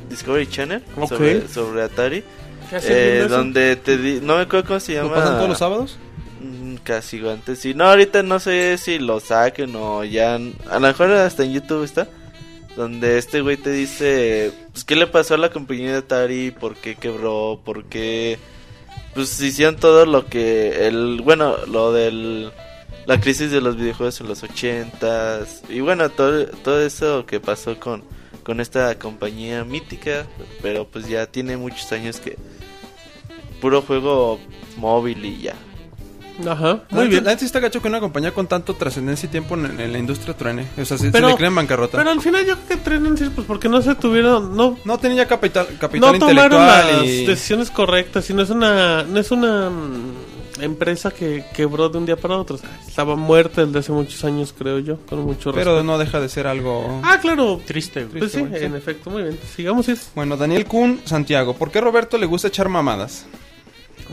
[0.09, 1.09] Discovery Channel Ok.
[1.09, 2.23] sobre, sobre Atari.
[2.69, 4.19] ¿Qué hace eh, donde te di.
[4.21, 5.15] No me acuerdo cómo se ¿Lo llama.
[5.15, 5.97] pasan todos los sábados?
[6.41, 7.73] Mm, Casi antes sí.
[7.73, 10.35] No, ahorita no sé si lo saquen o ya.
[10.35, 12.07] A lo mejor hasta en YouTube está.
[12.77, 14.51] Donde este güey te dice.
[14.71, 16.51] Pues, ¿qué le pasó a la compañía de Atari?
[16.51, 17.59] ¿Por qué quebró?
[17.63, 18.37] ¿Por qué.?
[19.13, 20.87] Pues hicieron todo lo que.
[20.87, 22.51] el Bueno, lo del.
[23.07, 25.61] La crisis de los videojuegos en los ochentas.
[25.69, 28.03] Y bueno, todo, todo eso que pasó con.
[28.43, 30.25] Con esta compañía mítica.
[30.61, 32.37] Pero pues ya tiene muchos años que.
[33.61, 34.39] Puro juego
[34.77, 35.55] móvil y ya.
[36.45, 37.23] Ajá, Muy bien.
[37.23, 39.91] La neta sí está gacho que una compañía con tanto trascendencia y tiempo en, en
[39.93, 40.67] la industria truene.
[40.77, 41.97] O sea, se, Pero- se le creen en bancarrota.
[41.97, 44.97] Pero al final yo creo que trenan sí, pues porque no se tuvieron, no, no
[44.97, 47.25] tenía capital, capital no tomaron intelectual las y...
[47.25, 50.13] decisiones correctas, sino es una, no es una mm,
[50.61, 52.55] empresa que quebró de un día para otro.
[52.55, 55.83] O sea, estaba muerta desde hace muchos años, creo yo, con mucho Pero respeto.
[55.83, 57.01] no deja de ser algo...
[57.03, 57.59] Ah, claro.
[57.65, 58.05] Triste.
[58.05, 58.65] Pues sí, Triste, sí.
[58.65, 59.39] en efecto, muy bien.
[59.55, 59.97] Sigamos, ir.
[60.15, 61.55] Bueno, Daniel Kuhn, Santiago.
[61.55, 63.25] ¿Por qué Roberto le gusta echar mamadas?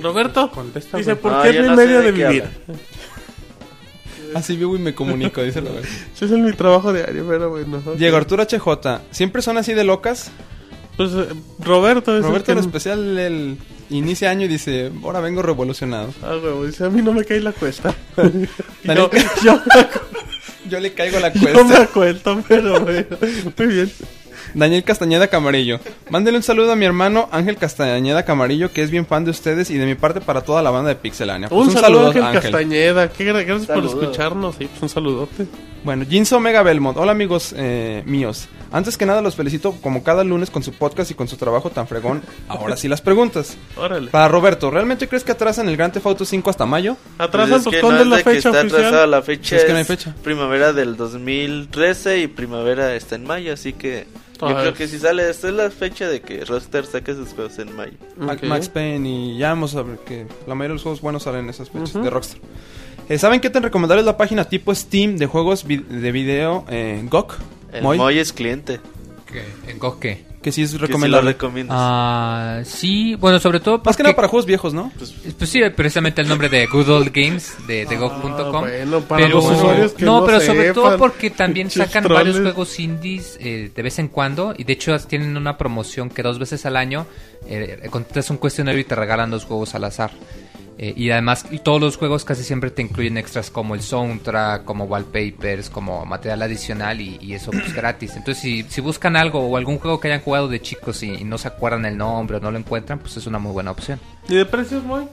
[0.01, 1.17] Roberto, Contesta, dice.
[1.17, 2.45] ¿por Ah, qué es mi no medio de de vivir?
[4.35, 5.87] Así vivo y me comunico, dice Roberto.
[6.15, 7.83] Ese es mi trabajo diario, pero bueno.
[7.97, 9.01] Diego Arturo HJ.
[9.11, 10.31] ¿Siempre son así de locas?
[10.97, 11.29] Pues eh,
[11.61, 12.69] Roberto es Roberto en el que...
[12.69, 13.59] especial el
[13.91, 16.13] inicia año y dice, ahora vengo revolucionado.
[16.23, 17.95] Ah, huevo, dice, a mí no me cae la cuesta.
[18.85, 19.11] Yo,
[20.69, 21.83] yo, le caigo la yo me cuesta.
[21.83, 23.07] acuerdo, pero bueno,
[23.57, 23.93] muy bien.
[24.55, 25.81] Daniel Castañeda Camarillo.
[26.11, 29.71] Mándele un saludo a mi hermano Ángel Castañeda Camarillo, que es bien fan de ustedes
[29.71, 31.49] y de mi parte para toda la banda de Pixelania.
[31.49, 33.11] Pues Un, saludo, Ángel Castañeda.
[33.11, 33.91] Qué gra- gracias Saludo.
[33.93, 34.57] por escucharnos.
[34.57, 35.47] Sí, pues un saludote.
[35.85, 36.97] Bueno, Jinso Omega Belmont.
[36.97, 38.49] Hola amigos eh, míos.
[38.71, 41.71] Antes que nada los felicito como cada lunes con su podcast y con su trabajo
[41.71, 42.23] tan fregón.
[42.49, 43.57] Ahora sí las preguntas.
[43.77, 44.11] Órale.
[44.11, 46.97] Para Roberto, ¿realmente crees que atrasan el Grand Theft Auto 5 hasta mayo?
[47.19, 48.81] Atrasan, Pues pues, ¿cuándo no es la fecha está oficial?
[48.81, 50.15] atrasada, la fecha Es es, que no hay fecha.
[50.23, 54.07] primavera del 2013 y primavera está en mayo, así que
[54.49, 57.59] yo creo que si sale, esta es la fecha de que Rockstar saque sus juegos
[57.59, 57.93] en mayo.
[58.43, 61.45] Max Payne y ya vamos a ver que la mayoría de los juegos buenos salen
[61.45, 62.41] en esas fechas de Rockstar.
[63.09, 66.65] Eh, ¿Saben qué tan recomendable es la página tipo Steam de juegos vi- de video
[66.69, 67.35] eh, GOG?
[67.73, 68.81] El Moy, Moy es cliente.
[69.27, 69.43] ¿Qué?
[69.71, 70.25] ¿En GOG qué?
[70.43, 71.33] Que sí es Que si lo recomendable.
[71.33, 71.77] recomiendas.
[71.79, 74.93] Ah, sí, bueno, sobre todo Más que nada para juegos viejos, ¿no?
[75.39, 78.35] Pues sí, precisamente el nombre de Good Old Games de, de GOG.com.
[78.57, 82.05] Ah, bueno, para pero, los usuarios que no, no pero sobre todo porque también sacan
[82.05, 84.55] varios juegos indies eh, de vez en cuando.
[84.57, 87.07] Y de hecho tienen una promoción que dos veces al año
[87.47, 90.11] eh, contestas un cuestionario y te regalan dos juegos al azar.
[90.79, 94.85] Eh, y además todos los juegos casi siempre te incluyen extras como el soundtrack, como
[94.85, 98.17] wallpapers, como material adicional y, y eso pues gratis.
[98.17, 101.25] Entonces si, si buscan algo o algún juego que hayan jugado de chicos y, y
[101.25, 104.01] no se acuerdan el nombre o no lo encuentran, pues es una muy buena opción.
[104.29, 105.05] ¿Y de precios, muy?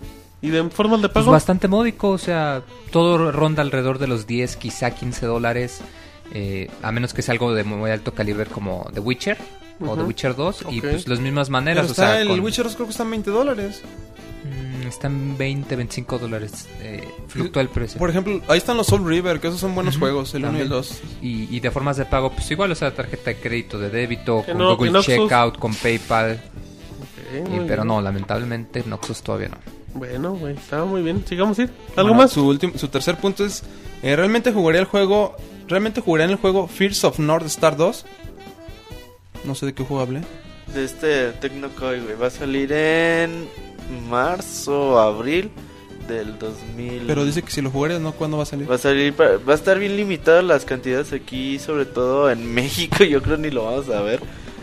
[0.41, 1.31] ¿Y de formas de Pues pago?
[1.33, 5.81] bastante módico, o sea, todo ronda alrededor de los 10, quizá 15 dólares,
[6.33, 9.38] eh, a menos que sea algo de muy alto calibre como The Witcher
[9.85, 10.03] o The.
[10.03, 10.85] Witcher 2, y Ok.
[10.89, 13.03] pues las mismas Pero maneras, o está sea, el con- Witcher 2 creo que está
[13.03, 13.81] en 20 dólares.
[14.49, 17.99] Mm, están 20, 25 dólares, eh, fluctúa el precio.
[17.99, 20.61] Por ejemplo, ahí están los Soul River, que esos son buenos juegos, el 1 y
[20.61, 20.69] el también.
[20.69, 21.01] 2.
[21.21, 24.43] Y, y de formas de pago, pues igual, o sea, tarjeta de crédito, de débito,
[24.45, 26.41] Que con no- Google Noxus- Checkout, con PayPal,
[27.31, 27.87] y- muy pero bien.
[27.87, 29.57] no, lamentablemente Noxus todavía no.
[29.93, 31.23] Bueno, güey, estaba muy bien.
[31.27, 31.69] Sigamos ir.
[31.95, 32.31] ¿Algo Bueno, más?
[32.31, 33.63] Su, último, su tercer punto es,
[34.03, 35.35] eh, ¿realmente jugaría el juego,
[35.67, 38.05] realmente jugaría en el juego Fears of North Star 2?
[39.45, 40.21] No sé de qué juego hablé.
[40.73, 42.15] De este Tecnocoy, güey.
[42.15, 43.47] Va a salir en
[44.09, 45.49] marzo o abril
[46.07, 47.03] del 2000.
[47.07, 48.13] Pero dice que si lo jugarías, ¿no?
[48.13, 48.69] ¿Cuándo va a salir?
[48.69, 53.03] Va a salir, va a estar bien limitado las cantidades aquí, sobre todo en México,
[53.03, 54.19] yo creo ni lo vamos a ver.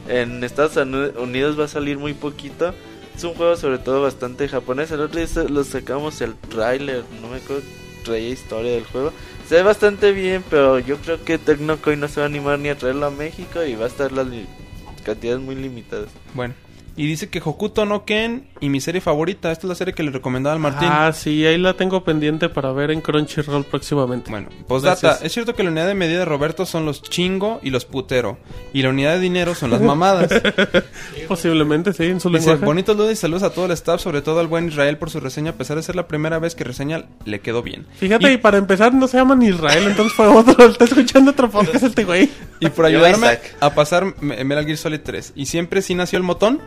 [0.08, 0.76] En Estados
[1.18, 2.72] Unidos va a salir muy poquito.
[3.16, 4.90] Es un juego sobre todo bastante japonés.
[4.90, 7.62] El otro día lo sacamos el tráiler, no me acuerdo,
[8.04, 9.12] traía historia del juego.
[9.48, 12.68] Se ve bastante bien, pero yo creo que Tecnocoin no se va a animar ni
[12.68, 14.46] a traerlo a México y va a estar las li-
[15.04, 16.08] cantidades muy limitadas.
[16.34, 16.54] Bueno.
[16.98, 19.52] Y dice que Hokuto no Ken y mi serie favorita.
[19.52, 20.88] Esta es la serie que le recomendaba al Martín.
[20.90, 24.30] Ah, sí, ahí la tengo pendiente para ver en Crunchyroll próximamente.
[24.30, 25.00] Bueno, postdata.
[25.08, 25.26] Gracias.
[25.26, 28.38] Es cierto que la unidad de medida de Roberto son los chingo y los putero.
[28.72, 30.30] Y la unidad de dinero son las mamadas.
[31.28, 32.64] Posiblemente, sí, en su Dice, lenguaje.
[32.64, 35.50] bonitos y saludos a todo el staff, sobre todo al buen Israel por su reseña.
[35.50, 37.86] A pesar de ser la primera vez que reseña, le quedó bien.
[37.96, 40.64] Fíjate, y, y, para empezar no se llaman Israel, entonces fue otro.
[40.70, 42.30] Está escuchando otro podcast este güey.
[42.60, 45.34] y por ayudarme a pasar Me- Metal Gear Solid 3.
[45.36, 46.60] Y siempre sí nació el motón.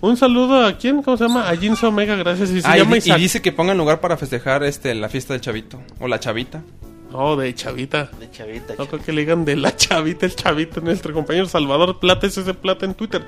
[0.00, 1.48] Un saludo a quién, ¿cómo se llama?
[1.48, 2.50] A Jinso Omega, gracias.
[2.50, 3.18] Y se Ah, y, llama y Isaac.
[3.18, 5.78] dice que pongan lugar para festejar este la fiesta del chavito.
[5.98, 6.62] O la chavita.
[7.12, 8.08] Oh, de chavita.
[8.18, 8.74] De chavita.
[8.78, 12.38] No creo que le digan de la chavita, el chavito, nuestro compañero Salvador Plata, es
[12.38, 13.24] ese Plata en Twitter.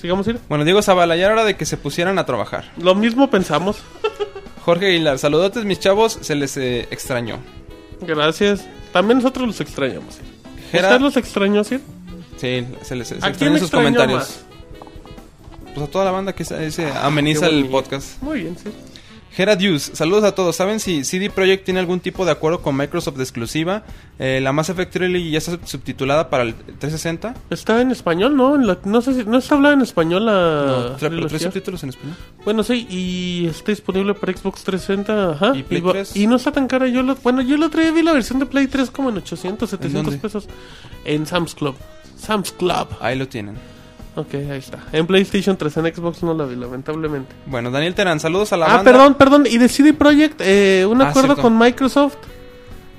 [0.00, 0.38] Sigamos ir.
[0.48, 2.64] Bueno, Diego Zavala, ya era hora de que se pusieran a trabajar.
[2.80, 3.78] Lo mismo pensamos.
[4.64, 7.38] Jorge Aguilar, saludotes mis chavos, se les eh, extrañó.
[8.00, 8.66] Gracias.
[8.92, 10.18] También nosotros los extrañamos.
[10.72, 11.78] ¿Usted los extrañó, sí?
[12.36, 14.18] Sí, se les se ¿A quién sus extrañó comentarios.
[14.20, 14.44] más?
[15.78, 18.20] Pues a toda la banda que se, se ameniza el podcast.
[18.22, 18.70] Muy bien, sí.
[19.30, 20.56] Gera Dews, saludos a todos.
[20.56, 23.84] ¿Saben si CD Projekt tiene algún tipo de acuerdo con Microsoft de exclusiva?
[24.18, 27.34] Eh, la Mass Effect Trilogy ya está subtitulada para el 360.
[27.50, 28.56] Está en español, ¿no?
[28.56, 29.24] En la- no sé si...
[29.24, 30.32] ¿No está hablada en español la
[30.90, 31.28] No, trilogía?
[31.28, 32.16] tres subtítulos en español.
[32.44, 35.56] Bueno, sí, y está disponible para Xbox 360, ajá.
[35.56, 36.16] ¿Y Play va- 3?
[36.16, 36.88] y no está tan cara.
[36.88, 39.70] Yo lo, bueno, yo lo traía, vi la versión de Play 3 como en 800,
[39.70, 40.18] 700 dónde?
[40.20, 40.48] pesos.
[41.04, 41.76] En Sam's Club.
[42.16, 42.88] Sam's Club.
[43.00, 43.54] Ahí lo tienen.
[44.18, 44.78] Ok, ahí está.
[44.90, 47.32] En PlayStation 3, en Xbox no la vi, lamentablemente.
[47.46, 48.90] Bueno, Daniel Terán, saludos a la ah, banda.
[48.90, 49.44] perdón, perdón.
[49.48, 51.42] Y de CD Projekt, eh, un Ah, acuerdo cierto.
[51.42, 52.16] con Microsoft.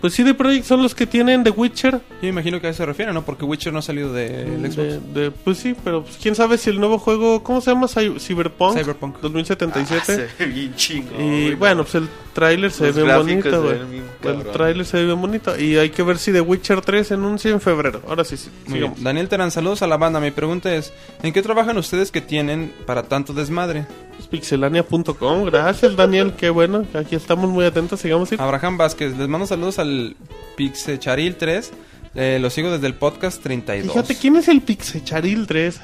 [0.02, 2.00] Pues CD Projekt son los que tienen The Witcher.
[2.22, 3.24] Yo imagino que a eso se refiere, ¿no?
[3.24, 4.76] Porque Witcher no ha salido del Xbox.
[4.78, 7.88] De, de- pues sí, pero pues, quién sabe si el nuevo juego, ¿cómo se llama?
[7.88, 9.18] Cy- Cyberpunk, Cyberpunk.
[9.20, 10.02] 2077.
[10.02, 10.06] Ah,
[10.38, 11.20] se ve bien chingo.
[11.22, 13.78] y bueno, pues el tráiler se Los ve bien bonito, güey.
[14.24, 17.14] El tráiler se ve bien bonito y hay que ver si The Witcher 3 se
[17.16, 18.02] anuncia en febrero.
[18.08, 18.50] Ahora sí, sí.
[18.68, 18.94] Muy bien.
[19.00, 20.20] Daniel Terán, saludos a la banda.
[20.20, 23.86] Mi pregunta es, ¿en qué trabajan ustedes que tienen para tanto desmadre?
[24.30, 26.86] Pixelania.com, gracias Daniel, qué bueno.
[26.94, 28.32] Aquí estamos muy atentos, sigamos.
[28.32, 28.42] ir.
[28.42, 30.16] Abraham Vázquez, les mando saludos al
[30.56, 31.72] Pixecharil 3.
[32.16, 33.92] Eh, lo sigo desde el podcast 32.
[33.94, 35.80] Fíjate, ¿quién es el Pixecharil 3?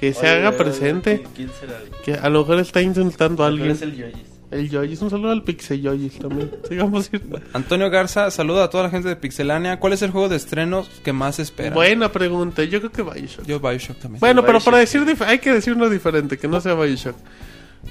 [0.00, 1.22] Que se Oye, haga güey, presente.
[1.34, 1.78] ¿quién- quién será?
[2.04, 3.70] Que a lo mejor está insultando a ¿Cuál alguien.
[3.72, 4.16] es el Yoyis?
[4.50, 6.50] El Yoyis, un saludo al Pixel Yoyis también.
[6.68, 7.10] Sigamos.
[7.12, 7.22] ir.
[7.52, 9.80] Antonio Garza, saluda a toda la gente de Pixelania.
[9.80, 11.74] ¿Cuál es el juego de estreno que más esperan?
[11.74, 13.44] Buena pregunta, yo creo que Bioshock.
[13.46, 14.20] Yo Bioshock también.
[14.20, 17.16] Bueno, pero Bioshock, para decir hay que decir uno diferente, que no sea Bioshock.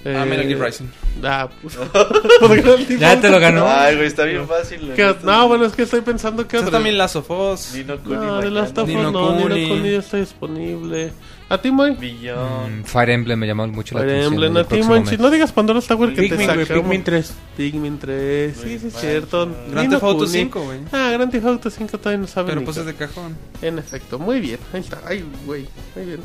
[0.03, 0.85] Ah, Eh, Metal Gear Rising.
[1.23, 1.77] Ah, pues.
[2.99, 3.65] Ya te lo ganó.
[3.67, 4.89] Ay, güey, está bien fácil.
[4.89, 5.15] la ¿Qué-.
[5.23, 7.73] No, bueno, es que estoy pensando que Está también Last of Us.
[7.73, 9.55] Nino Kuni No, de Last of Us no, Kuni.
[9.55, 11.11] Nino Kuni ya está disponible.
[11.47, 11.95] ¿A ti, Moy?
[11.95, 12.81] Billón.
[12.81, 14.33] Mm, Fire Emblem me llamó mucho la Fire atención.
[14.33, 15.05] Emblem, el a ti, Moy.
[15.05, 16.83] Si no digas Pandora Tower que te Pikmin, güey, sacamos.
[16.83, 17.33] Pikmin 3.
[17.57, 19.47] Pikmin 3, sí, sí, es cierto.
[19.71, 20.29] Grand Theft Auto Kuni.
[20.31, 20.79] 5, güey.
[20.91, 23.35] Ah, Grand Theft Auto 5 todavía no sabe Pero pues es de cajón.
[23.61, 24.59] En efecto, muy bien.
[24.73, 24.99] Ahí está.
[25.05, 25.67] Ay, güey.
[25.95, 26.19] Muy bien.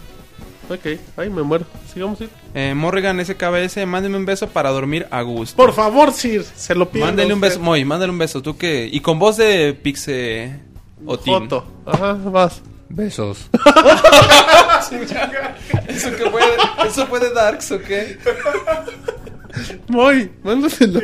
[0.71, 1.67] Ok, ay, me muero.
[1.93, 2.21] Sigamos.
[2.21, 2.31] ir.
[2.55, 5.57] Eh, Morrigan SKBS, mándeme un beso para dormir a gusto.
[5.57, 7.07] Por favor, Sir, se lo pido.
[7.07, 8.41] Mándale un beso, Moy, mándale un beso.
[8.41, 8.89] Tú que.
[8.91, 10.61] Y con voz de Pixe.
[11.05, 11.41] Otin.
[11.41, 11.67] Foto.
[11.85, 12.63] Ajá, vas.
[12.89, 13.51] Besos.
[15.89, 16.57] ¿Eso qué puede?
[16.87, 18.19] ¿Eso puede Darks o qué?
[19.89, 21.01] Muy, mándaselo.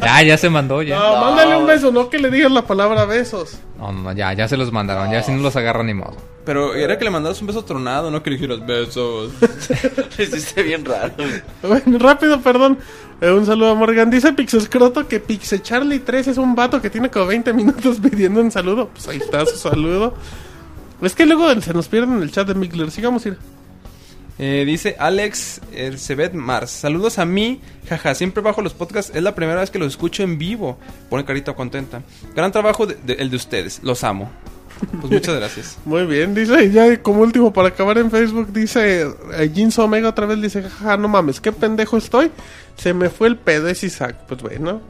[0.00, 0.98] Ya, ya se mandó, ya.
[0.98, 3.58] No, mándale un beso, no que le digas la palabra besos.
[3.78, 5.10] No, no, ya, ya se los mandaron.
[5.10, 6.16] Ya si no los agarran ni modo.
[6.44, 9.32] Pero era que le mandaras un beso tronado, no que le dijeras besos.
[9.40, 11.14] Lo hiciste bien raro.
[11.62, 12.78] Bueno, rápido, perdón.
[13.20, 14.10] Eh, un saludo a Morgan.
[14.10, 18.40] Dice Pixescroto que Pixe Charlie 3 es un vato que tiene como 20 minutos pidiendo
[18.40, 18.88] un saludo.
[18.88, 20.14] Pues ahí está su saludo.
[21.00, 22.90] Es que luego se nos pierde en el chat de Migler.
[22.90, 23.38] Sigamos ir.
[24.38, 26.70] Eh, dice Alex Ercebet Mars.
[26.70, 27.60] Saludos a mí.
[27.88, 29.12] Jaja, siempre bajo los podcasts.
[29.14, 30.78] Es la primera vez que los escucho en vivo.
[31.08, 32.02] Pone carita contenta.
[32.34, 33.80] Gran trabajo de- de- el de ustedes.
[33.84, 34.30] Los amo.
[35.00, 35.78] Pues muchas gracias.
[35.84, 39.02] Muy bien, dice, y ya como último para acabar en Facebook, dice
[39.34, 42.32] eh, Jinso Omega otra vez, dice, jaja, no mames, qué pendejo estoy,
[42.76, 44.16] se me fue el pedo, es Isaac.
[44.26, 44.80] Pues bueno,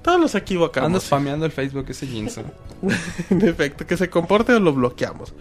[0.00, 0.86] todos nos equivocamos.
[0.86, 2.42] Ando spameando el Facebook ese Jinso.
[3.30, 5.34] en efecto, que se comporte o lo bloqueamos.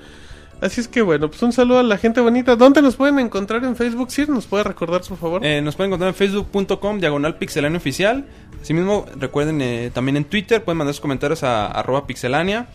[0.66, 2.56] Así es que bueno, pues un saludo a la gente bonita.
[2.56, 4.10] ¿Dónde nos pueden encontrar en Facebook?
[4.10, 5.46] Sir, ¿nos puede recordar, por favor?
[5.46, 8.26] Eh, nos pueden encontrar en facebook.com diagonal pixelania oficial.
[8.62, 12.68] Asimismo, recuerden eh, también en Twitter, pueden mandar sus comentarios a arroba pixelania.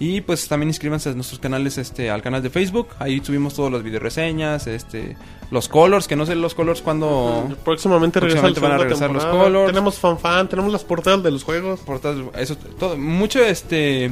[0.00, 2.88] Y pues también inscríbanse a nuestros canales, este, al canal de Facebook.
[2.98, 5.16] Ahí subimos todas las videoreseñas, este,
[5.52, 7.48] los colors, que no sé los colors cuando...
[7.64, 9.66] Próximamente, Próximamente van a regresar los colors.
[9.66, 11.80] Tenemos fanfan, tenemos las portadas de los juegos.
[11.80, 14.10] portadas, eso, todo, mucho este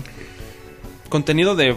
[1.09, 1.71] contenido de...
[1.71, 1.77] eh,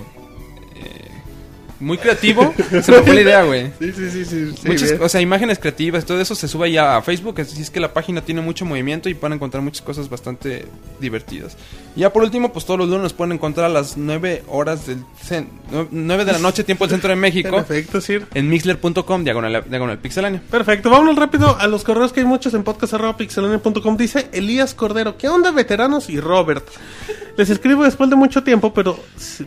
[1.85, 2.53] muy creativo.
[2.81, 3.71] Se me fue la idea, güey.
[3.79, 7.39] Sí, sí, sí, Muchas, o sea, imágenes creativas, todo eso se sube ya a Facebook,
[7.41, 10.65] así es que la página tiene mucho movimiento y pueden encontrar muchas cosas bastante
[10.99, 11.55] divertidas.
[11.95, 14.87] Y ya por último, pues todos los lunes nos pueden encontrar a las 9 horas
[14.87, 14.97] del
[15.29, 18.25] cen- nue- 9 de la noche, tiempo del centro de México, efecto, Sir.
[18.33, 20.41] en mixler.com, diagonal, diagonal pixelania.
[20.49, 23.97] Perfecto, vámonos rápido a los correos que hay muchos en podcast.pixelania.com.
[23.97, 26.65] Dice Elías Cordero, ¿qué onda veteranos y Robert?
[27.37, 28.97] Les escribo después de mucho tiempo, pero,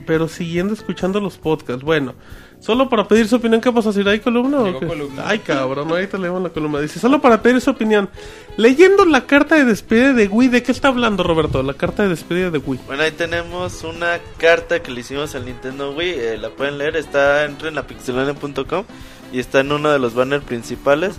[0.07, 1.83] pero siguiendo escuchando los podcasts.
[1.83, 2.15] Bueno,
[2.60, 3.92] solo para pedir su opinión, ¿qué pasa?
[3.92, 4.86] ¿Si hay columna o Llegó qué?
[4.86, 5.23] columna.
[5.26, 6.81] Ay, cabrón, ahorita leemos la columna.
[6.81, 8.08] Dice, solo para pedir su opinión.
[8.57, 11.62] Leyendo la carta de despedida de Wii, ¿de qué está hablando Roberto?
[11.62, 12.81] La carta de despedida de Wii.
[12.86, 16.10] Bueno, ahí tenemos una carta que le hicimos al Nintendo Wii.
[16.10, 18.84] eh, la pueden leer, está entren a pixelania.com
[19.32, 21.16] y está en uno de los banners principales.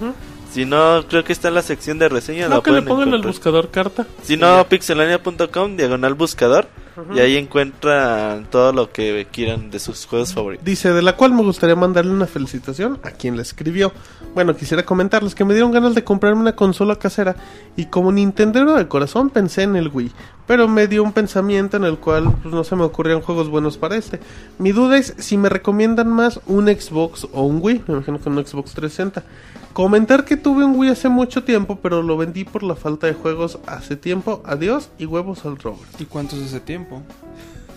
[0.51, 2.49] Si no, creo que está en la sección de reseñas.
[2.49, 3.33] No, la que le pongan al encontrar.
[3.33, 4.07] buscador carta.
[4.23, 6.67] Si no, pixelania.com, diagonal buscador.
[7.15, 10.65] Y ahí encuentran todo lo que quieran de sus juegos favoritos.
[10.65, 13.93] Dice, de la cual me gustaría mandarle una felicitación a quien la escribió.
[14.33, 17.35] Bueno, quisiera comentarles que me dieron ganas de comprarme una consola casera
[17.75, 20.11] y como Nintendero de corazón pensé en el Wii,
[20.45, 23.77] pero me dio un pensamiento en el cual pues, no se me ocurrían juegos buenos
[23.77, 24.19] para este.
[24.57, 28.29] Mi duda es si me recomiendan más un Xbox o un Wii, me imagino que
[28.29, 29.23] un Xbox 360.
[29.73, 33.13] Comentar que tuve un Wii hace mucho tiempo, pero lo vendí por la falta de
[33.13, 34.41] juegos hace tiempo.
[34.45, 35.89] Adiós y huevos al Robert.
[35.99, 37.03] ¿Y cuánto es ese tiempo?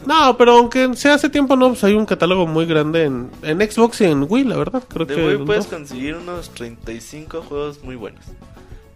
[0.06, 3.58] No, pero aunque sea hace tiempo, no, pues hay un catálogo muy grande en, en
[3.60, 4.82] Xbox y en Wii, la verdad.
[4.88, 5.26] Creo De que.
[5.26, 8.24] Wii los puedes conseguir unos 35 juegos muy buenos.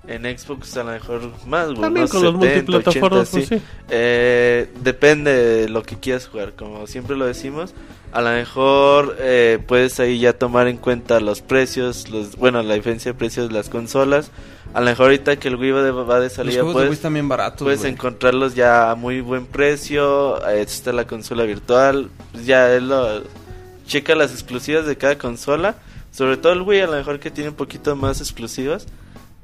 [0.08, 3.66] En Xbox a lo mejor más, güey, También con los 70, multiplataformas, 80, pues sí.
[3.88, 7.74] Eh, depende de lo que quieras jugar, como siempre lo decimos.
[8.12, 12.74] A lo mejor eh, puedes ahí ya tomar en cuenta los precios, los bueno, la
[12.74, 14.30] diferencia de precios de las consolas.
[14.72, 16.88] A lo mejor ahorita que el Wii va de, va de Los salida, juegos de
[16.90, 20.44] Wii puedes, baratos, encontrarlos ya a muy buen precio.
[20.46, 22.10] está la consola virtual.
[22.44, 23.22] Ya es lo,
[23.86, 25.76] checa las exclusivas de cada consola.
[26.10, 28.86] Sobre todo el Wii, a lo mejor que tiene un poquito más exclusivas.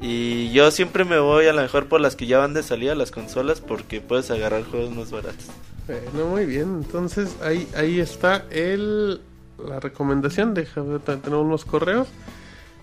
[0.00, 2.94] Y yo siempre me voy a lo mejor por las que ya van de salida
[2.94, 5.46] las consolas porque puedes agarrar juegos más baratos.
[5.86, 6.82] Bueno, muy bien.
[6.84, 9.20] Entonces ahí, ahí está el,
[9.66, 10.54] la recomendación.
[10.54, 12.08] Déjame, ver, tenemos unos correos.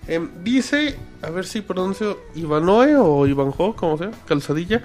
[0.06, 4.82] Em, dice, a ver si pronuncio Ivanoe o Ivanjo, como sea, calzadilla.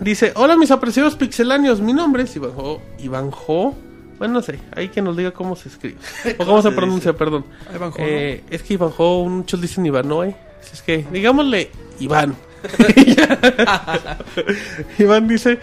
[0.00, 2.80] Dice, hola mis apreciados pixeláneos, mi nombre es Ivanjo.
[2.98, 3.74] Ivanjo.
[4.18, 5.96] Bueno, no sé, hay que nos diga cómo se escribe.
[6.38, 7.44] o cómo se pronuncia, perdón.
[7.78, 8.08] Van, joder.
[8.08, 10.36] Eh, es que Ivanjo, muchos dicen Ivanoe.
[10.72, 12.34] Es que, digámosle Iván.
[14.98, 15.58] Iván dice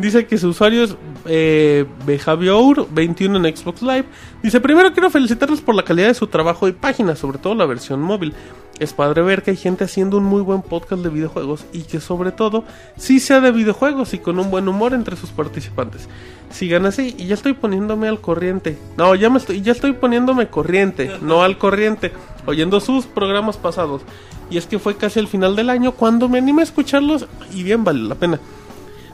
[0.00, 0.96] dice que su usuario es
[1.26, 4.04] eh, Behaviour21 en Xbox Live.
[4.42, 7.66] Dice, primero quiero felicitarlos por la calidad de su trabajo y página, sobre todo la
[7.66, 8.34] versión móvil.
[8.78, 12.00] Es padre ver que hay gente haciendo un muy buen podcast de videojuegos y que
[12.00, 12.64] sobre todo
[12.96, 16.08] sí sea de videojuegos y con un buen humor entre sus participantes.
[16.50, 18.78] Sigan así y ya estoy poniéndome al corriente.
[18.96, 22.10] No, ya me estoy ya estoy poniéndome corriente, no al corriente,
[22.46, 24.00] oyendo sus programas pasados.
[24.50, 27.62] Y es que fue casi el final del año cuando me animé a escucharlos y
[27.62, 28.40] bien vale la pena.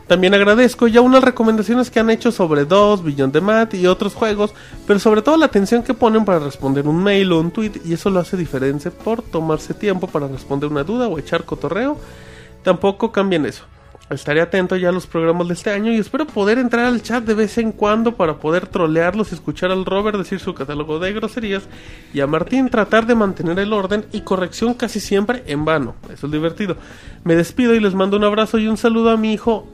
[0.07, 4.15] También agradezco ya unas recomendaciones que han hecho sobre DOS, Beyond the Mat y otros
[4.15, 4.55] juegos,
[4.87, 7.93] pero sobre todo la atención que ponen para responder un mail o un tweet y
[7.93, 11.99] eso lo hace diferente por tomarse tiempo para responder una duda o echar cotorreo.
[12.63, 13.65] Tampoco cambien eso.
[14.09, 17.25] Estaré atento ya a los programas de este año y espero poder entrar al chat
[17.25, 21.13] de vez en cuando para poder trolearlos y escuchar al Robert decir su catálogo de
[21.13, 21.65] groserías
[22.15, 25.97] y a Martín tratar de mantener el orden y corrección casi siempre en vano.
[26.13, 26.77] Eso es divertido.
[27.25, 29.67] Me despido y les mando un abrazo y un saludo a mi hijo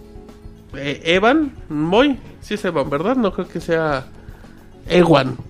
[0.75, 1.53] eh, Evan.
[1.69, 2.19] ¿Voy?
[2.41, 3.17] Sí es Evan, ¿verdad?
[3.17, 4.05] No creo que sea
[4.89, 5.37] Ewan.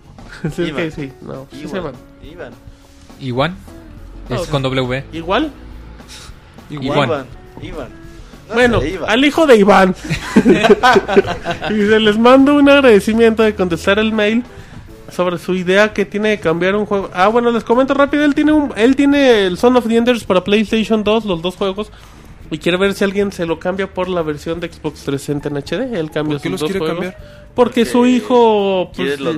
[0.54, 0.76] Sí, es Ivan.
[0.84, 1.94] que sí, no, sí es Evan.
[2.24, 2.52] Iván.
[3.20, 3.54] Iguan.
[4.28, 5.04] Es con W.
[5.12, 5.52] ¿Igual?
[6.70, 7.26] Iván.
[8.48, 9.94] No Bueno, sé, al hijo de Iván.
[11.70, 14.42] y se les mando un agradecimiento de contestar el mail
[15.12, 17.10] sobre su idea que tiene de cambiar un juego.
[17.14, 20.24] Ah, bueno, les comento rápido, él tiene un él tiene el Son of the Enders
[20.24, 21.92] para PlayStation 2, los dos juegos.
[22.52, 25.56] Y quiere ver si alguien se lo cambia por la versión de Xbox 360 en
[25.56, 25.98] HD.
[25.98, 26.96] Él cambia ¿Por qué sus los dos quiere juegos.
[26.96, 27.42] cambiar?
[27.54, 29.36] Porque, su hijo pues, los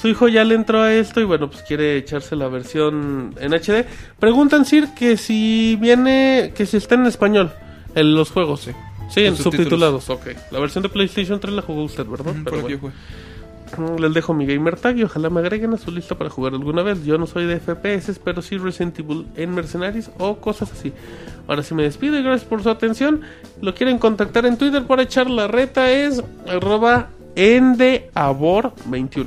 [0.00, 3.52] su hijo ya le entró a esto y bueno, pues quiere echarse la versión en
[3.52, 3.86] HD.
[4.18, 7.52] Preguntan Sir que si viene que si está en español
[7.94, 8.60] en los juegos.
[8.62, 8.72] Sí,
[9.10, 10.26] sí en subtitulados, ok.
[10.50, 12.32] La versión de PlayStation 3 la jugó usted, ¿verdad?
[12.34, 12.96] Ujú, Pero por aquí bueno.
[13.98, 16.82] Les dejo mi gamer tag y ojalá me agreguen a su lista para jugar alguna
[16.82, 17.04] vez.
[17.04, 20.92] Yo no soy de FPS, pero sí Resident Evil en Mercenaries o cosas así.
[21.48, 23.22] Ahora sí me despido y gracias por su atención.
[23.60, 29.26] Lo quieren contactar en Twitter para echar la reta es arroba endeavor21.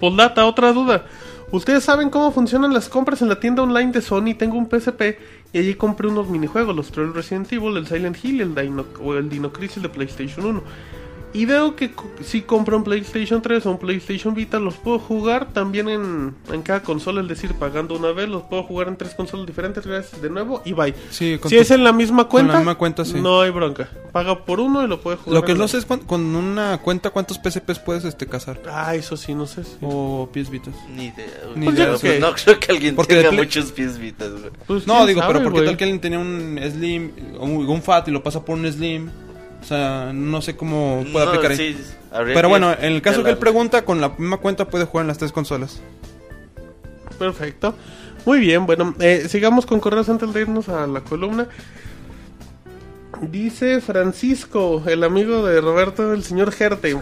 [0.00, 1.04] Postdata, otra duda.
[1.52, 4.34] Ustedes saben cómo funcionan las compras en la tienda online de Sony.
[4.38, 5.18] Tengo un PSP
[5.52, 9.28] y allí compré unos minijuegos, los Troll Resident Evil, el Silent Hill el o el
[9.28, 10.62] Dino Crisis de PlayStation 1.
[11.34, 14.98] Y veo que co- si compro un PlayStation 3 o un PlayStation Vita, los puedo
[14.98, 18.96] jugar también en, en cada consola, es decir, pagando una vez, los puedo jugar en
[18.98, 20.94] tres consolas diferentes, gracias de nuevo y bye.
[21.10, 23.18] Sí, con si tu- es en la misma con la cuenta, misma cuenta, sí.
[23.18, 23.88] no hay bronca.
[24.12, 25.40] Paga por uno y lo puede jugar.
[25.40, 28.60] Lo que no sé es cuán- con una cuenta cuántos PSPs puedes este cazar.
[28.70, 29.64] Ah, eso sí, no sé.
[29.64, 30.74] si- O pies Vitas.
[30.94, 31.26] Ni idea.
[31.56, 33.72] Ni Pues idea, yo Pero, creo que- no creo que alguien Porque tenga Play- muchos
[33.72, 34.30] pies vitas.
[34.66, 35.66] Pues, No, digo, sabe, pero ¿por qué güey?
[35.70, 39.08] tal que alguien tenía un Slim, un, un Fat y lo pasa por un Slim?
[39.62, 41.76] O sea, no sé cómo puede No, aplicar sí,
[42.10, 45.08] Pero bueno, en el caso que él pregunta, con la misma cuenta puede jugar en
[45.08, 45.80] las tres consolas.
[47.18, 47.76] Perfecto.
[48.26, 51.48] Muy bien, bueno, eh, sigamos con correos antes de irnos a la columna.
[53.20, 56.96] Dice Francisco, el amigo de Roberto, el señor Gerte.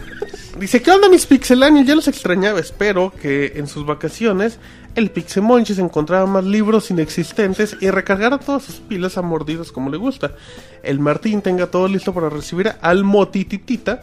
[0.58, 1.86] Dice, ¿qué onda mis pixelanios?
[1.86, 4.58] Ya los extrañaba, espero que en sus vacaciones
[4.96, 9.96] el Pixemonchis encontrara más libros inexistentes y recargara todas sus pilas a mordidos como le
[9.96, 10.32] gusta.
[10.82, 14.00] El Martín tenga todo listo para recibir al Motititita.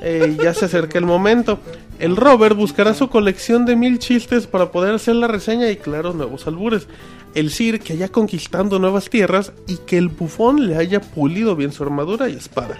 [0.00, 1.58] Eh, ya se acerca el momento.
[1.98, 6.12] El Robert buscará su colección de mil chistes para poder hacer la reseña y claro,
[6.12, 6.86] nuevos albures.
[7.34, 11.72] El Sir que haya conquistando nuevas tierras y que el bufón le haya pulido bien
[11.72, 12.78] su armadura y espada.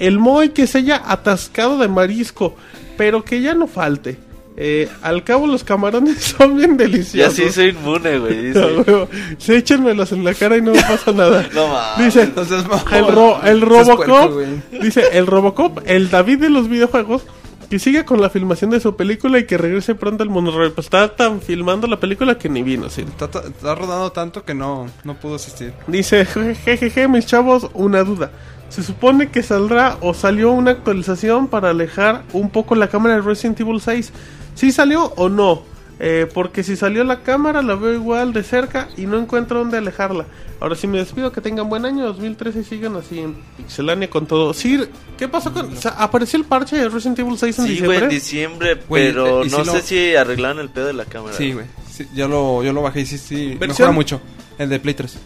[0.00, 2.56] El Moy que se haya atascado de marisco,
[2.96, 4.18] pero que ya no falte.
[4.56, 7.34] Eh, al cabo los camarones son bien Ya deliciosos.
[7.34, 8.52] sí soy inmune, güey.
[8.54, 9.08] Huevo.
[9.38, 11.44] Sí, échenmelos en la cara y no me pasa nada.
[11.54, 12.04] No mames.
[12.06, 14.40] Dice, Entonces, el, ro- el puerco, Robocop,
[14.80, 17.22] dice, el Robocop, el David de los videojuegos,
[17.68, 20.70] que siga con la filmación de su película y que regrese pronto al monorail.
[20.70, 23.02] Pues está tan filmando la película que ni vino, sí.
[23.02, 25.72] Está rodando tanto que no, no pudo asistir.
[25.88, 28.30] Dice, jejeje, mis chavos, una duda.
[28.68, 33.20] Se supone que saldrá o salió una actualización para alejar un poco la cámara de
[33.22, 34.12] Resident Evil 6.
[34.54, 35.62] ¿Sí salió o no?
[36.00, 39.78] Eh, porque si salió la cámara la veo igual de cerca y no encuentro dónde
[39.78, 40.26] alejarla.
[40.60, 44.26] Ahora sí me despido, que tengan buen año 2013 y sigan así en Pixelania con
[44.26, 44.52] todo.
[44.54, 45.72] Sir, ¿qué pasó con...?
[45.72, 48.04] o sea, ¿Apareció el parche de Resident Evil 6 en Sí, güey, diciembre?
[48.04, 51.36] en diciembre, pero eh, no si sé lo- si arreglaron el pedo de la cámara.
[51.36, 51.66] Sí, güey.
[51.90, 53.46] Sí, yo, lo, yo lo bajé y sí, sí.
[53.54, 53.68] ¿Versión?
[53.68, 54.20] Mejora mucho.
[54.58, 55.16] El de Play 3.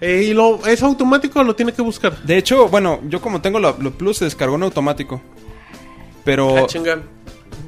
[0.00, 2.22] Eh, ¿Y lo, es automático o lo tiene que buscar?
[2.22, 5.20] De hecho, bueno, yo como tengo lo, lo Plus, se descargó en automático.
[6.24, 6.56] Pero.
[6.56, 7.02] Ah, chinga.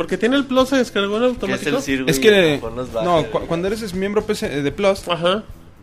[0.00, 1.76] Porque tiene el plus, se descargó en Que es automático.
[1.86, 2.58] el Es que.
[3.04, 5.42] No, cu- cuando eres miembro PC de Plus, Ajá.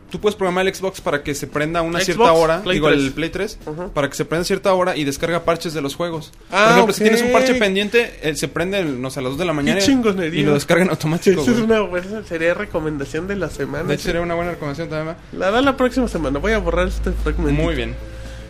[0.09, 2.63] tú puedes programar el Xbox para que se prenda a una Xbox, cierta hora.
[2.63, 2.99] Play digo, 3.
[2.99, 3.59] el Play 3.
[3.67, 3.87] Ajá.
[3.93, 6.31] Para que se prenda a cierta hora y descarga parches de los juegos.
[6.49, 7.09] Ah, Por ejemplo, si ok.
[7.09, 9.53] tienes un parche pendiente, él se prende, el- no sé, a las 2 de la
[9.53, 9.79] mañana.
[9.81, 10.41] chingonería.
[10.41, 11.39] Y lo descarga en automático.
[11.43, 13.83] Esa es una buena, sería recomendación de la semana.
[13.83, 15.15] De hecho, sería una buena recomendación también.
[15.31, 16.39] La da la próxima semana.
[16.39, 17.61] Voy a borrar este fragmento.
[17.61, 17.93] Muy bien.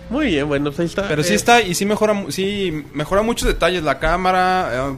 [0.10, 1.06] Muy bien, bueno, pues ahí está.
[1.10, 3.84] Pero sí Eh, está y sí mejora, sí mejora muchos detalles.
[3.84, 4.70] La cámara.
[4.74, 4.96] eh,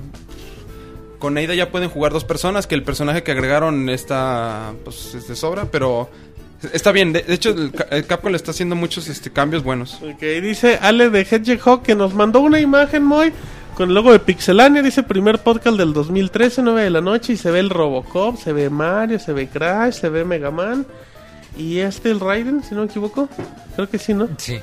[1.20, 2.66] con Ada ya pueden jugar dos personas.
[2.66, 4.74] Que el personaje que agregaron está.
[4.84, 5.66] Pues es de sobra.
[5.66, 6.10] Pero
[6.74, 7.14] está bien.
[7.14, 10.00] De, de hecho, el, el Capcom le está haciendo muchos este, cambios buenos.
[10.02, 13.32] Ok, dice Ale de Hedgehog que nos mandó una imagen muy
[13.76, 14.82] con el logo de Pixelania.
[14.82, 17.34] Dice primer podcast del 2013, 9 de la noche.
[17.34, 20.86] Y se ve el Robocop, se ve Mario, se ve Crash, se ve Mega Man.
[21.58, 23.30] Y este el Raiden, si no me equivoco.
[23.76, 24.30] Creo que sí, ¿no?
[24.38, 24.60] Sí.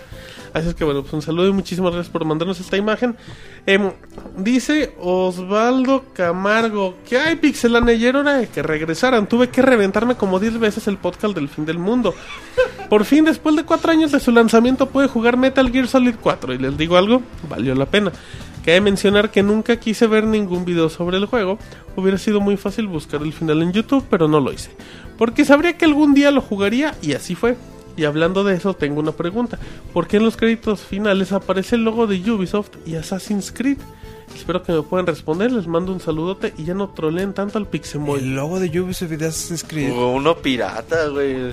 [0.56, 3.14] Así es que bueno, pues un saludo y muchísimas gracias por mandarnos esta imagen.
[3.66, 3.92] Em,
[4.38, 7.92] dice Osvaldo Camargo, que hay Pixelania?
[7.92, 9.28] Ayer hora de que regresaran.
[9.28, 12.14] Tuve que reventarme como 10 veces el podcast del fin del mundo.
[12.88, 16.54] Por fin, después de cuatro años de su lanzamiento, pude jugar Metal Gear Solid 4.
[16.54, 17.20] Y les digo algo,
[17.50, 18.10] valió la pena.
[18.64, 21.58] Cabe mencionar que nunca quise ver ningún video sobre el juego.
[21.96, 24.70] Hubiera sido muy fácil buscar el final en YouTube, pero no lo hice.
[25.18, 27.56] Porque sabría que algún día lo jugaría y así fue.
[27.96, 29.58] Y hablando de eso, tengo una pregunta.
[29.92, 33.78] ¿Por qué en los créditos finales aparece el logo de Ubisoft y Assassin's Creed?
[34.34, 35.50] Espero que me puedan responder.
[35.50, 38.20] Les mando un saludote y ya no troleen tanto al Pixemoy.
[38.20, 39.92] El logo de Ubisoft y de Assassin's Creed.
[39.92, 41.52] Uno pirata, güey.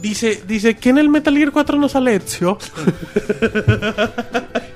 [0.00, 2.58] Dice, dice que en el Metal Gear 4 no sale Ezio.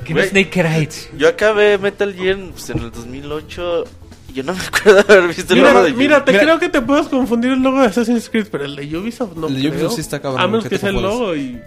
[0.04, 1.10] Que no Ezio.
[1.16, 4.03] Yo acabé Metal Gear pues, en el 2008 y
[4.34, 6.44] yo no me acuerdo de haber visto el Mira, logo de mira, te Mira.
[6.44, 9.46] creo que te puedes confundir el logo de Assassin's Creed, pero el de Ubisoft no
[9.46, 9.72] El de creo.
[9.72, 11.58] Ubisoft sí está cabrón, A menos que sea el logo y...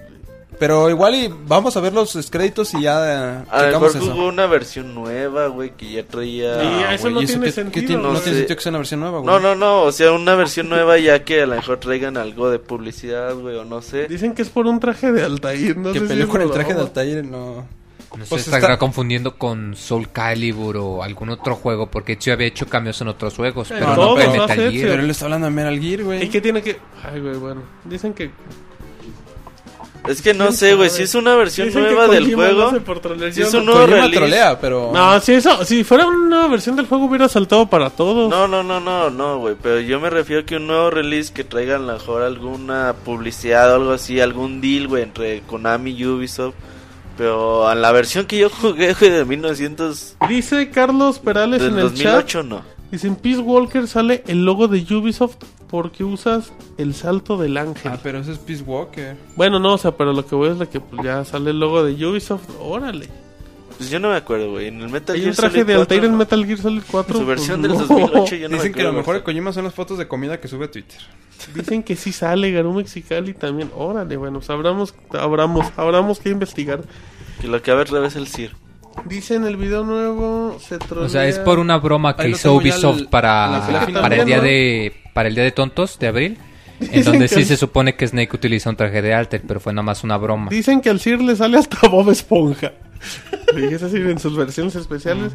[0.59, 4.09] Pero igual y vamos a ver los créditos y ya eh, A lo checamos mejor
[4.09, 4.17] eso.
[4.19, 6.59] hubo una versión nueva, güey, que ya traía...
[6.59, 7.85] Sí, Ah, eso güey, no ¿y tiene qué- sentido.
[7.85, 9.27] tiene- No no tiene sentido que sea una versión nueva, güey.
[9.31, 12.49] No, no, no, o sea, una versión nueva ya que a lo mejor traigan algo
[12.49, 14.07] de publicidad, güey, o no sé.
[14.07, 16.49] Dicen que es por un traje de Altair, no que sé si peleó con el
[16.49, 17.67] traje de Altair, no.
[18.15, 22.33] No sé, Pues estará está- confundiendo con Soul Calibur o algún otro juego, porque Ezio
[22.33, 24.87] había hecho cambios en otros juegos, pero no, no, en no Metal Gear.
[24.89, 26.29] Pero él está hablando de Metal Gear, ¿Y güey.
[26.29, 26.77] qué tiene que...?
[27.03, 27.61] Ay, güey, bueno.
[27.83, 28.31] Dicen que...
[30.07, 32.71] Es que no sé, güey, si es una versión Dicen nueva del juego...
[33.01, 33.33] trolear.
[33.33, 34.91] si Yo es no- un nuevo trolea, pero...
[34.93, 35.65] No, si eso...
[35.65, 38.29] Si fuera una nueva versión del juego hubiera saltado para todos.
[38.29, 41.43] No, no, no, no, no, güey, pero yo me refiero que un nuevo release que
[41.43, 46.05] traiga a lo mejor alguna publicidad o algo así, algún deal, güey, entre Konami y
[46.05, 46.55] Ubisoft.
[47.17, 50.17] Pero a la versión que yo jugué, güey, de 1900...
[50.29, 52.27] Dice Carlos Perales en el chat...
[52.27, 52.61] 2008 no.
[52.91, 55.35] Dice, en Peace Walker sale el logo de Ubisoft
[55.69, 57.91] porque usas el salto del ángel.
[57.93, 59.17] Ah, pero ese es Peace Walker.
[59.35, 61.59] Bueno, no, o sea, pero lo que voy es de que pues, ya sale el
[61.59, 62.47] logo de Ubisoft.
[62.61, 63.09] Órale.
[63.77, 65.73] Pues yo no me acuerdo, güey, en el Metal Hay Gear un traje Solid de
[65.75, 67.17] Altair 4, en Metal Gear Solid 4.
[67.19, 67.95] Su versión pues, del no.
[67.95, 69.23] 2008 yo no me Dicen que lo mejor de güey.
[69.23, 70.99] Kojima son las fotos de comida que sube a Twitter.
[71.53, 73.69] Dicen que sí sale Garú Mexicali también.
[73.75, 76.81] Órale, bueno, sabramos, abramos, abramos que investigar.
[77.39, 78.55] Que lo que va a ver es el CIR.
[79.05, 81.05] Dice en el video nuevo, se trolea...
[81.05, 83.47] O sea, es por una broma que Ahí lo hizo tengo ya Ubisoft el- para,
[83.71, 84.01] la final.
[84.01, 84.43] para el día ¿no?
[84.43, 86.37] de para el día de tontos de abril,
[86.81, 89.41] en Dicen donde que sí el- se supone que Snake utiliza un traje de alter,
[89.47, 90.49] pero fue nada más una broma.
[90.49, 92.73] Dicen que al Sir le sale hasta Bob Esponja.
[93.55, 95.31] Dije así en sus versiones especiales.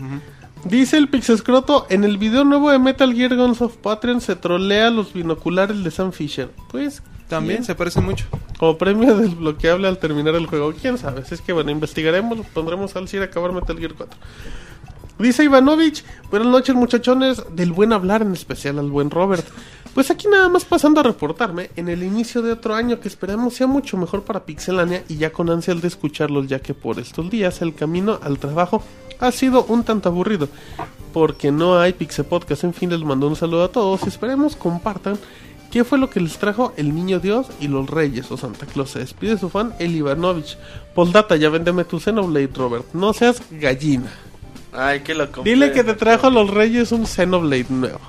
[0.65, 4.91] Dice el Pixescroto, en el video nuevo de Metal Gear Guns of Patreon se trolea
[4.91, 6.51] los binoculares de Sam Fisher.
[6.71, 7.65] Pues, También ¿quién?
[7.67, 8.27] se parecen mucho.
[8.59, 10.73] como premio desbloqueable al terminar el juego.
[10.81, 11.23] ¿Quién sabe?
[11.29, 14.17] Es que bueno, investigaremos, pondremos al Sir a acabar Metal Gear 4.
[15.19, 19.45] Dice Ivanovich, buenas noches muchachones, del buen hablar en especial al buen Robert.
[19.95, 23.55] Pues aquí nada más pasando a reportarme en el inicio de otro año que esperamos
[23.55, 27.29] sea mucho mejor para Pixelania y ya con ansias de escucharlos ya que por estos
[27.29, 28.83] días el camino al trabajo
[29.21, 30.49] ha sido un tanto aburrido
[31.13, 32.65] porque no hay Pixel Podcast.
[32.65, 35.19] En fin, les mando un saludo a todos y esperemos compartan
[35.71, 38.91] qué fue lo que les trajo el Niño Dios y los Reyes o Santa Claus.
[38.91, 40.57] Se despide su fan El Ivanovich.
[40.95, 42.87] Postdata, ya véndeme tu Xenoblade, Robert.
[42.95, 44.11] No seas gallina.
[44.73, 45.53] Ay, que lo compré.
[45.53, 48.01] Dile que te trajo a los Reyes un Xenoblade nuevo.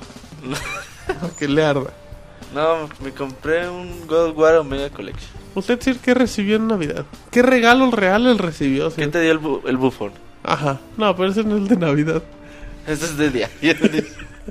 [1.40, 1.92] Que le arda.
[2.54, 5.30] No, me compré un God of War Omega Collection.
[5.56, 7.06] Usted decir qué recibió en Navidad.
[7.32, 8.90] ¿Qué regalos reales recibió?
[8.90, 9.12] ¿Qué señor?
[9.12, 10.12] te dio el, bu- el bufón?
[10.44, 10.80] Ajá.
[10.98, 12.24] No, pero ese no es el de Navidad.
[12.88, 13.50] Ese es de día.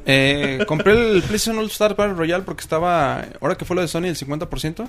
[0.06, 3.89] Eh, compré el PlayStation All Star Battle Royale porque estaba, ahora que fue lo de
[3.89, 4.89] Sony, el 50%.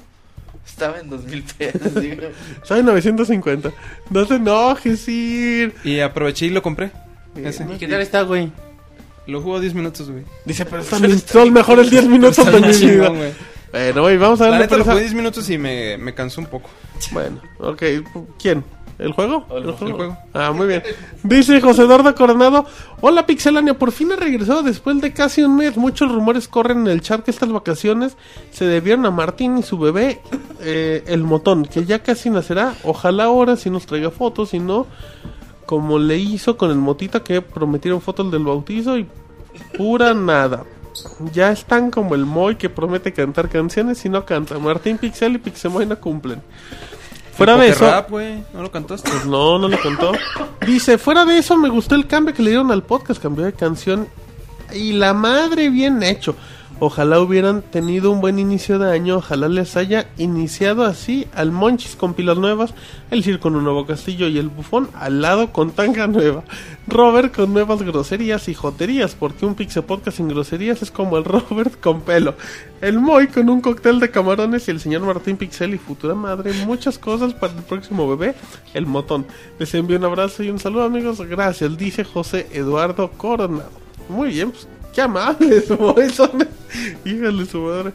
[0.65, 1.95] Estaba en 2000 pesos.
[2.01, 2.21] digo.
[2.63, 3.69] Sabe 950.
[4.09, 5.75] No te enojes, Sir.
[5.83, 6.91] Y aproveché y lo compré.
[7.35, 7.67] Ese.
[7.77, 8.49] ¿Qué tal está, güey?
[9.27, 10.23] Lo jugó 10 minutos, güey.
[10.45, 13.09] Dice, pero están son mejores 10 minutos Está de mi vida.
[13.09, 13.31] güey.
[13.71, 16.41] Bueno, güey, vamos a La darle neta lo jugué 10 minutos y me, me cansó
[16.41, 16.69] un poco.
[17.11, 17.81] Bueno, ok.
[18.37, 18.63] ¿Quién?
[18.99, 19.47] ¿El juego?
[19.55, 20.17] El juego.
[20.33, 20.83] Ah, muy bien.
[21.23, 22.65] Dice José Eduardo Coronado.
[23.01, 25.77] Hola Pixelania, por fin ha regresado después de casi un mes.
[25.77, 28.15] Muchos rumores corren en el chat que estas vacaciones
[28.51, 30.21] se debieron a Martín y su bebé,
[30.61, 32.75] eh, el motón, que ya casi nacerá.
[32.83, 34.85] Ojalá ahora sí nos traiga fotos, si no,
[35.65, 39.07] como le hizo con el motita que prometieron fotos del bautizo y
[39.77, 40.63] pura nada.
[41.33, 44.59] Ya están como el Moy que promete cantar canciones y no canta.
[44.59, 46.41] Martín Pixel y Pixemoy no cumplen.
[47.35, 47.89] Fuera de eso.
[47.89, 48.11] Rap.
[48.53, 49.09] ¿No lo cantaste?
[49.09, 50.11] Pues no, no lo contó.
[50.65, 53.53] Dice, fuera de eso me gustó el cambio que le dieron al podcast, cambió de
[53.53, 54.07] canción
[54.71, 56.35] y la madre bien hecho.
[56.85, 61.95] Ojalá hubieran tenido un buen inicio de año, ojalá les haya iniciado así al Monchis
[61.95, 62.73] con pilas nuevas,
[63.09, 66.43] el Cir con un nuevo castillo y el bufón al lado con tanga nueva.
[66.87, 71.23] Robert con nuevas groserías y joterías, porque un Pixel Podcast sin groserías es como el
[71.23, 72.35] Robert con pelo.
[72.81, 76.51] El Moy con un cóctel de camarones y el señor Martín Pixel y futura madre.
[76.65, 78.35] Muchas cosas para el próximo bebé,
[78.73, 79.25] el motón.
[79.57, 81.21] Les envío un abrazo y un saludo amigos.
[81.21, 83.71] Gracias, dice José Eduardo Coronado.
[84.09, 86.09] Muy bien, pues qué amables, Moy.
[86.09, 86.31] Son...
[87.05, 87.91] Híjole su madre.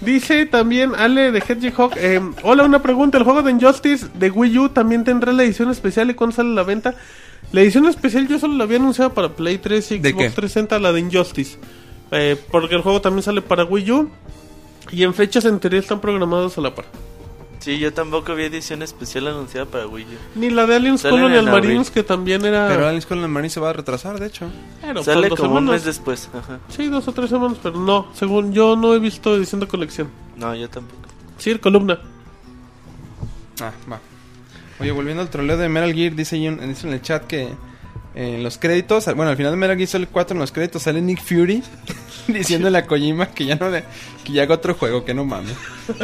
[0.00, 1.92] Dice también Ale de Hedgehog.
[1.96, 3.18] eh, hola, una pregunta.
[3.18, 6.50] ¿El juego de Injustice de Wii U también tendrá la edición especial y cuándo sale
[6.50, 6.94] a la venta?
[7.52, 10.30] La edición especial yo solo la había anunciado para Play 3 y ¿De Xbox qué?
[10.30, 11.58] 360, la de Injustice.
[12.10, 14.10] Eh, porque el juego también sale para Wii U.
[14.90, 16.86] Y en fechas en teoría están programados a la par.
[17.60, 20.38] Sí, yo tampoco vi edición especial anunciada para Wii U.
[20.38, 21.64] Ni la de Aliens Salen Colonial en abril.
[21.64, 22.68] Marines, que también era.
[22.68, 24.46] Pero Alice Colonial Marine se va a retrasar, de hecho.
[24.80, 25.70] Bueno, Sale como un semanas.
[25.72, 26.30] mes después.
[26.32, 26.60] Ajá.
[26.68, 28.06] Sí, dos o tres semanas, pero no.
[28.14, 30.08] Según yo, no he visto edición de colección.
[30.36, 31.00] No, yo tampoco.
[31.36, 31.98] Sí, el columna.
[33.60, 34.00] Ah, va.
[34.80, 38.42] Oye, volviendo al troleo de Metal Gear, un- dice en el chat que eh, en
[38.44, 41.20] los créditos, bueno, al final de Metal Gear Solid 4 en los créditos sale Nick
[41.20, 41.62] Fury
[42.28, 43.82] diciéndole a Kojima que ya no le,
[44.24, 45.56] que ya haga otro juego, que no mames.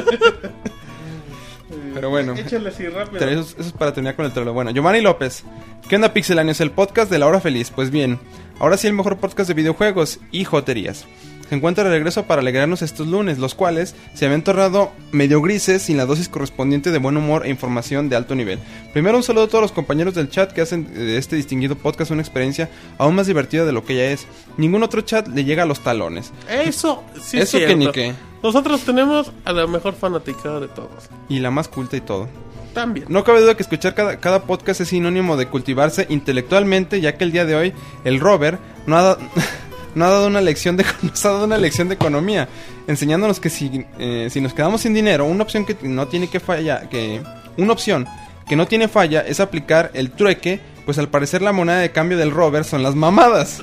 [1.95, 3.25] Pero bueno, Échale así rápido.
[3.29, 4.53] eso, es- eso es para terminar con el troleo.
[4.53, 5.45] Bueno, Giovanni López.
[5.89, 6.61] ¿Qué onda, Pixelanios?
[6.61, 7.71] El podcast de la hora feliz.
[7.71, 8.19] Pues bien,
[8.59, 11.07] ahora sí el mejor podcast de videojuegos y joterías.
[11.49, 15.83] Se encuentra de regreso para alegrarnos estos lunes, los cuales se habían tornado medio grises
[15.83, 18.59] sin la dosis correspondiente de buen humor e información de alto nivel.
[18.95, 22.11] Primero un saludo a todos los compañeros del chat que hacen de este distinguido podcast
[22.11, 24.27] una experiencia aún más divertida de lo que ya es.
[24.57, 26.33] Ningún otro chat le llega a los talones.
[26.49, 27.37] Eso, sí.
[27.37, 28.15] es Eso que ni qué.
[28.45, 31.09] Nosotros tenemos a la mejor fanaticada de todos.
[31.29, 32.29] Y la más culta y todo.
[32.75, 33.07] También.
[33.09, 37.25] No cabe duda que escuchar cada, cada podcast es sinónimo de cultivarse intelectualmente, ya que
[37.25, 37.73] el día de hoy
[38.05, 39.19] el Robert no ha, da-
[39.95, 42.49] no ha dado una lección de nos ha dado una lección de economía,
[42.87, 46.39] enseñándonos que si, eh, si nos quedamos sin dinero, una opción que no tiene que
[46.41, 47.23] falla, que
[47.57, 48.07] una opción
[48.47, 52.19] que no tiene falla es aplicar el trueque, pues al parecer la moneda de cambio
[52.19, 53.63] del Robert son las mamadas.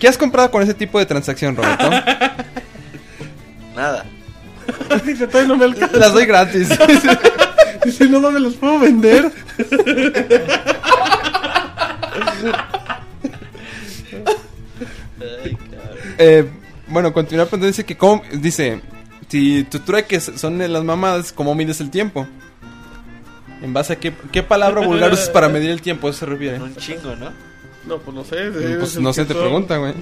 [0.00, 1.88] ¿Qué has comprado con ese tipo de transacción, Roberto?
[3.74, 4.04] Nada.
[5.04, 5.96] Dice, todavía no me alcanza.
[5.96, 6.68] Las doy gratis.
[7.84, 9.30] Dice, no mames, los puedo vender.
[15.44, 15.56] Ay.
[16.18, 16.46] Eh,
[16.88, 18.80] bueno, continuar pero dice que cómo, dice,
[19.28, 22.28] si tu trueques son las mamadas, ¿cómo mides el tiempo?
[23.62, 26.08] ¿En base a qué, qué palabra vulgar usas para medir el tiempo?
[26.08, 26.60] ¿Eso se refiere?
[26.60, 27.30] Un chingo, ¿no?
[27.86, 28.50] No, pues no sé.
[28.50, 29.94] Pues es el no sé, te pregunta, güey.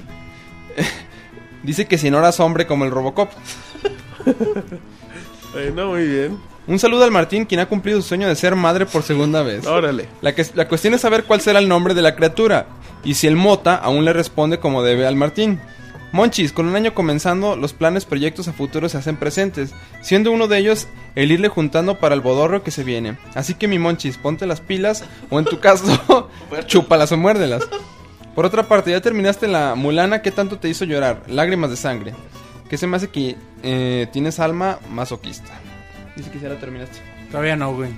[1.63, 3.29] Dice que si no eras hombre como el Robocop.
[5.53, 6.39] Bueno, muy bien.
[6.67, 9.65] Un saludo al Martín, quien ha cumplido su sueño de ser madre por segunda vez.
[9.65, 10.07] Órale.
[10.21, 12.67] La, que, la cuestión es saber cuál será el nombre de la criatura
[13.03, 15.59] y si el Mota aún le responde como debe al Martín.
[16.13, 20.47] Monchis, con un año comenzando, los planes, proyectos a futuro se hacen presentes, siendo uno
[20.47, 23.17] de ellos el irle juntando para el bodorro que se viene.
[23.33, 26.29] Así que mi Monchis, ponte las pilas o en tu caso,
[26.67, 27.67] chúpalas o muérdelas.
[28.35, 32.13] Por otra parte, ya terminaste la mulana que tanto te hizo llorar, lágrimas de sangre.
[32.69, 35.51] Que se me hace que eh, tienes alma masoquista.
[36.15, 36.99] Dice que ya la terminaste.
[37.29, 37.91] Todavía no, güey.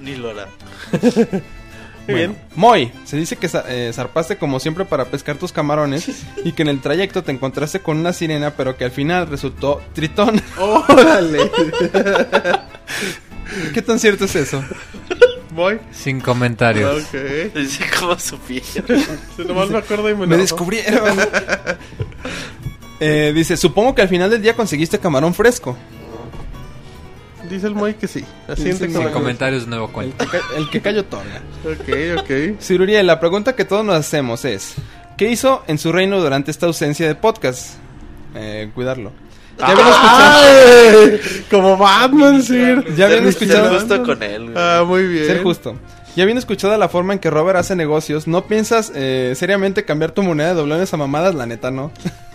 [0.00, 0.48] Ni lo hará.
[2.06, 2.36] Muy bien.
[2.56, 6.08] Moy, se dice que eh, zarpaste como siempre para pescar tus camarones
[6.44, 9.82] y que en el trayecto te encontraste con una sirena, pero que al final resultó
[9.94, 10.40] tritón.
[10.58, 11.50] Órale.
[13.74, 14.62] ¿Qué tan cierto es eso?
[15.60, 15.78] Voy.
[15.92, 17.04] Sin comentarios.
[17.04, 17.54] Ok.
[17.54, 19.04] Dice cómo supieron.
[19.36, 20.40] Si nomás me acuerdo y me, Me enojo.
[20.40, 21.18] descubrieron.
[23.02, 25.74] Eh, dice, supongo que al final del día conseguiste camarón fresco.
[27.48, 28.22] Dice el Moy que sí.
[28.46, 30.18] Asiente Sí, con Sin la comentarios, nuevo El cuento.
[30.18, 31.40] que, ca- el que callo otorga.
[31.64, 32.60] Ok, ok.
[32.60, 34.74] Ciruriel, la pregunta que todos nos hacemos es,
[35.16, 37.76] ¿qué hizo en su reino durante esta ausencia de podcast?
[38.34, 39.12] Eh, cuidarlo.
[39.60, 41.44] Ya habían escuchado...
[41.50, 42.94] Como Batman, Sir.
[42.96, 43.70] Ya habían Ser- escuchado...
[43.70, 44.54] ser justo con él, güey.
[44.56, 45.26] Ah, muy bien.
[45.26, 45.76] Ser justo.
[46.16, 50.10] Ya habiendo escuchado la forma en que Robert hace negocios, ¿no piensas eh, seriamente cambiar
[50.10, 51.34] tu moneda de doblones a mamadas?
[51.36, 51.92] La neta, no.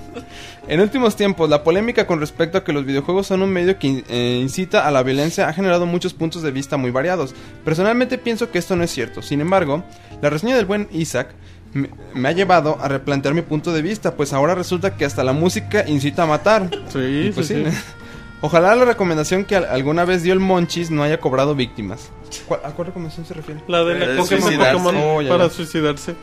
[0.68, 4.04] en últimos tiempos, la polémica con respecto a que los videojuegos son un medio que
[4.08, 7.36] eh, incita a la violencia ha generado muchos puntos de vista muy variados.
[7.66, 9.22] Personalmente pienso que esto no es cierto.
[9.22, 9.84] Sin embargo,
[10.22, 11.36] la reseña del buen Isaac
[11.76, 15.24] me, me ha llevado a replantear mi punto de vista, pues ahora resulta que hasta
[15.24, 16.70] la música incita a matar.
[16.90, 17.70] Sí, Pues sí, sí.
[17.70, 17.78] sí.
[18.42, 22.10] Ojalá la recomendación que al- alguna vez dio el Monchis no haya cobrado víctimas.
[22.48, 23.62] ¿Cuál- ¿A cuál recomendación se refiere?
[23.68, 24.82] La de Eh, la Pokémon, suicidarse.
[24.84, 25.50] Pokémon Oh, ya, para ya.
[25.54, 26.16] suicidarse.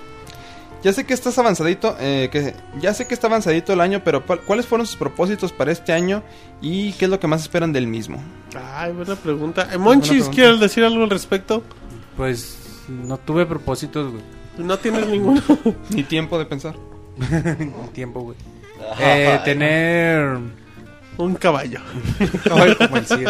[0.84, 4.24] Ya sé que estás avanzadito, eh, que ya sé que está avanzadito el año, pero
[4.26, 6.22] ¿cuál- ¿cuáles fueron sus propósitos para este año
[6.60, 8.20] y qué es lo que más esperan del mismo?
[8.74, 9.68] Ay, buena pregunta.
[9.72, 10.28] Eh, Monchis.
[10.28, 11.62] ¿quieres decir algo al respecto?
[12.16, 12.58] Pues
[12.88, 14.22] no tuve propósitos, güey.
[14.58, 15.40] No tienes ninguno.
[15.90, 16.74] Ni tiempo de pensar.
[17.20, 18.36] El tiempo, güey.
[18.98, 20.38] Eh, tener.
[21.18, 21.78] Un caballo.
[22.50, 23.28] Ay, como el Cid.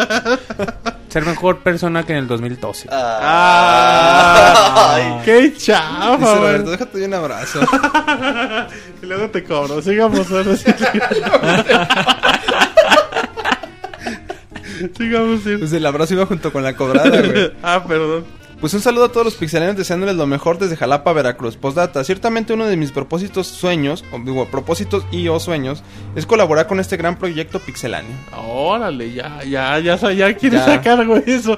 [1.09, 2.87] Ser mejor persona que en el 2012.
[2.91, 4.93] ¡Ah!
[4.95, 5.21] Ay.
[5.25, 6.35] ¡Qué chafa, Dice!
[6.35, 7.59] Roberto, déjate de un abrazo.
[9.03, 9.81] Y luego te cobro.
[9.81, 10.71] Sigamos ahora sí.
[14.97, 15.57] Sigamos, sí.
[15.57, 17.51] Pues el abrazo iba junto con la cobrada, güey.
[17.61, 18.25] Ah, perdón.
[18.61, 21.57] Pues un saludo a todos los pixelanos deseándoles lo mejor desde Jalapa, Veracruz.
[21.57, 25.83] Postdata, ciertamente uno de mis propósitos sueños, o digo, propósitos y o sueños,
[26.15, 28.15] es colaborar con este gran proyecto pixeláneo.
[28.47, 30.65] Órale, ya, ya, ya, ya quiere Ya.
[30.65, 31.57] sacar, güey, eso.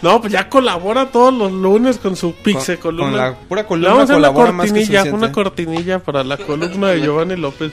[0.00, 3.10] No, pues ya colabora todos los lunes con su Pixe Con- columna.
[3.10, 6.24] con la pura columna vamos a hacer una colabora más que cortinilla, una cortinilla para
[6.24, 7.72] la columna de Giovanni López.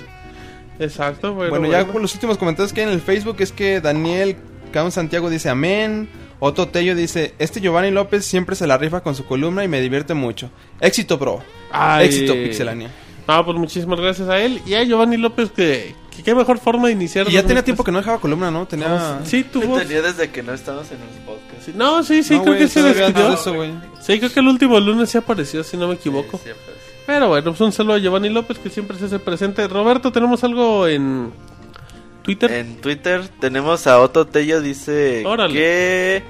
[0.79, 4.35] Exacto, pero Bueno, ya los últimos comentarios que hay en el Facebook es que Daniel
[4.73, 6.09] Caun Santiago dice amén.
[6.39, 9.81] Otto Tello dice, este Giovanni López siempre se la rifa con su columna y me
[9.81, 10.49] divierte mucho.
[10.81, 11.41] Éxito, bro.
[11.71, 12.07] Ay.
[12.07, 12.89] Éxito, Pixelania.
[13.27, 16.87] Ah, pues muchísimas gracias a él y a Giovanni López que, que qué mejor forma
[16.87, 17.27] de iniciar.
[17.27, 18.67] Y ya tenía tiempo que no dejaba columna, ¿no?
[18.67, 19.21] Tenía...
[19.23, 19.77] Sí, tuvo.
[19.79, 21.65] Tenía desde que no estamos en el podcast.
[21.65, 23.29] Sí, No, sí, sí, No, creo que se despidió.
[23.29, 23.71] de eso, güey.
[24.01, 26.37] Sí, creo que el último lunes sí apareció, si no me equivoco.
[26.43, 26.51] Sí.
[27.07, 29.67] Pero bueno, pues un saludo a Giovanni López que siempre se hace presente.
[29.67, 31.31] Roberto, ¿tenemos algo en
[32.25, 32.51] Twitter?
[32.51, 35.53] En Twitter tenemos a Otto Tello, dice Órale.
[35.53, 36.23] que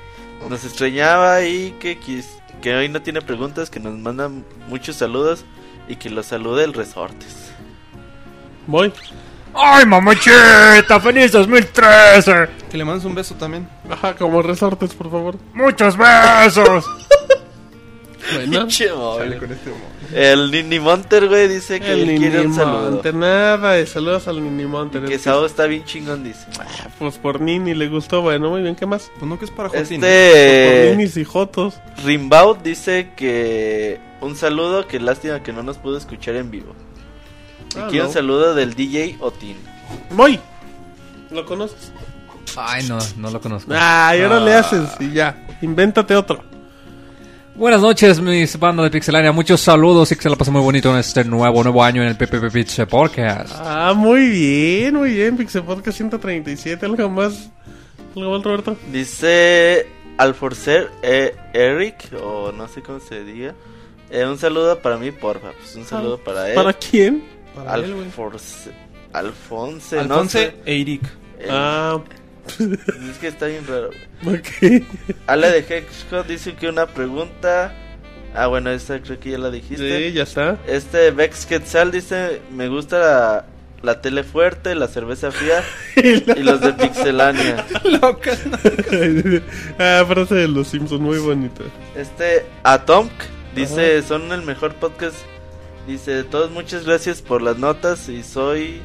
[0.49, 4.29] nos extrañaba y que, quis- que hoy no tiene preguntas, que nos manda
[4.67, 5.43] muchos saludos
[5.87, 7.51] y que los salude el Resortes.
[8.67, 8.91] Voy.
[9.57, 10.99] ¡Ay, mamachita!
[10.99, 12.49] ¡Feliz 2013!
[12.69, 13.67] Que le mandes un beso también.
[13.89, 15.37] Ajá, como resortes, por favor.
[15.53, 16.85] ¡Muchos besos!
[18.33, 19.19] Bueno, Pinche móvil.
[19.29, 19.87] Sale con este humor.
[20.13, 23.01] El Nini Monter, güey, dice que el quiere un saludo.
[23.13, 25.01] Nada de saludos al Ninimonte.
[25.01, 26.45] Que Sao está bien chingón, dice.
[26.99, 29.11] Pues por Nini le gustó, bueno, muy bien, ¿qué más?
[29.17, 29.99] Pues no que es para Jotín.
[30.01, 31.75] Por Este Ninis y Jotos.
[32.03, 36.73] Rimbaud dice que un saludo, que lástima que no nos pudo escuchar en vivo.
[37.75, 38.07] Y Ah, quiere no.
[38.07, 39.57] un saludo del DJ Otin.
[40.11, 40.39] Voy.
[41.31, 41.91] ¿Lo conoces?
[42.57, 43.71] Ay, no, no lo conozco.
[43.75, 45.45] Ay, ahora le haces y ya.
[45.61, 46.41] Invéntate otro.
[47.55, 49.31] Buenas noches, mis bandas de Pixelania.
[49.31, 52.09] Muchos saludos y que se la pasen muy bonito en este nuevo, nuevo año en
[52.09, 53.53] el PPP Pitch Podcast.
[53.57, 55.37] Ah, muy bien, muy bien.
[55.37, 56.85] Pixel Podcast 137.
[56.85, 57.49] ¿Algo más?
[58.15, 58.75] ¿Algo más, Roberto?
[58.91, 63.53] Dice Alforcer eh, Eric, o no sé cómo se diga.
[64.09, 65.51] Eh, un saludo para mí, porfa.
[65.57, 66.55] Pues un saludo para él.
[66.55, 67.23] ¿Para quién?
[67.55, 68.05] Para él, güey.
[68.05, 68.71] Alforce,
[69.13, 70.55] Alfonse, no Alfonse sé.
[70.65, 71.03] e Eric.
[71.39, 72.01] Eh, Ah,
[73.09, 73.89] Es que está bien raro.
[74.23, 74.37] güey.
[74.37, 74.83] ok.
[75.27, 77.73] Ale de Hexcode dice que una pregunta.
[78.33, 80.07] Ah, bueno, esta creo que ya la dijiste.
[80.09, 80.57] Sí, ya está.
[80.67, 83.45] Este Vex Quetzal dice: Me gusta la,
[83.81, 85.63] la tele fuerte, la cerveza fría
[85.95, 87.65] y los de Pixelania.
[88.01, 88.31] Loca.
[89.79, 91.63] ah, frase de los Simpsons, muy bonita.
[91.95, 93.11] Este Atomk
[93.55, 95.15] dice: Son el mejor podcast.
[95.87, 98.81] Dice: Todos muchas gracias por las notas y soy.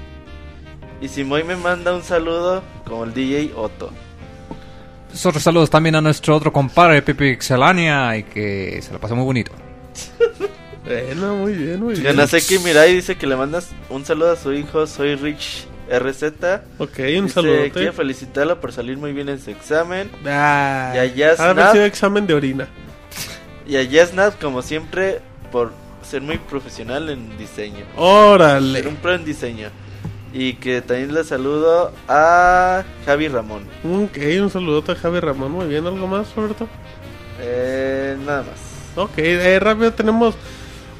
[1.01, 3.91] Y Simoy me manda un saludo como el DJ Otto.
[5.25, 9.25] Otros saludos también a nuestro otro compadre, Pipi Pixelania, y que se la pase muy
[9.25, 9.53] bonito.
[10.83, 12.05] Bueno, muy bien, muy bien.
[12.07, 16.23] Yanaseki Mirai dice que le mandas un saludo a su hijo, soy Rich RZ.
[16.79, 17.71] Ok, un Dice, saludo.
[17.73, 20.11] Quiere felicitarlo por salir muy bien en su examen.
[20.27, 22.67] Ah, Y a Jazz ha sido examen de orina.
[23.69, 25.21] Y a Yesnat, como siempre,
[25.53, 25.71] por
[26.03, 27.77] ser muy profesional en diseño.
[27.77, 28.89] Ser Órale.
[28.89, 29.69] un pro en diseño.
[30.33, 33.65] Y que también le saludo a Javi Ramón.
[33.85, 35.51] Ok, un saludote a Javi Ramón.
[35.51, 36.69] Muy bien, ¿algo más, Roberto?
[37.41, 38.71] Eh, nada más.
[38.97, 40.35] Ok, eh, rápido tenemos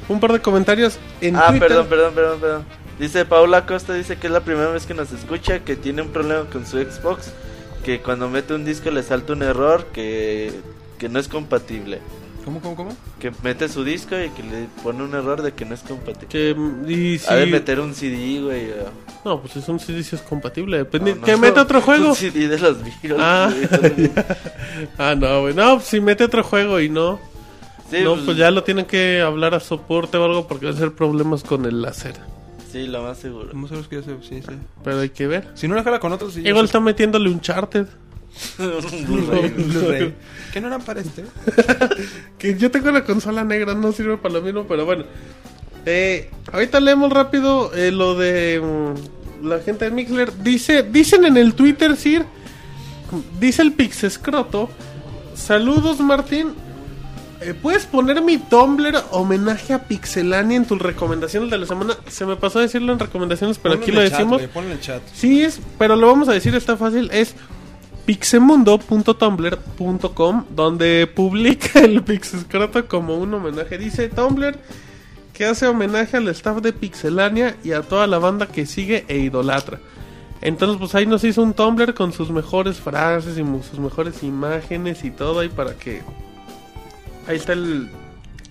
[0.09, 1.67] un par de comentarios en ah, Twitter.
[1.67, 2.65] perdón, perdón, perdón, perdón.
[2.99, 6.09] Dice Paula Costa, dice que es la primera vez que nos escucha, que tiene un
[6.09, 7.31] problema con su Xbox,
[7.83, 10.51] que cuando mete un disco le salta un error que,
[10.99, 11.99] que no es compatible.
[12.43, 12.97] ¿Cómo, cómo, cómo?
[13.19, 16.27] Que mete su disco y que le pone un error de que no es compatible.
[16.27, 16.55] Que,
[16.87, 17.31] y si...
[17.31, 18.71] Ha de meter un CD, güey.
[18.71, 18.91] o-
[19.23, 20.77] No, pues es un CD si es compatible.
[20.79, 21.11] Depende...
[21.13, 22.09] No, no, que mete otro juego.
[22.09, 23.17] Un CD de los Beatles.
[23.19, 24.11] Ah, güey.
[24.97, 25.53] ah, no, güey.
[25.53, 27.19] No, pues si mete otro juego y no.
[27.91, 30.71] Sí, no, pues, pues ya lo tienen que hablar a soporte o algo porque va
[30.71, 32.15] a ser problemas con el láser.
[32.71, 33.49] Sí, lo más seguro.
[33.51, 34.11] Vamos a ver que ya se...
[34.21, 34.55] Sí, sí.
[34.83, 35.49] Pero hay que ver.
[35.55, 37.85] Si no la jala con otros, Igual está metiéndole un charted.
[38.57, 40.13] Blu-ray.
[40.53, 41.25] ¿Qué no eran para este?
[42.37, 45.05] Que yo tengo la consola negra, no sirve para lo mismo, pero bueno.
[45.85, 50.35] Eh, ahorita leemos rápido eh, lo de mm, la gente de Mixler.
[50.43, 52.25] Dice, dicen en el Twitter, Sir,
[53.39, 54.69] dice el Pixescroto.
[55.35, 56.53] Saludos, Martín.
[57.41, 61.97] Eh, ¿Puedes poner mi Tumblr homenaje a Pixelania en tus recomendaciones de la semana?
[62.07, 64.41] Se me pasó a decirlo en recomendaciones, pero aquí lo chat, decimos.
[64.41, 65.01] en chat.
[65.13, 67.09] Sí, es, pero lo vamos a decir, está fácil.
[67.11, 67.33] Es
[68.11, 73.77] pixemundo.tumblr.com, donde publica el Pixescroto como un homenaje.
[73.77, 74.59] Dice Tumblr
[75.33, 79.19] que hace homenaje al staff de Pixelania y a toda la banda que sigue e
[79.19, 79.79] idolatra.
[80.41, 85.05] Entonces, pues ahí nos hizo un Tumblr con sus mejores frases y sus mejores imágenes
[85.05, 86.01] y todo ahí para que.
[87.27, 87.89] Ahí está el,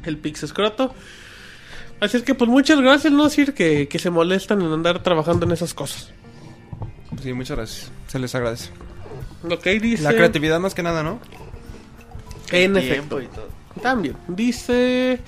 [0.06, 0.94] el Pixescroto.
[2.00, 5.44] Así es que, pues muchas gracias, no decir que, que se molestan en andar trabajando
[5.44, 6.14] en esas cosas.
[7.22, 7.92] Sí, muchas gracias.
[8.06, 8.70] Se les agradece.
[9.42, 10.02] Lo que ahí dice.
[10.02, 11.18] La creatividad más que nada, ¿no?
[12.52, 13.20] En efecto.
[13.20, 13.48] y todo.
[13.82, 14.16] También.
[14.28, 15.20] Dice.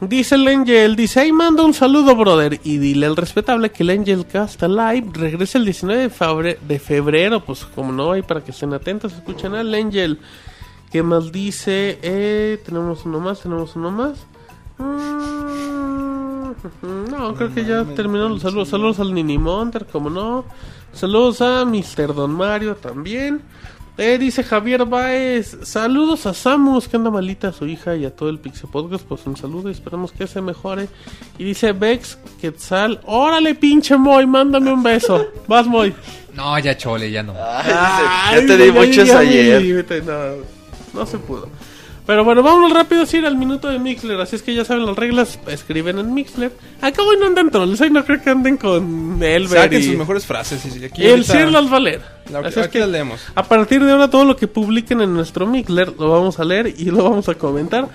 [0.00, 2.58] Dice el Angel, dice, ahí manda un saludo, brother.
[2.64, 6.78] Y dile al respetable que el Angel Cast Live regresa el 19 de, febre- de
[6.80, 7.44] febrero.
[7.44, 10.18] Pues como no, ahí para que estén atentos, escuchen al Angel.
[10.90, 12.00] ¿Qué más dice?
[12.02, 14.26] Eh, tenemos uno más, tenemos uno más.
[14.78, 16.52] Mm,
[17.10, 18.68] No, creo que ya terminó los saludos.
[18.68, 20.44] Saludos al Nini Monter, como no.
[20.92, 22.14] Saludos a Mr.
[22.14, 23.42] Don Mario también.
[23.98, 28.16] Eh, dice Javier Baez, saludos a Samus, que anda malita a su hija y a
[28.16, 30.88] todo el Pixel Podcast, pues un saludo y esperamos que se mejore.
[31.36, 35.26] Y dice Vex Quetzal, órale pinche Moy, mándame un beso.
[35.46, 35.94] Vas Moy.
[36.34, 37.34] No, ya chole, ya no.
[37.38, 39.86] Ay, ya te di muchos mi ayer.
[40.94, 41.48] no se pudo.
[42.04, 44.20] Pero bueno, vámonos rápido ir al minuto de Mixler.
[44.20, 46.50] Así es que ya saben las reglas, escriben en Mixler.
[46.80, 49.84] Acá hoy no andan trolls, hoy no creo que anden con Elber Saquen y...
[49.84, 50.64] sus mejores frases.
[50.76, 52.00] Y aquí el ahorita- Sir las va a leer.
[52.30, 53.20] la- Así es que las leemos.
[53.34, 56.74] a partir de ahora todo lo que publiquen en nuestro Mixler lo vamos a leer
[56.76, 57.88] y lo vamos a comentar.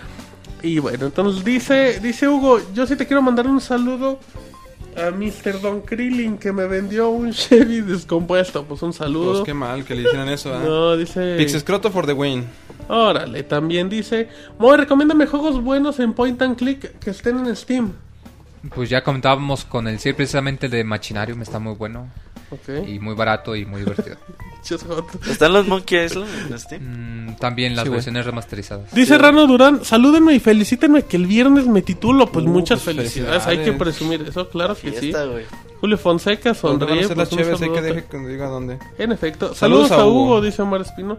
[0.64, 4.20] Y bueno, entonces dice, dice Hugo, yo sí te quiero mandar un saludo
[4.96, 5.62] a Mr.
[5.62, 8.64] Don Krillin que me vendió un Chevy descompuesto.
[8.64, 9.34] Pues un saludo.
[9.34, 10.60] Pues qué mal que le hicieran eso, ¿eh?
[10.66, 11.36] No, dice...
[11.38, 12.46] Pixescroto for the win.
[12.90, 14.30] Órale, también dice...
[14.60, 17.92] Moy, recomiéndame juegos buenos en Point and Click que estén en Steam.
[18.74, 22.08] Pues ya comentábamos con el CIR precisamente de Machinarium, está muy bueno
[22.88, 24.18] y muy barato y muy divertido.
[25.30, 27.28] ¿Están los Monkey Island en Steam?
[27.28, 28.94] Mm, también las Sí, versiones remasterizadas.
[28.94, 32.28] Dice Rano Durán, salúdenme y felicítenme que el viernes me titulo.
[32.32, 33.46] Pues Uh, muchas pues felicidades.
[33.48, 35.12] hay que presumir eso, claro que sí.
[35.12, 35.46] Güey.
[35.80, 37.16] Julio Fonseca ¿Dónde van a sonríe.
[37.16, 37.40] las pues?
[37.40, 37.82] Hay que saludote.
[37.82, 38.80] deje que diga dónde.
[38.98, 39.54] En efecto.
[39.54, 40.42] Saludos, Saludos a a Hugo.
[40.42, 41.18] Dice Omar Espino.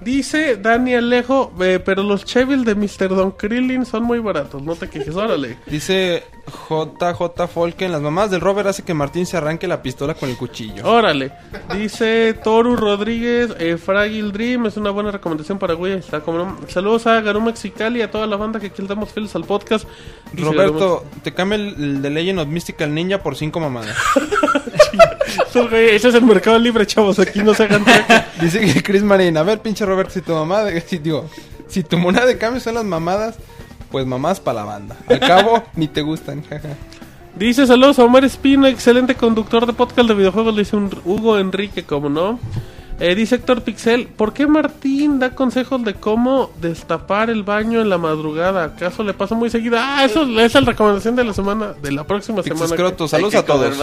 [0.00, 3.08] Dice Dani Alejo, eh, pero los Chevil de Mr.
[3.10, 4.60] Don Krillin son muy baratos.
[4.62, 5.58] No te quejes, órale.
[5.66, 6.24] Dice
[6.68, 10.36] JJ Folken, las mamás del Robert hace que Martín se arranque la pistola con el
[10.36, 10.84] cuchillo.
[10.84, 11.30] Órale.
[11.76, 15.92] Dice Toru Rodríguez, eh, Fragile Dream es una buena recomendación para güey.
[15.92, 16.56] Está como no.
[16.66, 19.44] Saludos a Garuma Xicali y a toda la banda que aquí le damos fieles al
[19.44, 19.86] podcast.
[20.32, 23.91] Dice Roberto, te cambia el, el de Legend of Mystical Ninja por cinco mamadas.
[25.72, 27.18] Ese es el mercado libre, chavos.
[27.18, 27.84] Aquí no se hagan.
[28.40, 31.28] Dice que Chris Marín, a ver, pinche Roberto, si tu mamá, de- si, digo,
[31.68, 33.36] si tu moneda de cambio son las mamadas,
[33.90, 34.96] pues mamás para la banda.
[35.08, 36.70] Al cabo, ni te gustan, jaja.
[37.36, 41.38] Dice saludos a Omar Espino, excelente conductor de podcast de videojuegos, le dice un Hugo
[41.38, 42.38] Enrique, como no.
[43.04, 47.88] Eh, dice Héctor Pixel, ¿por qué Martín da consejos de cómo destapar el baño en
[47.88, 48.62] la madrugada?
[48.62, 49.80] ¿Acaso le pasa muy seguida?
[49.82, 52.60] Ah, eso esa es la recomendación de la semana, de la próxima semana.
[52.60, 53.76] Pixescroto, Hay saludos que a todos.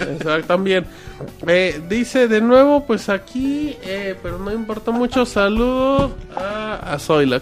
[0.00, 0.86] Exacto, también.
[1.46, 7.38] Eh, dice de nuevo, pues aquí, eh, pero no importa mucho, saludos a, a Zoila,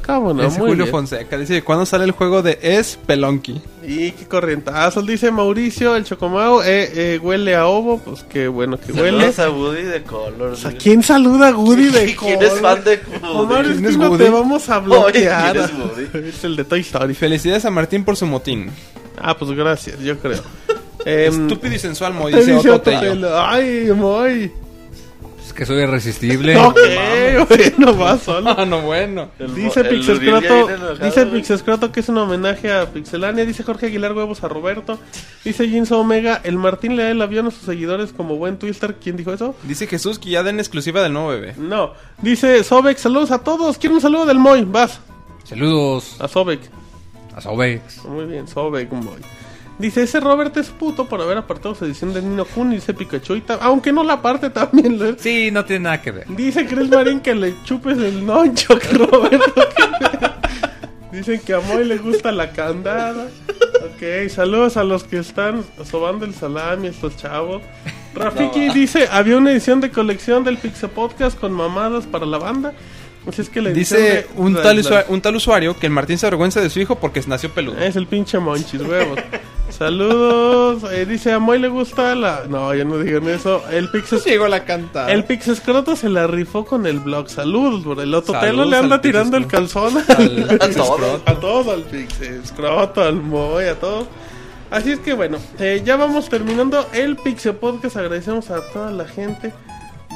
[0.59, 0.91] muy Julio bien.
[0.91, 3.63] Fonseca, dice, ¿cuándo sale el juego de Es Pelonqui?
[3.87, 8.81] Y qué corrientazos, dice Mauricio, el Chocomao, eh, eh, huele a ovo, pues qué bueno
[8.81, 9.33] que huele.
[9.33, 10.65] Saludos a Woody de Colors.
[10.67, 13.75] ¿A quién saluda a Woody de ¿Quién es fan de Omar Woody?
[13.75, 14.25] ¿Quién es Woody?
[14.25, 15.57] te vamos a bloquear.
[15.57, 16.29] Oye, ¿quién es Woody?
[16.29, 17.15] es el de Toy Story.
[17.15, 18.71] Felicidades a Martín por su motín.
[19.19, 20.43] Ah, pues gracias, yo creo.
[21.05, 22.91] Em, Estúpido y sensual, mo, te dice Otto.
[23.37, 24.51] Ay, muy.
[25.47, 26.57] Es que soy irresistible.
[27.37, 28.51] Ok, bueno, va solo.
[28.57, 29.31] Ah, no, bueno.
[29.39, 30.69] El Dice el Pixescroto,
[31.03, 31.27] dice.
[31.27, 34.99] Pixescroto que es un homenaje a Pixelania, dice Jorge Aguilar huevos a Roberto,
[35.45, 38.97] dice Jinso Omega, el Martín le da el avión a sus seguidores como buen twister,
[38.97, 39.55] ¿quién dijo eso?
[39.65, 41.55] Dice Jesús que ya den exclusiva del nuevo bebé.
[41.59, 41.93] No,
[42.23, 45.01] dice Sobek, saludos a todos, quiero un saludo del Moy, vas,
[45.45, 46.61] Saludos a Sobek,
[47.37, 48.05] a Sobex.
[48.07, 49.21] muy bien, Sobek, Moy.
[49.79, 53.35] Dice, ese Robert es puto por haber apartado su edición de Nino Kun, dice Pikachu,
[53.37, 54.99] y aunque no la parte también.
[54.99, 56.27] lo- Sí, no tiene nada que ver.
[56.29, 59.53] Dice Chris Marín que le chupes el noncho, que Roberto.
[59.55, 63.29] que- Dicen que a Moy le gusta la candada.
[63.85, 67.63] Ok, saludos a los que están sobando el salami, estos chavos.
[68.15, 72.73] Rafiki dice, había una edición de colección del Pixel Podcast con mamadas para la banda.
[73.27, 75.93] Así es que la Dice de- un tal, la- usua- un tal usuario que el
[75.93, 77.79] Martín se avergüenza de su hijo porque nació peludo.
[77.79, 79.19] Es el pinche monchis, huevos.
[79.71, 80.85] Saludos.
[80.93, 82.45] Eh, dice, a Moy le gusta la...
[82.49, 83.63] No, ya no digan eso.
[83.71, 84.21] El Pixel...
[84.25, 85.11] Llegó la cantada.
[85.13, 87.29] El Pixescroto se la rifó con el blog.
[87.29, 88.01] Saludos, bro.
[88.01, 91.21] El Ototelo le anda tirando el calzón Al- A todos.
[91.27, 94.07] a todos, al Pixescroto, al Moy, a todos.
[94.71, 97.97] Así es que bueno, eh, ya vamos terminando el Pixel Podcast.
[97.97, 99.53] Agradecemos a toda la gente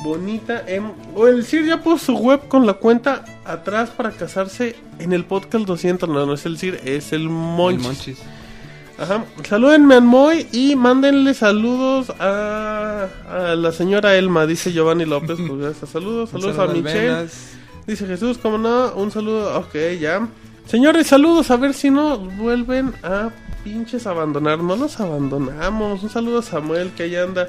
[0.03, 0.65] bonita.
[0.67, 5.13] Em, o el Sir ya puso su web con la cuenta atrás para casarse en
[5.13, 6.09] el podcast 200.
[6.09, 8.19] No, no es el Sir, es el El Monchis.
[9.01, 9.25] Ajá.
[9.49, 15.39] Salúdenme a Moy y mándenle saludos a, a la señora Elma, dice Giovanni López.
[15.39, 17.09] Pues, saludos, saludos saludo a Michelle.
[17.09, 17.51] Venas.
[17.87, 19.59] Dice Jesús, como no, un saludo.
[19.59, 20.29] Ok, ya.
[20.67, 23.31] Señores, saludos, a ver si no vuelven a
[23.65, 24.59] pinches abandonar.
[24.59, 26.03] No los abandonamos.
[26.03, 27.49] Un saludo a Samuel, que ahí anda.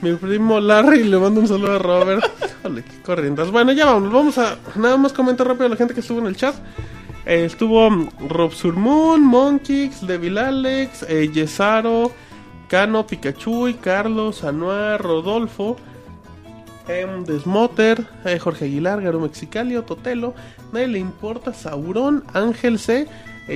[0.00, 2.24] Mi primo Larry, le mando un saludo a Robert.
[2.60, 3.50] Híjole, qué corrientes.
[3.50, 4.10] Bueno, ya vamos.
[4.10, 6.54] Vamos a nada más comentar rápido a la gente que estuvo en el chat.
[7.26, 7.88] Eh, estuvo
[8.28, 12.12] Rob Surmoon, Monkix, Devil Alex, eh, Yesaro,
[12.68, 15.76] Cano, Pikachu, Carlos, Anuar, Rodolfo,
[17.24, 20.34] Desmoter, eh, Jorge Aguilar, Garo Mexicalio, Totelo,
[20.72, 23.06] Nadie le importa, Sauron, Ángel C,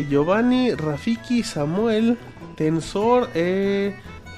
[0.09, 2.17] Giovanni, Rafiki, Samuel,
[2.57, 3.28] Tensor,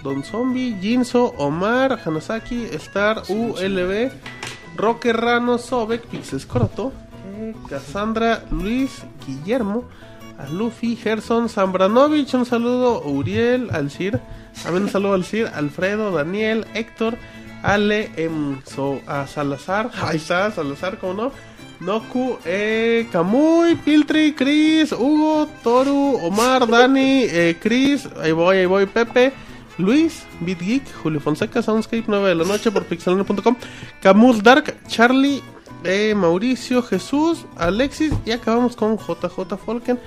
[0.03, 4.11] Don Zombie, Jinso, Omar, Hanasaki, Star, ULB,
[4.77, 7.06] Roque Rano, Sobek, Pixes Croto, eh,
[7.69, 9.85] Cassandra, Luis, Guillermo,
[10.39, 14.21] a Luffy, Gerson, Zambranovich, un saludo, Uriel, Alcir,
[14.63, 17.17] también un saludo al Alcir, Alfredo, Daniel, Héctor,
[17.63, 21.33] Ale, em, so- a Salazar, ahí está, Salazar, ¿cómo no?
[21.81, 28.87] Noku, eh, Camuy, Piltri, Chris, Hugo, Toru, Omar, Dani, eh, Chris, ahí voy, ahí voy,
[28.87, 29.33] Pepe,
[29.79, 33.57] Luis, BitGeek, Julio Fonseca, Soundscape, 9 de la noche por pixelano.com,
[34.01, 35.43] Camus Dark, Charlie,
[35.89, 39.99] eh, Mauricio, Jesús, Alexis y acabamos con JJ Folken,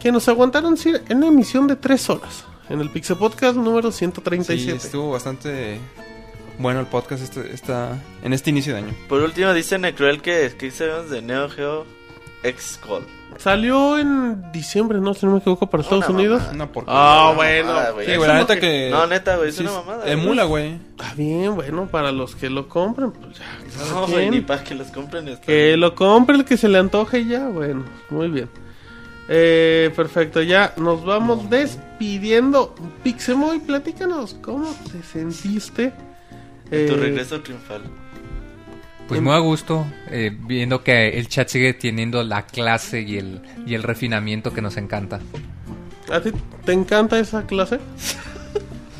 [0.00, 3.90] que nos aguantaron sí, en una emisión de 3 horas, en el Pixel Podcast número
[3.90, 4.76] Sí, 137.
[4.76, 5.78] estuvo bastante
[6.58, 8.94] bueno el podcast este, esta, en este inicio de año.
[9.08, 11.86] Por último, dice Necruel que, que de Neo Geo
[12.42, 13.17] X Call.
[13.36, 15.14] Salió en diciembre, ¿no?
[15.14, 16.42] Si no me equivoco, para Estados Una Unidos.
[16.72, 16.84] porquería.
[16.88, 17.68] Ah, bueno.
[17.68, 17.92] mamada.
[18.04, 18.88] Sí, güey, la neta que...
[18.90, 20.10] No, neta, güey, es sí, una mamada.
[20.10, 20.74] Emula, güey.
[20.90, 23.44] Está bien, bueno, para los que lo compren, pues ya.
[23.92, 25.28] No, güey, ni para que los compren.
[25.28, 25.80] está Que bien.
[25.80, 28.48] lo compre el que se le antoje ya, bueno, muy bien.
[29.28, 32.74] Eh, perfecto, ya nos vamos despidiendo.
[33.04, 35.92] Pixemoy, platícanos, ¿cómo te sentiste?
[36.70, 37.82] Tu Eh, regreso triunfal.
[39.08, 43.40] Pues muy a gusto, eh, viendo que el chat sigue teniendo la clase y el,
[43.66, 45.18] y el refinamiento que nos encanta.
[46.12, 46.30] ¿A ti
[46.64, 47.78] te encanta esa clase?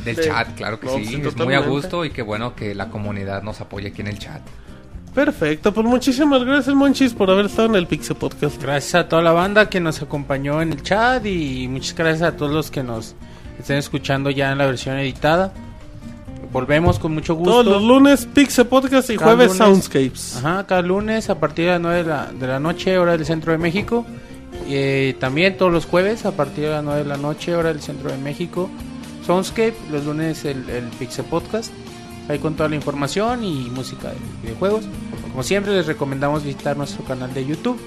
[0.05, 0.23] Del Sí.
[0.25, 2.89] chat, claro que No, sí, sí, es muy a gusto y qué bueno que la
[2.89, 4.41] comunidad nos apoye aquí en el chat.
[5.15, 8.63] Perfecto, pues muchísimas gracias, Monchis, por haber estado en el Pixel Podcast.
[8.63, 12.37] Gracias a toda la banda que nos acompañó en el chat y muchas gracias a
[12.37, 13.15] todos los que nos
[13.59, 15.53] estén escuchando ya en la versión editada.
[16.53, 17.51] Volvemos con mucho gusto.
[17.51, 19.59] Todos los lunes, Pixel Podcast y Cada jueves, lunes.
[19.59, 20.37] Soundscapes.
[20.37, 23.27] Ajá, cada lunes a partir de las 9 de la, de la noche, hora del
[23.27, 24.07] centro de México.
[24.67, 27.69] Y eh, también todos los jueves a partir de las 9 de la noche, hora
[27.69, 28.71] del centro de México.
[29.27, 31.73] Soundscape, los lunes el, el Pixel Podcast.
[32.29, 34.85] Ahí con toda la información y música de videojuegos.
[35.31, 37.79] Como siempre, les recomendamos visitar nuestro canal de YouTube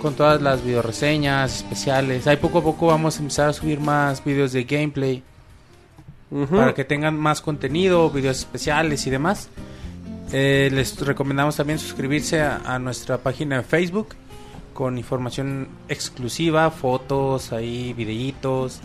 [0.00, 2.26] con todas las videoreseñas especiales.
[2.26, 5.22] Ahí poco a poco vamos a empezar a subir más videos de gameplay
[6.56, 9.48] Para que tengan más contenido, videos especiales y demás.
[10.32, 14.08] Eh, les recomendamos también suscribirse a, a nuestra página de Facebook
[14.74, 18.80] con información exclusiva, fotos, ahí videitos,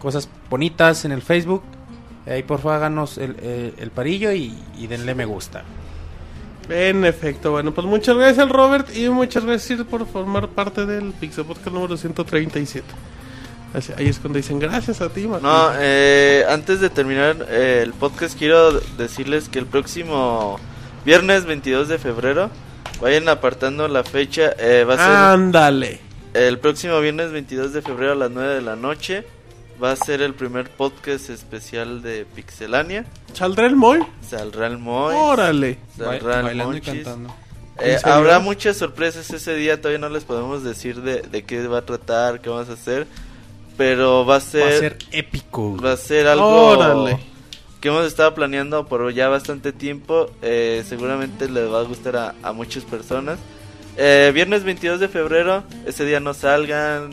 [0.00, 1.62] cosas bonitas en el Facebook.
[2.26, 5.64] Ahí por favor háganos el, el- el parillo y, y denle me gusta.
[6.68, 11.12] En efecto, bueno, pues muchas gracias al Robert y muchas gracias por formar parte del
[11.12, 12.86] Pixel Podcast número 137.
[13.96, 15.48] Ahí es cuando dicen gracias a ti, Martín.
[15.48, 20.58] No, eh, antes de terminar eh, el podcast, quiero decirles que el próximo
[21.04, 22.50] viernes 22 de febrero,
[23.00, 24.52] vayan apartando la fecha.
[24.58, 26.00] eh, va a ser Ándale.
[26.34, 29.24] el próximo viernes 22 de febrero a las 9 de la noche.
[29.82, 33.04] Va a ser el primer podcast especial de Pixelania.
[33.32, 34.00] ¿Saldrá el Moy?
[34.28, 35.14] Saldrá el Moy.
[35.16, 35.78] Órale.
[35.96, 37.34] Saldrá el bailando y cantando.
[37.80, 41.78] Eh, habrá muchas sorpresas ese día, todavía no les podemos decir de, de qué va
[41.78, 43.08] a tratar, qué vamos a hacer,
[43.82, 45.76] pero va a ser, Va a ser épico.
[45.76, 47.18] va a ser algo Órale.
[47.80, 52.34] que hemos estado planeando por ya bastante tiempo, eh, seguramente les va a gustar a,
[52.44, 53.40] a muchas personas.
[53.96, 57.10] Eh, viernes 22 de febrero, ese día no salgan,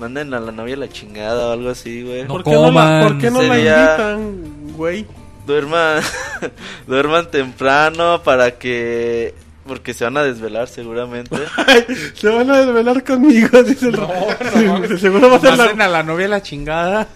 [0.00, 2.22] manden a la novia la chingada o algo así, güey.
[2.24, 3.02] No ¿Por qué no la, coman.
[3.06, 5.06] ¿por qué no la invitan, güey?
[5.46, 6.02] Duerman,
[6.88, 9.34] duerman temprano para que...
[9.68, 11.36] Porque se van a desvelar seguramente.
[12.14, 14.98] Se van a desvelar conmigo, dice el Robert.
[14.98, 15.84] Seguro va a ser la...
[15.84, 17.06] A la novia la chingada.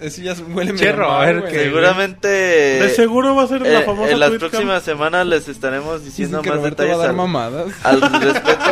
[0.00, 1.52] Eso ya huele Che, medio mal, Robert, güey.
[1.52, 2.28] que- Seguramente...
[2.28, 4.50] De seguro va a ser la Eh, famosa en las tweetcam.
[4.50, 7.66] próximas semanas les estaremos diciendo más Roberto va a detalles dar al, mamadas.
[7.82, 8.70] al respecto.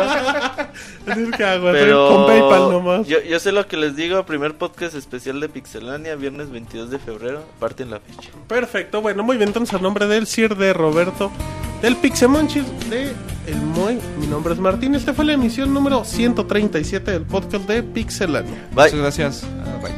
[1.37, 3.07] Que hago, pero con PayPal nomás.
[3.07, 6.99] Yo, yo sé lo que les digo, primer podcast especial de Pixelania, viernes 22 de
[6.99, 8.29] febrero, parten la fecha.
[8.47, 11.31] Perfecto, bueno, muy bien, entonces a nombre del Sir de Roberto,
[11.83, 13.13] del Pixemonchis, de
[13.45, 17.83] El Moy, mi nombre es Martín, esta fue la emisión número 137 del podcast de
[17.83, 18.69] Pixelania.
[18.73, 18.85] Bye.
[18.85, 19.43] Muchas gracias.
[19.65, 19.91] Ah, bye.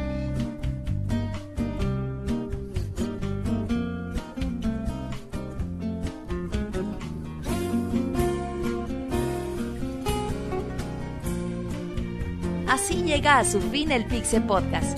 [12.67, 14.97] Así llega a su fin el Pixel Podcast.